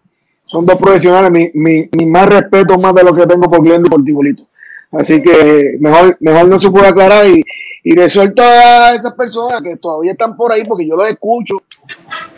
son 0.47 0.65
dos 0.65 0.78
profesionales. 0.78 1.31
Mi, 1.31 1.86
mi, 1.93 2.06
más 2.06 2.27
respeto 2.27 2.78
más 2.78 2.94
de 2.94 3.05
lo 3.05 3.15
que 3.15 3.27
tengo 3.27 3.48
por 3.48 3.62
Glenda 3.62 3.89
y 3.89 3.90
por 3.90 4.10
Julito. 4.10 4.44
Así 4.90 5.23
que 5.23 5.77
mejor, 5.81 6.16
mejor 6.20 6.48
no 6.48 6.59
se 6.59 6.70
puede 6.70 6.89
aclarar 6.89 7.28
y, 7.28 7.44
y 7.85 7.93
le 7.93 8.09
suelto 8.09 8.43
a 8.43 8.94
estas 8.94 9.12
personas 9.12 9.60
que 9.60 9.77
todavía 9.77 10.12
están 10.12 10.35
por 10.35 10.51
ahí 10.51 10.65
porque 10.65 10.89
yo 10.89 10.97
los 10.97 11.09
escucho. 11.09 11.56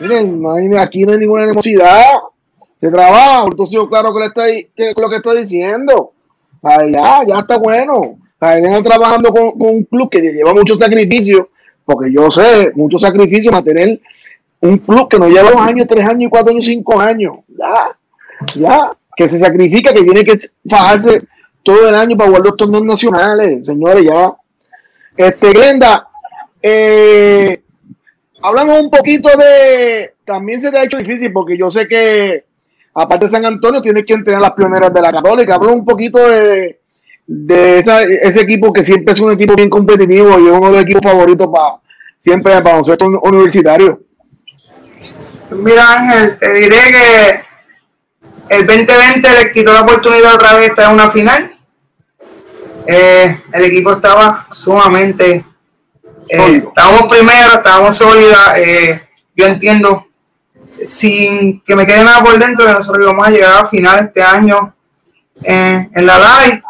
Miren, 0.01 0.45
aquí 0.77 1.05
no 1.05 1.13
hay 1.13 1.19
ninguna 1.19 1.45
animosidad 1.45 2.03
se 2.81 2.91
trabaja, 2.91 3.45
entonces 3.45 3.75
yo 3.75 3.89
claro 3.89 4.13
que 4.15 4.21
le 4.21 4.27
está 4.27 4.47
que 4.47 4.95
lo 4.97 5.11
que 5.11 5.17
está 5.17 5.35
diciendo. 5.35 6.13
ya, 6.63 7.21
ya 7.27 7.39
está 7.39 7.59
bueno. 7.59 8.17
Están 8.41 8.83
trabajando 8.83 9.31
con, 9.31 9.53
un 9.57 9.85
club 9.85 10.09
que 10.09 10.21
lleva 10.21 10.55
mucho 10.55 10.79
sacrificio, 10.79 11.51
porque 11.85 12.11
yo 12.11 12.31
sé, 12.31 12.73
mucho 12.75 12.99
sacrificio 12.99 13.53
mantener 13.53 14.01
un 14.61 14.79
club 14.79 15.09
que 15.09 15.19
no 15.19 15.29
lleva 15.29 15.51
dos 15.51 15.61
años, 15.61 15.87
tres 15.87 16.07
años, 16.07 16.31
cuatro 16.31 16.53
años, 16.53 16.65
cinco 16.65 16.99
años. 16.99 17.37
Ya, 17.49 17.99
ya, 18.57 18.91
que 19.15 19.29
se 19.29 19.39
sacrifica, 19.39 19.93
que 19.93 20.03
tiene 20.03 20.25
que 20.25 20.39
bajarse 20.65 21.23
todo 21.63 21.91
el 21.91 21.95
año 21.95 22.17
para 22.17 22.29
jugar 22.29 22.45
los 22.47 22.57
torneos 22.57 22.85
nacionales, 22.85 23.67
señores, 23.67 24.05
ya. 24.05 24.35
Este, 25.17 25.53
Glenda, 25.53 26.09
eh, 26.63 27.63
hablamos 28.41 28.81
un 28.81 28.91
poquito 28.91 29.29
de, 29.37 30.15
también 30.25 30.63
se 30.63 30.71
te 30.71 30.79
ha 30.79 30.85
hecho 30.85 30.97
difícil 30.97 31.31
porque 31.31 31.59
yo 31.59 31.71
sé 31.71 31.87
que 31.87 32.45
aparte 33.03 33.27
de 33.27 33.33
San 33.33 33.45
Antonio, 33.45 33.81
tienes 33.81 34.05
que 34.05 34.15
entrenar 34.15 34.43
las 34.43 34.53
pioneras 34.53 34.93
de 34.93 35.01
la 35.01 35.13
Católica. 35.13 35.55
Habla 35.55 35.73
un 35.73 35.85
poquito 35.85 36.19
de, 36.19 36.79
ese 37.27 38.41
equipo 38.41 38.73
que 38.73 38.85
siempre 38.85 39.15
es 39.15 39.21
un 39.21 39.33
equipo 39.33 39.55
bien 39.55 39.71
competitivo 39.71 40.31
y 40.39 40.49
es 40.49 40.53
uno 40.53 40.67
de 40.67 40.73
los 40.73 40.83
equipos 40.83 41.03
favoritos 41.03 41.49
para 41.49 41.77
siempre 42.19 42.61
para 42.61 42.79
nosotros 42.79 43.11
universitario. 43.23 44.01
Mira 45.51 45.93
Ángel, 45.93 46.39
te 46.39 46.53
diré 46.53 46.77
que 46.77 47.41
el 48.57 48.67
2020 48.67 49.31
le 49.31 49.53
quitó 49.53 49.73
la 49.73 49.83
oportunidad 49.83 50.35
otra 50.35 50.53
vez 50.53 50.61
de 50.61 50.67
estar 50.67 50.87
en 50.89 50.95
una 50.95 51.11
final. 51.11 51.57
Eh, 52.87 53.41
el 53.53 53.65
equipo 53.65 53.93
estaba 53.93 54.47
sumamente, 54.51 55.45
eh, 56.29 56.63
estábamos 56.67 57.07
primero, 57.09 57.55
estábamos 57.55 57.97
sólidas. 57.97 58.57
Eh, 58.59 59.01
yo 59.37 59.47
entiendo 59.47 60.07
sin 60.85 61.61
que 61.63 61.77
me 61.77 61.87
quede 61.87 62.05
nada 62.05 62.23
por 62.23 62.39
dentro 62.39 62.67
que 62.67 62.73
nosotros 62.73 63.05
íbamos 63.05 63.27
a 63.27 63.31
llegar 63.31 63.65
a 63.65 63.67
final 63.67 63.99
este 64.01 64.23
año 64.23 64.75
en, 65.43 65.91
la 65.95 66.19
live. 66.19 66.63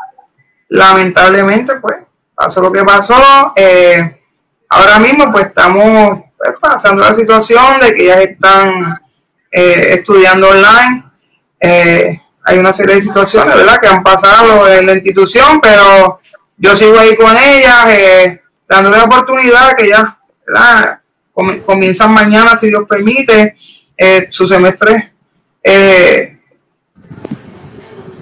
Lamentablemente, 0.69 1.77
pues, 1.77 1.97
pasó 2.35 2.61
lo 2.61 2.73
que 2.73 2.85
pasó. 2.85 3.53
Eh, 3.57 4.20
ahora 4.69 4.99
mismo, 4.99 5.31
pues, 5.32 5.47
estamos 5.47 6.20
pues, 6.37 6.55
pasando 6.61 7.03
la 7.03 7.15
situación 7.15 7.81
de 7.81 7.95
que 7.95 8.05
ellas 8.05 8.20
están 8.20 9.01
eh, 9.51 9.89
estudiando 9.91 10.49
online. 10.49 11.05
Eh, 11.61 12.20
hay 12.45 12.59
una 12.59 12.73
serie 12.73 12.97
de 12.97 13.01
situaciones, 13.01 13.55
¿verdad?, 13.55 13.81
que 13.81 13.89
han 13.89 14.03
pasado 14.03 14.66
en 14.69 14.87
la 14.87 14.95
institución, 14.95 15.61
pero 15.61 16.20
yo 16.57 16.74
sigo 16.74 16.99
ahí 16.99 17.16
con 17.16 17.37
ellas, 17.37 18.39
dándole 18.69 18.97
la 18.97 19.05
oportunidad 19.05 19.77
que 19.77 19.89
ya, 19.89 20.19
comienzan 21.65 22.12
mañana, 22.12 22.57
si 22.57 22.69
Dios 22.69 22.85
permite. 22.89 23.57
Eh, 24.02 24.28
su 24.31 24.47
semestre. 24.47 25.12
Eh, 25.62 26.39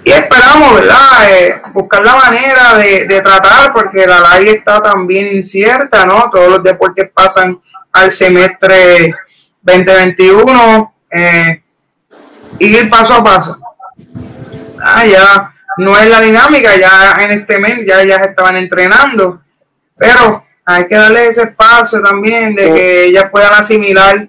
y 0.03 0.11
esperamos, 0.11 0.75
¿verdad? 0.75 1.31
Eh, 1.31 1.61
buscar 1.71 2.03
la 2.03 2.17
manera 2.17 2.77
de, 2.77 3.21
tratar, 3.21 3.71
porque 3.71 4.05
la 4.05 4.37
ley 4.37 4.55
está 4.55 4.81
también 4.81 5.37
incierta, 5.37 6.05
¿no? 6.05 6.29
Todos 6.29 6.49
los 6.49 6.63
deportes 6.63 7.09
pasan 7.13 7.61
al 7.93 8.11
semestre 8.11 9.15
2021 9.61 10.93
y 12.59 12.65
ir 12.65 12.89
paso 12.89 13.13
a 13.13 13.23
paso. 13.23 13.57
Ah, 14.83 15.05
ya 15.05 15.53
no 15.77 15.97
es 15.97 16.09
la 16.09 16.19
dinámica, 16.19 16.75
ya 16.75 17.23
en 17.23 17.31
este 17.31 17.57
mes 17.57 17.85
ya 17.87 18.01
ellas 18.01 18.21
estaban 18.23 18.57
entrenando, 18.57 19.41
pero 19.97 20.45
hay 20.65 20.87
que 20.87 20.95
darle 20.95 21.27
ese 21.27 21.43
espacio 21.43 22.01
también 22.01 22.53
de 22.53 22.73
que 22.73 23.05
ellas 23.05 23.29
puedan 23.31 23.53
asimilar 23.53 24.27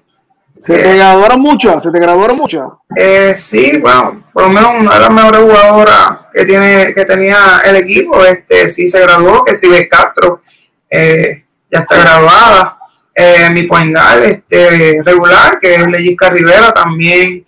¿Se 0.65 0.77
te 0.77 0.97
graduaron 0.97 1.41
muchas? 1.41 1.83
¿Se 1.83 1.91
te 1.91 1.99
graduaron 1.99 2.37
muchas? 2.37 2.69
Eh, 2.97 3.35
sí, 3.37 3.79
bueno, 3.79 4.25
por 4.33 4.45
lo 4.45 4.51
menos 4.51 4.73
una 4.81 4.95
de 4.95 5.01
las 5.01 5.11
mejores 5.11 5.41
jugadoras 5.41 6.11
que 6.33 6.45
tiene 6.45 6.95
que 6.95 7.05
tenía 7.05 7.63
el 7.65 7.77
equipo, 7.77 8.25
este 8.25 8.69
sí 8.69 8.89
se 8.89 9.01
graduó, 9.01 9.45
que 9.45 9.55
Sibel 9.55 9.89
Castro 9.89 10.43
eh, 10.91 11.45
ya 11.71 11.81
está 11.81 11.97
graduada. 11.99 12.77
Eh, 13.15 13.51
mi 13.51 13.65
point 13.65 13.95
este, 14.23 15.03
regular, 15.05 15.59
que 15.61 15.75
es 15.75 15.87
Leyisca 15.87 16.31
Rivera, 16.31 16.73
también 16.73 17.45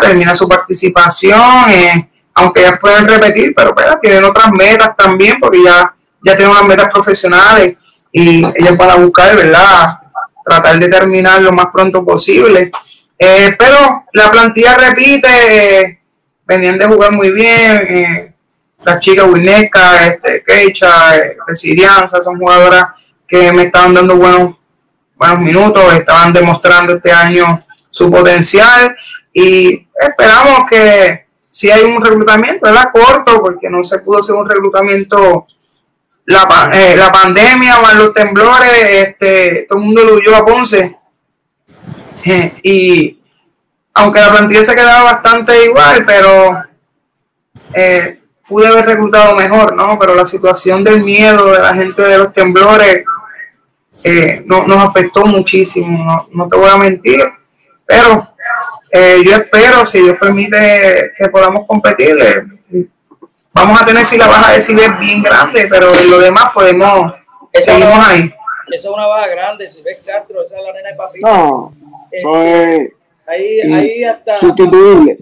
termina 0.00 0.34
su 0.34 0.48
participación, 0.48 1.70
eh, 1.70 2.10
aunque 2.34 2.60
ellas 2.60 2.78
pueden 2.80 3.06
repetir, 3.08 3.54
pero 3.54 3.74
tienen 4.00 4.24
otras 4.24 4.50
metas 4.52 4.96
también, 4.96 5.38
porque 5.40 5.62
ya, 5.62 5.94
ya 6.22 6.36
tienen 6.36 6.50
unas 6.50 6.66
metas 6.66 6.92
profesionales 6.92 7.76
y 8.12 8.44
ellas 8.44 8.76
van 8.76 8.90
a 8.90 8.96
buscar, 8.96 9.36
¿verdad? 9.36 10.00
Tratar 10.46 10.78
de 10.78 10.88
terminar 10.88 11.42
lo 11.42 11.52
más 11.52 11.66
pronto 11.72 12.04
posible. 12.04 12.70
Eh, 13.18 13.56
pero 13.58 14.04
la 14.12 14.30
plantilla 14.30 14.76
repite, 14.76 16.02
venían 16.46 16.78
de 16.78 16.86
jugar 16.86 17.12
muy 17.12 17.32
bien, 17.32 18.34
las 18.84 19.00
chicas 19.00 19.26
Winesca, 19.28 20.06
este, 20.06 20.42
Keisha, 20.42 21.14
Resilianza, 21.46 22.22
son 22.22 22.38
jugadoras 22.38 22.84
que 23.26 23.52
me 23.52 23.64
estaban 23.64 23.94
dando 23.94 24.16
buenos, 24.16 24.56
buenos 25.16 25.40
minutos, 25.40 25.92
estaban 25.94 26.32
demostrando 26.32 26.94
este 26.94 27.10
año 27.10 27.66
su 27.90 28.10
potencial 28.10 28.96
y 29.32 29.88
esperamos 30.00 30.60
que 30.70 31.26
si 31.48 31.70
hay 31.70 31.84
un 31.84 32.04
reclutamiento, 32.04 32.68
era 32.68 32.90
corto, 32.92 33.40
porque 33.40 33.70
no 33.70 33.82
se 33.82 34.00
pudo 34.00 34.18
hacer 34.18 34.36
un 34.36 34.48
reclutamiento 34.48 35.46
la, 36.26 36.70
eh, 36.72 36.96
la 36.96 37.10
pandemia, 37.10 37.80
más 37.80 37.94
los 37.94 38.12
temblores, 38.12 38.72
este, 38.72 39.66
todo 39.68 39.78
el 39.78 39.84
mundo 39.84 40.04
lo 40.04 40.14
huyó 40.14 40.36
a 40.36 40.44
Ponce. 40.44 40.96
y 42.62 43.18
aunque 43.94 44.20
la 44.20 44.30
plantilla 44.30 44.64
se 44.64 44.74
quedaba 44.74 45.04
bastante 45.04 45.64
igual, 45.64 46.04
pero 46.04 46.62
eh, 47.72 48.20
pude 48.46 48.66
haber 48.66 48.86
reclutado 48.86 49.34
mejor, 49.34 49.74
¿no? 49.74 49.98
Pero 49.98 50.14
la 50.14 50.26
situación 50.26 50.84
del 50.84 51.02
miedo 51.02 51.52
de 51.52 51.58
la 51.60 51.74
gente 51.74 52.02
de 52.02 52.18
los 52.18 52.32
temblores 52.32 53.04
eh, 54.04 54.42
no, 54.44 54.66
nos 54.66 54.84
afectó 54.84 55.24
muchísimo, 55.24 56.28
no, 56.32 56.48
te 56.48 56.56
voy 56.56 56.70
a 56.70 56.76
mentir, 56.76 57.20
pero 57.84 58.34
eh, 58.92 59.22
yo 59.24 59.36
espero, 59.36 59.84
si 59.86 60.00
Dios 60.02 60.16
permite 60.20 61.12
que 61.16 61.28
podamos 61.28 61.66
competir, 61.66 62.16
eh, 62.20 62.44
vamos 63.56 63.82
a 63.82 63.84
tener 63.84 64.04
si 64.04 64.16
la 64.16 64.28
baja 64.28 64.52
de 64.52 64.58
es 64.58 64.98
bien 65.00 65.22
grande, 65.22 65.66
pero 65.68 65.92
en 65.94 66.10
lo 66.10 66.20
demás 66.20 66.52
podemos, 66.54 67.12
seguimos 67.52 68.08
ahí. 68.08 68.32
Esa 68.68 68.88
es 68.88 68.94
una 68.94 69.06
baja 69.06 69.26
grande, 69.28 69.68
si 69.68 69.82
ves 69.82 70.00
Castro, 70.04 70.44
esa 70.44 70.58
es 70.58 70.62
la 70.62 70.72
nena 70.72 70.90
de 70.90 70.96
papito. 70.96 71.26
No, 71.26 71.72
este, 72.10 72.94
ahí, 73.26 73.60
ahí 73.60 74.04
hasta 74.04 74.38
sustituible. 74.38 75.18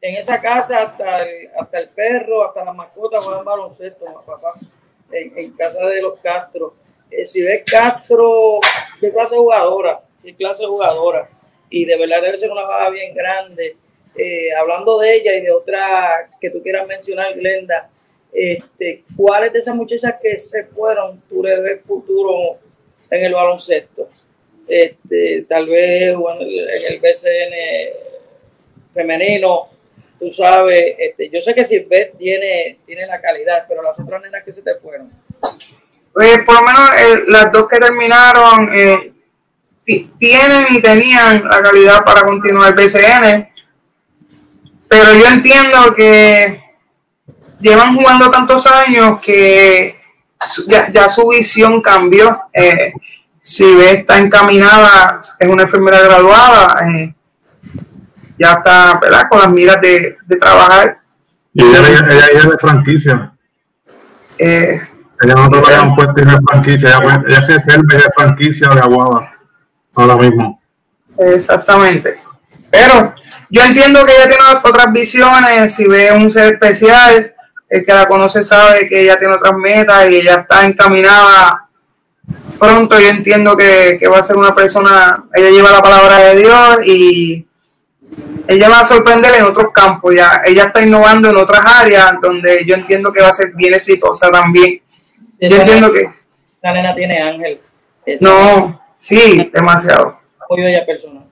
En 0.00 0.16
esa 0.16 0.40
casa 0.40 0.78
hasta 0.78 1.22
el, 1.22 1.50
hasta 1.58 1.78
el 1.78 1.88
perro, 1.88 2.46
hasta 2.46 2.64
la 2.64 2.72
mascota 2.72 3.20
juegan 3.20 3.44
baloncesto, 3.44 4.04
papá, 4.26 4.52
en, 5.10 5.32
en 5.36 5.52
casa 5.52 5.86
de 5.86 6.02
los 6.02 6.18
Castro 6.20 6.74
eh, 7.10 7.24
si 7.24 7.42
ves 7.42 7.62
Castro, 7.64 8.60
qué 9.00 9.12
clase 9.12 9.36
jugadora, 9.36 10.00
qué 10.22 10.34
clase 10.34 10.66
jugadora, 10.66 11.28
y 11.70 11.84
de 11.84 11.96
verdad 11.98 12.22
debe 12.22 12.38
ser 12.38 12.50
una 12.50 12.62
baja 12.62 12.90
bien 12.90 13.14
grande. 13.14 13.76
Eh, 14.18 14.48
hablando 14.58 14.98
de 14.98 15.14
ella 15.14 15.34
y 15.34 15.42
de 15.42 15.52
otra 15.52 16.30
que 16.40 16.50
tú 16.50 16.62
quieras 16.62 16.86
mencionar, 16.86 17.34
Glenda, 17.34 17.90
este, 18.32 19.04
¿cuáles 19.16 19.52
de 19.52 19.58
esas 19.58 19.74
muchachas 19.74 20.14
que 20.22 20.36
se 20.36 20.66
fueron 20.66 21.22
tú 21.28 21.42
le 21.42 21.60
ves 21.60 21.80
futuro 21.86 22.58
en 23.10 23.24
el 23.24 23.34
baloncesto? 23.34 24.08
Este, 24.68 25.42
tal 25.48 25.66
vez 25.68 26.14
en 26.14 26.92
el 26.92 27.00
BCN 27.00 27.54
femenino, 28.92 29.68
tú 30.18 30.30
sabes, 30.30 30.96
este, 30.98 31.28
yo 31.28 31.40
sé 31.40 31.54
que 31.54 31.64
Silvet 31.64 32.16
tiene, 32.16 32.78
tiene 32.86 33.06
la 33.06 33.20
calidad, 33.20 33.64
pero 33.68 33.82
las 33.82 33.98
otras 34.00 34.22
nenas 34.22 34.42
que 34.42 34.52
se 34.52 34.62
te 34.62 34.74
fueron. 34.76 35.10
Pues, 36.12 36.38
por 36.44 36.54
lo 36.54 36.62
menos 36.62 36.90
eh, 36.98 37.24
las 37.28 37.52
dos 37.52 37.68
que 37.68 37.78
terminaron 37.78 38.70
eh, 38.74 39.12
tienen 40.18 40.66
y 40.70 40.80
tenían 40.80 41.44
la 41.44 41.62
calidad 41.62 42.04
para 42.04 42.22
continuar 42.22 42.74
BCN, 42.74 43.48
pero 44.88 45.14
yo 45.14 45.26
entiendo 45.26 45.94
que 45.94 46.60
llevan 47.58 47.94
jugando 47.94 48.30
tantos 48.30 48.66
años 48.66 49.18
que 49.20 49.98
ya, 50.66 51.08
su 51.08 51.28
visión 51.28 51.80
cambió. 51.80 52.42
Eh, 52.52 52.92
si 53.40 53.64
ve 53.76 53.92
está 53.92 54.18
encaminada, 54.18 55.20
es 55.38 55.48
una 55.48 55.64
enfermera 55.64 56.00
graduada, 56.00 56.80
ya 58.38 58.52
está 58.54 59.00
con 59.28 59.38
las 59.38 59.50
miras 59.50 59.80
de, 59.80 60.16
trabajar. 60.40 60.98
Y 61.52 61.64
ella, 61.64 62.06
ella, 62.10 62.26
es 62.34 62.50
de 62.50 62.58
franquicia. 62.58 63.32
Eh, 64.38 64.80
ella 65.22 65.34
no 65.34 65.48
lo 65.48 65.66
hayan 65.66 65.94
puesto 65.94 66.20
en 66.20 66.44
franquicia, 66.44 66.90
ella, 66.90 67.24
ella 67.26 67.38
es 67.38 67.46
reserva 67.46 67.96
de 67.96 68.12
franquicia 68.14 68.68
de 68.68 68.80
Aguada, 68.80 69.32
ahora 69.94 70.16
mismo. 70.16 70.60
Exactamente. 71.16 72.25
Pero 72.76 73.14
yo 73.48 73.62
entiendo 73.62 74.04
que 74.04 74.12
ella 74.12 74.28
tiene 74.28 74.44
otras 74.62 74.92
visiones, 74.92 75.74
si 75.74 75.86
ve 75.86 76.12
un 76.12 76.30
ser 76.30 76.54
especial, 76.54 77.34
el 77.68 77.84
que 77.84 77.92
la 77.92 78.06
conoce 78.06 78.42
sabe 78.44 78.86
que 78.86 79.02
ella 79.02 79.18
tiene 79.18 79.34
otras 79.34 79.54
metas 79.54 80.10
y 80.10 80.16
ella 80.16 80.40
está 80.40 80.66
encaminada 80.66 81.68
pronto. 82.58 83.00
Yo 83.00 83.08
entiendo 83.08 83.56
que, 83.56 83.96
que 83.98 84.08
va 84.08 84.18
a 84.18 84.22
ser 84.22 84.36
una 84.36 84.54
persona, 84.54 85.24
ella 85.34 85.50
lleva 85.50 85.72
la 85.72 85.82
palabra 85.82 86.18
de 86.18 86.36
Dios 86.36 86.78
y 86.84 87.46
ella 88.46 88.68
va 88.68 88.80
a 88.80 88.86
sorprender 88.86 89.34
en 89.36 89.44
otros 89.44 89.72
campos. 89.72 90.14
Ya, 90.14 90.42
ella 90.44 90.64
está 90.64 90.82
innovando 90.82 91.30
en 91.30 91.36
otras 91.36 91.64
áreas 91.64 92.14
donde 92.20 92.64
yo 92.66 92.74
entiendo 92.74 93.12
que 93.12 93.22
va 93.22 93.28
a 93.28 93.32
ser 93.32 93.52
bien 93.54 93.74
exitosa 93.74 94.30
también. 94.30 94.82
Yo 95.40 95.56
entiendo 95.56 95.90
que. 95.90 96.08
La 96.62 96.72
nena 96.72 96.94
tiene 96.94 97.22
ángel. 97.22 97.58
no, 98.20 98.80
sí, 98.96 99.50
demasiado. 99.52 100.20
Apoyo 100.40 100.66
ella 100.66 100.84
personal. 100.84 101.25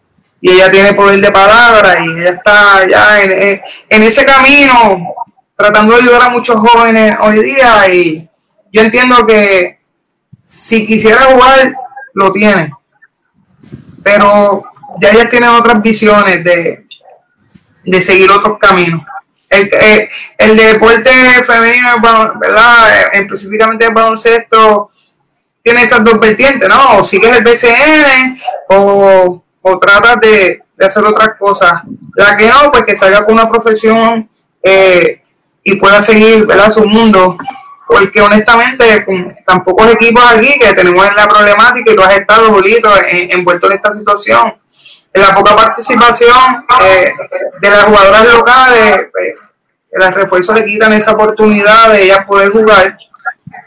Y 0.44 0.50
ella 0.50 0.70
tiene 0.70 0.92
poder 0.92 1.22
de 1.22 1.32
palabra 1.32 1.96
y 2.04 2.20
ella 2.20 2.30
está 2.32 2.86
ya 2.86 3.22
en, 3.22 3.62
en, 3.88 4.02
ese 4.02 4.26
camino 4.26 5.14
tratando 5.56 5.94
de 5.94 6.02
ayudar 6.02 6.24
a 6.24 6.28
muchos 6.28 6.56
jóvenes 6.56 7.16
hoy 7.22 7.42
día 7.42 7.88
y 7.88 8.28
yo 8.70 8.82
entiendo 8.82 9.26
que 9.26 9.78
si 10.42 10.86
quisiera 10.86 11.22
jugar, 11.22 11.74
lo 12.12 12.30
tiene. 12.30 12.74
Pero 14.02 14.64
ya 15.00 15.08
ella 15.12 15.30
tiene 15.30 15.48
otras 15.48 15.80
visiones 15.80 16.44
de, 16.44 16.86
de 17.84 18.02
seguir 18.02 18.30
otros 18.30 18.58
caminos 18.58 19.00
el, 19.54 19.70
eh, 19.72 20.10
el 20.38 20.56
deporte 20.56 21.10
femenino, 21.44 21.88
¿verdad? 22.40 23.08
Específicamente 23.12 23.86
el 23.86 23.94
baloncesto, 23.94 24.90
tiene 25.62 25.82
esas 25.82 26.04
dos 26.04 26.18
vertientes, 26.20 26.68
¿no? 26.68 26.98
O 26.98 27.04
sigues 27.04 27.36
el 27.36 27.44
BCN 27.44 28.40
o, 28.68 29.43
o 29.66 29.78
tratas 29.78 30.20
de, 30.20 30.62
hacer 30.78 31.05
otras 31.05 31.31
cosas. 31.39 31.82
La 32.15 32.36
que 32.36 32.47
no, 32.47 32.70
pues 32.70 32.85
que 32.85 32.95
salga 32.95 33.24
con 33.24 33.35
una 33.35 33.49
profesión 33.49 34.28
eh, 34.62 35.23
y 35.62 35.77
pueda 35.77 36.01
seguir, 36.01 36.47
¿verdad? 36.47 36.70
Su 36.70 36.85
mundo. 36.85 37.39
Porque 37.86 38.20
honestamente, 38.20 39.05
con 39.05 39.35
tan 39.47 39.65
pocos 39.65 39.91
equipos 39.93 40.23
aquí 40.31 40.59
que 40.59 40.74
tenemos 40.74 41.07
en 41.07 41.16
la 41.16 41.28
problemática 41.28 41.93
y 41.93 41.97
tú 41.97 42.03
has 42.03 42.15
estado, 42.15 42.51
bolito 42.51 42.91
envuelto 43.09 43.69
en 43.69 43.77
esta 43.77 43.91
situación, 43.91 44.55
en 45.12 45.23
la 45.23 45.35
poca 45.35 45.57
participación 45.57 46.66
de 47.61 47.70
las 47.70 47.85
jugadoras 47.85 48.35
locales, 48.35 49.07
pues, 49.12 49.35
las 49.93 50.15
refuerzos 50.15 50.57
le 50.57 50.66
quitan 50.66 50.93
esa 50.93 51.12
oportunidad 51.12 51.93
de 51.93 52.05
ellas 52.05 52.27
poder 52.27 52.51
jugar, 52.51 52.99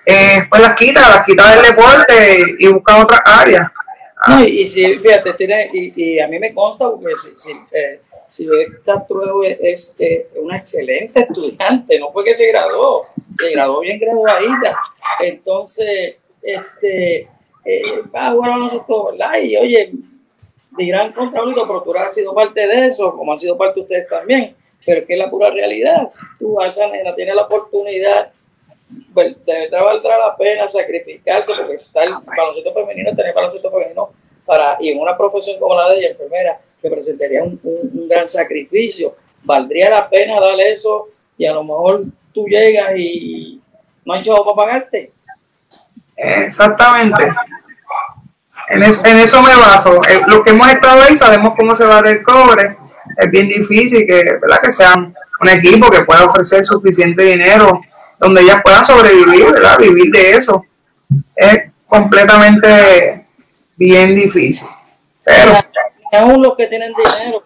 eh, 0.06 0.46
pues 0.50 0.62
las 0.62 0.76
quita, 0.76 1.10
las 1.10 1.24
quita 1.24 1.50
del 1.52 1.64
deporte 1.64 2.56
y 2.60 2.68
buscan 2.68 3.02
otras 3.02 3.22
áreas. 3.26 3.72
No, 4.28 4.44
y, 4.44 4.68
si, 4.68 4.98
fíjate, 4.98 5.34
tiene, 5.34 5.70
y, 5.74 6.20
a 6.20 6.28
mí 6.28 6.40
me 6.40 6.54
consta 6.54 6.90
porque 6.90 7.14
si, 7.18 7.30
si, 7.38 7.52
eh, 7.72 8.00
es, 9.62 9.96
una 10.36 10.58
excelente 10.58 11.22
estudiante, 11.22 12.00
no 12.00 12.12
fue 12.12 12.24
que 12.24 12.34
se 12.34 12.48
graduó, 12.48 13.08
se 13.38 13.52
graduó 13.52 13.82
bien 13.82 14.00
graduadita. 14.00 14.78
Entonces, 15.20 16.16
este, 16.42 17.28
eh, 17.66 18.02
va 18.14 18.28
a 18.28 18.32
jugar 18.32 18.52
a 18.54 18.58
nosotros, 18.58 19.12
¿verdad? 19.12 19.42
Y 19.42 19.56
oye, 19.58 19.92
dirán 20.78 21.14
contra 21.14 21.42
pero 21.44 21.84
tú 21.84 21.94
has 21.96 22.16
sido 22.16 22.34
parte 22.34 22.68
de 22.68 22.88
eso, 22.88 23.16
como 23.16 23.34
han 23.34 23.40
sido 23.40 23.58
parte 23.58 23.82
ustedes 23.82 24.08
también 24.08 24.56
pero 24.88 25.06
que 25.06 25.14
es 25.14 25.20
la 25.20 25.30
pura 25.30 25.52
realidad. 25.52 26.10
Tú 26.40 26.60
a 26.62 26.68
esa 26.68 26.88
nena 26.88 27.14
tiene 27.14 27.36
la 27.36 27.44
oportunidad, 27.44 28.32
pues, 29.18 29.36
de 29.48 29.60
verdad 29.62 29.84
valdrá 29.84 30.16
la 30.20 30.38
pena 30.38 30.68
sacrificarse, 30.68 31.52
porque 31.56 31.78
está 31.78 32.04
el 32.04 32.14
baloncesto 32.24 32.72
femenino, 32.72 33.16
tener 33.16 33.34
baloncesto 33.34 33.72
femenino 33.72 34.12
para, 34.46 34.78
y 34.80 34.92
en 34.92 35.00
una 35.00 35.18
profesión 35.18 35.60
como 35.60 35.74
la 35.74 35.90
de 35.90 35.98
ella, 35.98 36.10
enfermera, 36.10 36.60
que 36.80 36.88
presentaría 36.88 37.44
un, 37.44 37.60
gran 38.08 38.28
sacrificio. 38.28 39.16
Valdría 39.44 39.90
la 39.90 40.08
pena 40.08 40.40
darle 40.40 40.72
eso 40.72 41.08
y 41.36 41.48
a 41.48 41.54
lo 41.54 41.64
mejor 41.64 42.04
tú 42.32 42.46
llegas 42.46 42.96
y 42.96 43.60
no 44.06 44.14
hay 44.14 44.22
chavo 44.22 44.46
para 44.46 44.68
pagarte. 44.68 45.12
Exactamente. 46.16 47.24
en, 48.70 48.84
eso 48.84 49.42
me 49.42 49.56
baso. 49.56 50.00
Eh, 50.08 50.22
los 50.28 50.44
que 50.44 50.52
hemos 50.52 50.68
estado 50.68 51.02
ahí 51.02 51.16
sabemos 51.16 51.54
cómo 51.58 51.74
se 51.74 51.88
va 51.88 52.02
el 52.02 52.22
cobre. 52.22 52.78
Es 53.18 53.32
bien 53.32 53.48
difícil 53.48 54.06
que, 54.06 54.22
¿verdad? 54.40 54.60
que 54.62 54.70
sean 54.70 55.16
un 55.42 55.50
equipo 55.50 55.90
que 55.90 56.06
pueda 56.06 56.26
ofrecer 56.26 56.64
suficiente 56.64 57.24
dinero 57.24 57.82
donde 58.20 58.42
ellas 58.42 58.62
puedan 58.64 58.86
sobrevivir, 58.86 59.46
¿verdad? 59.52 59.78
Vivir 59.80 60.12
de 60.12 60.32
eso. 60.32 60.64
Es 61.36 61.72
completamente 61.88 63.26
bien 63.76 64.16
difícil. 64.16 64.70
Pero. 65.24 65.54
Aún 66.14 66.42
los 66.42 66.56
que 66.56 66.68
tienen 66.68 66.94
dinero, 66.94 67.44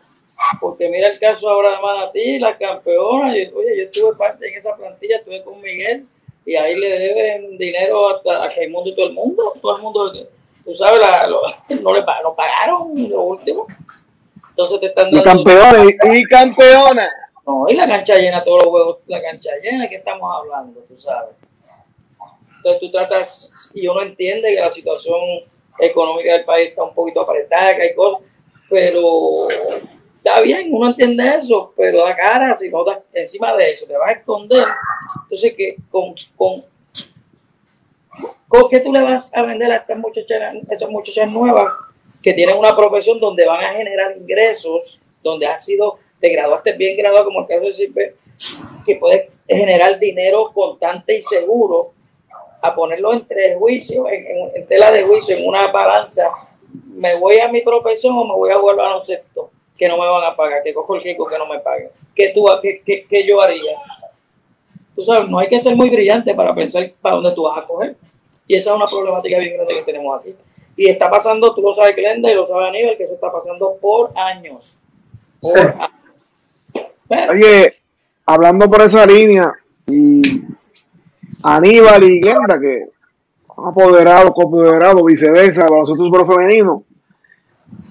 porque 0.60 0.88
mira 0.88 1.10
el 1.10 1.20
caso 1.20 1.50
ahora 1.50 1.72
de 1.72 1.82
Manatí, 1.82 2.40
la 2.40 2.56
campeona. 2.58 3.32
oye, 3.32 3.52
yo 3.78 3.84
estuve 3.84 4.16
parte 4.16 4.48
en 4.48 4.60
esa 4.60 4.76
plantilla, 4.76 5.18
estuve 5.18 5.44
con 5.44 5.60
Miguel 5.62 6.06
y 6.46 6.56
ahí 6.56 6.76
le 6.76 7.00
deben 7.00 7.58
dinero 7.58 8.10
hasta 8.10 8.44
a 8.44 8.50
Raimundo 8.50 8.90
y 8.90 8.96
todo 8.96 9.08
el 9.08 9.14
mundo. 9.14 9.54
Todo 9.62 9.78
el 9.78 9.82
mundo, 9.82 10.14
tú 10.64 10.76
sabes, 10.76 11.00
la, 11.00 11.28
lo, 11.28 11.42
no 11.82 11.94
le 11.94 12.02
no 12.24 12.36
pagaron 12.36 13.10
lo 13.10 13.22
último. 13.22 13.68
Entonces 14.50 14.80
te 14.80 14.86
están 14.88 15.12
dando. 15.12 15.20
Y 15.20 15.24
campeona, 15.24 16.16
y, 16.16 16.24
campeona. 16.26 17.10
No, 17.46 17.66
y 17.68 17.76
la 17.76 17.88
cancha 17.88 18.16
llena, 18.18 18.44
todos 18.44 18.64
los 18.64 18.74
huevos, 18.74 18.98
la 19.08 19.22
cancha 19.22 19.50
llena, 19.62 19.88
¿qué 19.88 19.96
estamos 19.96 20.30
hablando? 20.34 20.82
Tú 20.82 21.00
sabes. 21.00 21.36
Entonces 22.58 22.80
tú 22.80 22.92
tratas, 22.92 23.72
y 23.74 23.88
uno 23.88 24.04
entiende 24.04 24.54
que 24.54 24.62
la 24.62 24.72
situación 24.72 25.20
económica 25.80 26.34
del 26.34 26.46
país 26.46 26.70
está 26.70 26.84
un 26.84 26.94
poquito 26.94 27.22
apretada, 27.22 27.76
que 27.76 27.82
hay 27.82 27.96
cosas, 27.96 28.22
pero 28.70 29.48
está 30.18 30.42
bien, 30.42 30.70
uno 30.72 30.90
entiende 30.90 31.28
eso, 31.28 31.74
pero 31.76 32.06
da 32.06 32.16
cara, 32.16 32.56
si 32.56 32.70
no 32.70 32.84
da 32.84 33.02
encima 33.14 33.56
de 33.56 33.72
eso, 33.72 33.88
te 33.88 33.98
vas 33.98 34.10
a 34.10 34.12
esconder. 34.12 34.68
Entonces, 35.24 35.56
que 35.56 35.78
con, 35.90 36.14
con, 36.36 36.64
¿con 38.48 38.70
qué 38.70 38.80
tú 38.80 38.94
le 38.94 39.02
vas 39.02 39.36
a 39.36 39.42
vender 39.42 39.72
a 39.72 39.78
estas 39.78 39.98
muchachas, 39.98 40.56
estas 40.70 40.90
muchachas 40.90 41.28
nuevas 41.30 41.74
que 42.22 42.34
tienen 42.34 42.58
una 42.58 42.76
profesión 42.76 43.20
donde 43.20 43.48
van 43.48 43.64
a 43.64 43.74
generar 43.74 44.16
ingresos, 44.16 45.02
donde 45.24 45.48
has 45.48 45.66
sido, 45.66 45.98
te 46.22 46.30
graduaste 46.30 46.78
bien 46.78 46.96
graduado, 46.96 47.26
como 47.26 47.42
el 47.42 47.48
caso 47.48 47.66
de 47.66 47.74
Silve, 47.74 48.16
que 48.86 48.96
puedes 48.96 49.30
generar 49.48 50.00
dinero 50.00 50.52
constante 50.54 51.18
y 51.18 51.22
seguro, 51.22 51.94
a 52.62 52.76
ponerlo 52.76 53.12
entre 53.12 53.56
juicio, 53.56 54.08
en, 54.08 54.26
en, 54.56 54.68
tela 54.68 54.92
de 54.92 55.04
juicio, 55.04 55.36
en 55.36 55.48
una 55.48 55.72
balanza, 55.72 56.32
me 56.86 57.16
voy 57.16 57.40
a 57.40 57.52
mi 57.52 57.62
profesión 57.62 58.16
o 58.16 58.24
me 58.24 58.36
voy 58.36 58.52
a 58.52 58.58
volver 58.58 58.86
a 58.86 58.98
un 58.98 59.04
sector 59.04 59.50
que 59.76 59.88
no 59.88 59.98
me 59.98 60.08
van 60.08 60.24
a 60.24 60.36
pagar, 60.36 60.62
que 60.62 60.76
cojo 60.76 60.96
el 60.96 61.02
rico 61.02 61.26
que 61.26 61.40
no 61.40 61.48
me 61.48 61.60
pague. 61.60 61.90
¿Qué, 62.14 62.30
tú, 62.30 62.46
qué, 62.62 62.84
qué, 62.86 63.04
qué 63.10 63.26
yo 63.26 63.42
haría? 63.42 63.78
Tú 64.96 65.04
sabes, 65.04 65.28
no 65.28 65.40
hay 65.40 65.48
que 65.48 65.60
ser 65.60 65.76
muy 65.76 65.90
brillante 65.90 66.36
para 66.36 66.54
pensar 66.54 66.92
para 67.02 67.16
dónde 67.16 67.32
tú 67.32 67.44
vas 67.44 67.58
a 67.58 67.66
coger. 67.66 67.96
Y 68.48 68.58
esa 68.58 68.70
es 68.70 68.76
una 68.76 68.86
problemática 68.86 69.40
bien 69.40 69.56
grande 69.56 69.74
que 69.74 69.82
tenemos 69.82 70.20
aquí. 70.20 70.36
Y 70.76 70.88
está 70.88 71.10
pasando, 71.10 71.56
tú 71.56 71.64
lo 71.64 71.74
sabes, 71.74 71.96
Glenda, 71.96 72.32
y 72.32 72.36
lo 72.36 72.46
sabe 72.46 72.68
Aníbal, 72.68 72.96
que 72.96 73.06
eso 73.06 73.16
está 73.16 73.32
pasando 73.32 73.76
por 73.82 74.12
años. 74.16 74.78
Oye, 77.30 77.76
hablando 78.26 78.70
por 78.70 78.82
esa 78.82 79.06
línea, 79.06 79.54
y 79.88 80.22
Aníbal 81.44 82.04
y 82.04 82.22
Glenda, 82.22 82.60
que 82.60 82.88
han 83.58 83.66
apoderado, 83.68 84.34
coapoderado, 84.34 85.04
viceversa, 85.04 85.66
para 85.66 85.82
nosotros 85.82 86.08
super 86.08 86.26
femenino. 86.26 86.84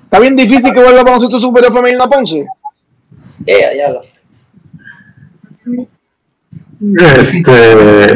Está 0.03 0.19
bien 0.19 0.37
difícil 0.37 0.73
que 0.73 0.83
vuelva 0.83 1.05
para 1.05 1.17
nosotros 1.17 1.41
superior 1.41 1.73
femenino 1.73 2.05
a 2.05 2.09
Ponce. 2.09 2.47
Ya, 3.47 3.75
ya 3.75 3.91
lo. 3.91 4.03
Este, 6.81 8.15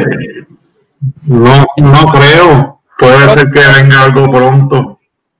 no, 1.27 1.65
no 1.77 2.05
creo. 2.11 2.81
Puede 2.97 3.29
ser 3.29 3.51
que 3.51 3.81
venga 3.81 4.03
algo 4.03 4.31
pronto. 4.31 4.99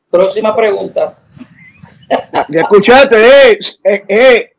Próxima 0.10 0.56
pregunta. 0.56 1.18
Ya 2.50 2.62
escuchaste, 2.62 3.52
eh, 3.52 3.60
eh, 3.84 4.04
eh, 4.08 4.54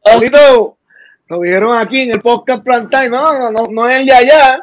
lo 1.28 1.40
dijeron 1.40 1.76
aquí 1.76 2.02
en 2.02 2.12
el 2.12 2.20
podcast 2.20 2.62
Plantain, 2.62 3.10
no, 3.10 3.38
no, 3.38 3.50
no, 3.50 3.66
no 3.70 3.88
es 3.88 4.00
el 4.00 4.06
de 4.06 4.12
allá, 4.12 4.62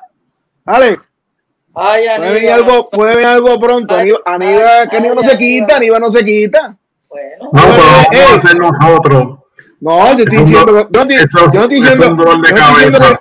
vale. 0.63 0.99
Ay, 1.75 2.05
puede 2.17 2.33
venir 2.33 2.51
algo, 2.51 2.89
puede 2.89 3.15
venir 3.15 3.27
algo 3.27 3.59
pronto, 3.59 3.95
Aníbal, 3.95 4.89
que 4.89 4.97
Aníbal 4.97 5.15
no 5.15 5.23
se 5.23 5.37
quita, 5.37 5.77
Aníbal 5.77 6.01
no 6.01 6.11
se 6.11 6.23
quita. 6.23 6.75
Bueno. 7.09 7.49
No, 7.51 7.61
pero 7.61 7.67
vamos 7.67 8.07
a 8.09 8.15
eh, 8.15 8.35
hacer 8.35 8.57
nosotros. 8.57 9.39
No, 9.79 10.17
yo 10.17 10.23
estoy 10.23 10.37
diciendo, 10.39 10.89
yo, 10.91 11.07
yo, 11.07 11.15
eso, 11.17 11.39
yo 11.51 11.61
estoy 11.63 11.81
diciendo, 11.81 12.03
es 12.03 12.09
un 12.09 12.17
dolor 12.17 12.41
de 12.41 12.53
cabeza 12.53 13.19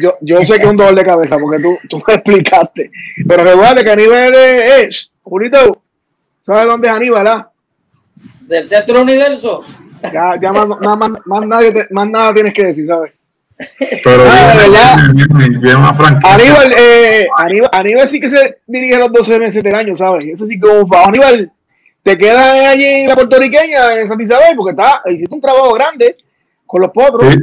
yo, 0.00 0.16
yo 0.22 0.44
sé 0.44 0.56
que 0.56 0.62
es 0.62 0.70
un 0.70 0.76
dolor 0.76 0.94
de 0.94 1.04
cabeza 1.04 1.38
porque 1.38 1.62
tú, 1.62 1.78
tú 1.88 2.02
me 2.06 2.14
explicaste. 2.14 2.90
Pero 3.28 3.44
recuerda 3.44 3.84
que 3.84 3.90
Aníbal 3.90 4.34
es, 4.34 5.12
Julito, 5.22 5.82
¿sabes 6.46 6.64
dónde 6.64 6.88
es 6.88 6.94
Aníbal? 6.94 7.26
Ah? 7.26 7.50
Del 8.40 8.64
centro 8.64 9.02
universo. 9.02 9.60
Ya, 10.12 10.38
ya 10.40 10.52
más, 10.52 10.66
más, 10.68 11.10
más, 11.26 11.46
nadie, 11.46 11.86
más 11.90 12.08
nada 12.08 12.34
tienes 12.34 12.52
que 12.52 12.66
decir, 12.66 12.86
¿sabes? 12.86 13.12
Pero 14.02 14.24
una 15.78 15.94
franquicia. 15.94 16.34
Aníbal, 16.34 16.72
eh, 16.76 17.28
Aníbal, 17.36 17.70
Aníbal, 17.72 18.08
sí 18.08 18.20
que 18.20 18.30
se 18.30 18.58
dirige 18.66 18.96
a 18.96 19.00
los 19.00 19.12
12 19.12 19.38
meses 19.38 19.62
del 19.62 19.74
año, 19.74 19.94
¿sabes? 19.94 20.24
Eso 20.24 20.46
sí 20.46 20.60
un 20.62 20.88
Aníbal, 20.94 21.52
te 22.02 22.18
quedas 22.18 22.66
allí 22.68 22.84
en 22.84 23.08
la 23.08 23.14
puertorriqueña, 23.14 24.00
en 24.00 24.08
Santa 24.08 24.24
Isabel, 24.24 24.56
porque 24.56 24.70
está, 24.72 25.02
hiciste 25.10 25.34
un 25.34 25.40
trabajo 25.40 25.72
grande 25.74 26.14
con 26.66 26.82
los 26.82 26.90
potros. 26.90 27.34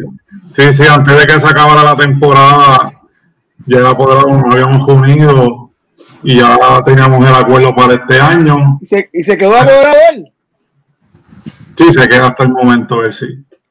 Sí, 0.56 0.73
sí, 0.73 0.84
antes 0.90 1.18
de 1.18 1.27
que 1.27 1.40
se 1.40 1.48
acabara 1.48 1.84
la 1.84 1.95
temporada, 1.95 2.94
ya 3.65 3.80
nos 3.80 3.95
habíamos 4.52 4.88
unido 4.88 5.69
y 6.23 6.38
ya 6.38 6.57
teníamos 6.86 7.27
el 7.27 7.36
acuerdo 7.36 7.73
para 7.76 7.94
este 7.94 8.19
año. 8.19 8.80
¿Y 8.81 8.86
se, 8.86 9.10
y 9.14 9.23
se 9.23 9.38
quedó 9.38 9.56
apoderado 9.56 9.95
él? 10.11 10.31
Sí, 11.80 11.93
se 11.93 12.10
queda 12.10 12.27
hasta 12.27 12.43
el 12.43 12.49
momento 12.49 13.01
él, 13.06 13.14
sí. 13.14 13.26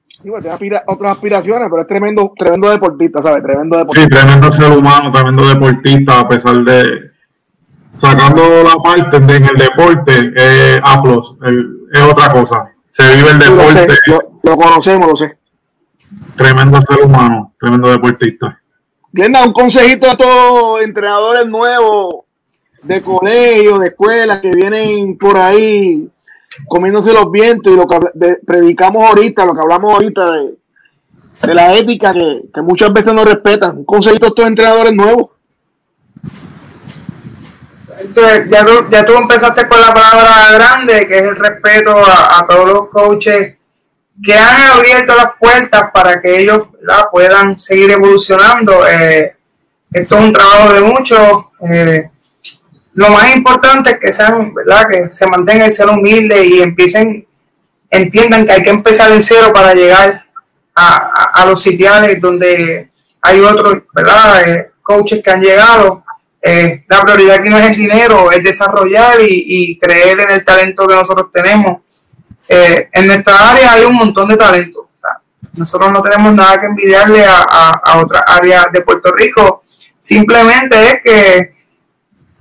Sí, 0.09 0.31
tiene 0.59 0.81
otras 0.87 1.13
aspiraciones, 1.13 1.69
pero 1.69 1.83
es 1.83 1.89
tremendo, 1.89 2.33
tremendo 2.35 2.71
deportista, 2.71 3.23
¿sabes? 3.23 3.43
Tremendo 3.43 3.77
deportista. 3.77 4.03
Sí, 4.03 4.09
tremendo 4.09 4.51
ser 4.51 4.73
humano, 4.73 5.13
tremendo 5.13 5.47
deportista, 5.47 6.21
a 6.21 6.27
pesar 6.27 6.57
de 6.65 7.11
sacando 7.99 8.63
la 8.65 8.77
parte 8.83 9.19
en 9.19 9.45
el 9.45 9.57
deporte, 9.59 10.33
eh, 10.39 10.81
Aplos, 10.83 11.37
es 11.93 12.01
otra 12.01 12.33
cosa. 12.33 12.73
Se 12.93 13.15
vive 13.15 13.31
el 13.31 13.39
deporte. 13.41 13.87
lo 14.43 14.57
conocemos, 14.57 15.07
lo 15.11 15.17
sé. 15.19 15.37
Tremendo 16.35 16.81
ser 16.81 17.05
humano, 17.05 17.53
tremendo 17.61 17.91
deportista. 17.91 18.59
Glenda, 19.13 19.45
un 19.45 19.53
consejito 19.53 20.11
a 20.11 20.17
todos 20.17 20.81
entrenadores 20.81 21.47
nuevos 21.47 22.25
de 22.83 23.03
colegio, 23.03 23.79
de 23.79 23.89
escuelas 23.89 24.41
que 24.41 24.51
vienen 24.51 25.19
por 25.19 25.37
ahí 25.37 26.11
comiéndose 26.67 27.13
los 27.13 27.31
vientos 27.31 27.73
y 27.73 27.77
lo 27.77 27.87
que 27.87 28.39
predicamos 28.47 29.07
ahorita, 29.07 29.45
lo 29.45 29.55
que 29.55 29.61
hablamos 29.61 29.93
ahorita 29.93 30.31
de, 30.33 30.55
de 31.43 31.55
la 31.55 31.75
ética 31.75 32.13
que, 32.13 32.43
que, 32.53 32.63
muchas 32.63 32.93
veces 32.93 33.15
no 33.15 33.25
respetan. 33.25 33.79
Un 33.79 33.85
consejito 33.85 34.27
a 34.27 34.29
estos 34.29 34.47
entrenadores 34.47 34.93
nuevos. 34.93 35.31
Entonces, 38.01 38.49
ya, 38.49 38.65
tú, 38.65 38.73
ya 38.91 39.05
tú 39.05 39.13
empezaste 39.15 39.67
con 39.67 39.81
la 39.81 39.93
palabra 39.93 40.53
grande, 40.53 41.07
que 41.07 41.19
es 41.19 41.25
el 41.25 41.37
respeto 41.37 41.97
a, 41.97 42.47
todos 42.49 42.73
los 42.73 42.89
coaches 42.89 43.57
que 44.23 44.35
han 44.35 44.79
abierto 44.79 45.15
las 45.15 45.33
puertas 45.39 45.91
para 45.93 46.21
que 46.21 46.41
ellos 46.41 46.69
puedan 47.11 47.59
seguir 47.59 47.91
evolucionando. 47.91 48.87
Eh, 48.87 49.37
esto 49.93 50.17
es 50.17 50.25
un 50.25 50.33
trabajo 50.33 50.73
de 50.73 50.81
muchos. 50.81 51.45
Eh, 51.73 52.11
lo 52.95 53.11
más 53.11 53.35
importante 53.35 53.93
es 53.93 53.99
que 53.99 54.13
sean, 54.13 54.53
¿verdad? 54.55 54.89
Que 54.91 55.09
se 55.09 55.27
mantengan 55.27 55.71
ser 55.71 55.89
humildes 55.89 56.47
y 56.47 56.63
empiecen, 56.63 57.27
entiendan 57.91 58.47
que 58.47 58.53
hay 58.53 58.63
que 58.63 58.71
empezar 58.71 59.13
en 59.13 59.23
cero 59.23 59.53
para 59.53 59.75
llegar 59.75 60.25
a, 60.75 61.45
los 61.47 61.61
sitiales 61.61 62.21
donde 62.21 62.91
hay 63.21 63.41
otros, 63.41 63.83
¿verdad? 63.93 64.49
Eh, 64.49 64.71
coaches 64.83 65.23
que 65.23 65.31
han 65.31 65.43
llegado. 65.43 66.05
la 66.89 67.03
prioridad 67.03 67.37
aquí 67.37 67.49
no 67.49 67.59
es 67.59 67.67
el 67.67 67.77
dinero, 67.77 68.31
es 68.31 68.43
desarrollar 68.43 69.21
y, 69.21 69.45
y 69.47 69.79
creer 69.79 70.21
en 70.21 70.31
el 70.31 70.45
talento 70.45 70.87
que 70.87 70.95
nosotros 70.95 71.31
tenemos 71.33 71.79
eh, 72.49 72.89
en 72.93 73.07
nuestra 73.07 73.51
área 73.51 73.73
hay 73.73 73.85
un 73.85 73.95
montón 73.95 74.29
de 74.29 74.37
talento. 74.37 74.89
nosotros 75.53 75.93
no 75.93 76.03
tenemos 76.03 76.33
nada 76.35 76.59
que 76.59 76.67
envidiarle 76.67 77.25
a, 77.27 77.41
a, 77.85 77.99
otras 77.99 78.23
áreas 78.27 78.67
de 78.73 78.81
Puerto 78.81 79.13
Rico. 79.13 79.65
Simplemente 79.99 80.77
es 80.87 81.03
que 81.03 81.58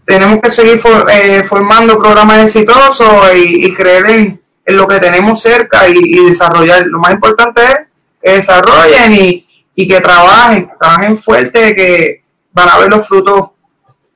tenemos 0.08 0.40
que 0.42 0.50
seguir 0.50 0.82
eh, 1.12 1.44
formando 1.44 2.00
programas 2.00 2.44
exitosos 2.44 3.08
y, 3.36 3.72
creer 3.76 4.10
en, 4.10 4.42
lo 4.66 4.88
que 4.88 5.00
tenemos 5.00 5.40
cerca 5.40 5.88
y, 5.88 6.26
desarrollar. 6.26 6.88
Lo 6.88 6.98
más 7.00 7.14
importante 7.14 7.62
es 7.62 7.76
que 8.22 8.32
desarrollen 8.32 9.14
y, 9.14 9.46
y 9.76 9.88
que 9.88 10.02
trabajen, 10.02 10.68
que 10.68 10.74
trabajen 10.80 11.18
fuerte, 11.20 11.76
que 11.76 12.24
van 12.52 12.70
a 12.70 12.80
ver 12.80 12.90
los 12.90 13.08
frutos 13.08 13.50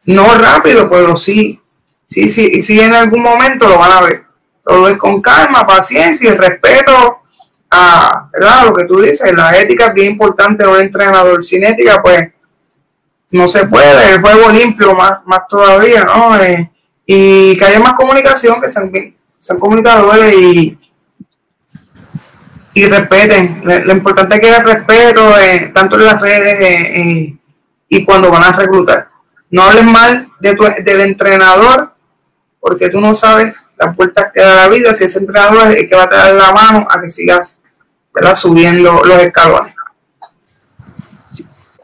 no 0.05 0.33
rápido, 0.33 0.89
pero 0.89 1.15
sí, 1.15 1.61
sí, 2.03 2.27
sí, 2.27 2.63
sí 2.63 2.81
en 2.81 2.95
algún 2.95 3.21
momento 3.21 3.69
lo 3.69 3.77
van 3.77 3.91
a 3.91 4.01
ver 4.01 4.31
todo 4.63 4.87
es 4.89 4.97
con 4.97 5.21
calma, 5.21 5.65
paciencia 5.65 6.31
y 6.31 6.35
respeto 6.35 7.21
a 7.69 8.29
¿verdad? 8.31 8.65
lo 8.65 8.73
que 8.73 8.85
tú 8.85 9.01
dices. 9.01 9.33
La 9.33 9.57
ética 9.57 9.87
es 9.87 9.93
bien 9.93 10.11
importante 10.11 10.65
un 10.65 10.79
entrenador. 10.79 11.41
Sin 11.43 11.63
ética, 11.63 12.01
pues 12.01 12.31
no 13.31 13.47
se 13.47 13.65
puede. 13.65 14.13
El 14.13 14.21
juego 14.21 14.49
limpio, 14.49 14.93
más, 14.95 15.19
más 15.25 15.47
todavía, 15.47 16.03
¿no? 16.03 16.41
Eh, 16.41 16.69
y 17.05 17.57
que 17.57 17.65
haya 17.65 17.79
más 17.79 17.93
comunicación, 17.93 18.61
que 18.61 18.69
sean, 18.69 18.91
sean 19.37 19.59
comunicadores 19.59 20.33
y, 20.33 20.77
y 22.73 22.85
respeten. 22.85 23.61
Lo, 23.63 23.93
importante 23.93 24.35
es 24.35 24.41
que 24.41 24.47
haya 24.47 24.63
respeto, 24.63 25.37
eh, 25.39 25.71
tanto 25.73 25.95
en 25.95 26.05
las 26.05 26.21
redes 26.21 26.57
eh, 26.61 27.37
y 27.89 28.05
cuando 28.05 28.29
van 28.29 28.43
a 28.43 28.51
reclutar. 28.51 29.09
No 29.49 29.63
hables 29.63 29.85
mal 29.85 30.29
de 30.39 30.55
tu, 30.55 30.63
del 30.63 31.01
entrenador, 31.01 31.93
porque 32.59 32.89
tú 32.89 33.01
no 33.01 33.13
sabes 33.13 33.53
las 33.77 33.95
puertas 33.95 34.31
que 34.31 34.41
da 34.41 34.55
la 34.55 34.67
vida, 34.69 34.93
si 34.93 35.05
ese 35.05 35.19
entrenador 35.19 35.71
es 35.71 35.77
el 35.77 35.89
que 35.89 35.95
va 35.95 36.03
a 36.03 36.09
te 36.09 36.15
dar 36.15 36.33
la 36.35 36.51
mano 36.51 36.87
a 36.89 37.01
que 37.01 37.09
sigas 37.09 37.61
subiendo 38.35 39.01
los 39.03 39.19
escalones. 39.19 39.73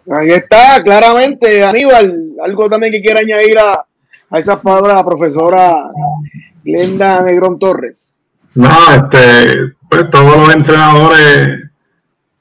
Ahí 0.10 0.32
está, 0.32 0.82
claramente, 0.84 1.64
Aníbal, 1.64 2.32
algo 2.44 2.70
también 2.70 2.94
que 2.94 3.02
quiera 3.02 3.20
añadir 3.20 3.60
a, 3.60 3.86
a 4.30 4.40
esas 4.40 4.58
palabras 4.58 4.96
la 4.96 5.06
profesora 5.06 5.90
Glenda 6.64 7.22
Negrón 7.22 7.60
Torres. 7.60 8.10
No, 8.56 8.70
este, 8.90 9.74
pues 9.90 10.10
todos 10.10 10.38
los 10.38 10.56
entrenadores 10.56 11.70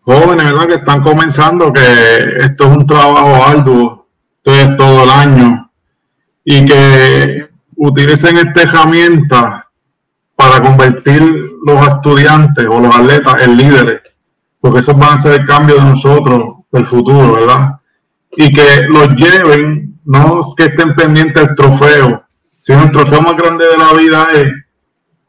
jóvenes, 0.02 0.44
¿verdad? 0.44 0.66
Que 0.68 0.74
están 0.76 1.02
comenzando, 1.02 1.72
que 1.72 1.82
esto 2.38 2.70
es 2.70 2.76
un 2.76 2.86
trabajo 2.86 3.44
arduo, 3.44 4.06
esto 4.36 4.54
es 4.54 4.76
todo 4.76 5.04
el 5.04 5.10
año, 5.10 5.70
y 6.44 6.64
que 6.64 7.48
utilicen 7.76 8.38
esta 8.38 8.62
herramienta 8.62 9.68
para 10.36 10.62
convertir 10.62 11.22
los 11.66 11.88
estudiantes 11.88 12.66
o 12.70 12.80
los 12.80 12.94
atletas 12.94 13.42
en 13.42 13.56
líderes, 13.56 14.02
porque 14.60 14.78
esos 14.78 14.96
van 14.96 15.18
a 15.18 15.22
ser 15.22 15.40
el 15.40 15.46
cambio 15.46 15.74
de 15.76 15.84
nosotros, 15.84 16.55
del 16.70 16.86
futuro, 16.86 17.34
¿verdad? 17.34 17.80
Y 18.32 18.52
que 18.52 18.82
los 18.88 19.08
lleven, 19.14 20.00
no 20.04 20.54
que 20.56 20.64
estén 20.64 20.94
pendientes 20.94 21.46
del 21.46 21.54
trofeo, 21.54 22.24
sino 22.60 22.82
el 22.82 22.90
trofeo 22.90 23.22
más 23.22 23.36
grande 23.36 23.66
de 23.66 23.76
la 23.76 23.92
vida 23.92 24.28
es 24.34 24.48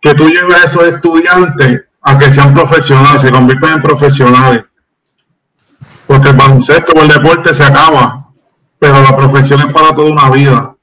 que 0.01 0.13
tú 0.13 0.27
lleves 0.27 0.55
a 0.55 0.65
esos 0.65 0.83
estudiantes 0.83 1.81
a 2.01 2.17
que 2.17 2.31
sean 2.31 2.53
profesionales, 2.53 3.21
se 3.21 3.31
conviertan 3.31 3.73
en 3.73 3.81
profesionales. 3.81 4.63
Porque 6.05 6.29
el 6.29 6.35
baloncesto 6.35 6.93
o 6.95 7.01
el 7.01 7.09
deporte 7.09 7.53
se 7.53 7.63
acaba, 7.63 8.29
pero 8.79 9.01
la 9.01 9.15
profesión 9.15 9.59
es 9.59 9.73
para 9.73 9.93
toda 9.93 10.11
una 10.11 10.29
vida. 10.29 10.75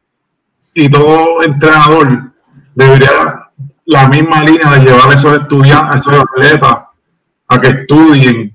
Y 0.74 0.88
todo 0.88 1.42
entrenador 1.42 2.32
debería 2.74 3.50
la 3.86 4.08
misma 4.08 4.42
línea 4.42 4.70
de 4.72 4.80
llevar 4.80 5.10
a 5.10 5.14
esos 5.14 5.40
estudiantes, 5.40 5.94
a 5.94 5.96
esos 5.96 6.24
atletas, 6.24 6.78
a 7.48 7.60
que 7.60 7.68
estudien 7.68 8.53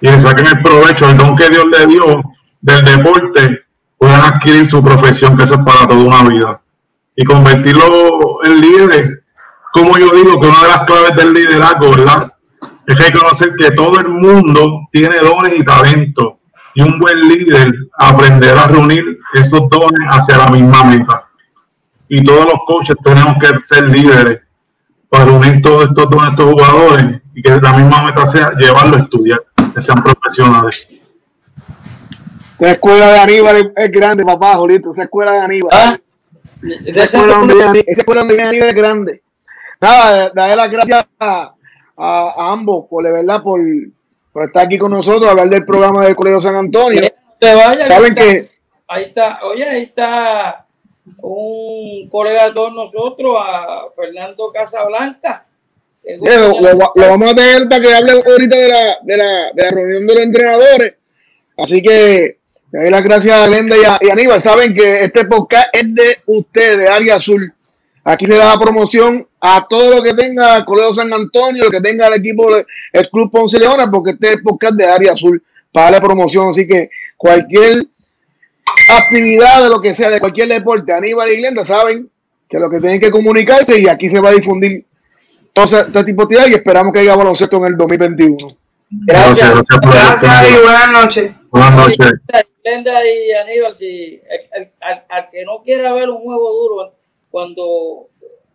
y 0.00 0.08
le 0.08 0.20
saquen 0.20 0.46
el 0.46 0.62
provecho, 0.62 1.08
el 1.08 1.16
don 1.16 1.36
que 1.36 1.50
Dios 1.50 1.64
le 1.66 1.86
dio 1.86 2.22
del 2.60 2.84
deporte, 2.84 3.64
puedan 3.98 4.20
adquirir 4.22 4.66
su 4.66 4.82
profesión, 4.82 5.36
que 5.36 5.44
eso 5.44 5.54
es 5.54 5.60
para 5.60 5.86
toda 5.86 6.02
una 6.02 6.22
vida. 6.28 6.60
Y 7.14 7.24
convertirlo 7.24 8.38
en 8.44 8.60
líderes 8.60 9.20
como 9.72 9.96
yo 9.98 10.10
digo 10.12 10.40
que 10.40 10.46
una 10.48 10.62
de 10.62 10.68
las 10.68 10.84
claves 10.84 11.16
del 11.16 11.32
liderazgo, 11.32 11.90
¿verdad? 11.90 12.32
Es 12.86 12.98
reconocer 12.98 13.54
que 13.56 13.70
todo 13.70 14.00
el 14.00 14.08
mundo 14.08 14.88
tiene 14.90 15.18
dones 15.18 15.58
y 15.58 15.64
talentos. 15.64 16.34
Y 16.74 16.82
un 16.82 16.98
buen 16.98 17.20
líder 17.28 17.72
aprenderá 17.96 18.64
a 18.64 18.68
reunir 18.68 19.18
esos 19.34 19.68
dones 19.68 20.08
hacia 20.08 20.38
la 20.38 20.48
misma 20.48 20.84
meta. 20.84 21.24
Y 22.08 22.22
todos 22.22 22.46
los 22.46 22.60
coaches 22.66 22.96
tenemos 23.02 23.36
que 23.40 23.48
ser 23.62 23.88
líderes 23.88 24.40
para 25.08 25.26
reunir 25.26 25.62
todos 25.62 25.84
estos 25.84 26.10
dones, 26.10 26.30
estos 26.30 26.46
jugadores, 26.46 27.20
y 27.34 27.42
que 27.42 27.60
la 27.60 27.72
misma 27.72 28.02
meta 28.02 28.26
sea 28.26 28.52
llevarlo 28.52 28.96
a 28.96 29.00
estudiar, 29.00 29.40
que 29.72 29.80
sean 29.80 30.02
profesionales. 30.02 30.88
La 32.58 32.72
escuela 32.72 33.12
de 33.12 33.18
Aníbal 33.18 33.72
es, 33.74 33.90
grande, 33.90 34.24
papá, 34.24 34.56
Jolito. 34.56 34.92
Esa 34.92 35.04
escuela 35.04 35.32
de 35.32 35.38
Aníbal. 35.38 35.70
¿Ah? 35.72 35.98
Esa, 36.84 37.04
escuela 37.04 37.38
donde, 37.38 37.84
esa 37.86 38.00
escuela 38.00 38.20
donde 38.22 38.42
Aníbal 38.42 38.68
es 38.68 38.74
grande 38.74 39.22
nada, 39.80 40.30
darle 40.30 40.56
las 40.56 40.70
gracias 40.70 41.06
a, 41.18 41.54
ambos 42.52 42.86
por, 42.88 43.04
verdad, 43.04 43.42
por, 43.42 43.60
por, 44.32 44.44
estar 44.44 44.66
aquí 44.66 44.78
con 44.78 44.92
nosotros, 44.92 45.30
hablar 45.30 45.48
del 45.48 45.64
programa 45.64 46.04
del 46.04 46.16
Colegio 46.16 46.40
San 46.40 46.56
Antonio. 46.56 47.02
Saben 47.86 48.14
que. 48.14 48.50
Ahí 48.88 49.04
está, 49.04 49.40
oye, 49.44 49.64
ahí 49.64 49.82
está 49.82 50.66
un 51.18 52.08
colega 52.10 52.46
de 52.46 52.52
todos 52.52 52.72
nosotros, 52.72 53.36
a 53.38 53.84
Fernando 53.94 54.50
Casablanca. 54.52 55.46
Lo, 56.04 56.60
lo, 56.60 56.92
vamos 56.94 57.32
a 57.32 57.34
tener 57.34 57.68
para 57.68 57.82
que 57.82 57.94
hable 57.94 58.12
ahorita 58.12 58.56
de 58.56 58.68
la, 58.68 58.98
de 59.02 59.16
la, 59.16 59.52
de 59.54 59.62
la 59.62 59.70
reunión 59.70 60.06
de 60.06 60.14
los 60.14 60.22
entrenadores. 60.22 60.94
Así 61.56 61.82
que 61.82 62.38
doy 62.72 62.90
las 62.90 63.04
gracias 63.04 63.36
a 63.36 63.46
Lenda 63.46 63.76
y, 63.76 64.06
y 64.06 64.10
Aníbal. 64.10 64.40
Saben 64.40 64.74
que 64.74 65.04
este 65.04 65.24
podcast 65.26 65.68
es 65.72 65.94
de 65.94 66.18
ustedes, 66.26 66.78
de 66.78 66.88
Área 66.88 67.16
Azul. 67.16 67.52
Aquí 68.02 68.26
se 68.26 68.36
da 68.36 68.58
promoción 68.58 69.26
a 69.40 69.66
todo 69.68 69.96
lo 69.96 70.02
que 70.02 70.14
tenga 70.14 70.56
el 70.56 70.64
Colegio 70.64 70.94
San 70.94 71.12
Antonio, 71.12 71.64
lo 71.64 71.70
que 71.70 71.80
tenga 71.80 72.06
el 72.08 72.14
equipo 72.14 72.54
del 72.54 72.66
Club 73.10 73.30
Ponce 73.30 73.58
Leona, 73.58 73.90
porque 73.90 74.12
este 74.12 74.34
es 74.34 74.42
podcast 74.42 74.74
de 74.74 74.86
área 74.86 75.12
azul 75.12 75.42
para 75.72 75.90
la 75.90 76.00
promoción. 76.00 76.48
Así 76.48 76.66
que 76.66 76.90
cualquier 77.16 77.84
actividad 78.98 79.62
de 79.64 79.68
lo 79.68 79.80
que 79.80 79.94
sea, 79.94 80.10
de 80.10 80.20
cualquier 80.20 80.48
deporte, 80.48 80.92
Aníbal 80.92 81.30
y 81.30 81.36
Glenda 81.36 81.64
saben 81.64 82.10
que 82.48 82.58
lo 82.58 82.68
que 82.68 82.80
tienen 82.80 83.00
que 83.00 83.10
comunicarse 83.10 83.78
y 83.78 83.86
aquí 83.86 84.10
se 84.10 84.20
va 84.20 84.30
a 84.30 84.34
difundir 84.34 84.84
todo 85.52 85.80
este 85.80 86.04
tipo 86.04 86.26
de 86.26 86.48
y 86.48 86.54
esperamos 86.54 86.92
que 86.92 87.00
haya 87.00 87.16
baloncesto 87.16 87.56
en 87.58 87.64
el 87.64 87.76
2021. 87.76 88.36
Gracias. 88.90 89.52
Gracias, 89.82 90.50
y 90.50 90.62
buenas 90.62 90.90
noches. 90.92 91.32
Buenas 91.50 91.74
noches. 91.74 92.12
Glenda 92.62 93.00
y 93.06 93.32
Aníbal, 93.32 93.76
si 93.76 94.20
al 94.80 95.30
que 95.30 95.44
no 95.44 95.62
quiera 95.62 95.92
ver 95.94 96.10
un 96.10 96.22
juego 96.22 96.52
duro 96.52 96.94
cuando 97.30 98.08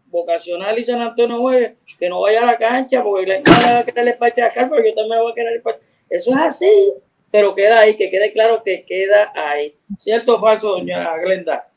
vocacional 0.08 0.78
y 0.78 0.86
San 0.86 1.02
Antonio 1.02 1.38
juegue, 1.40 1.76
que 2.00 2.10
no 2.10 2.22
vaya 2.22 2.44
a 2.44 2.46
la 2.46 2.58
cancha 2.58 3.04
porque 3.04 3.42
le 3.44 3.44
va 3.44 3.80
a 3.80 3.84
querer 3.86 4.08
el 4.08 4.18
pero 4.18 4.86
yo 4.86 4.94
también 4.94 5.22
voy 5.22 5.32
a 5.32 5.36
querer 5.36 5.54
el 5.54 5.62
Eso 6.10 6.32
es 6.32 6.38
así, 6.38 6.94
pero 7.32 7.56
queda 7.56 7.80
ahí, 7.80 7.96
que 7.96 8.10
quede 8.10 8.32
claro 8.32 8.62
que 8.64 8.86
queda 8.86 9.34
ahí. 9.36 9.76
¿Cierto 10.00 10.36
o 10.36 10.42
falso, 10.42 10.70
doña 10.70 11.18
Glenda? 11.18 11.68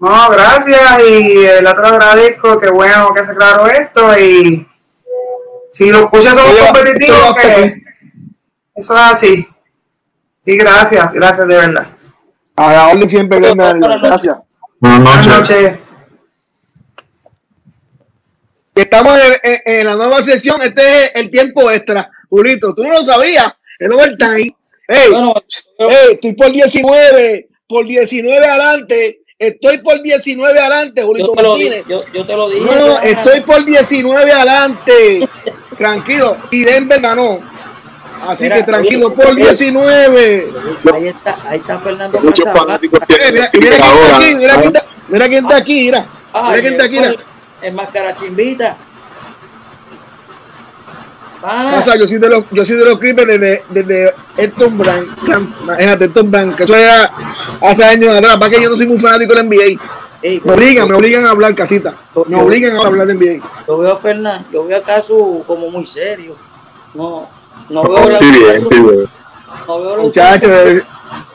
No, 0.00 0.30
gracias 0.30 1.00
y 1.08 1.44
el 1.46 1.66
otro 1.66 1.86
agradezco, 1.86 2.58
que 2.58 2.70
bueno 2.70 3.12
que 3.14 3.20
hace 3.20 3.34
claro 3.34 3.66
esto 3.66 4.18
y 4.18 4.66
si 5.70 5.90
los 5.90 6.02
escuchas 6.02 6.36
son 6.36 6.56
competitivos, 6.66 7.34
que 7.40 7.82
eso 8.74 8.94
es 8.94 9.00
así. 9.00 9.48
Sí, 10.38 10.56
gracias, 10.56 11.12
gracias 11.12 11.48
de 11.48 11.56
verdad. 11.56 11.88
A 12.56 12.72
la 12.72 12.88
orden 12.88 13.08
siempre, 13.08 13.40
gracias. 13.40 14.36
Buenas 14.78 15.26
noches. 15.26 15.78
Estamos 18.74 19.18
en, 19.42 19.86
la 19.86 19.94
nueva 19.94 20.22
sesión, 20.22 20.60
este 20.62 21.04
es 21.04 21.10
el 21.14 21.30
tiempo 21.30 21.70
extra. 21.70 22.10
Julito, 22.28 22.74
tú 22.74 22.82
no 22.82 22.90
lo 22.90 23.04
sabías, 23.04 23.52
el 23.78 23.92
overtime. 23.92 24.56
Hey, 24.86 25.12
estoy 26.12 26.32
por 26.34 26.52
19, 26.52 27.48
por 27.68 27.86
19 27.86 28.46
adelante. 28.46 29.23
Estoy 29.48 29.78
por 29.78 30.00
19 30.02 30.58
adelante, 30.58 31.02
Julito 31.02 31.34
yo 31.34 31.48
Martínez. 31.48 31.84
yo, 31.86 32.02
te 32.24 32.36
lo 32.36 32.48
dije. 32.48 32.64
No, 32.64 32.98
estoy 33.00 33.40
por 33.40 33.64
19 33.64 34.32
adelante. 34.32 35.28
tranquilo. 35.78 36.36
Y 36.50 36.64
Denver 36.64 37.00
ganó. 37.00 37.40
Así 38.26 38.48
que 38.48 38.62
tranquilo, 38.62 39.12
por 39.12 39.34
19. 39.34 40.48
Ahí 40.94 41.08
está, 41.08 41.36
ahí 41.46 41.58
está 41.58 41.78
Fernando. 41.78 42.18
Muchos 42.20 42.52
fanáticos 42.52 43.00
mira, 43.08 43.50
quién 43.50 43.72
está 43.72 44.16
aquí, 44.16 44.34
mira 44.34 44.54
quién 44.56 44.66
está, 44.68 44.84
mira 45.08 45.28
quién 45.28 45.44
está 45.44 45.56
aquí, 45.56 45.74
mira. 45.74 46.06
Mira 46.34 46.60
quién 46.60 46.72
está 46.72 46.84
aquí, 46.84 46.96
mira 46.96 47.14
en 47.64 47.74
máscara 47.74 48.14
chimbita. 48.14 48.76
O 51.44 51.84
sea, 51.84 51.96
yo 51.98 52.06
soy 52.06 52.18
de 52.18 52.28
los, 52.28 52.44
yo 52.50 52.64
soy 52.64 52.76
de 52.76 52.84
los 52.86 52.98
Clippers 52.98 53.28
desde, 53.28 53.62
desde 53.68 54.14
Elton 54.38 54.78
Brand, 54.78 55.06
imagínate, 55.62 56.04
Elton 56.04 56.30
Brand, 56.30 56.56
que 56.56 56.64
eso 56.64 56.74
era 56.74 57.10
hace 57.60 57.84
años 57.84 58.16
atrás, 58.16 58.36
para 58.38 58.50
que 58.50 58.62
yo 58.62 58.70
no 58.70 58.76
soy 58.76 58.86
muy 58.86 58.98
fanático 58.98 59.34
del 59.34 59.46
NBA. 59.46 59.80
me 60.22 60.52
obligan, 60.52 60.88
me 60.88 60.94
obligan 60.94 61.26
a 61.26 61.30
hablar 61.30 61.54
casita. 61.54 61.94
Me 62.28 62.40
obligan 62.40 62.76
a 62.76 62.80
hablar 62.80 63.06
de 63.06 63.14
NBA. 63.14 63.46
Yo 63.66 63.78
veo 63.78 63.92
a 63.92 63.96
Fernando, 63.96 64.48
yo 64.50 64.64
veo 64.64 64.78
a 64.78 64.82
Casu 64.82 65.44
como 65.46 65.70
muy 65.70 65.86
serio. 65.86 66.34
No, 66.94 67.28
no 67.68 67.82
veo 67.82 68.08
la. 68.08 68.20
No 69.66 69.80
veo 69.82 70.02
Muchachos, 70.02 70.82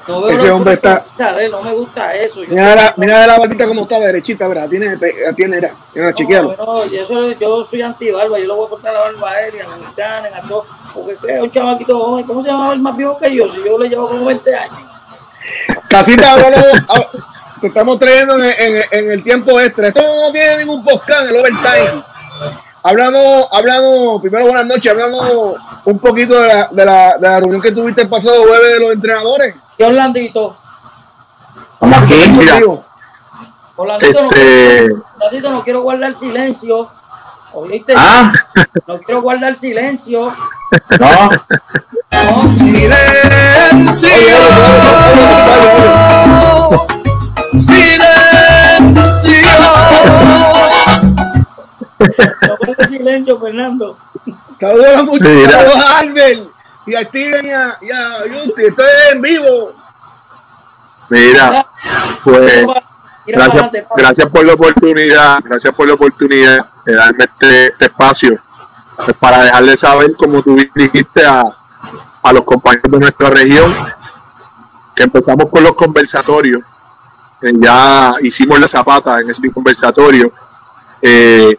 no 0.10 0.28
Ese 0.28 0.52
hombre 0.52 0.74
está. 0.74 1.06
no 1.52 1.62
me 1.62 1.72
gusta 1.74 2.14
eso. 2.16 2.42
Mira 2.48 2.76
la, 2.76 2.94
mira 2.98 3.28
la 3.28 3.38
barbita 3.38 3.68
como 3.68 3.84
está 3.84 4.00
derechita, 4.00 4.48
¿verdad? 4.48 4.68
Tiene, 4.68 4.98
tiene, 5.36 5.58
era, 5.58 5.72
no, 5.96 6.56
no, 6.58 6.86
yo, 6.86 7.32
yo 7.34 7.66
soy 7.66 7.82
anti-barba, 7.82 8.40
yo 8.40 8.46
lo 8.48 8.56
voy 8.56 8.66
a 8.66 8.70
cortar 8.70 8.94
la 8.94 9.00
barba 9.02 9.32
aérea, 9.32 9.66
a 9.66 10.38
a 10.38 10.42
todo. 10.48 10.66
Porque 10.94 11.14
es 11.28 11.42
un 11.42 11.52
chamaquito 11.52 12.00
joven, 12.00 12.26
¿cómo 12.26 12.42
se 12.42 12.50
llama 12.50 12.74
el 12.74 12.80
más 12.80 12.98
viejo 12.98 13.18
que 13.20 13.36
yo? 13.36 13.52
Si 13.54 13.64
yo 13.64 13.78
le 13.78 13.90
llevo 13.90 14.08
como 14.08 14.26
20 14.26 14.56
años. 14.56 14.80
Casita, 15.88 16.32
ahora 16.34 16.64
te 17.62 17.68
estamos 17.68 18.00
trayendo 18.00 18.36
en, 18.44 18.44
en, 18.44 18.84
en, 18.92 19.12
el 19.12 19.24
tiempo 19.24 19.60
extra. 19.60 19.90
Esto 19.90 20.02
no 20.02 20.32
tiene 20.32 20.58
ningún 20.58 20.84
podcast 20.84 21.22
en 21.24 21.30
el 21.30 21.36
overtime. 21.38 22.04
Hablando, 22.82 23.54
hablando, 23.54 24.22
primero 24.22 24.46
buenas 24.46 24.66
noches, 24.66 24.90
hablando 24.90 25.56
un 25.84 26.00
poquito 26.00 26.40
de 26.40 26.48
la, 26.48 26.68
de 26.72 26.86
la, 26.86 27.18
de 27.18 27.28
la 27.28 27.40
reunión 27.42 27.62
que 27.62 27.74
tuviste 27.74 28.04
el 28.04 28.08
pasado 28.10 28.44
jueves 28.44 28.74
de 28.74 28.80
los 28.80 28.94
entrenadores. 28.94 29.56
¿Qué 29.78 29.84
Orlandito? 29.84 30.56
Vamos 31.82 32.04
aquí, 32.04 32.14
mira. 32.30 32.60
este... 34.00 34.90
no, 35.42 35.50
no 35.50 35.64
quiero 35.64 35.82
guardar 35.82 36.16
silencio. 36.16 36.90
¿Oíste? 37.52 37.94
Ah. 37.98 38.32
No 38.88 39.00
quiero 39.00 39.22
guardar 39.22 39.58
silencio. 39.58 40.34
No. 41.00 41.30
No, 42.12 42.58
silencio. 42.58 44.10
Silencio, 47.60 48.10
Fernando. 53.40 53.98
Saludos 54.60 54.96
a 54.96 55.04
muchachos, 55.04 55.52
saludos 55.52 55.76
a 55.76 56.00
Albert 56.00 56.40
y 56.86 56.96
a 56.96 57.02
Steven 57.04 57.46
y 57.46 57.52
a, 57.52 57.78
y 57.82 57.92
a 57.92 58.26
Yuti. 58.28 58.66
Estoy 58.66 58.86
en 59.12 59.22
vivo. 59.22 59.72
Mira, 61.10 61.66
pues 62.24 62.68
gracias, 63.26 63.72
gracias 63.96 64.30
por 64.30 64.46
la 64.46 64.54
oportunidad, 64.54 65.40
gracias 65.44 65.74
por 65.74 65.88
la 65.88 65.94
oportunidad 65.94 66.66
de 66.86 66.94
darme 66.94 67.24
este, 67.24 67.68
este 67.68 67.86
espacio 67.86 68.40
pues, 69.06 69.18
para 69.18 69.44
dejarles 69.44 69.80
saber, 69.80 70.16
como 70.16 70.44
tú 70.44 70.58
dijiste 70.76 71.26
a, 71.26 71.44
a 72.22 72.34
los 72.34 72.44
compañeros 72.44 72.92
de 72.92 73.00
nuestra 73.00 73.30
región, 73.30 73.74
que 74.96 75.04
empezamos 75.04 75.50
con 75.50 75.64
los 75.64 75.74
conversatorios. 75.74 76.62
Eh, 77.42 77.54
ya 77.58 78.16
hicimos 78.22 78.60
la 78.60 78.68
zapata 78.68 79.20
en 79.20 79.30
ese 79.30 79.50
conversatorio. 79.52 80.32
Eh, 81.02 81.58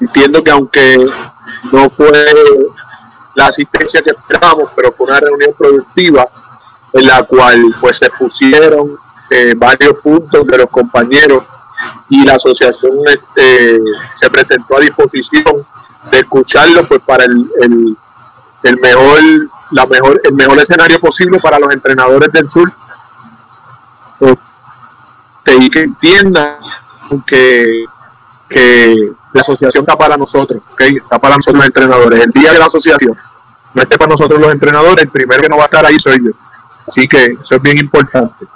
entiendo 0.00 0.42
que 0.42 0.50
aunque 0.50 0.96
no 1.72 1.90
fue 1.90 2.10
la 3.34 3.46
asistencia 3.46 4.02
que 4.02 4.10
esperábamos, 4.10 4.70
pero 4.74 4.92
fue 4.92 5.06
una 5.06 5.20
reunión 5.20 5.52
productiva 5.56 6.26
en 6.92 7.06
la 7.06 7.22
cual 7.22 7.74
pues 7.80 7.98
se 7.98 8.08
pusieron 8.10 8.96
eh, 9.30 9.54
varios 9.56 9.98
puntos 9.98 10.46
de 10.46 10.58
los 10.58 10.70
compañeros 10.70 11.44
y 12.08 12.24
la 12.24 12.34
asociación 12.34 12.92
este, 13.06 13.80
se 14.14 14.30
presentó 14.30 14.76
a 14.76 14.80
disposición 14.80 15.66
de 16.10 16.18
escucharlo 16.18 16.86
pues 16.86 17.02
para 17.04 17.24
el, 17.24 17.46
el, 18.62 18.80
mejor 18.80 19.20
la 19.72 19.84
mejor 19.86 20.20
el 20.24 20.32
mejor 20.32 20.58
escenario 20.58 21.00
posible 21.00 21.38
para 21.40 21.58
los 21.58 21.72
entrenadores 21.72 22.32
del 22.32 22.48
sur. 22.48 22.72
Este, 24.20 25.64
y 25.64 25.70
que 25.70 25.80
entiendan 25.82 26.56
que, 27.26 27.84
que 28.48 29.12
la 29.32 29.40
asociación 29.40 29.82
está 29.82 29.96
para 29.96 30.16
nosotros, 30.16 30.62
¿okay? 30.72 30.96
está 30.96 31.18
para 31.18 31.36
nosotros 31.36 31.58
los 31.58 31.66
entrenadores. 31.66 32.24
El 32.24 32.30
día 32.30 32.52
de 32.52 32.58
la 32.58 32.66
asociación 32.66 33.16
no 33.74 33.82
esté 33.82 33.98
para 33.98 34.10
nosotros 34.10 34.40
los 34.40 34.52
entrenadores, 34.52 35.04
el 35.04 35.10
primero 35.10 35.42
que 35.42 35.48
no 35.48 35.56
va 35.56 35.64
a 35.64 35.66
estar 35.66 35.84
ahí 35.84 35.98
soy 35.98 36.24
yo. 36.24 36.30
Así 36.86 37.08
que 37.08 37.36
eso 37.42 37.56
es 37.56 37.62
bien 37.62 37.78
importante. 37.78 38.46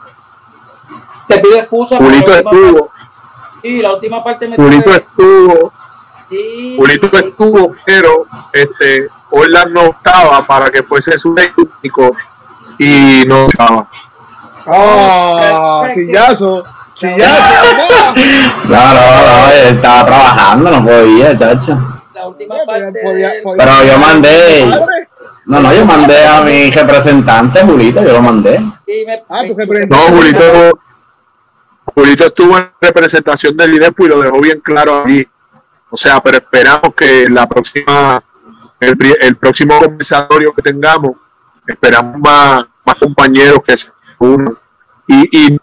Te 1.28 1.38
pido 1.38 1.56
excusa. 1.56 1.98
Julito 1.98 2.34
estuvo. 2.34 2.90
Sí, 3.60 3.82
la 3.82 3.92
última 3.94 4.24
parte 4.24 4.48
me 4.48 4.56
Julito 4.56 4.94
estuvo. 4.94 5.72
Sí, 6.28 6.76
Julito 6.78 7.18
estuvo, 7.18 7.74
pero 7.84 8.24
este 8.52 9.08
Orlando 9.30 9.82
no 9.82 9.90
estaba 9.90 10.46
para 10.46 10.70
que 10.70 10.82
fuese 10.82 11.18
su 11.18 11.34
técnico 11.34 12.16
y 12.78 13.24
no 13.26 13.46
estaba. 13.46 13.88
Ah. 14.66 15.88
Sillazo. 15.92 16.64
No, 17.02 17.16
no, 18.68 18.68
no, 18.68 19.48
estaba 19.50 20.06
trabajando, 20.06 20.70
no 20.70 20.84
podía, 20.84 21.38
chacho. 21.38 21.78
La 22.14 22.28
última 22.28 22.56
parte. 22.66 23.00
pero 23.02 23.84
yo 23.84 23.98
mandé. 23.98 24.66
No, 25.46 25.60
no, 25.60 25.74
yo 25.74 25.86
mandé 25.86 26.26
a 26.26 26.42
mi 26.42 26.70
representante, 26.70 27.62
Julito, 27.62 28.02
yo 28.02 28.12
lo 28.12 28.22
mandé. 28.22 28.60
Ah, 29.28 29.42
no, 29.88 29.96
Julito, 30.14 30.78
Julito 31.94 32.26
estuvo 32.26 32.58
en 32.58 32.70
representación 32.80 33.56
del 33.56 33.74
IDEPO 33.74 34.04
y 34.04 34.08
lo 34.08 34.20
dejó 34.20 34.40
bien 34.40 34.60
claro 34.60 35.04
ahí. 35.04 35.26
O 35.88 35.96
sea, 35.96 36.20
pero 36.20 36.36
esperamos 36.36 36.94
que 36.94 37.28
la 37.28 37.48
próxima, 37.48 38.22
el, 38.78 39.36
próximo 39.36 39.78
conversatorio 39.80 40.52
que 40.52 40.62
tengamos, 40.62 41.16
esperamos 41.66 42.18
más, 42.20 42.66
más 42.84 42.96
compañeros 42.96 43.60
que 43.66 43.76
se 43.76 43.90
unan. 44.18 44.56
Y, 45.08 45.46
y 45.46 45.58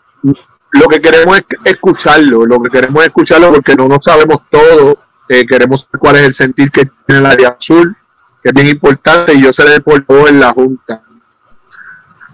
lo 0.71 0.87
que 0.87 1.01
queremos 1.01 1.37
es 1.37 1.45
escucharlo, 1.63 2.45
lo 2.45 2.61
que 2.61 2.69
queremos 2.69 3.01
es 3.01 3.07
escucharlo 3.07 3.51
porque 3.51 3.75
no 3.75 3.87
nos 3.87 4.03
sabemos 4.03 4.41
todo, 4.49 4.97
eh, 5.29 5.45
queremos 5.45 5.81
saber 5.81 5.99
cuál 5.99 6.15
es 6.17 6.21
el 6.23 6.33
sentir 6.33 6.71
que 6.71 6.89
tiene 7.05 7.19
el 7.19 7.25
área 7.25 7.49
azul 7.49 7.95
que 8.41 8.49
es 8.49 8.53
bien 8.53 8.67
importante, 8.67 9.33
y 9.33 9.41
yo 9.41 9.51
seré 9.51 9.81
por 9.81 10.03
todo 10.05 10.27
en 10.27 10.39
la 10.39 10.51
Junta. 10.51 11.01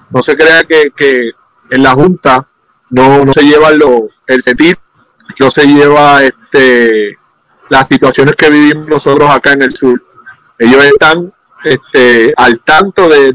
No 0.10 0.22
se 0.22 0.36
crea 0.36 0.64
que, 0.64 0.92
que 0.96 1.32
en 1.70 1.84
la 1.84 1.92
Junta 1.94 2.46
no, 2.90 3.26
no 3.26 3.34
se 3.34 3.42
lleva 3.42 3.72
lo, 3.72 4.10
el 4.28 4.44
sentir, 4.44 4.78
no 5.40 5.50
se 5.50 5.66
lleva 5.66 6.24
este, 6.24 7.18
las 7.70 7.88
situaciones 7.88 8.36
que 8.36 8.50
vivimos 8.50 8.88
nosotros 8.88 9.30
acá 9.30 9.54
en 9.54 9.64
el 9.64 9.72
sur. 9.72 10.04
Ellos 10.60 10.84
están 10.84 11.34
este, 11.64 12.34
al 12.36 12.60
tanto 12.60 13.10
de, 13.10 13.34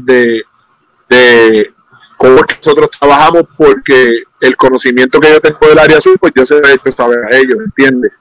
de 1.09 1.73
cómo 2.19 2.41
nosotros 2.41 2.89
trabajamos 2.99 3.43
porque 3.55 4.23
el 4.41 4.57
conocimiento 4.57 5.21
que 5.21 5.29
yo 5.29 5.39
tengo 5.39 5.69
del 5.69 5.79
área 5.79 6.01
sur, 6.01 6.19
pues 6.19 6.33
yo 6.35 6.45
se 6.45 6.59
lo 6.59 6.67
he 6.67 6.73
hecho 6.73 6.91
saber 6.91 7.19
a 7.23 7.37
ellos, 7.37 7.57
¿entiendes? 7.63 8.11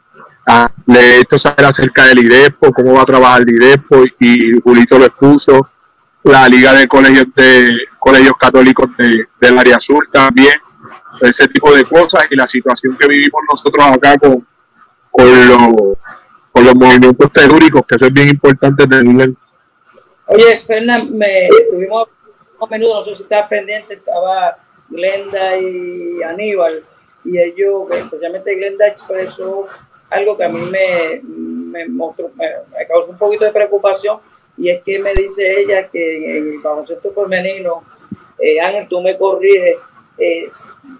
le 0.86 1.00
he 1.00 1.20
hecho 1.20 1.36
saber 1.36 1.66
acerca 1.66 2.06
del 2.06 2.20
IDEPO, 2.20 2.72
cómo 2.72 2.94
va 2.94 3.02
a 3.02 3.06
trabajar 3.06 3.42
el 3.42 3.50
IDEPO 3.50 4.04
y 4.20 4.60
Julito 4.60 5.00
lo 5.00 5.06
expuso, 5.06 5.68
la 6.22 6.48
Liga 6.48 6.72
de 6.74 6.86
Colegios 6.86 7.26
de 7.34 7.76
Colegios 7.98 8.34
Católicos 8.38 8.86
de, 8.96 9.26
del 9.40 9.58
área 9.58 9.80
sur 9.80 10.06
también, 10.12 10.54
ese 11.20 11.48
tipo 11.48 11.74
de 11.74 11.84
cosas 11.84 12.24
y 12.30 12.36
la 12.36 12.46
situación 12.46 12.96
que 12.96 13.08
vivimos 13.08 13.42
nosotros 13.50 13.84
acá 13.84 14.16
con, 14.16 14.46
con, 15.10 15.48
los, 15.48 15.98
con 16.52 16.64
los 16.64 16.74
movimientos 16.76 17.32
telúricos, 17.32 17.82
que 17.84 17.96
eso 17.96 18.06
es 18.06 18.12
bien 18.12 18.28
importante 18.28 18.86
tenerlo 18.86 19.34
Oye, 20.26 20.62
Fernán, 20.64 21.16
me 21.16 21.48
tuvimos 21.70 22.08
a 22.60 22.66
menudo, 22.66 22.94
no 22.94 23.04
sé 23.04 23.14
si 23.14 23.22
estás 23.22 23.48
pendiente, 23.48 23.94
estaba 23.94 24.58
Glenda 24.88 25.56
y 25.56 26.22
Aníbal, 26.22 26.84
y 27.24 27.38
ellos, 27.38 27.90
especialmente 27.90 28.54
Glenda, 28.54 28.88
expresó 28.88 29.66
algo 30.10 30.36
que 30.36 30.44
a 30.44 30.48
mí 30.48 30.60
me, 30.70 31.20
me, 31.22 31.88
mostró, 31.88 32.30
me, 32.34 32.86
causó 32.86 33.10
un 33.10 33.18
poquito 33.18 33.44
de 33.44 33.52
preocupación 33.52 34.18
y 34.56 34.70
es 34.70 34.82
que 34.82 34.98
me 34.98 35.12
dice 35.12 35.60
ella 35.60 35.88
que 35.88 36.38
en 36.38 36.52
el 36.54 36.58
baloncesto 36.60 37.12
femenino, 37.12 37.84
eh, 38.38 38.60
Ángel, 38.60 38.88
tú 38.88 39.00
me 39.00 39.16
corriges, 39.16 39.76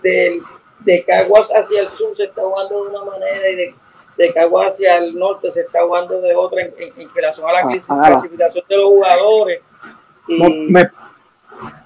del, 0.02 0.42
de 0.80 1.04
Caguas 1.04 1.50
hacia 1.50 1.82
el 1.82 1.88
sur 1.88 2.14
se 2.14 2.24
está 2.24 2.42
jugando 2.42 2.84
de 2.84 2.90
una 2.90 3.04
manera 3.04 3.50
y 3.50 3.56
de, 3.56 3.74
de 4.16 4.32
Caguas 4.32 4.74
hacia 4.74 4.98
el 4.98 5.16
norte 5.16 5.50
se 5.50 5.62
está 5.62 5.82
jugando 5.82 6.20
de 6.20 6.34
otra 6.36 6.62
en, 6.62 6.74
en, 6.96 7.14
relación 7.14 7.48
a 7.48 7.52
la 7.52 7.60
ah, 7.60 7.82
ah. 7.88 8.02
clasificación 8.06 8.64
de 8.68 8.76
los 8.76 8.86
jugadores. 8.86 9.60
Y, 10.28 10.68
me, 10.70 10.88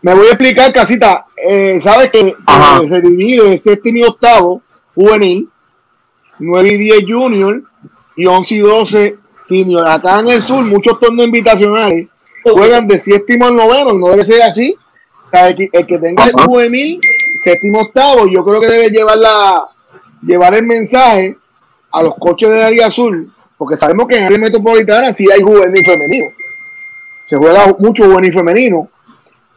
me, 0.03 0.15
voy 0.15 0.27
a 0.27 0.31
explicar, 0.31 0.73
Casita. 0.73 1.27
Eh, 1.36 1.81
Sabes 1.81 2.11
que 2.11 2.35
se 2.89 3.01
divide 3.01 3.59
séptimo 3.59 3.99
y 3.99 4.05
octavo 4.05 4.62
juvenil 4.94 5.49
9 6.39 6.69
y 6.69 6.77
10 6.77 7.05
junior 7.07 7.62
y 8.16 8.27
11 8.27 8.55
y 8.55 8.59
12 8.59 9.19
senior. 9.47 9.86
Acá 9.89 10.20
en 10.20 10.28
el 10.28 10.43
sur, 10.43 10.65
muchos 10.65 10.99
torneos 11.01 11.27
invitacionales 11.27 12.09
juegan 12.51 12.86
de 12.86 12.99
séptimo 12.99 13.47
al 13.47 13.57
noveno, 13.57 13.94
y 13.94 13.99
no 13.99 14.09
debe 14.09 14.24
ser 14.24 14.43
así. 14.43 14.77
el, 15.32 15.57
que, 15.57 15.99
tenga 15.99 16.24
el 16.24 16.32
juvenil, 16.32 17.01
séptimo, 17.43 17.81
octavo, 17.82 18.27
yo 18.27 18.44
creo 18.44 18.61
que 18.61 18.66
debe 18.66 18.90
llevar, 18.90 19.19
la, 19.19 19.69
llevar 20.23 20.55
el 20.55 20.66
mensaje 20.66 21.36
a 21.90 22.03
los 22.03 22.15
coches 22.16 22.51
de 22.51 22.62
área 22.62 22.86
azul, 22.86 23.31
porque 23.57 23.77
sabemos 23.77 24.07
que 24.09 24.16
en 24.16 24.24
área 24.24 24.39
metropolitana 24.39 25.15
sí 25.15 25.27
hay 25.31 25.43
juvenil 25.43 25.85
femenino. 25.85 26.27
Se 27.27 27.36
juega 27.36 27.74
mucho 27.78 28.05
juvenil 28.05 28.32
femenino. 28.32 28.89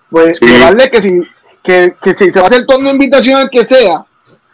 Pues 0.09 0.39
llevarle 0.39 0.89
que 0.89 1.01
si, 1.01 1.21
que, 1.63 1.95
que 2.01 2.13
si 2.13 2.31
se 2.31 2.39
va 2.39 2.45
a 2.45 2.49
hacer 2.49 2.65
torneo 2.65 2.93
invitacional 2.93 3.49
que 3.49 3.65
sea, 3.65 4.05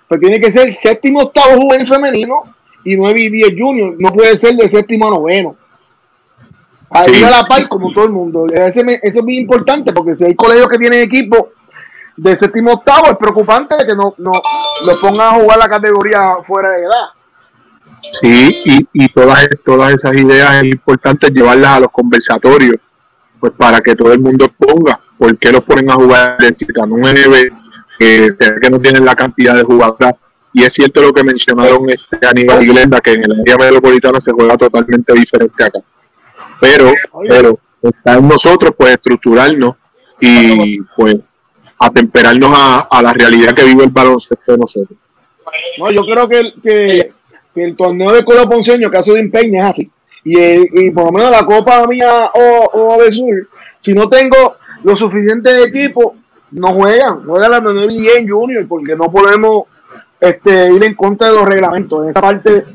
pues 0.08 0.20
tiene 0.20 0.40
que 0.40 0.52
ser 0.52 0.74
séptimo, 0.74 1.22
octavo 1.22 1.62
juvenil 1.62 1.88
femenino 1.88 2.44
y 2.84 2.96
nueve 2.96 3.20
y 3.24 3.30
diez 3.30 3.54
junior. 3.58 3.96
No 3.98 4.12
puede 4.12 4.36
ser 4.36 4.56
de 4.56 4.70
séptimo 4.70 5.08
a 5.08 5.12
noveno. 5.12 5.56
Ahí 6.90 7.24
a 7.24 7.30
la 7.30 7.44
par 7.46 7.70
como 7.70 7.92
todo 7.94 8.06
el 8.06 8.12
mundo. 8.12 8.48
eso 8.52 8.82
es 9.02 9.24
muy 9.24 9.38
importante 9.38 9.94
porque 9.94 10.14
si 10.14 10.26
hay 10.26 10.36
colegios 10.36 10.68
que 10.68 10.78
tienen 10.78 11.00
equipo 11.02 11.52
de 12.18 12.38
séptimo 12.38 12.74
octavo, 12.74 13.12
es 13.12 13.18
preocupante 13.18 13.76
que 13.88 13.96
no, 13.96 14.14
no 14.18 14.34
lo 14.86 15.00
pongan 15.00 15.28
a 15.28 15.40
jugar 15.40 15.58
la 15.58 15.70
categoría 15.70 16.36
fuera 16.46 16.72
de 16.72 16.82
edad. 16.82 17.08
Sí, 18.20 18.60
y, 18.66 19.06
y 19.06 19.08
todas, 19.10 19.48
todas 19.64 19.94
esas 19.94 20.14
ideas 20.16 20.56
es 20.56 20.64
importante 20.66 21.30
llevarlas 21.30 21.72
a 21.72 21.80
los 21.80 21.92
conversatorios, 21.92 22.76
pues 23.40 23.54
para 23.54 23.80
que 23.80 23.96
todo 23.96 24.12
el 24.12 24.20
mundo 24.20 24.50
ponga, 24.58 25.00
¿por 25.22 25.38
qué 25.38 25.52
los 25.52 25.64
ponen 25.64 25.92
a 25.92 25.94
jugar 25.94 26.36
de 26.40 26.56
chica 26.56 26.84
9, 26.84 27.54
que, 28.00 28.36
que 28.60 28.70
no 28.72 28.80
tienen 28.80 29.06
la 29.06 29.14
cantidad 29.14 29.56
de 29.56 29.62
jugadoras. 29.62 30.16
Y 30.52 30.64
es 30.64 30.74
cierto 30.74 31.00
lo 31.00 31.14
que 31.14 31.24
mencionaron 31.24 31.88
este 31.92 32.26
Aníbal 32.28 32.66
Glenda, 32.66 33.00
que 33.02 33.12
en 33.12 33.26
el 33.26 33.42
área 33.42 33.56
metropolitana 33.56 34.20
se 34.20 34.32
juega 34.32 34.58
totalmente 34.58 35.14
diferente 35.14 35.64
acá. 35.64 35.80
Pero, 36.60 36.92
pero 37.30 37.60
está 37.84 38.18
en 38.18 38.28
nosotros 38.28 38.74
pues 38.76 38.94
estructurarnos 38.94 39.76
y 40.20 40.82
pues 40.98 41.18
atemperarnos 41.78 42.52
a, 42.52 42.88
a 42.90 43.02
la 43.04 43.14
realidad 43.14 43.54
que 43.54 43.66
vive 43.66 43.84
el 43.84 43.92
baloncesto 43.92 44.54
de 44.54 44.58
nosotros. 44.58 44.98
No, 45.78 45.92
yo 45.92 46.04
creo 46.04 46.28
que, 46.28 46.54
que, 46.64 47.14
que 47.54 47.64
el 47.64 47.76
torneo 47.76 48.12
de 48.12 48.26
Colo 48.26 48.50
Ponceño, 48.50 48.90
caso 48.90 49.14
de 49.14 49.20
empeño, 49.20 49.60
es 49.60 49.66
así. 49.66 49.92
Y, 50.24 50.88
y 50.88 50.90
por 50.90 51.06
lo 51.06 51.12
menos 51.12 51.30
la 51.30 51.46
Copa 51.46 51.86
mía 51.86 52.32
o, 52.34 52.70
o 52.74 53.04
de 53.04 53.14
Sur, 53.14 53.48
si 53.82 53.94
no 53.94 54.10
tengo 54.10 54.56
lo 54.84 54.96
suficiente 54.96 55.64
equipo, 55.64 56.16
no 56.52 56.74
juegan. 56.74 57.24
Juegan 57.24 57.52
la 57.52 57.60
de 57.60 57.88
bien 57.88 58.30
Junior 58.30 58.66
porque 58.68 58.96
no 58.96 59.12
podemos 59.12 59.64
este, 60.20 60.72
ir 60.72 60.84
en 60.84 60.96
contra 60.96 61.30
de 61.30 61.36
los 61.36 61.46
reglamentos. 61.46 62.04
En 62.04 62.10
esa 62.10 62.22
parte 62.22 62.66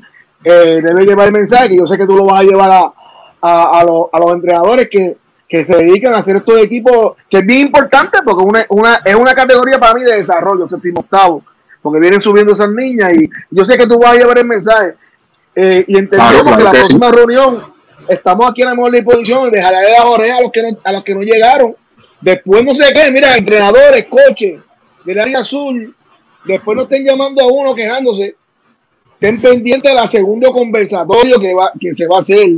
eh, 0.45 0.81
debe 0.83 1.05
llevar 1.05 1.27
el 1.27 1.33
mensaje. 1.33 1.77
Yo 1.77 1.87
sé 1.87 1.97
que 1.97 2.07
tú 2.07 2.17
lo 2.17 2.25
vas 2.25 2.41
a 2.41 2.45
llevar 2.45 2.71
a, 2.71 2.93
a, 3.41 3.81
a, 3.81 3.85
los, 3.85 4.07
a 4.13 4.19
los 4.19 4.33
entrenadores 4.33 4.89
que, 4.91 5.17
que, 5.49 5.65
se 5.65 5.77
dedican 5.77 6.15
a 6.15 6.19
hacer 6.19 6.37
estos 6.37 6.59
equipos, 6.59 7.17
que 7.29 7.39
es 7.39 7.47
bien 7.47 7.67
importante 7.67 8.19
porque 8.25 8.45
una, 8.45 8.67
una, 8.69 9.01
es 9.05 9.15
una 9.15 9.35
categoría 9.35 9.79
para 9.79 9.95
mí 9.95 10.03
de 10.03 10.17
desarrollo, 10.17 10.69
séptimo 10.69 11.01
octavo, 11.01 11.43
porque 11.83 12.01
vienen 12.01 12.21
subiendo 12.21 12.53
esas 12.53 12.71
niñas 12.71 13.13
y 13.15 13.31
yo 13.51 13.65
sé 13.65 13.77
que 13.77 13.87
tú 13.87 13.99
vas 13.99 14.13
a 14.13 14.17
llevar 14.17 14.39
el 14.39 14.47
mensaje. 14.47 14.95
Eh, 15.55 15.85
y 15.89 15.97
entendemos 15.97 16.57
que 16.57 16.63
la 16.63 16.71
próxima 16.71 17.11
reunión 17.11 17.59
estamos 18.09 18.51
aquí 18.51 18.63
en 18.63 18.69
la 18.69 18.75
mejor 18.75 18.93
disposición 18.93 19.51
de 19.51 19.59
dejarle 19.59 19.93
la 19.97 20.05
oreja 20.05 20.37
a 20.37 20.43
los 20.43 20.53
que 20.53 20.63
no, 20.63 20.79
a 20.85 20.93
los 20.93 21.05
que 21.05 21.15
no 21.15 21.23
llegaron. 21.23 21.75
Después 22.27 22.65
no 22.65 22.75
sé 22.75 22.93
qué, 22.93 23.09
mira, 23.13 23.37
entrenadores, 23.37 24.05
coches 24.07 24.61
del 25.05 25.21
área 25.21 25.39
azul, 25.39 25.95
después 26.45 26.77
no 26.77 26.83
estén 26.83 27.05
llamando 27.05 27.41
a 27.41 27.47
uno 27.47 27.73
quejándose 27.73 28.35
estén 29.15 29.41
pendientes 29.41 29.93
de 29.93 29.95
la 29.95 30.09
segundo 30.09 30.51
conversatorio 30.51 31.39
que, 31.39 31.55
va, 31.55 31.71
que 31.81 31.95
se 31.95 32.05
va 32.09 32.17
a 32.17 32.19
hacer. 32.19 32.49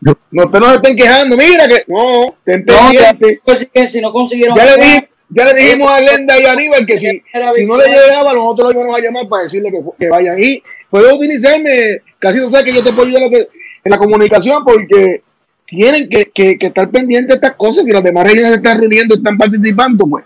No, 0.00 0.16
no 0.32 0.74
estén 0.74 0.96
quejando, 0.96 1.36
mira 1.36 1.68
que 1.68 1.84
no, 1.86 2.34
estén 2.44 2.64
pendientes. 2.64 3.38
No, 3.46 3.88
si 3.88 4.00
no 4.00 4.12
consiguieron. 4.12 4.56
Ya 4.56 4.64
le, 4.64 5.08
ya 5.28 5.44
le 5.44 5.62
dijimos 5.62 5.92
a 5.92 6.00
Glenda 6.00 6.40
y 6.40 6.46
a 6.46 6.52
Aníbal 6.52 6.84
que 6.84 6.98
si, 6.98 7.06
si 7.06 7.66
no 7.66 7.76
le 7.76 7.86
llegaba, 7.86 8.34
nosotros 8.34 8.74
lo 8.74 8.80
íbamos 8.80 8.98
a 8.98 9.00
llamar 9.00 9.28
para 9.28 9.44
decirle 9.44 9.70
que, 9.70 9.78
que 9.96 10.08
vayan. 10.08 10.42
Y 10.42 10.60
puedo 10.90 11.14
utilizarme, 11.14 12.00
casi 12.18 12.40
no 12.40 12.50
sé 12.50 12.64
que 12.64 12.72
yo 12.72 12.82
te 12.82 12.90
puedo 12.90 13.06
ayudar 13.06 13.22
en 13.32 13.90
la 13.92 13.96
comunicación 13.96 14.64
porque 14.64 15.22
tienen 15.66 16.08
que, 16.08 16.30
que, 16.30 16.58
estar 16.60 16.90
pendientes 16.90 17.28
de 17.28 17.34
estas 17.34 17.56
cosas. 17.56 17.84
Si 17.84 17.92
las 17.92 18.04
demás 18.04 18.24
regiones 18.24 18.56
están 18.56 18.78
reuniendo, 18.80 19.14
están 19.14 19.38
participando, 19.38 20.06
pues 20.06 20.24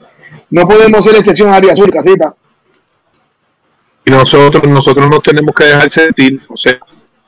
no 0.50 0.66
podemos 0.66 1.00
hacer 1.00 1.18
excepción 1.18 1.48
a 1.50 1.56
área 1.56 1.72
azul, 1.72 1.90
casita 1.92 2.34
y 4.08 4.10
nosotros 4.10 4.64
nosotros 4.64 5.10
nos 5.10 5.22
tenemos 5.22 5.54
que 5.54 5.64
dejar 5.64 5.90
sentir, 5.90 6.40
o 6.48 6.56
sea, 6.56 6.78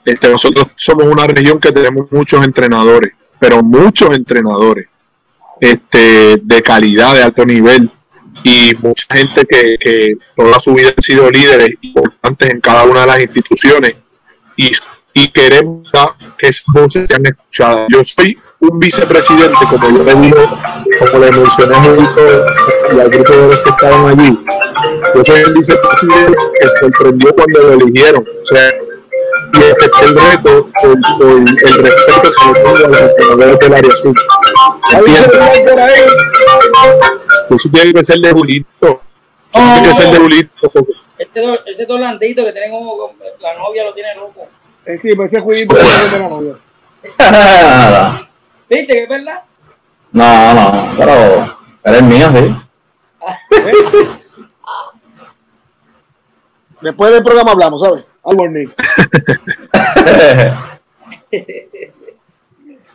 este, 0.02 0.30
nosotros 0.30 0.68
somos 0.76 1.04
una 1.04 1.26
región 1.26 1.60
que 1.60 1.72
tenemos 1.72 2.10
muchos 2.10 2.42
entrenadores, 2.42 3.12
pero 3.38 3.62
muchos 3.62 4.16
entrenadores 4.16 4.86
este, 5.60 6.38
de 6.42 6.62
calidad, 6.62 7.14
de 7.14 7.22
alto 7.22 7.44
nivel, 7.44 7.90
y 8.42 8.72
mucha 8.80 9.04
gente 9.14 9.44
que, 9.44 9.76
que 9.78 10.14
toda 10.34 10.58
su 10.58 10.72
vida 10.72 10.94
han 10.96 11.02
sido 11.02 11.28
líderes 11.28 11.70
importantes 11.82 12.50
en 12.50 12.60
cada 12.62 12.84
una 12.84 13.02
de 13.02 13.06
las 13.06 13.20
instituciones, 13.20 13.96
y, 14.56 14.70
y 15.12 15.28
queremos 15.28 15.90
que 16.40 16.48
esas 16.48 16.64
voces 16.72 17.08
sean 17.08 17.22
escuchadas. 17.26 17.86
Yo 17.90 18.02
soy 18.02 18.38
un 18.60 18.78
vicepresidente, 18.78 19.58
como 19.68 19.90
yo 19.90 20.04
le 20.04 20.14
digo, 20.14 20.58
como 20.98 21.24
le 21.24 21.32
mencioné 21.32 21.76
y 22.94 23.00
al 23.00 23.10
grupo 23.10 23.32
de 23.32 23.48
los 23.48 23.58
que 23.60 23.70
estaban 23.70 24.06
allí, 24.06 24.38
yo 25.14 25.24
soy 25.24 25.40
el 25.40 25.54
vicepresidente 25.54 26.38
que 26.58 26.68
sorprendió 26.80 27.34
cuando 27.34 27.60
lo 27.60 27.72
eligieron. 27.74 28.26
O 28.42 28.46
sea, 28.46 28.70
y 29.52 29.58
este 29.58 29.84
es 29.84 30.02
el 30.02 30.14
reto 30.14 30.70
por, 30.80 30.90
el 30.90 31.46
respeto 31.48 32.22
que 32.22 32.46
yo 32.46 32.52
tengo 32.52 32.68
a 32.70 32.88
los 32.88 33.00
entrenadores 33.00 33.58
del 33.58 33.74
área 33.74 33.90
sur. 33.96 34.14
Eso 37.50 37.68
tiene 37.70 37.92
que 37.92 38.04
ser 38.04 38.18
de 38.18 38.32
Julito. 38.32 39.02
tiene 39.52 39.88
que 39.88 39.94
ser 39.94 40.12
de 40.12 40.18
Julito. 40.18 40.72
Este, 41.18 41.42
ese 41.66 41.84
dolandito 41.84 42.44
que 42.44 42.52
tiene 42.52 42.70
como 42.70 43.14
la 43.42 43.54
novia 43.58 43.84
lo 43.84 43.92
tiene 43.92 44.14
loco. 44.14 44.48
Eh, 44.86 44.98
sí, 45.00 45.14
pues 45.14 45.32
ese 45.32 45.40
Julito 45.42 45.76
es 45.76 46.12
de 46.12 46.18
la 46.18 46.28
novia. 46.28 46.54
¿Viste 48.68 48.92
que 48.92 49.02
es 49.02 49.08
verdad? 49.08 49.42
No, 50.12 50.54
no, 50.54 50.88
pero 50.96 51.46
eres 51.84 52.02
mío, 52.02 52.28
sí. 52.32 52.54
Después 56.80 57.12
del 57.12 57.22
programa 57.22 57.52
hablamos, 57.52 57.82
¿sabes? 57.82 58.04
Al 58.24 58.36
morning. 58.36 58.68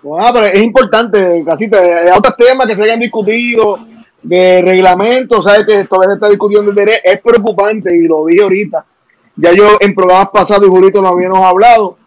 bueno, 0.01 0.33
pero 0.33 0.45
es 0.47 0.61
importante, 0.61 1.43
casita, 1.45 1.79
hay 1.79 2.09
otros 2.15 2.35
temas 2.35 2.67
que 2.67 2.75
se 2.75 2.83
hayan 2.83 2.99
discutido 2.99 3.79
de 4.23 4.61
reglamento, 4.63 5.41
¿sabes? 5.43 5.65
Que 5.67 5.83
todavía 5.85 6.09
se 6.09 6.15
está 6.15 6.29
discutiendo 6.29 6.71
el 6.71 6.75
derecho, 6.75 7.01
es 7.03 7.21
preocupante 7.21 7.95
y 7.95 8.01
lo 8.07 8.25
dije 8.25 8.41
ahorita. 8.41 8.85
Ya 9.37 9.53
yo 9.53 9.77
en 9.79 9.93
programas 9.93 10.29
pasados 10.29 10.65
y 10.65 10.69
Julito 10.69 11.01
no 11.01 11.09
habíamos 11.09 11.45
hablado 11.45 11.97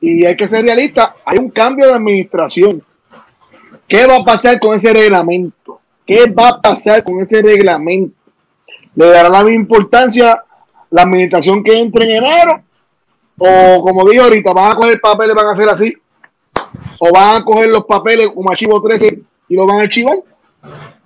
y 0.00 0.26
hay 0.26 0.36
que 0.36 0.48
ser 0.48 0.64
realista, 0.64 1.14
hay 1.24 1.38
un 1.38 1.50
cambio 1.50 1.86
de 1.86 1.94
administración. 1.94 2.82
¿Qué 3.86 4.06
va 4.06 4.16
a 4.16 4.24
pasar 4.24 4.58
con 4.58 4.74
ese 4.74 4.92
reglamento? 4.92 5.80
¿Qué 6.04 6.26
va 6.26 6.48
a 6.48 6.60
pasar 6.60 7.04
con 7.04 7.20
ese 7.20 7.40
reglamento? 7.40 8.16
¿Le 8.94 9.06
dará 9.06 9.28
la 9.28 9.42
misma 9.42 9.60
importancia 9.60 10.42
la 10.90 11.02
administración 11.02 11.62
que 11.62 11.78
entre 11.78 12.04
en 12.04 12.24
enero? 12.24 12.62
O 13.38 13.82
como 13.82 14.08
digo 14.08 14.24
ahorita, 14.24 14.52
van 14.52 14.72
a 14.72 14.74
coger 14.74 15.00
papeles, 15.00 15.34
van 15.34 15.46
a 15.46 15.52
hacer 15.52 15.68
así. 15.68 15.94
O 16.98 17.12
van 17.12 17.36
a 17.36 17.44
coger 17.44 17.70
los 17.70 17.84
papeles 17.84 18.28
como 18.34 18.50
archivo 18.50 18.82
13 18.82 19.22
y 19.48 19.54
lo 19.54 19.66
van 19.66 19.78
a 19.78 19.82
archivar. 19.82 20.18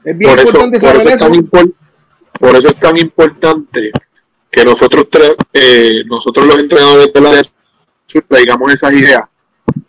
Es 0.05 0.17
bien 0.17 0.31
importante 0.33 0.81
saber 0.81 1.07
eso. 1.07 1.29
por 2.41 2.57
eso 2.57 2.69
es 2.69 2.77
tan 2.77 2.99
importante 2.99 3.93
que 4.57 4.65
nosotros, 4.65 5.07
eh, 5.53 6.03
nosotros 6.07 6.47
los 6.47 6.59
entrenadores 6.59 7.13
de 7.13 7.21
la 7.21 7.43
traigamos 8.27 8.73
esas 8.73 8.91
ideas, 8.95 9.21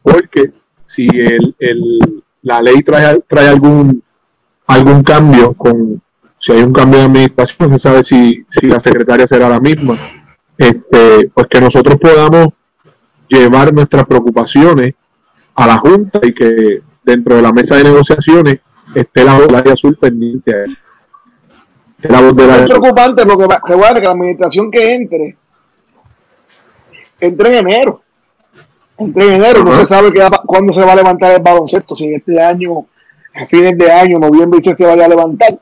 porque 0.01 0.51
si 0.85 1.07
el, 1.07 1.55
el, 1.57 2.21
la 2.41 2.61
ley 2.61 2.81
trae, 2.83 3.17
trae 3.29 3.47
algún, 3.47 4.03
algún 4.67 5.03
cambio, 5.03 5.53
con 5.53 6.01
si 6.41 6.51
hay 6.51 6.63
un 6.63 6.73
cambio 6.73 6.99
de 6.99 7.05
administración, 7.05 7.71
se 7.71 7.79
sabe 7.79 8.03
si, 8.03 8.45
si 8.51 8.67
la 8.67 8.81
secretaria 8.81 9.25
será 9.25 9.47
la 9.47 9.61
misma, 9.61 9.97
este, 10.57 11.29
pues 11.33 11.47
que 11.49 11.61
nosotros 11.61 11.97
podamos 11.97 12.49
llevar 13.29 13.73
nuestras 13.73 14.03
preocupaciones 14.03 14.95
a 15.55 15.65
la 15.65 15.77
Junta 15.77 16.19
y 16.23 16.33
que 16.33 16.81
dentro 17.05 17.37
de 17.37 17.41
la 17.41 17.53
mesa 17.53 17.77
de 17.77 17.85
negociaciones 17.85 18.59
esté 18.93 19.23
la 19.23 19.37
área 19.37 19.75
azul 19.75 19.95
pendiente 19.95 20.53
a 20.53 20.63
él. 20.65 20.77
Es 22.01 22.69
preocupante 22.69 23.25
porque 23.25 23.47
que, 23.47 23.73
que 23.73 24.01
la 24.01 24.11
administración 24.11 24.69
que 24.69 24.93
entre 24.93 25.37
entre 27.19 27.49
en 27.49 27.67
enero 27.67 28.01
entre 28.97 29.25
en 29.25 29.33
enero, 29.33 29.63
no 29.63 29.75
se 29.79 29.85
sabe 29.85 30.11
cuándo 30.45 30.73
se 30.73 30.83
va 30.83 30.93
a 30.93 30.95
levantar 30.95 31.33
el 31.33 31.41
baloncesto, 31.41 31.95
si 31.95 32.13
este 32.13 32.41
año, 32.41 32.87
a 33.33 33.45
fines 33.45 33.77
de 33.77 33.91
año, 33.91 34.17
noviembre, 34.17 34.59
se 34.61 34.85
vaya 34.85 35.05
a 35.05 35.09
levantar. 35.09 35.59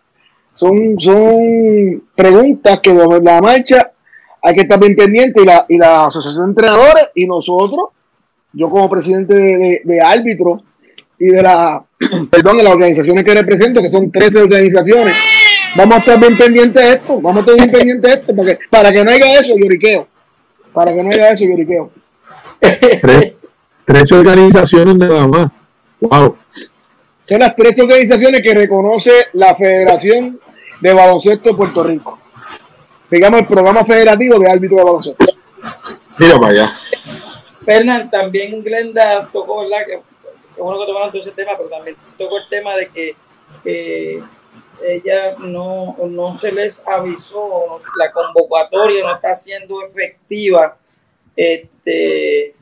Son, 0.56 0.96
son 1.00 2.04
preguntas 2.16 2.80
que 2.80 2.94
de 2.94 3.22
la 3.22 3.42
marcha 3.42 3.92
hay 4.42 4.56
que 4.56 4.62
estar 4.62 4.80
bien 4.80 4.96
pendiente 4.96 5.42
y 5.42 5.46
la, 5.46 5.66
y 5.68 5.78
la 5.78 6.06
Asociación 6.06 6.46
de 6.46 6.50
Entrenadores 6.52 7.06
y 7.14 7.28
nosotros, 7.28 7.90
yo 8.54 8.70
como 8.70 8.90
presidente 8.90 9.34
de, 9.34 9.82
de, 9.84 10.02
árbitros 10.02 10.64
y 11.20 11.26
de 11.26 11.42
la, 11.42 11.84
perdón, 12.32 12.58
de 12.58 12.64
las 12.64 12.74
organizaciones 12.74 13.26
que 13.26 13.34
represento, 13.34 13.82
que 13.82 13.90
son 13.90 14.10
13 14.10 14.44
organizaciones, 14.44 15.14
vamos 15.76 15.96
a 15.96 16.00
estar 16.00 16.20
bien 16.20 16.38
pendientes 16.38 16.84
de 16.84 16.94
esto, 16.94 17.22
vamos 17.22 17.38
a 17.38 17.40
estar 17.42 17.56
bien 17.56 17.72
pendientes 17.72 18.12
de 18.12 18.20
esto, 18.20 18.36
porque, 18.36 18.60
para 18.70 18.92
que 18.92 19.04
no 19.04 19.12
haya 19.12 19.40
eso, 19.40 19.54
lloriqueo, 19.58 20.08
para 20.74 20.94
que 20.94 21.04
no 21.04 21.10
haya 21.10 21.30
eso, 21.30 21.46
lloriqueo. 21.46 21.92
Tres, 23.86 24.12
organizaciones 24.12 24.96
nada 24.96 25.28
más. 25.28 25.52
Wow. 26.00 26.38
Son 27.28 27.40
las 27.40 27.56
tres 27.56 27.80
organizaciones 27.80 28.42
que 28.42 28.54
reconoce 28.54 29.12
la 29.34 29.56
Federación 29.56 30.40
de 30.82 30.94
Baloncesto 30.94 31.50
de 31.50 31.56
Puerto 31.56 31.84
Rico. 31.84 32.20
Digamos 33.10 33.42
el 33.42 33.48
programa 33.48 33.86
federativo 33.86 34.40
de 34.40 34.50
árbitro 34.50 34.78
de 34.78 34.84
baloncesto. 34.84 35.26
Mira 36.18 36.40
para 36.40 36.52
allá. 36.52 36.78
Fernán, 37.64 38.10
también 38.10 38.64
Glenda 38.64 39.28
tocó, 39.32 39.62
¿verdad? 39.62 39.86
Que, 39.88 40.00
bueno 40.62 40.80
que 40.80 40.86
tocaron 40.86 41.12
todo 41.12 41.22
ese 41.22 41.32
tema, 41.32 41.52
pero 41.58 41.70
también 41.70 41.96
tocó 42.18 42.38
el 42.38 42.50
tema 42.50 42.76
de 42.76 42.88
que 42.88 43.16
ella 44.84 45.36
no, 45.40 45.96
no 46.08 46.34
se 46.34 46.52
les 46.52 46.86
avisó, 46.88 47.82
la 47.98 48.12
convocatoria 48.12 49.04
no 49.04 49.16
está 49.16 49.36
siendo 49.36 49.82
efectiva 49.84 50.78
este, 51.36 52.54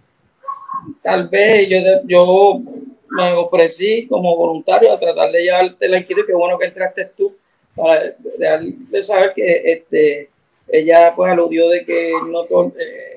tal 1.01 1.27
vez 1.30 1.69
yo, 1.69 1.77
yo 2.06 2.61
me 3.09 3.33
ofrecí 3.33 4.08
como 4.08 4.35
voluntario 4.35 4.92
a 4.92 5.00
tratar 5.00 5.32
de 5.32 5.43
llevarte 5.43 5.88
la 5.88 6.00
inquietud, 6.00 6.25
que 6.25 6.33
bueno 6.33 6.58
que 6.58 6.66
entraste 6.66 7.06
tú, 7.16 7.35
para 7.75 8.16
de 8.25 9.03
saber 9.03 9.33
que 9.35 9.61
este, 9.66 10.30
ella 10.67 11.14
pues 11.16 11.32
aludió 11.32 11.69
de 11.69 11.85
que 11.85 12.14
no... 12.27 12.43
Eh, 12.80 13.09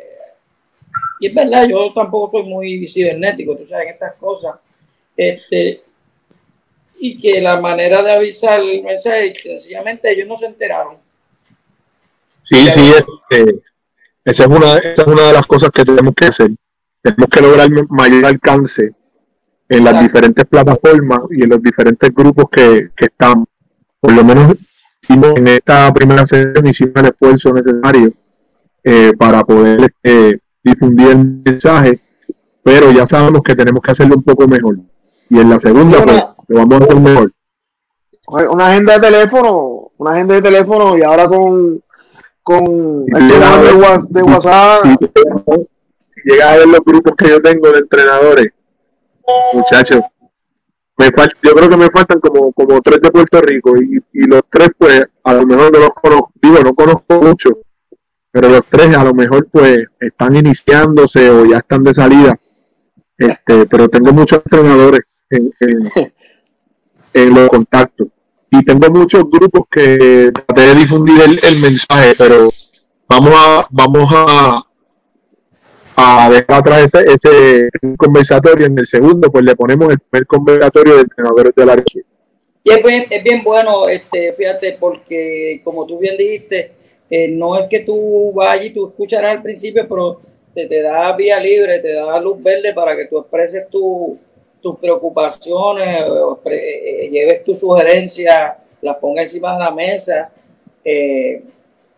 y 1.19 1.29
es 1.29 1.35
verdad, 1.35 1.67
yo 1.67 1.93
tampoco 1.95 2.31
soy 2.31 2.43
muy 2.43 2.87
cibernético, 2.89 3.57
tú 3.57 3.67
sabes, 3.67 3.87
en 3.87 3.95
estas 3.95 4.17
cosas. 4.17 4.57
Este, 5.17 5.81
y 6.99 7.19
que 7.19 7.41
la 7.41 7.61
manera 7.61 8.03
de 8.03 8.13
avisar 8.13 8.61
el 8.61 8.83
mensaje, 8.83 9.35
sencillamente 9.43 10.11
ellos 10.13 10.29
no 10.29 10.37
se 10.37 10.47
enteraron. 10.47 10.97
Sí, 12.45 12.67
sí, 12.75 12.93
este, 13.31 13.61
esa 14.25 14.43
es 14.45 14.49
una, 14.49 14.79
esa 14.79 15.03
es 15.03 15.07
una 15.07 15.23
de 15.23 15.33
las 15.33 15.47
cosas 15.47 15.71
que 15.71 15.85
tenemos 15.85 16.15
que 16.15 16.27
hacer. 16.27 16.51
Tenemos 17.03 17.29
que 17.31 17.41
lograr 17.41 17.69
mayor 17.89 18.27
alcance 18.27 18.93
en 19.69 19.85
las 19.85 20.01
diferentes 20.01 20.45
plataformas 20.45 21.21
y 21.31 21.43
en 21.43 21.51
los 21.51 21.63
diferentes 21.63 22.15
grupos 22.15 22.47
que, 22.51 22.91
que 22.97 23.07
estamos. 23.07 23.47
Por 24.01 24.13
lo 24.13 24.25
menos 24.25 24.57
en 25.09 25.49
esta 25.49 25.93
primera 25.93 26.27
sesión 26.27 26.67
hicimos 26.67 26.95
el 26.97 27.07
esfuerzo 27.07 27.53
necesario 27.53 28.13
eh, 28.83 29.13
para 29.19 29.45
poder 29.45 29.93
eh, 30.03 30.39
difundir 30.63 31.09
el 31.09 31.43
mensaje, 31.45 32.01
pero 32.63 32.91
ya 32.91 33.07
sabemos 33.07 33.43
que 33.45 33.55
tenemos 33.55 33.81
que 33.83 33.93
hacerlo 33.93 34.17
un 34.17 34.23
poco 34.23 34.47
mejor. 34.49 34.79
Y 35.29 35.41
en 35.41 35.51
la 35.51 35.59
segunda, 35.59 36.05
pues, 36.05 36.25
lo 36.49 36.59
vamos 36.59 36.81
a 36.81 36.85
hacer 36.85 37.01
mejor. 37.01 37.33
Una 38.27 38.69
agenda 38.69 38.95
de 38.95 39.01
teléfono, 39.01 39.91
una 39.99 40.13
agenda 40.13 40.35
de 40.35 40.43
teléfono 40.43 40.99
y 40.99 41.03
ahora 41.03 41.29
con, 41.29 41.83
con 42.43 43.05
el 43.07 43.29
de, 43.29 44.05
de 44.09 44.23
WhatsApp. 44.23 44.85
Llega 46.25 46.53
a 46.53 46.57
ver 46.57 46.67
los 46.67 46.81
grupos 46.85 47.15
que 47.17 47.29
yo 47.29 47.41
tengo 47.41 47.71
de 47.71 47.79
entrenadores, 47.79 48.53
muchachos. 49.53 50.01
Me 50.99 51.11
yo 51.43 51.55
creo 51.55 51.69
que 51.69 51.77
me 51.77 51.91
faltan 51.91 52.19
como, 52.21 52.53
como 52.53 52.81
tres 52.81 53.01
de 53.01 53.11
Puerto 53.11 53.41
Rico 53.43 53.75
y, 53.77 54.03
y 54.13 54.27
los 54.27 54.41
tres 54.51 54.71
pues 54.77 55.05
a 55.23 55.35
lo 55.35 55.47
mejor 55.47 55.71
no 55.73 55.79
los 55.79 55.91
conozco, 55.91 56.33
digo, 56.41 56.61
no 56.61 56.75
conozco 56.75 57.21
mucho, 57.21 57.51
pero 58.33 58.49
los 58.49 58.65
tres 58.67 58.97
a 58.97 59.05
lo 59.05 59.13
mejor 59.13 59.47
pues 59.53 59.79
están 60.01 60.37
iniciándose 60.37 61.31
o 61.31 61.45
ya 61.45 61.59
están 61.59 61.85
de 61.85 61.95
salida. 61.95 62.39
Este, 63.19 63.67
pero 63.67 63.89
tengo 63.89 64.13
muchos 64.13 64.43
entrenadores 64.45 65.01
en, 65.31 65.53
en, 65.61 65.93
los 67.15 67.49
contactos 67.49 68.09
y 68.51 68.65
tengo 68.65 68.91
muchos 68.91 69.25
grupos 69.31 69.63
que 69.71 70.31
traté 70.33 70.63
de 70.63 70.75
difundir 70.75 71.17
el, 71.43 71.59
mensaje, 71.59 72.15
pero 72.17 72.49
vamos 73.09 73.33
a 73.35 73.67
vamos 73.71 74.13
a, 74.15 74.63
a 75.97 76.31
dejar 76.31 76.61
atrás 76.61 76.95
ese, 76.95 77.07
ese 77.13 77.71
conversatorio. 77.97 78.67
En 78.67 78.79
el 78.79 78.87
segundo, 78.87 79.31
pues 79.31 79.45
le 79.45 79.57
ponemos 79.57 79.91
el 79.91 79.99
primer 79.99 80.27
conversatorio 80.27 80.95
de 80.95 81.01
entrenadores 81.03 81.53
de 81.55 81.67
la 81.67 81.77
región. 81.77 82.05
Y 82.63 82.71
es 82.71 82.85
bien, 82.85 83.07
es 83.11 83.23
bien 83.23 83.43
bueno, 83.45 83.89
este, 83.89 84.33
fíjate, 84.33 84.77
porque 84.79 85.61
como 85.63 85.87
tú 85.87 85.99
bien 85.99 86.17
dijiste, 86.17 86.73
eh, 87.11 87.29
no 87.29 87.59
es 87.59 87.69
que 87.69 87.81
tú 87.81 88.33
vayas 88.35 88.67
y 88.67 88.71
tú 88.71 88.89
escucharás 88.89 89.37
al 89.37 89.43
principio, 89.43 89.87
pero 89.89 90.19
te, 90.53 90.67
te, 90.67 90.83
da 90.83 91.15
vía 91.17 91.39
libre, 91.39 91.79
te 91.79 91.95
da 91.95 92.21
luz 92.21 92.43
verde 92.43 92.73
para 92.75 92.97
que 92.97 93.07
tú 93.07 93.19
expreses 93.19 93.69
tus 94.67 94.79
preocupaciones, 94.79 96.05
eh, 96.47 97.05
eh, 97.05 97.09
lleves 97.09 97.45
tu 97.45 97.55
sugerencia, 97.55 98.59
las 98.83 98.97
pongas 98.97 99.27
encima 99.27 99.53
de 99.53 99.61
la 99.61 99.71
mesa. 99.71 100.33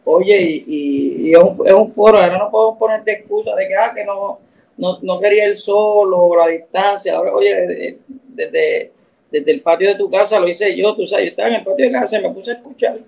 oye, 0.04 0.64
y, 0.66 1.32
es, 1.32 1.38
un, 1.38 1.66
es, 1.66 1.72
un, 1.72 1.90
foro, 1.90 2.18
ahora 2.18 2.36
no 2.36 2.50
podemos 2.50 2.78
ponerte 2.78 3.12
excusa 3.12 3.54
de 3.54 3.68
que, 3.68 3.74
ah, 3.74 3.92
que 3.94 4.04
no, 4.04 4.38
no, 4.76 4.98
no 5.00 5.18
quería 5.18 5.46
el 5.46 5.56
sol 5.56 6.12
o 6.12 6.36
la 6.36 6.48
distancia. 6.48 7.16
Ahora, 7.16 7.32
oye, 7.32 7.98
desde, 8.28 8.92
desde 9.30 9.50
el 9.50 9.62
patio 9.62 9.88
de 9.88 9.94
tu 9.94 10.10
casa 10.10 10.38
lo 10.38 10.46
hice 10.46 10.76
yo, 10.76 10.94
tú 10.94 11.06
sabes, 11.06 11.24
yo 11.24 11.30
estaba 11.30 11.48
en 11.48 11.54
el 11.54 11.64
patio 11.64 11.86
de 11.86 11.92
casa 11.92 12.18
y 12.18 12.22
me 12.22 12.30
puse 12.30 12.50
a 12.50 12.54
escuchar 12.54 12.98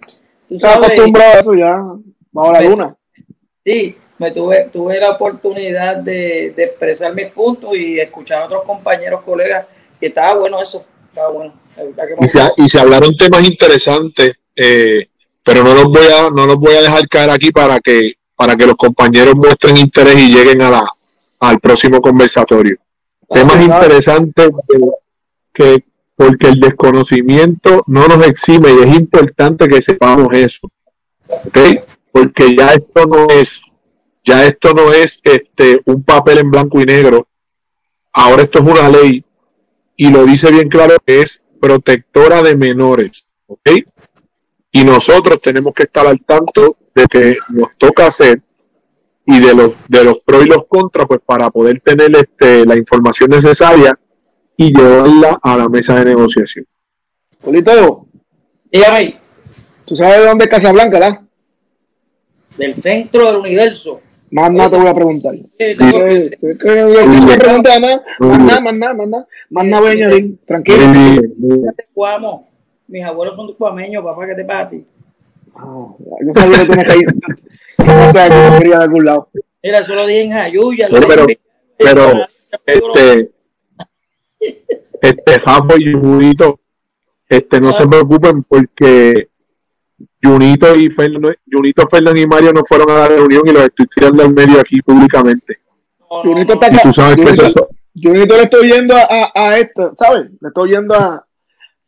Estás 0.48 0.76
acostumbrado 0.78 1.36
a 1.36 1.40
eso 1.40 1.54
ya, 1.54 1.84
bajo 2.32 2.52
la 2.52 2.60
luna. 2.62 2.96
Sí, 3.62 3.94
me 4.20 4.30
tuve, 4.32 4.68
tuve 4.70 5.00
la 5.00 5.12
oportunidad 5.12 5.96
de, 5.96 6.48
expresar 6.48 7.14
mis 7.14 7.28
puntos 7.28 7.74
y 7.74 7.98
escuchar 7.98 8.42
a 8.42 8.44
otros 8.44 8.64
compañeros, 8.64 9.22
colegas, 9.22 9.64
que 9.98 10.08
estaba 10.08 10.38
bueno 10.38 10.60
eso, 10.60 10.84
estaba 11.08 11.30
bueno. 11.30 11.54
Y 12.20 12.28
se, 12.28 12.42
y 12.58 12.68
se 12.68 12.78
hablaron 12.78 13.16
temas 13.16 13.48
interesantes, 13.48 14.34
eh, 14.54 15.08
pero 15.42 15.64
no 15.64 15.72
los 15.72 15.84
voy 15.84 16.04
a, 16.04 16.28
no 16.28 16.44
los 16.44 16.56
voy 16.56 16.74
a 16.74 16.82
dejar 16.82 17.08
caer 17.08 17.30
aquí 17.30 17.50
para 17.50 17.80
que, 17.80 18.12
para 18.36 18.56
que 18.56 18.66
los 18.66 18.76
compañeros 18.76 19.34
muestren 19.36 19.78
interés 19.78 20.16
y 20.16 20.34
lleguen 20.34 20.60
a 20.62 20.70
la, 20.70 20.90
al 21.38 21.58
próximo 21.58 22.02
conversatorio. 22.02 22.76
Ah, 23.22 23.34
temas 23.36 23.62
interesantes 23.62 24.50
que, 25.54 25.82
porque 26.14 26.48
el 26.48 26.60
desconocimiento 26.60 27.84
no 27.86 28.06
nos 28.06 28.26
exime 28.26 28.70
y 28.70 28.86
es 28.86 28.96
importante 28.96 29.66
que 29.66 29.80
sepamos 29.80 30.28
eso. 30.32 30.68
¿Ok? 31.46 31.58
Porque 32.12 32.54
ya 32.54 32.74
esto 32.74 33.06
no 33.06 33.28
es, 33.30 33.62
ya 34.24 34.44
esto 34.44 34.74
no 34.74 34.92
es 34.92 35.20
este, 35.22 35.80
un 35.86 36.02
papel 36.02 36.38
en 36.38 36.50
blanco 36.50 36.80
y 36.80 36.84
negro. 36.84 37.26
Ahora 38.12 38.42
esto 38.42 38.58
es 38.58 38.64
una 38.64 38.88
ley 38.88 39.24
y 39.96 40.10
lo 40.10 40.24
dice 40.24 40.50
bien 40.50 40.68
claro 40.68 40.96
que 41.04 41.20
es 41.20 41.42
protectora 41.60 42.42
de 42.42 42.56
menores. 42.56 43.26
¿Ok? 43.46 43.70
Y 44.72 44.84
nosotros 44.84 45.40
tenemos 45.42 45.74
que 45.74 45.84
estar 45.84 46.06
al 46.06 46.20
tanto 46.24 46.76
de 46.94 47.06
que 47.06 47.38
nos 47.48 47.76
toca 47.76 48.06
hacer 48.06 48.40
y 49.26 49.38
de 49.40 49.54
los 49.54 49.72
de 49.88 50.04
los 50.04 50.20
pros 50.24 50.44
y 50.44 50.48
los 50.48 50.66
contras, 50.68 51.06
pues 51.06 51.20
para 51.24 51.50
poder 51.50 51.80
tener 51.80 52.10
este, 52.16 52.64
la 52.66 52.76
información 52.76 53.30
necesaria 53.30 53.98
y 54.56 54.72
llevarla 54.76 55.38
a 55.42 55.56
la 55.56 55.68
mesa 55.68 55.94
de 55.96 56.04
negociación. 56.04 56.66
Polito, 57.40 58.06
dígame. 58.70 59.18
¿Tú 59.84 59.96
sabes 59.96 60.18
de 60.18 60.26
dónde 60.26 60.44
es 60.44 60.50
Casablanca, 60.50 60.98
verdad? 60.98 61.20
Del 62.56 62.74
centro 62.74 63.26
del 63.26 63.36
universo. 63.36 64.00
Más 64.30 64.52
nada 64.52 64.70
te 64.70 64.76
voy 64.76 64.86
a 64.86 64.94
preguntar. 64.94 65.34
Más 68.18 68.38
nada, 68.40 68.60
más 68.60 68.74
nada, 68.74 68.94
más 68.94 69.08
nada, 69.08 69.26
más 69.50 69.66
nada 69.66 69.80
voy 69.80 69.90
a 69.90 69.92
añadir. 69.92 70.38
Tranquilo. 70.46 70.78
Mis 72.88 73.04
abuelos 73.04 73.36
son 73.36 73.54
cuameños, 73.54 74.02
papá, 74.02 74.26
¿qué 74.26 74.34
te 74.34 74.44
pasa 74.44 74.60
a 74.62 74.68
ti? 74.68 74.84
Ah, 75.54 75.86
yo 76.26 76.32
sabía 76.34 76.58
que 76.58 76.66
tienes 76.66 76.86
que 76.86 76.98
ir. 76.98 77.06
No 77.80 78.58
quería 78.58 78.78
de 78.78 78.84
algún 78.84 79.04
lado. 79.06 79.28
Mira, 79.62 79.78
eso 79.78 79.94
lo 79.94 80.06
dije 80.06 80.22
en 80.22 80.32
Jayuya. 80.32 80.88
Pero, 80.90 81.26
pero, 81.78 82.12
este 82.66 83.30
este 85.00 85.40
Jafo 85.40 85.76
y 85.78 85.92
Junito, 85.92 86.60
este, 87.28 87.60
no 87.60 87.72
se 87.72 87.86
preocupen 87.86 88.42
porque 88.44 89.28
Junito 90.22 90.76
y 90.76 90.90
Fernando, 90.90 91.32
Junito, 91.50 91.88
Fernando 91.88 92.20
y 92.20 92.26
Mario 92.26 92.52
no 92.52 92.62
fueron 92.66 92.90
a 92.90 92.94
la 92.94 93.08
reunión 93.08 93.42
y 93.46 93.52
los 93.52 93.64
estoy 93.64 93.86
tirando 93.86 94.22
al 94.22 94.34
medio 94.34 94.60
aquí 94.60 94.82
públicamente. 94.82 95.58
Junito 96.08 96.54
está 96.54 96.66
acá. 96.66 96.82
Junito, 98.02 98.36
le 98.36 98.42
estoy 98.42 98.70
yendo 98.70 98.94
a, 98.96 99.32
a, 99.34 99.58
esto, 99.58 99.94
¿sabes? 99.98 100.30
Le 100.40 100.48
estoy 100.48 100.70
yendo 100.70 100.94
a, 100.94 101.26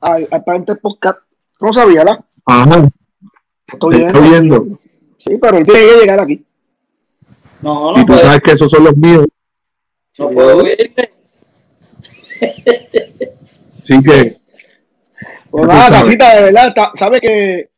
a, 0.01 0.13
a 0.13 0.57
este 0.57 0.77
podcast. 0.77 1.21
No 1.61 1.73
sabía, 1.73 2.05
¿la? 2.05 2.25
Ajá. 2.47 2.89
Estoy, 3.67 4.03
estoy 4.03 4.31
yendo. 4.31 4.79
Sí, 5.19 5.39
pero 5.41 5.59
él 5.59 5.65
tiene 5.65 5.81
que 5.81 6.01
llegar 6.01 6.21
aquí. 6.21 6.45
No, 7.61 7.93
no. 7.93 8.01
Y 8.01 8.07
tú 8.07 8.15
sabes 8.15 8.41
que 8.41 8.53
esos 8.53 8.71
son 8.71 8.85
los 8.85 8.97
míos. 8.97 9.27
No 10.19 10.31
puedo 10.31 10.67
irte. 10.67 11.13
Sí 13.85 14.01
que. 14.03 14.37
Pues 15.51 15.69
nada, 15.69 16.03
casita, 16.03 16.37
de 16.37 16.43
verdad, 16.45 16.75
sabe 16.95 17.21
que, 17.21 17.71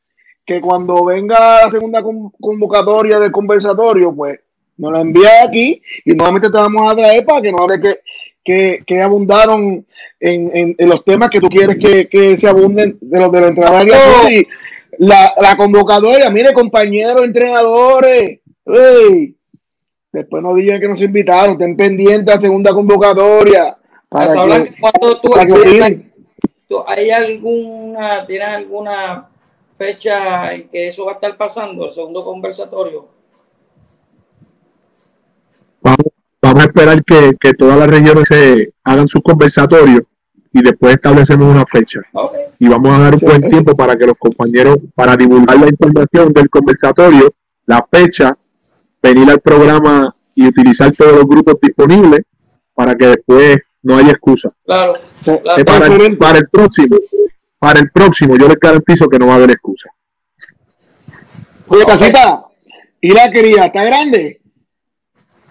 que 0.45 0.61
cuando 0.61 1.05
venga 1.05 1.65
la 1.65 1.71
segunda 1.71 2.03
convocatoria 2.03 3.19
del 3.19 3.33
conversatorio, 3.33 4.15
pues 4.15 4.41
nos 4.77 4.93
la 4.93 5.01
envía 5.01 5.45
aquí 5.47 5.81
y 6.05 6.15
nuevamente 6.15 6.51
te 6.51 6.57
vamos 6.57 6.91
a 6.91 6.97
traer 6.97 7.25
para 7.25 7.41
que 7.41 7.53
nos 7.53 7.61
hable 7.61 7.81
que, 7.81 8.01
que, 8.43 8.83
que 8.87 9.01
abundaron 9.01 9.87
en, 10.21 10.75
en, 10.79 10.89
los 10.89 11.05
temas 11.05 11.31
que 11.31 11.41
tú 11.41 11.49
quieres 11.49 11.77
que, 11.77 12.09
que 12.09 12.37
se 12.37 12.49
abunden 12.49 12.99
de 13.01 13.21
los 13.21 13.33
de 13.33 13.41
los 13.41 13.51
entrenadores. 13.51 13.95
Y 14.31 14.47
la, 14.99 15.33
la 15.41 15.57
convocatoria, 15.57 16.31
mire, 16.31 16.53
compañeros 16.53 17.25
entrenadores, 17.25 18.41
después 20.13 20.43
no 20.43 20.55
digan 20.55 20.81
que 20.81 20.89
nos 20.89 21.01
invitaron, 21.01 21.53
estén 21.53 21.77
pendientes 21.77 22.35
a 22.35 22.41
segunda 22.41 22.73
convocatoria 22.73 23.77
cuando 24.09 25.21
tú, 25.21 26.85
¿Hay 26.87 27.11
alguna, 27.11 28.27
tienes 28.27 28.49
alguna 28.49 29.29
fecha 29.77 30.53
en 30.55 30.69
que 30.69 30.89
eso 30.89 31.05
va 31.05 31.13
a 31.13 31.15
estar 31.15 31.37
pasando, 31.37 31.87
el 31.87 31.91
segundo 31.91 32.25
conversatorio? 32.25 33.07
Vamos, 35.83 36.63
a 36.63 36.67
esperar 36.67 37.03
que, 37.05 37.55
todas 37.55 37.79
las 37.79 37.89
regiones 37.89 38.25
se 38.29 38.73
hagan 38.85 39.09
sus 39.09 39.23
conversatorios 39.23 40.03
y 40.53 40.63
después 40.63 40.95
establecemos 40.95 41.53
una 41.53 41.65
fecha. 41.67 42.01
Y 42.59 42.69
vamos 42.69 42.97
a 42.97 43.01
dar 43.01 43.15
un 43.15 43.21
buen 43.21 43.51
tiempo 43.51 43.75
para 43.75 43.97
que 43.97 44.07
los 44.07 44.17
compañeros, 44.19 44.79
para 44.95 45.17
divulgar 45.17 45.59
la 45.59 45.69
información 45.69 46.33
del 46.33 46.49
conversatorio, 46.49 47.33
la 47.67 47.87
fecha, 47.91 48.37
venir 49.03 49.31
al 49.31 49.41
programa 49.41 50.15
y 50.35 50.47
utilizar 50.47 50.95
todos 50.95 51.13
los 51.13 51.27
grupos 51.27 51.57
disponibles 51.61 52.21
para 52.75 52.95
que 52.95 53.07
después 53.09 53.59
no 53.83 53.97
hay 53.97 54.09
excusa. 54.09 54.53
Claro. 54.65 54.95
para, 55.25 55.65
para, 56.19 56.39
el, 56.39 56.49
próximo, 56.49 56.97
para 57.65 57.81
el 57.81 57.91
próximo, 57.91 58.37
yo 58.37 58.47
les 58.47 58.61
garantizo 58.61 59.09
que 59.09 59.19
no 59.19 59.27
va 59.27 59.33
a 59.33 59.37
haber 59.37 59.53
excusa. 59.53 59.89
Oye, 61.67 61.83
casita, 61.87 62.45
¿y 63.01 63.11
la 63.11 63.31
quería? 63.31 63.65
¿Está 63.65 63.83
grande? 63.85 64.43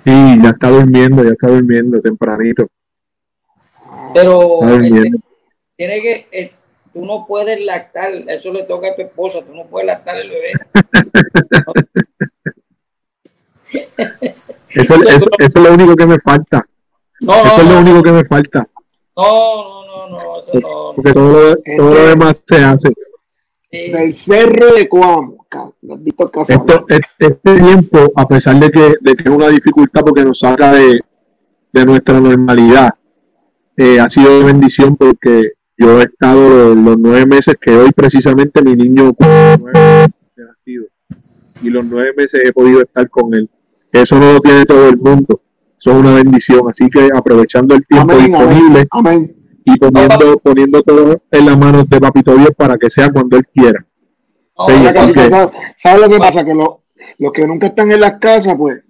Sí, 0.05 0.39
ya 0.43 0.49
está 0.49 0.69
durmiendo, 0.69 1.23
ya 1.23 1.31
está 1.31 1.47
durmiendo 1.47 1.99
tempranito. 2.01 2.67
Pero 4.13 4.59
este, 4.69 5.09
tiene 5.75 6.01
que, 6.01 6.27
eh, 6.31 6.51
tú 6.93 7.03
no 7.03 7.25
puedes 7.25 7.59
lactar, 7.65 8.11
eso 8.27 8.53
le 8.53 8.63
toca 8.63 8.91
a 8.91 8.95
tu 8.95 9.01
esposa, 9.01 9.39
tú 9.43 9.55
no 9.55 9.65
puedes 9.65 9.87
lactar 9.87 10.15
el 10.17 10.29
bebé. 10.29 10.51
Eso, 14.69 14.93
eso, 15.07 15.25
eso 15.39 15.59
es 15.59 15.65
lo 15.65 15.73
único 15.73 15.95
que 15.95 16.05
me 16.05 16.19
falta. 16.19 16.63
No, 17.21 17.43
Eso 17.43 17.61
es 17.61 17.67
lo 17.67 17.73
no, 17.73 17.79
único 17.79 18.03
que 18.03 18.11
me 18.11 18.25
falta. 18.25 18.67
No, 19.15 19.85
no, 19.85 20.09
no, 20.09 20.09
no, 20.09 20.39
eso 20.41 20.59
no. 20.59 20.93
Porque 20.95 21.13
todo 21.13 21.49
lo, 21.49 21.55
todo 21.77 21.93
lo 21.93 22.07
demás 22.07 22.43
se 22.47 22.55
hace. 22.57 22.93
Del 23.71 24.15
cerro 24.15 24.73
de 24.73 24.87
Cuamo. 24.87 25.43
Esto, 26.47 26.85
este, 26.89 27.05
este 27.19 27.59
tiempo, 27.59 28.11
a 28.15 28.27
pesar 28.27 28.59
de 28.59 28.71
que, 28.71 28.95
de 28.99 29.15
que 29.15 29.23
es 29.23 29.29
una 29.29 29.49
dificultad 29.49 30.01
porque 30.01 30.23
nos 30.23 30.39
saca 30.39 30.73
de, 30.73 30.99
de 31.71 31.85
nuestra 31.85 32.19
normalidad, 32.19 32.89
eh, 33.77 33.99
ha 33.99 34.09
sido 34.09 34.39
de 34.39 34.45
bendición 34.45 34.95
porque 34.95 35.53
yo 35.77 35.99
he 35.99 36.03
estado 36.03 36.49
los, 36.49 36.77
los 36.77 36.97
nueve 36.97 37.25
meses 37.25 37.55
que 37.59 37.75
hoy 37.75 37.91
precisamente 37.91 38.61
mi 38.63 38.75
niño 38.75 39.11
y 41.63 41.69
los 41.69 41.85
nueve 41.85 42.13
meses 42.15 42.41
he 42.43 42.51
podido 42.51 42.81
estar 42.81 43.09
con 43.09 43.33
él. 43.33 43.49
Eso 43.91 44.19
no 44.19 44.33
lo 44.33 44.39
tiene 44.39 44.65
todo 44.65 44.89
el 44.89 44.97
mundo. 44.97 45.41
Es 45.91 45.97
una 45.97 46.13
bendición. 46.15 46.69
Así 46.69 46.89
que 46.89 47.09
aprovechando 47.13 47.75
el 47.75 47.85
tiempo 47.85 48.13
Amén, 48.13 48.27
disponible 48.31 48.87
amén. 48.91 48.91
Amén. 48.91 49.35
y 49.65 49.77
poniendo, 49.77 50.37
poniendo 50.39 50.81
todo 50.83 51.21
en 51.31 51.45
las 51.45 51.57
manos 51.57 51.89
de 51.89 51.99
Papito 51.99 52.35
Dios 52.35 52.51
para 52.57 52.77
que 52.77 52.89
sea 52.89 53.09
cuando 53.11 53.37
él 53.37 53.45
quiera. 53.53 53.85
Sí, 54.67 54.73
Casita, 54.93 55.29
¿sabes- 55.29 55.49
¿Sabes 55.77 56.01
lo 56.01 56.09
que 56.09 56.17
pasa? 56.19 56.45
Que 56.45 56.53
lo- 56.53 56.81
los 57.17 57.31
que 57.31 57.47
nunca 57.47 57.67
están 57.67 57.91
en 57.91 57.99
las 58.01 58.13
casas, 58.19 58.55
pues, 58.57 58.81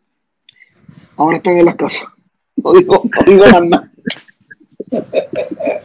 ahora 1.17 1.37
están 1.37 1.57
en 1.57 1.65
las 1.65 1.75
casas. 1.75 2.03
No 2.55 2.71
digo, 2.73 3.01
no 3.03 3.23
digo 3.25 3.45
más 3.51 3.63
nada. 3.63 3.91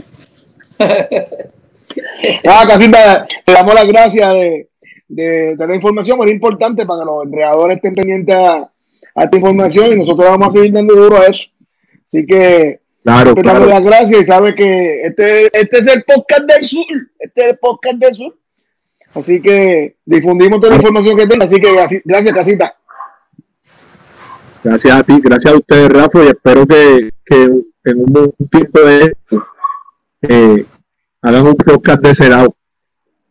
Ah, 2.46 2.64
Casita, 2.68 3.26
te 3.44 3.52
damos 3.52 3.74
las 3.74 3.88
gracias 3.88 4.32
de, 4.34 4.68
de, 5.08 5.56
de 5.56 5.66
la 5.66 5.74
información, 5.74 6.20
es 6.22 6.30
importante 6.32 6.86
para 6.86 7.00
que 7.00 7.06
los 7.06 7.24
entrenadores 7.24 7.76
estén 7.76 7.94
pendientes 7.94 8.36
a, 8.36 8.70
a 9.18 9.24
esta 9.24 9.36
información 9.36 9.92
y 9.92 9.96
nosotros 9.96 10.28
vamos 10.30 10.48
a 10.48 10.52
seguir 10.52 10.72
dando 10.72 10.94
duro 10.94 11.16
a 11.16 11.26
eso. 11.26 11.48
Así 12.06 12.24
que 12.26 12.80
Claro, 13.02 13.34
te 13.34 13.40
claro. 13.42 13.64
las 13.64 13.82
gracias 13.82 14.22
y 14.22 14.26
sabe 14.26 14.54
que 14.54 15.02
este, 15.02 15.46
este 15.58 15.78
es 15.78 15.86
el 15.86 16.04
podcast 16.04 16.42
del 16.42 16.64
sur. 16.64 16.84
Este 17.18 17.40
es 17.42 17.50
el 17.52 17.58
podcast 17.58 17.96
del 17.98 18.14
sur. 18.14 18.36
Así 19.14 19.40
que 19.40 19.96
difundimos 20.04 20.60
toda 20.60 20.72
la 20.72 20.76
información 20.76 21.16
que 21.16 21.26
tenga. 21.26 21.46
Así 21.46 21.58
que 21.58 21.72
gracias, 22.04 22.34
Casita. 22.34 22.74
Gracias 24.62 24.94
a 24.94 25.02
ti, 25.04 25.20
gracias 25.22 25.54
a 25.54 25.56
ustedes, 25.56 25.88
Rafa, 25.88 26.24
y 26.24 26.26
espero 26.28 26.66
que, 26.66 27.10
que 27.24 27.42
en 27.44 27.98
un, 27.98 28.34
un 28.36 28.48
tiempo 28.48 28.80
de 28.80 28.98
esto 28.98 29.46
eh, 30.28 30.66
hagan 31.22 31.46
un 31.46 31.54
podcast 31.54 32.00
de 32.00 32.14
Cerado 32.14 32.54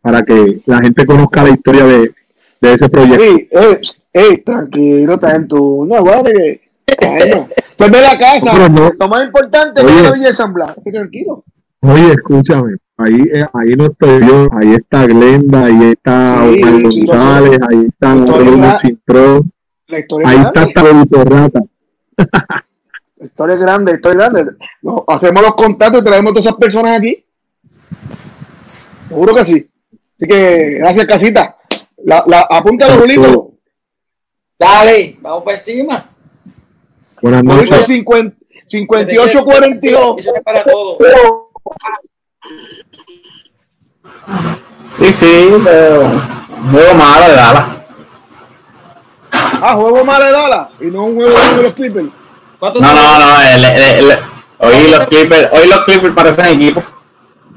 para 0.00 0.22
que 0.22 0.60
la 0.66 0.80
gente 0.80 1.06
conozca 1.06 1.44
la 1.44 1.50
historia 1.50 1.84
de, 1.84 2.14
de 2.60 2.74
ese 2.74 2.88
proyecto. 2.88 3.24
Ey, 3.24 3.48
ey, 3.50 3.80
ey, 4.12 4.38
tranquilo, 4.38 5.14
está 5.14 5.36
en 5.36 5.48
tu. 5.48 5.86
No, 5.86 6.04
que. 6.24 6.60
Bueno, 7.00 7.48
ve 7.78 8.00
la 8.00 8.18
casa. 8.18 8.68
No. 8.68 8.90
Lo 8.98 9.08
más 9.08 9.24
importante 9.24 9.80
es 9.80 9.86
que. 9.86 10.06
Así 10.06 10.84
que 10.84 10.90
Tranquilo. 10.90 11.44
Oye, 11.80 12.12
escúchame, 12.12 12.76
ahí, 12.96 13.22
eh, 13.32 13.46
ahí 13.52 13.76
no 13.76 13.86
estoy 13.86 14.26
yo, 14.26 14.48
ahí 14.52 14.74
está 14.74 15.06
Glenda, 15.06 15.66
ahí 15.66 15.92
está 15.92 16.42
Sí, 16.42 16.90
sí, 16.90 17.06
González, 17.06 17.58
ahí 17.70 17.86
está 17.86 18.14
Bruno 18.14 18.78
Cintrón, 18.80 19.52
La 19.86 19.98
historia 20.00 20.28
ahí 20.28 20.38
es 20.38 20.68
está 20.68 20.82
Benito 20.82 21.24
Rata. 21.24 21.60
La 23.16 23.26
historia 23.26 23.54
es 23.54 23.60
grande, 23.60 23.92
la 23.92 23.96
historia 23.96 24.26
es 24.26 24.32
grande. 24.32 24.52
No, 24.82 25.04
hacemos 25.06 25.42
los 25.42 25.54
contactos 25.54 26.00
y 26.00 26.04
traemos 26.04 26.30
a 26.30 26.34
todas 26.34 26.46
esas 26.46 26.58
personas 26.58 26.98
aquí. 26.98 27.24
Seguro 29.08 29.34
que 29.36 29.44
sí. 29.44 29.70
Así 30.16 30.28
que 30.28 30.78
gracias, 30.80 31.06
Casita. 31.06 31.57
La, 32.08 32.24
la, 32.26 32.40
apúntalo, 32.48 32.94
Julito. 33.00 33.50
Dale, 34.58 35.18
vamos 35.20 35.44
para 35.44 35.58
encima. 35.58 36.08
Buenas 37.20 37.42
Julito 37.42 37.70
noches. 37.76 37.86
50 37.86 38.36
5842. 38.66 40.14
Eso 40.18 40.34
es 40.34 40.42
para 40.42 40.64
todos. 40.64 40.96
Sí, 44.86 45.12
sí, 45.12 45.48
pero 45.62 46.08
juego 46.72 46.94
malo 46.94 47.28
de 47.28 47.34
Dallas. 47.36 47.64
Ah, 49.60 49.74
juego 49.74 50.02
más 50.02 50.18
de 50.24 50.32
Dallas 50.32 50.68
y 50.80 50.84
no 50.86 51.04
un 51.04 51.14
juego 51.16 51.30
de 51.56 51.62
los 51.62 51.74
Clippers. 51.74 52.06
¿Cuánto 52.58 52.80
No, 52.80 52.86
no, 52.94 53.18
no, 53.18 53.42
el- 53.54 53.64
el- 53.66 54.10
el- 54.12 54.18
hoy 54.60 54.90
los 54.90 55.06
Clippers, 55.08 55.52
hoy 55.52 55.68
los 55.68 55.84
Clippers 55.84 56.14
parecen 56.14 56.46
equipo. 56.46 56.82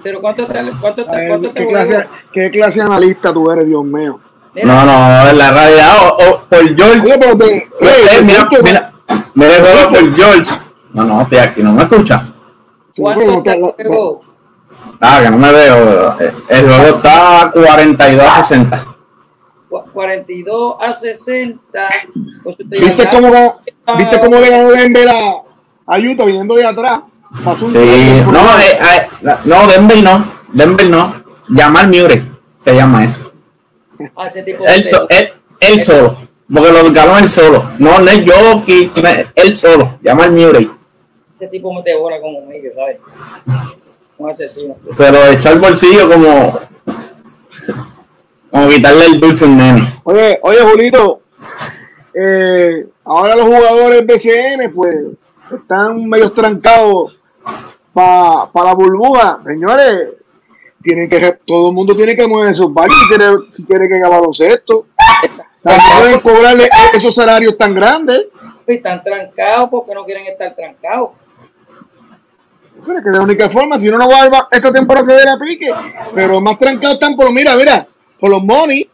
Pero 0.03 0.19
¿cuánto 0.19 0.45
te, 0.45 0.59
cuánto 0.81 1.05
te 1.05 1.53
¿Qué 1.53 1.67
clase, 1.67 2.07
¿Qué 2.33 2.51
clase 2.51 2.79
de 2.79 2.85
analista 2.85 3.31
tú 3.31 3.49
eres, 3.49 3.65
Dios 3.65 3.85
mío? 3.85 4.19
Mira, 4.53 4.67
No, 4.67 4.85
no, 4.85 5.29
en 5.29 5.37
la 5.37 5.51
realidad, 5.51 5.97
o, 6.01 6.29
o 6.29 6.41
por 6.43 6.75
George. 6.75 7.01
Oye, 7.01 7.17
pero 7.19 7.37
te- 7.37 7.69
oye, 7.81 8.21
mira, 8.23 8.49
mira, 8.63 8.91
mira 9.33 9.55
el 9.57 9.61
juego 9.63 9.89
por 9.89 10.15
George. 10.15 10.51
No, 10.93 11.03
no, 11.05 11.21
estoy 11.21 11.37
aquí, 11.39 11.63
no 11.63 11.71
me 11.73 11.83
escucha. 11.83 12.27
¿Cuánto 12.97 13.41
te 13.43 13.73
pegó? 13.77 14.21
Ah, 14.99 15.19
que 15.23 15.29
no 15.31 15.37
me 15.37 15.51
veo. 15.51 16.15
Eh, 16.19 16.33
El 16.49 16.67
juego 16.67 16.97
está 16.97 17.49
42 17.53 18.25
a 18.27 18.43
60. 18.43 18.85
Cu- 19.69 19.83
42 19.93 20.75
a 20.81 20.93
60. 20.93 21.61
Pues 22.43 22.57
te 22.57 22.63
¿Viste 22.79 23.09
cómo, 23.09 23.61
¿Viste 23.97 24.19
cómo 24.19 24.35
le 24.39 24.49
ganó 24.49 24.69
Denver 24.71 25.09
a, 25.09 25.31
a 25.87 25.97
Utah 25.97 26.25
viniendo 26.25 26.55
de 26.55 26.65
atrás? 26.67 26.99
Sí, 27.67 28.21
no, 28.31 28.59
eh, 28.59 28.77
eh, 28.77 29.07
no, 29.45 29.67
Denver 29.67 30.03
no, 30.03 30.25
Denver 30.51 30.89
no. 30.89 31.15
Jamal 31.55 31.87
Murray 31.87 32.29
se 32.57 32.75
llama 32.75 33.03
eso. 33.05 33.30
A 34.15 34.27
ese 34.27 34.43
tipo 34.43 34.63
Él, 34.65 34.83
so- 34.83 35.07
él, 35.09 35.33
él 35.59 35.79
solo, 35.79 36.17
porque 36.53 36.71
lo 36.71 36.91
ganó 36.91 37.17
él 37.17 37.27
solo. 37.29 37.63
No, 37.79 37.99
no 37.99 38.09
es 38.11 38.25
no 38.25 38.63
es- 39.09 39.27
él 39.35 39.55
solo. 39.55 39.97
Jamal 40.03 40.31
Murray. 40.31 40.69
ese 41.39 41.47
tipo 41.49 41.73
mete 41.73 41.95
bola 41.97 42.19
como 42.21 42.51
ellos, 42.51 42.73
¿sabes? 42.75 42.97
Un 44.17 44.29
asesino. 44.29 44.75
Se 44.91 45.11
lo 45.11 45.25
echó 45.27 45.49
al 45.49 45.59
bolsillo 45.59 46.07
como, 46.09 46.59
como 48.51 48.69
quitarle 48.69 49.05
el 49.05 49.19
dulce 49.19 49.45
a 49.45 49.47
un 49.47 49.57
nene. 49.57 49.93
Oye, 50.03 50.39
oye, 50.43 50.59
Julito, 50.61 51.21
eh, 52.13 52.85
ahora 53.05 53.35
los 53.35 53.45
jugadores 53.45 54.05
BCN, 54.05 54.69
pues, 54.73 54.95
están 55.53 56.05
medio 56.07 56.31
trancados 56.31 57.17
para 57.93 58.47
la 58.53 58.73
burbuja. 58.73 59.39
Señores, 59.45 60.09
tienen 60.81 61.09
que, 61.09 61.39
todo 61.45 61.69
el 61.69 61.75
mundo 61.75 61.95
tiene 61.95 62.15
que 62.15 62.27
mover 62.27 62.55
sus 62.55 62.73
barcos 62.73 62.97
si 63.01 63.07
quiere, 63.07 63.25
si 63.51 63.63
quiere 63.65 63.87
que 63.87 63.95
haga 63.95 64.09
baloncesto. 64.09 64.87
No 65.63 65.71
pueden 65.99 66.19
cobrarle 66.19 66.69
esos 66.93 67.13
salarios 67.13 67.57
tan 67.57 67.75
grandes. 67.75 68.27
Y 68.67 68.75
Están 68.75 69.03
trancados 69.03 69.69
porque 69.69 69.93
no 69.93 70.03
quieren 70.03 70.25
estar 70.25 70.55
trancados. 70.55 71.11
Pero 72.85 72.97
es 72.97 73.03
que 73.03 73.11
la 73.11 73.21
única 73.21 73.49
forma, 73.49 73.79
si 73.79 73.89
uno 73.89 73.97
no 73.97 74.09
va 74.09 74.23
a 74.23 74.47
esta 74.51 74.73
temporada 74.73 75.21
se 75.21 75.29
a 75.29 75.37
pique, 75.37 75.71
pero 76.15 76.41
más 76.41 76.57
trancados 76.57 76.95
están 76.95 77.15
por, 77.15 77.31
mira, 77.31 77.55
mira, 77.55 77.87
por 78.19 78.31
los 78.31 78.43
money, 78.43 78.89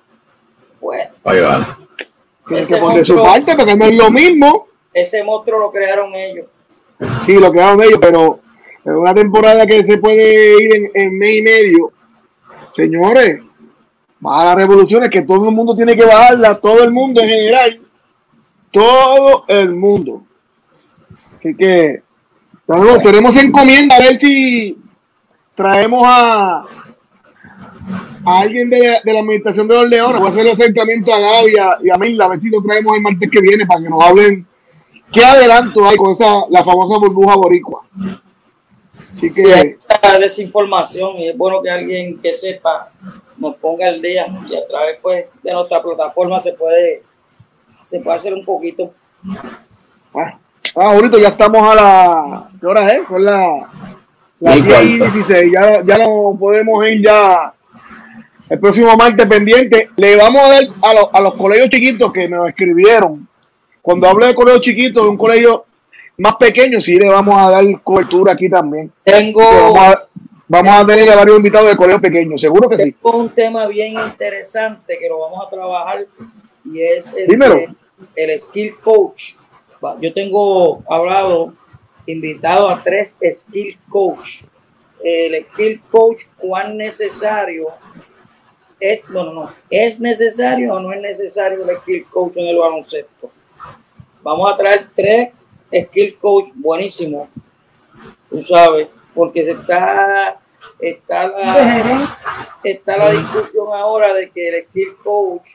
Pues 0.79 1.07
Oye, 1.23 1.41
vale. 1.41 1.65
tienen 2.47 2.63
Ese 2.63 2.75
que 2.75 2.81
poner 2.81 3.05
su 3.05 3.15
parte 3.15 3.55
porque 3.55 3.75
no 3.77 3.85
es 3.85 3.95
lo 3.95 4.11
mismo. 4.11 4.67
ese 4.93 5.23
monstruo 5.23 5.59
lo 5.59 5.71
crearon 5.71 6.13
ellos. 6.15 6.47
Sí, 7.25 7.33
lo 7.39 7.47
hagan 7.47 7.81
ellos, 7.81 7.99
pero 8.01 8.39
en 8.87 8.95
una 8.95 9.13
temporada 9.13 9.65
que 9.65 9.83
se 9.83 9.97
puede 9.97 10.63
ir 10.63 10.75
en, 10.75 10.91
en 10.93 11.17
mes 11.17 11.39
y 11.39 11.41
medio, 11.41 11.91
señores, 12.75 13.41
baja 14.19 14.45
las 14.45 14.55
revoluciones 14.55 15.09
que 15.09 15.21
todo 15.23 15.49
el 15.49 15.55
mundo 15.55 15.75
tiene 15.75 15.95
que 15.95 16.05
bajarla, 16.05 16.55
todo 16.55 16.83
el 16.83 16.91
mundo 16.91 17.21
en 17.21 17.29
general, 17.29 17.81
todo 18.71 19.43
el 19.47 19.73
mundo. 19.75 20.23
Así 21.37 21.55
que 21.55 22.01
tenemos, 23.03 23.35
encomienda 23.35 23.95
a 23.95 23.99
ver 23.99 24.19
si 24.19 24.77
traemos 25.55 26.03
a, 26.05 26.63
a 28.25 28.39
alguien 28.39 28.69
de, 28.69 28.79
la- 28.79 29.01
de 29.03 29.13
la 29.13 29.19
administración 29.19 29.67
de 29.67 29.75
los 29.75 29.89
Leones, 29.89 30.17
voy 30.19 30.27
a 30.27 30.31
hacer 30.31 30.45
el 30.45 30.53
acercamiento 30.53 31.13
a 31.13 31.19
Gaby 31.19 31.51
y 31.53 31.57
a, 31.57 31.77
y 31.83 31.89
a 31.89 31.97
Mirla, 31.97 32.25
a 32.25 32.29
ver 32.29 32.39
si 32.39 32.49
lo 32.49 32.61
traemos 32.61 32.95
el 32.95 33.01
martes 33.01 33.29
que 33.29 33.41
viene 33.41 33.65
para 33.65 33.81
que 33.81 33.89
nos 33.89 34.03
hablen 34.03 34.45
qué 35.11 35.23
adelanto 35.23 35.85
hay 35.87 35.95
con 35.97 36.11
esa 36.11 36.43
la 36.49 36.63
famosa 36.63 36.97
burbuja 36.99 37.35
boricua. 37.35 37.85
Así 39.17 39.27
que 39.29 39.33
Sí, 39.33 39.51
hay 39.51 39.75
mucha 39.75 40.19
desinformación 40.19 41.15
y 41.17 41.29
es 41.29 41.37
bueno 41.37 41.61
que 41.61 41.69
alguien 41.69 42.19
que 42.19 42.33
sepa 42.33 42.89
nos 43.37 43.55
ponga 43.55 43.87
el 43.89 44.01
día 44.01 44.27
y 44.49 44.55
a 44.55 44.67
través 44.67 44.97
pues, 45.01 45.25
de 45.43 45.51
nuestra 45.53 45.81
plataforma 45.81 46.39
se 46.39 46.53
puede 46.53 47.03
se 47.83 47.99
puede 48.01 48.17
hacer 48.17 48.33
un 48.33 48.43
poquito. 48.45 48.91
ah, 50.13 50.37
ah, 50.75 50.91
ahorita 50.93 51.17
ya 51.19 51.29
estamos 51.29 51.61
a 51.63 51.75
la 51.75 52.49
¿qué 52.59 52.67
hora 52.67 52.89
es? 52.91 53.07
Son 53.07 53.23
la 53.23 53.67
las 54.39 54.57
Y 54.57 54.61
10 54.61 54.83
y 54.83 54.97
cuarto. 54.99 55.13
16, 55.15 55.51
ya, 55.51 55.81
ya 55.83 55.97
no 56.05 56.37
podemos 56.39 56.87
ir 56.87 57.03
ya 57.03 57.53
el 58.49 58.59
próximo 58.59 58.95
martes 58.95 59.25
pendiente. 59.25 59.89
Le 59.95 60.15
vamos 60.15 60.41
a 60.43 60.49
dar 60.51 60.63
a, 60.83 60.93
los- 60.93 61.09
a 61.15 61.19
los 61.21 61.33
colegios 61.33 61.69
chiquitos 61.69 62.13
que 62.13 62.29
nos 62.29 62.47
escribieron. 62.47 63.27
Cuando 63.81 64.07
hablo 64.07 64.25
de 64.27 64.35
colegios 64.35 64.61
chiquitos, 64.61 65.03
de 65.03 65.09
un 65.09 65.17
colegio 65.17 65.65
más 66.17 66.35
pequeño, 66.37 66.81
sí 66.81 66.95
le 66.95 67.09
vamos 67.09 67.37
a 67.37 67.51
dar 67.51 67.63
cobertura 67.83 68.33
aquí 68.33 68.49
también. 68.49 68.91
Tengo, 69.03 69.41
Vamos 69.41 69.77
a, 69.79 70.07
vamos 70.47 70.73
a 70.73 70.85
tener 70.85 71.09
a 71.11 71.15
varios 71.15 71.37
invitados 71.37 71.69
de 71.69 71.77
colegios 71.77 72.01
pequeños, 72.01 72.41
seguro 72.41 72.67
que 72.69 72.77
sí. 72.77 72.91
tengo 72.91 73.17
un 73.17 73.29
tema 73.29 73.67
bien 73.67 73.93
interesante 73.93 74.97
que 74.99 75.07
lo 75.07 75.19
vamos 75.19 75.45
a 75.45 75.49
trabajar 75.49 76.05
y 76.65 76.81
es 76.81 77.13
el 77.13 77.27
Dímelo. 77.27 77.55
de 77.55 77.75
el 78.15 78.39
skill 78.39 78.75
coach. 78.77 79.35
Yo 80.01 80.11
tengo 80.13 80.83
hablado, 80.89 81.53
invitado 82.07 82.69
a 82.69 82.81
tres 82.83 83.19
skill 83.31 83.77
coach. 83.89 84.43
El 85.03 85.45
skill 85.53 85.81
coach, 85.91 86.23
cuán 86.37 86.77
necesario 86.77 87.67
es, 88.79 89.07
no, 89.09 89.23
no, 89.23 89.33
no, 89.33 89.51
es 89.69 89.99
necesario 90.01 90.73
o 90.73 90.79
no 90.79 90.91
es 90.93 91.01
necesario 91.01 91.69
el 91.69 91.77
skill 91.77 92.05
coach 92.05 92.37
en 92.37 92.47
el 92.47 92.57
baloncesto. 92.57 93.29
Vamos 94.23 94.51
a 94.51 94.57
traer 94.57 94.87
tres 94.95 95.29
skill 95.71 96.17
coach 96.17 96.49
buenísimos, 96.55 97.29
tú 98.29 98.43
sabes, 98.43 98.87
porque 99.13 99.43
se 99.45 99.51
está, 99.51 100.39
está 100.79 101.27
la, 101.27 102.17
está 102.63 102.97
la 102.97 103.11
discusión 103.11 103.67
ahora 103.73 104.13
de 104.13 104.29
que 104.29 104.47
el 104.49 104.65
skill 104.65 104.95
coach 105.03 105.49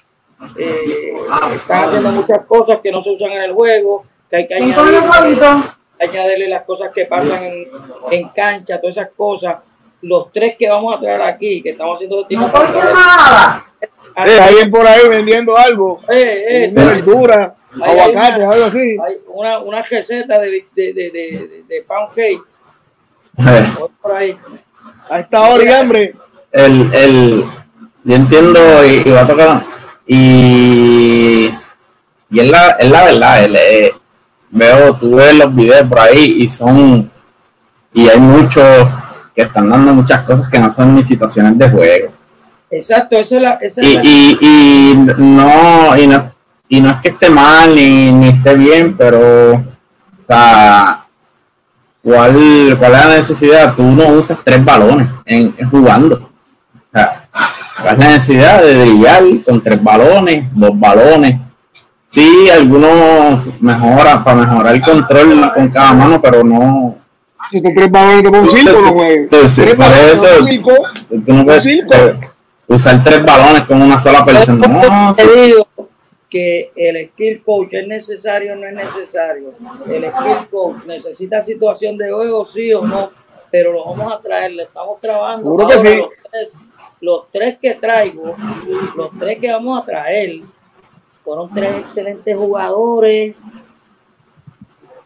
eh, 0.59 1.15
está 1.55 1.85
haciendo 1.85 2.11
muchas 2.11 2.45
cosas 2.47 2.81
que 2.83 2.91
no 2.91 3.01
se 3.01 3.11
usan 3.11 3.33
en 3.33 3.43
el 3.43 3.53
juego, 3.53 4.05
que 4.29 4.37
hay 4.37 4.47
que 4.49 4.55
añadirle, 4.55 6.49
las 6.49 6.65
cosas 6.65 6.91
que 6.93 7.07
pasan 7.07 7.45
en, 7.45 7.69
en 8.11 8.29
cancha, 8.31 8.81
todas 8.81 8.97
esas 8.97 9.11
cosas. 9.17 9.59
Los 10.03 10.33
tres 10.33 10.57
que 10.59 10.69
vamos 10.69 10.97
a 10.97 11.01
traer 11.01 11.23
aquí, 11.23 11.63
que 11.63 11.71
estamos 11.71 11.95
haciendo 11.95 12.25
de 12.25 12.35
no 12.35 12.49
nada. 12.49 13.72
Eh, 14.17 14.41
alguien 14.41 14.71
por 14.71 14.87
ahí 14.87 15.09
vendiendo 15.09 15.57
algo, 15.57 16.01
eh, 16.09 16.45
eh, 16.49 16.71
verdura, 16.75 17.55
aguacate, 17.81 18.45
algo 18.45 18.65
así. 18.67 18.97
Hay 19.03 19.19
una, 19.29 19.59
una 19.61 19.83
receta 19.83 20.39
de, 20.39 20.67
de, 20.75 20.93
de, 20.93 21.11
de, 21.11 21.65
de 21.67 21.83
pound 21.83 22.11
cake. 22.15 22.43
Eh. 23.39 23.73
Por 24.01 24.13
ahí. 24.13 24.37
A 25.09 25.21
esta 25.21 25.41
hora 25.41 25.65
y 25.65 25.69
hambre. 25.73 26.15
El, 26.51 26.93
el, 26.95 27.45
yo 28.05 28.15
entiendo 28.15 28.61
y, 28.85 29.09
y 29.09 29.11
va 29.11 29.23
a 29.23 29.27
tocar. 29.27 29.63
Y, 30.07 31.51
y 32.31 32.41
es, 32.41 32.51
la, 32.51 32.71
es 32.73 32.91
la 32.91 33.05
verdad. 33.05 33.45
El, 33.45 33.57
eh, 33.57 33.95
veo, 34.51 34.95
tú 34.97 35.15
ves 35.15 35.35
los 35.35 35.55
videos 35.55 35.89
por 35.89 36.01
ahí 36.01 36.43
y 36.43 36.49
son. 36.49 37.11
Y 37.95 38.09
hay 38.09 38.19
muchos 38.19 38.89
que 39.35 39.43
están 39.43 39.71
dando 39.71 39.95
muchas 39.95 40.23
cosas 40.23 40.49
que 40.51 40.59
no 40.59 40.71
son 40.71 40.95
ni 40.95 41.03
situaciones 41.03 41.57
de 41.57 41.71
juego. 41.71 42.13
Exacto, 42.73 43.17
eso 43.17 43.37
es 43.37 43.43
la... 43.43 43.59
y, 43.83 44.39
y, 44.41 44.95
no, 44.97 45.95
y, 45.99 46.07
no, 46.07 46.33
y 46.71 46.81
no 46.81 46.91
es 46.91 46.97
que 47.03 47.11
esté 47.11 47.29
mal 47.29 47.75
ni, 47.75 48.11
ni 48.11 48.29
esté 48.29 48.55
bien, 48.55 48.97
pero, 48.97 49.53
o 49.57 50.25
sea, 50.27 51.05
¿cuál, 52.03 52.75
¿cuál 52.79 52.95
es 52.95 53.05
la 53.05 53.15
necesidad? 53.17 53.75
Tú 53.75 53.83
no 53.83 54.09
usas 54.09 54.39
tres 54.43 54.65
balones 54.65 55.07
en, 55.27 55.55
jugando. 55.71 56.15
O 56.15 56.99
sea, 56.99 57.27
¿cuál 57.83 57.93
es 57.93 57.99
la 57.99 58.09
necesidad 58.09 58.63
de 58.63 58.85
brillar 58.85 59.23
con 59.45 59.61
tres 59.61 59.83
balones, 59.83 60.47
dos 60.55 60.71
balones? 60.81 61.41
Sí, 62.07 62.49
algunos 62.49 63.51
mejoran 63.61 64.25
para 64.25 64.47
mejorar 64.47 64.75
el 64.75 64.81
control 64.81 65.53
con 65.55 65.69
cada 65.69 65.93
mano, 65.93 66.23
pero 66.23 66.43
no, 66.43 66.97
si 67.51 67.61
tú 67.61 67.69
tres 67.75 67.91
balones 67.91 68.23
con 68.23 68.35
un 68.35 68.49
circo, 68.49 68.81
no 68.81 68.93
juegas. 68.93 69.55
Tres 69.55 69.77
balones 69.77 70.23
puedes 71.45 72.32
usar 72.67 73.03
tres 73.03 73.25
balones 73.25 73.63
con 73.63 73.81
una 73.81 73.99
sola 73.99 74.25
persona. 74.25 74.67
No, 74.67 75.13
te 75.15 75.27
digo 75.35 75.69
que 76.29 76.73
el 76.75 77.09
skill 77.11 77.43
coach 77.45 77.75
es 77.75 77.87
necesario 77.87 78.55
o 78.55 78.57
no 78.57 78.67
es 78.67 78.75
necesario. 78.75 79.55
El 79.89 80.11
skill 80.11 80.49
coach 80.51 80.85
necesita 80.87 81.43
situación 81.43 81.97
de 81.97 82.11
juego, 82.11 82.45
sí 82.45 82.73
o 82.73 82.83
no, 82.83 83.11
pero 83.51 83.73
lo 83.73 83.85
vamos 83.85 84.13
a 84.13 84.21
traer, 84.21 84.53
le 84.53 84.63
estamos 84.65 85.01
trabajando. 85.01 85.51
Sí. 85.51 85.97
los, 85.97 86.09
tres, 86.31 86.63
los 87.01 87.31
tres 87.31 87.59
que 87.61 87.75
traigo, 87.75 88.35
los 88.97 89.11
tres 89.19 89.39
que 89.39 89.53
vamos 89.53 89.83
a 89.83 89.85
traer, 89.85 90.41
fueron 91.23 91.53
tres 91.53 91.77
excelentes 91.77 92.37
jugadores 92.37 93.35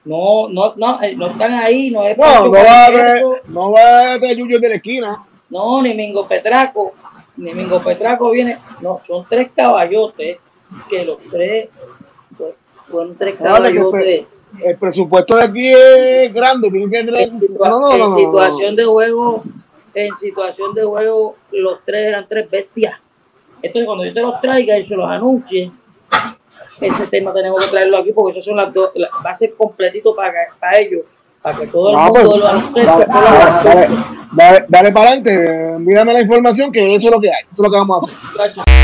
no, 0.07 0.49
no, 0.49 0.73
no, 0.77 1.03
eh, 1.03 1.17
no 1.17 1.27
están 1.27 1.53
ahí, 1.53 1.91
no 1.91 2.07
es 2.07 2.17
No, 2.17 2.45
no 2.45 2.53
va, 2.53 2.85
a 2.85 2.91
ver, 2.91 3.25
no 3.49 3.73
va 3.73 4.13
a 4.13 4.19
ver 4.19 4.37
Yuyo 4.37 4.61
de 4.61 4.69
la 4.69 4.75
esquina. 4.77 5.27
No, 5.51 5.83
ni 5.83 5.95
Mingo 5.95 6.29
Petraco, 6.29 6.95
ni 7.37 7.55
Mingo 7.55 7.83
Petraco 7.83 8.31
viene, 8.31 8.59
no, 8.81 9.01
son 9.03 9.27
tres 9.29 9.51
caballotes 9.55 10.39
que 10.89 11.05
los 11.05 11.19
tres, 11.31 11.69
pues, 12.37 12.55
son 12.91 13.17
tres 13.17 13.37
caballotes. 13.37 14.27
El, 14.63 14.77
presupuesto 14.79 15.37
de 15.37 15.45
aquí 15.45 15.71
es 15.71 16.33
grande, 16.33 16.71
tienen 16.71 16.91
que 16.91 17.01
en, 17.01 17.15
en 17.15 18.11
situación 18.11 18.75
de 18.75 18.85
juego, 18.85 19.43
en 19.93 20.17
situación 20.17 20.75
de 20.75 20.85
juego, 20.85 21.37
los 21.53 21.81
tres 21.85 22.07
eran 22.07 22.27
tres 22.29 22.49
bestias. 22.51 22.95
Entonces, 23.61 23.87
cuando 23.87 24.05
yo 24.05 24.15
te 24.15 24.23
los 24.23 24.41
traiga 24.41 24.79
y 24.79 24.87
se 24.87 24.95
los 24.95 25.07
anuncie, 25.07 25.71
ese 26.81 27.07
tema 27.09 27.33
tenemos 27.33 27.65
que 27.65 27.71
traerlo 27.71 27.99
aquí 27.99 28.13
porque 28.13 28.39
eso 28.39 28.51
son 28.51 28.59
las 28.59 28.73
dos, 28.73 28.91
va 29.25 29.31
a 29.31 29.35
ser 29.35 29.55
completito 29.55 30.15
para, 30.15 30.33
para 30.59 30.79
ellos, 30.79 31.03
para 31.47 31.59
que 31.59 31.67
todo 31.69 31.91
el 31.91 31.97
mundo 31.97 32.13
pues, 32.13 32.25
lo 32.25 32.39
dale, 33.63 33.89
dale, 34.33 34.65
dale, 34.67 34.91
para 34.91 35.11
adelante, 35.11 35.75
envíame 35.77 36.13
la 36.13 36.21
información 36.23 36.73
que 36.73 36.97
eso 36.97 37.07
es 37.07 37.15
lo 37.15 37.21
que 37.21 37.29
hay, 37.29 37.43
eso 37.45 37.53
es 37.53 37.59
lo 37.61 37.71
que 37.71 37.77
vamos 37.77 38.13
a 38.37 38.43
hacer. 38.43 38.76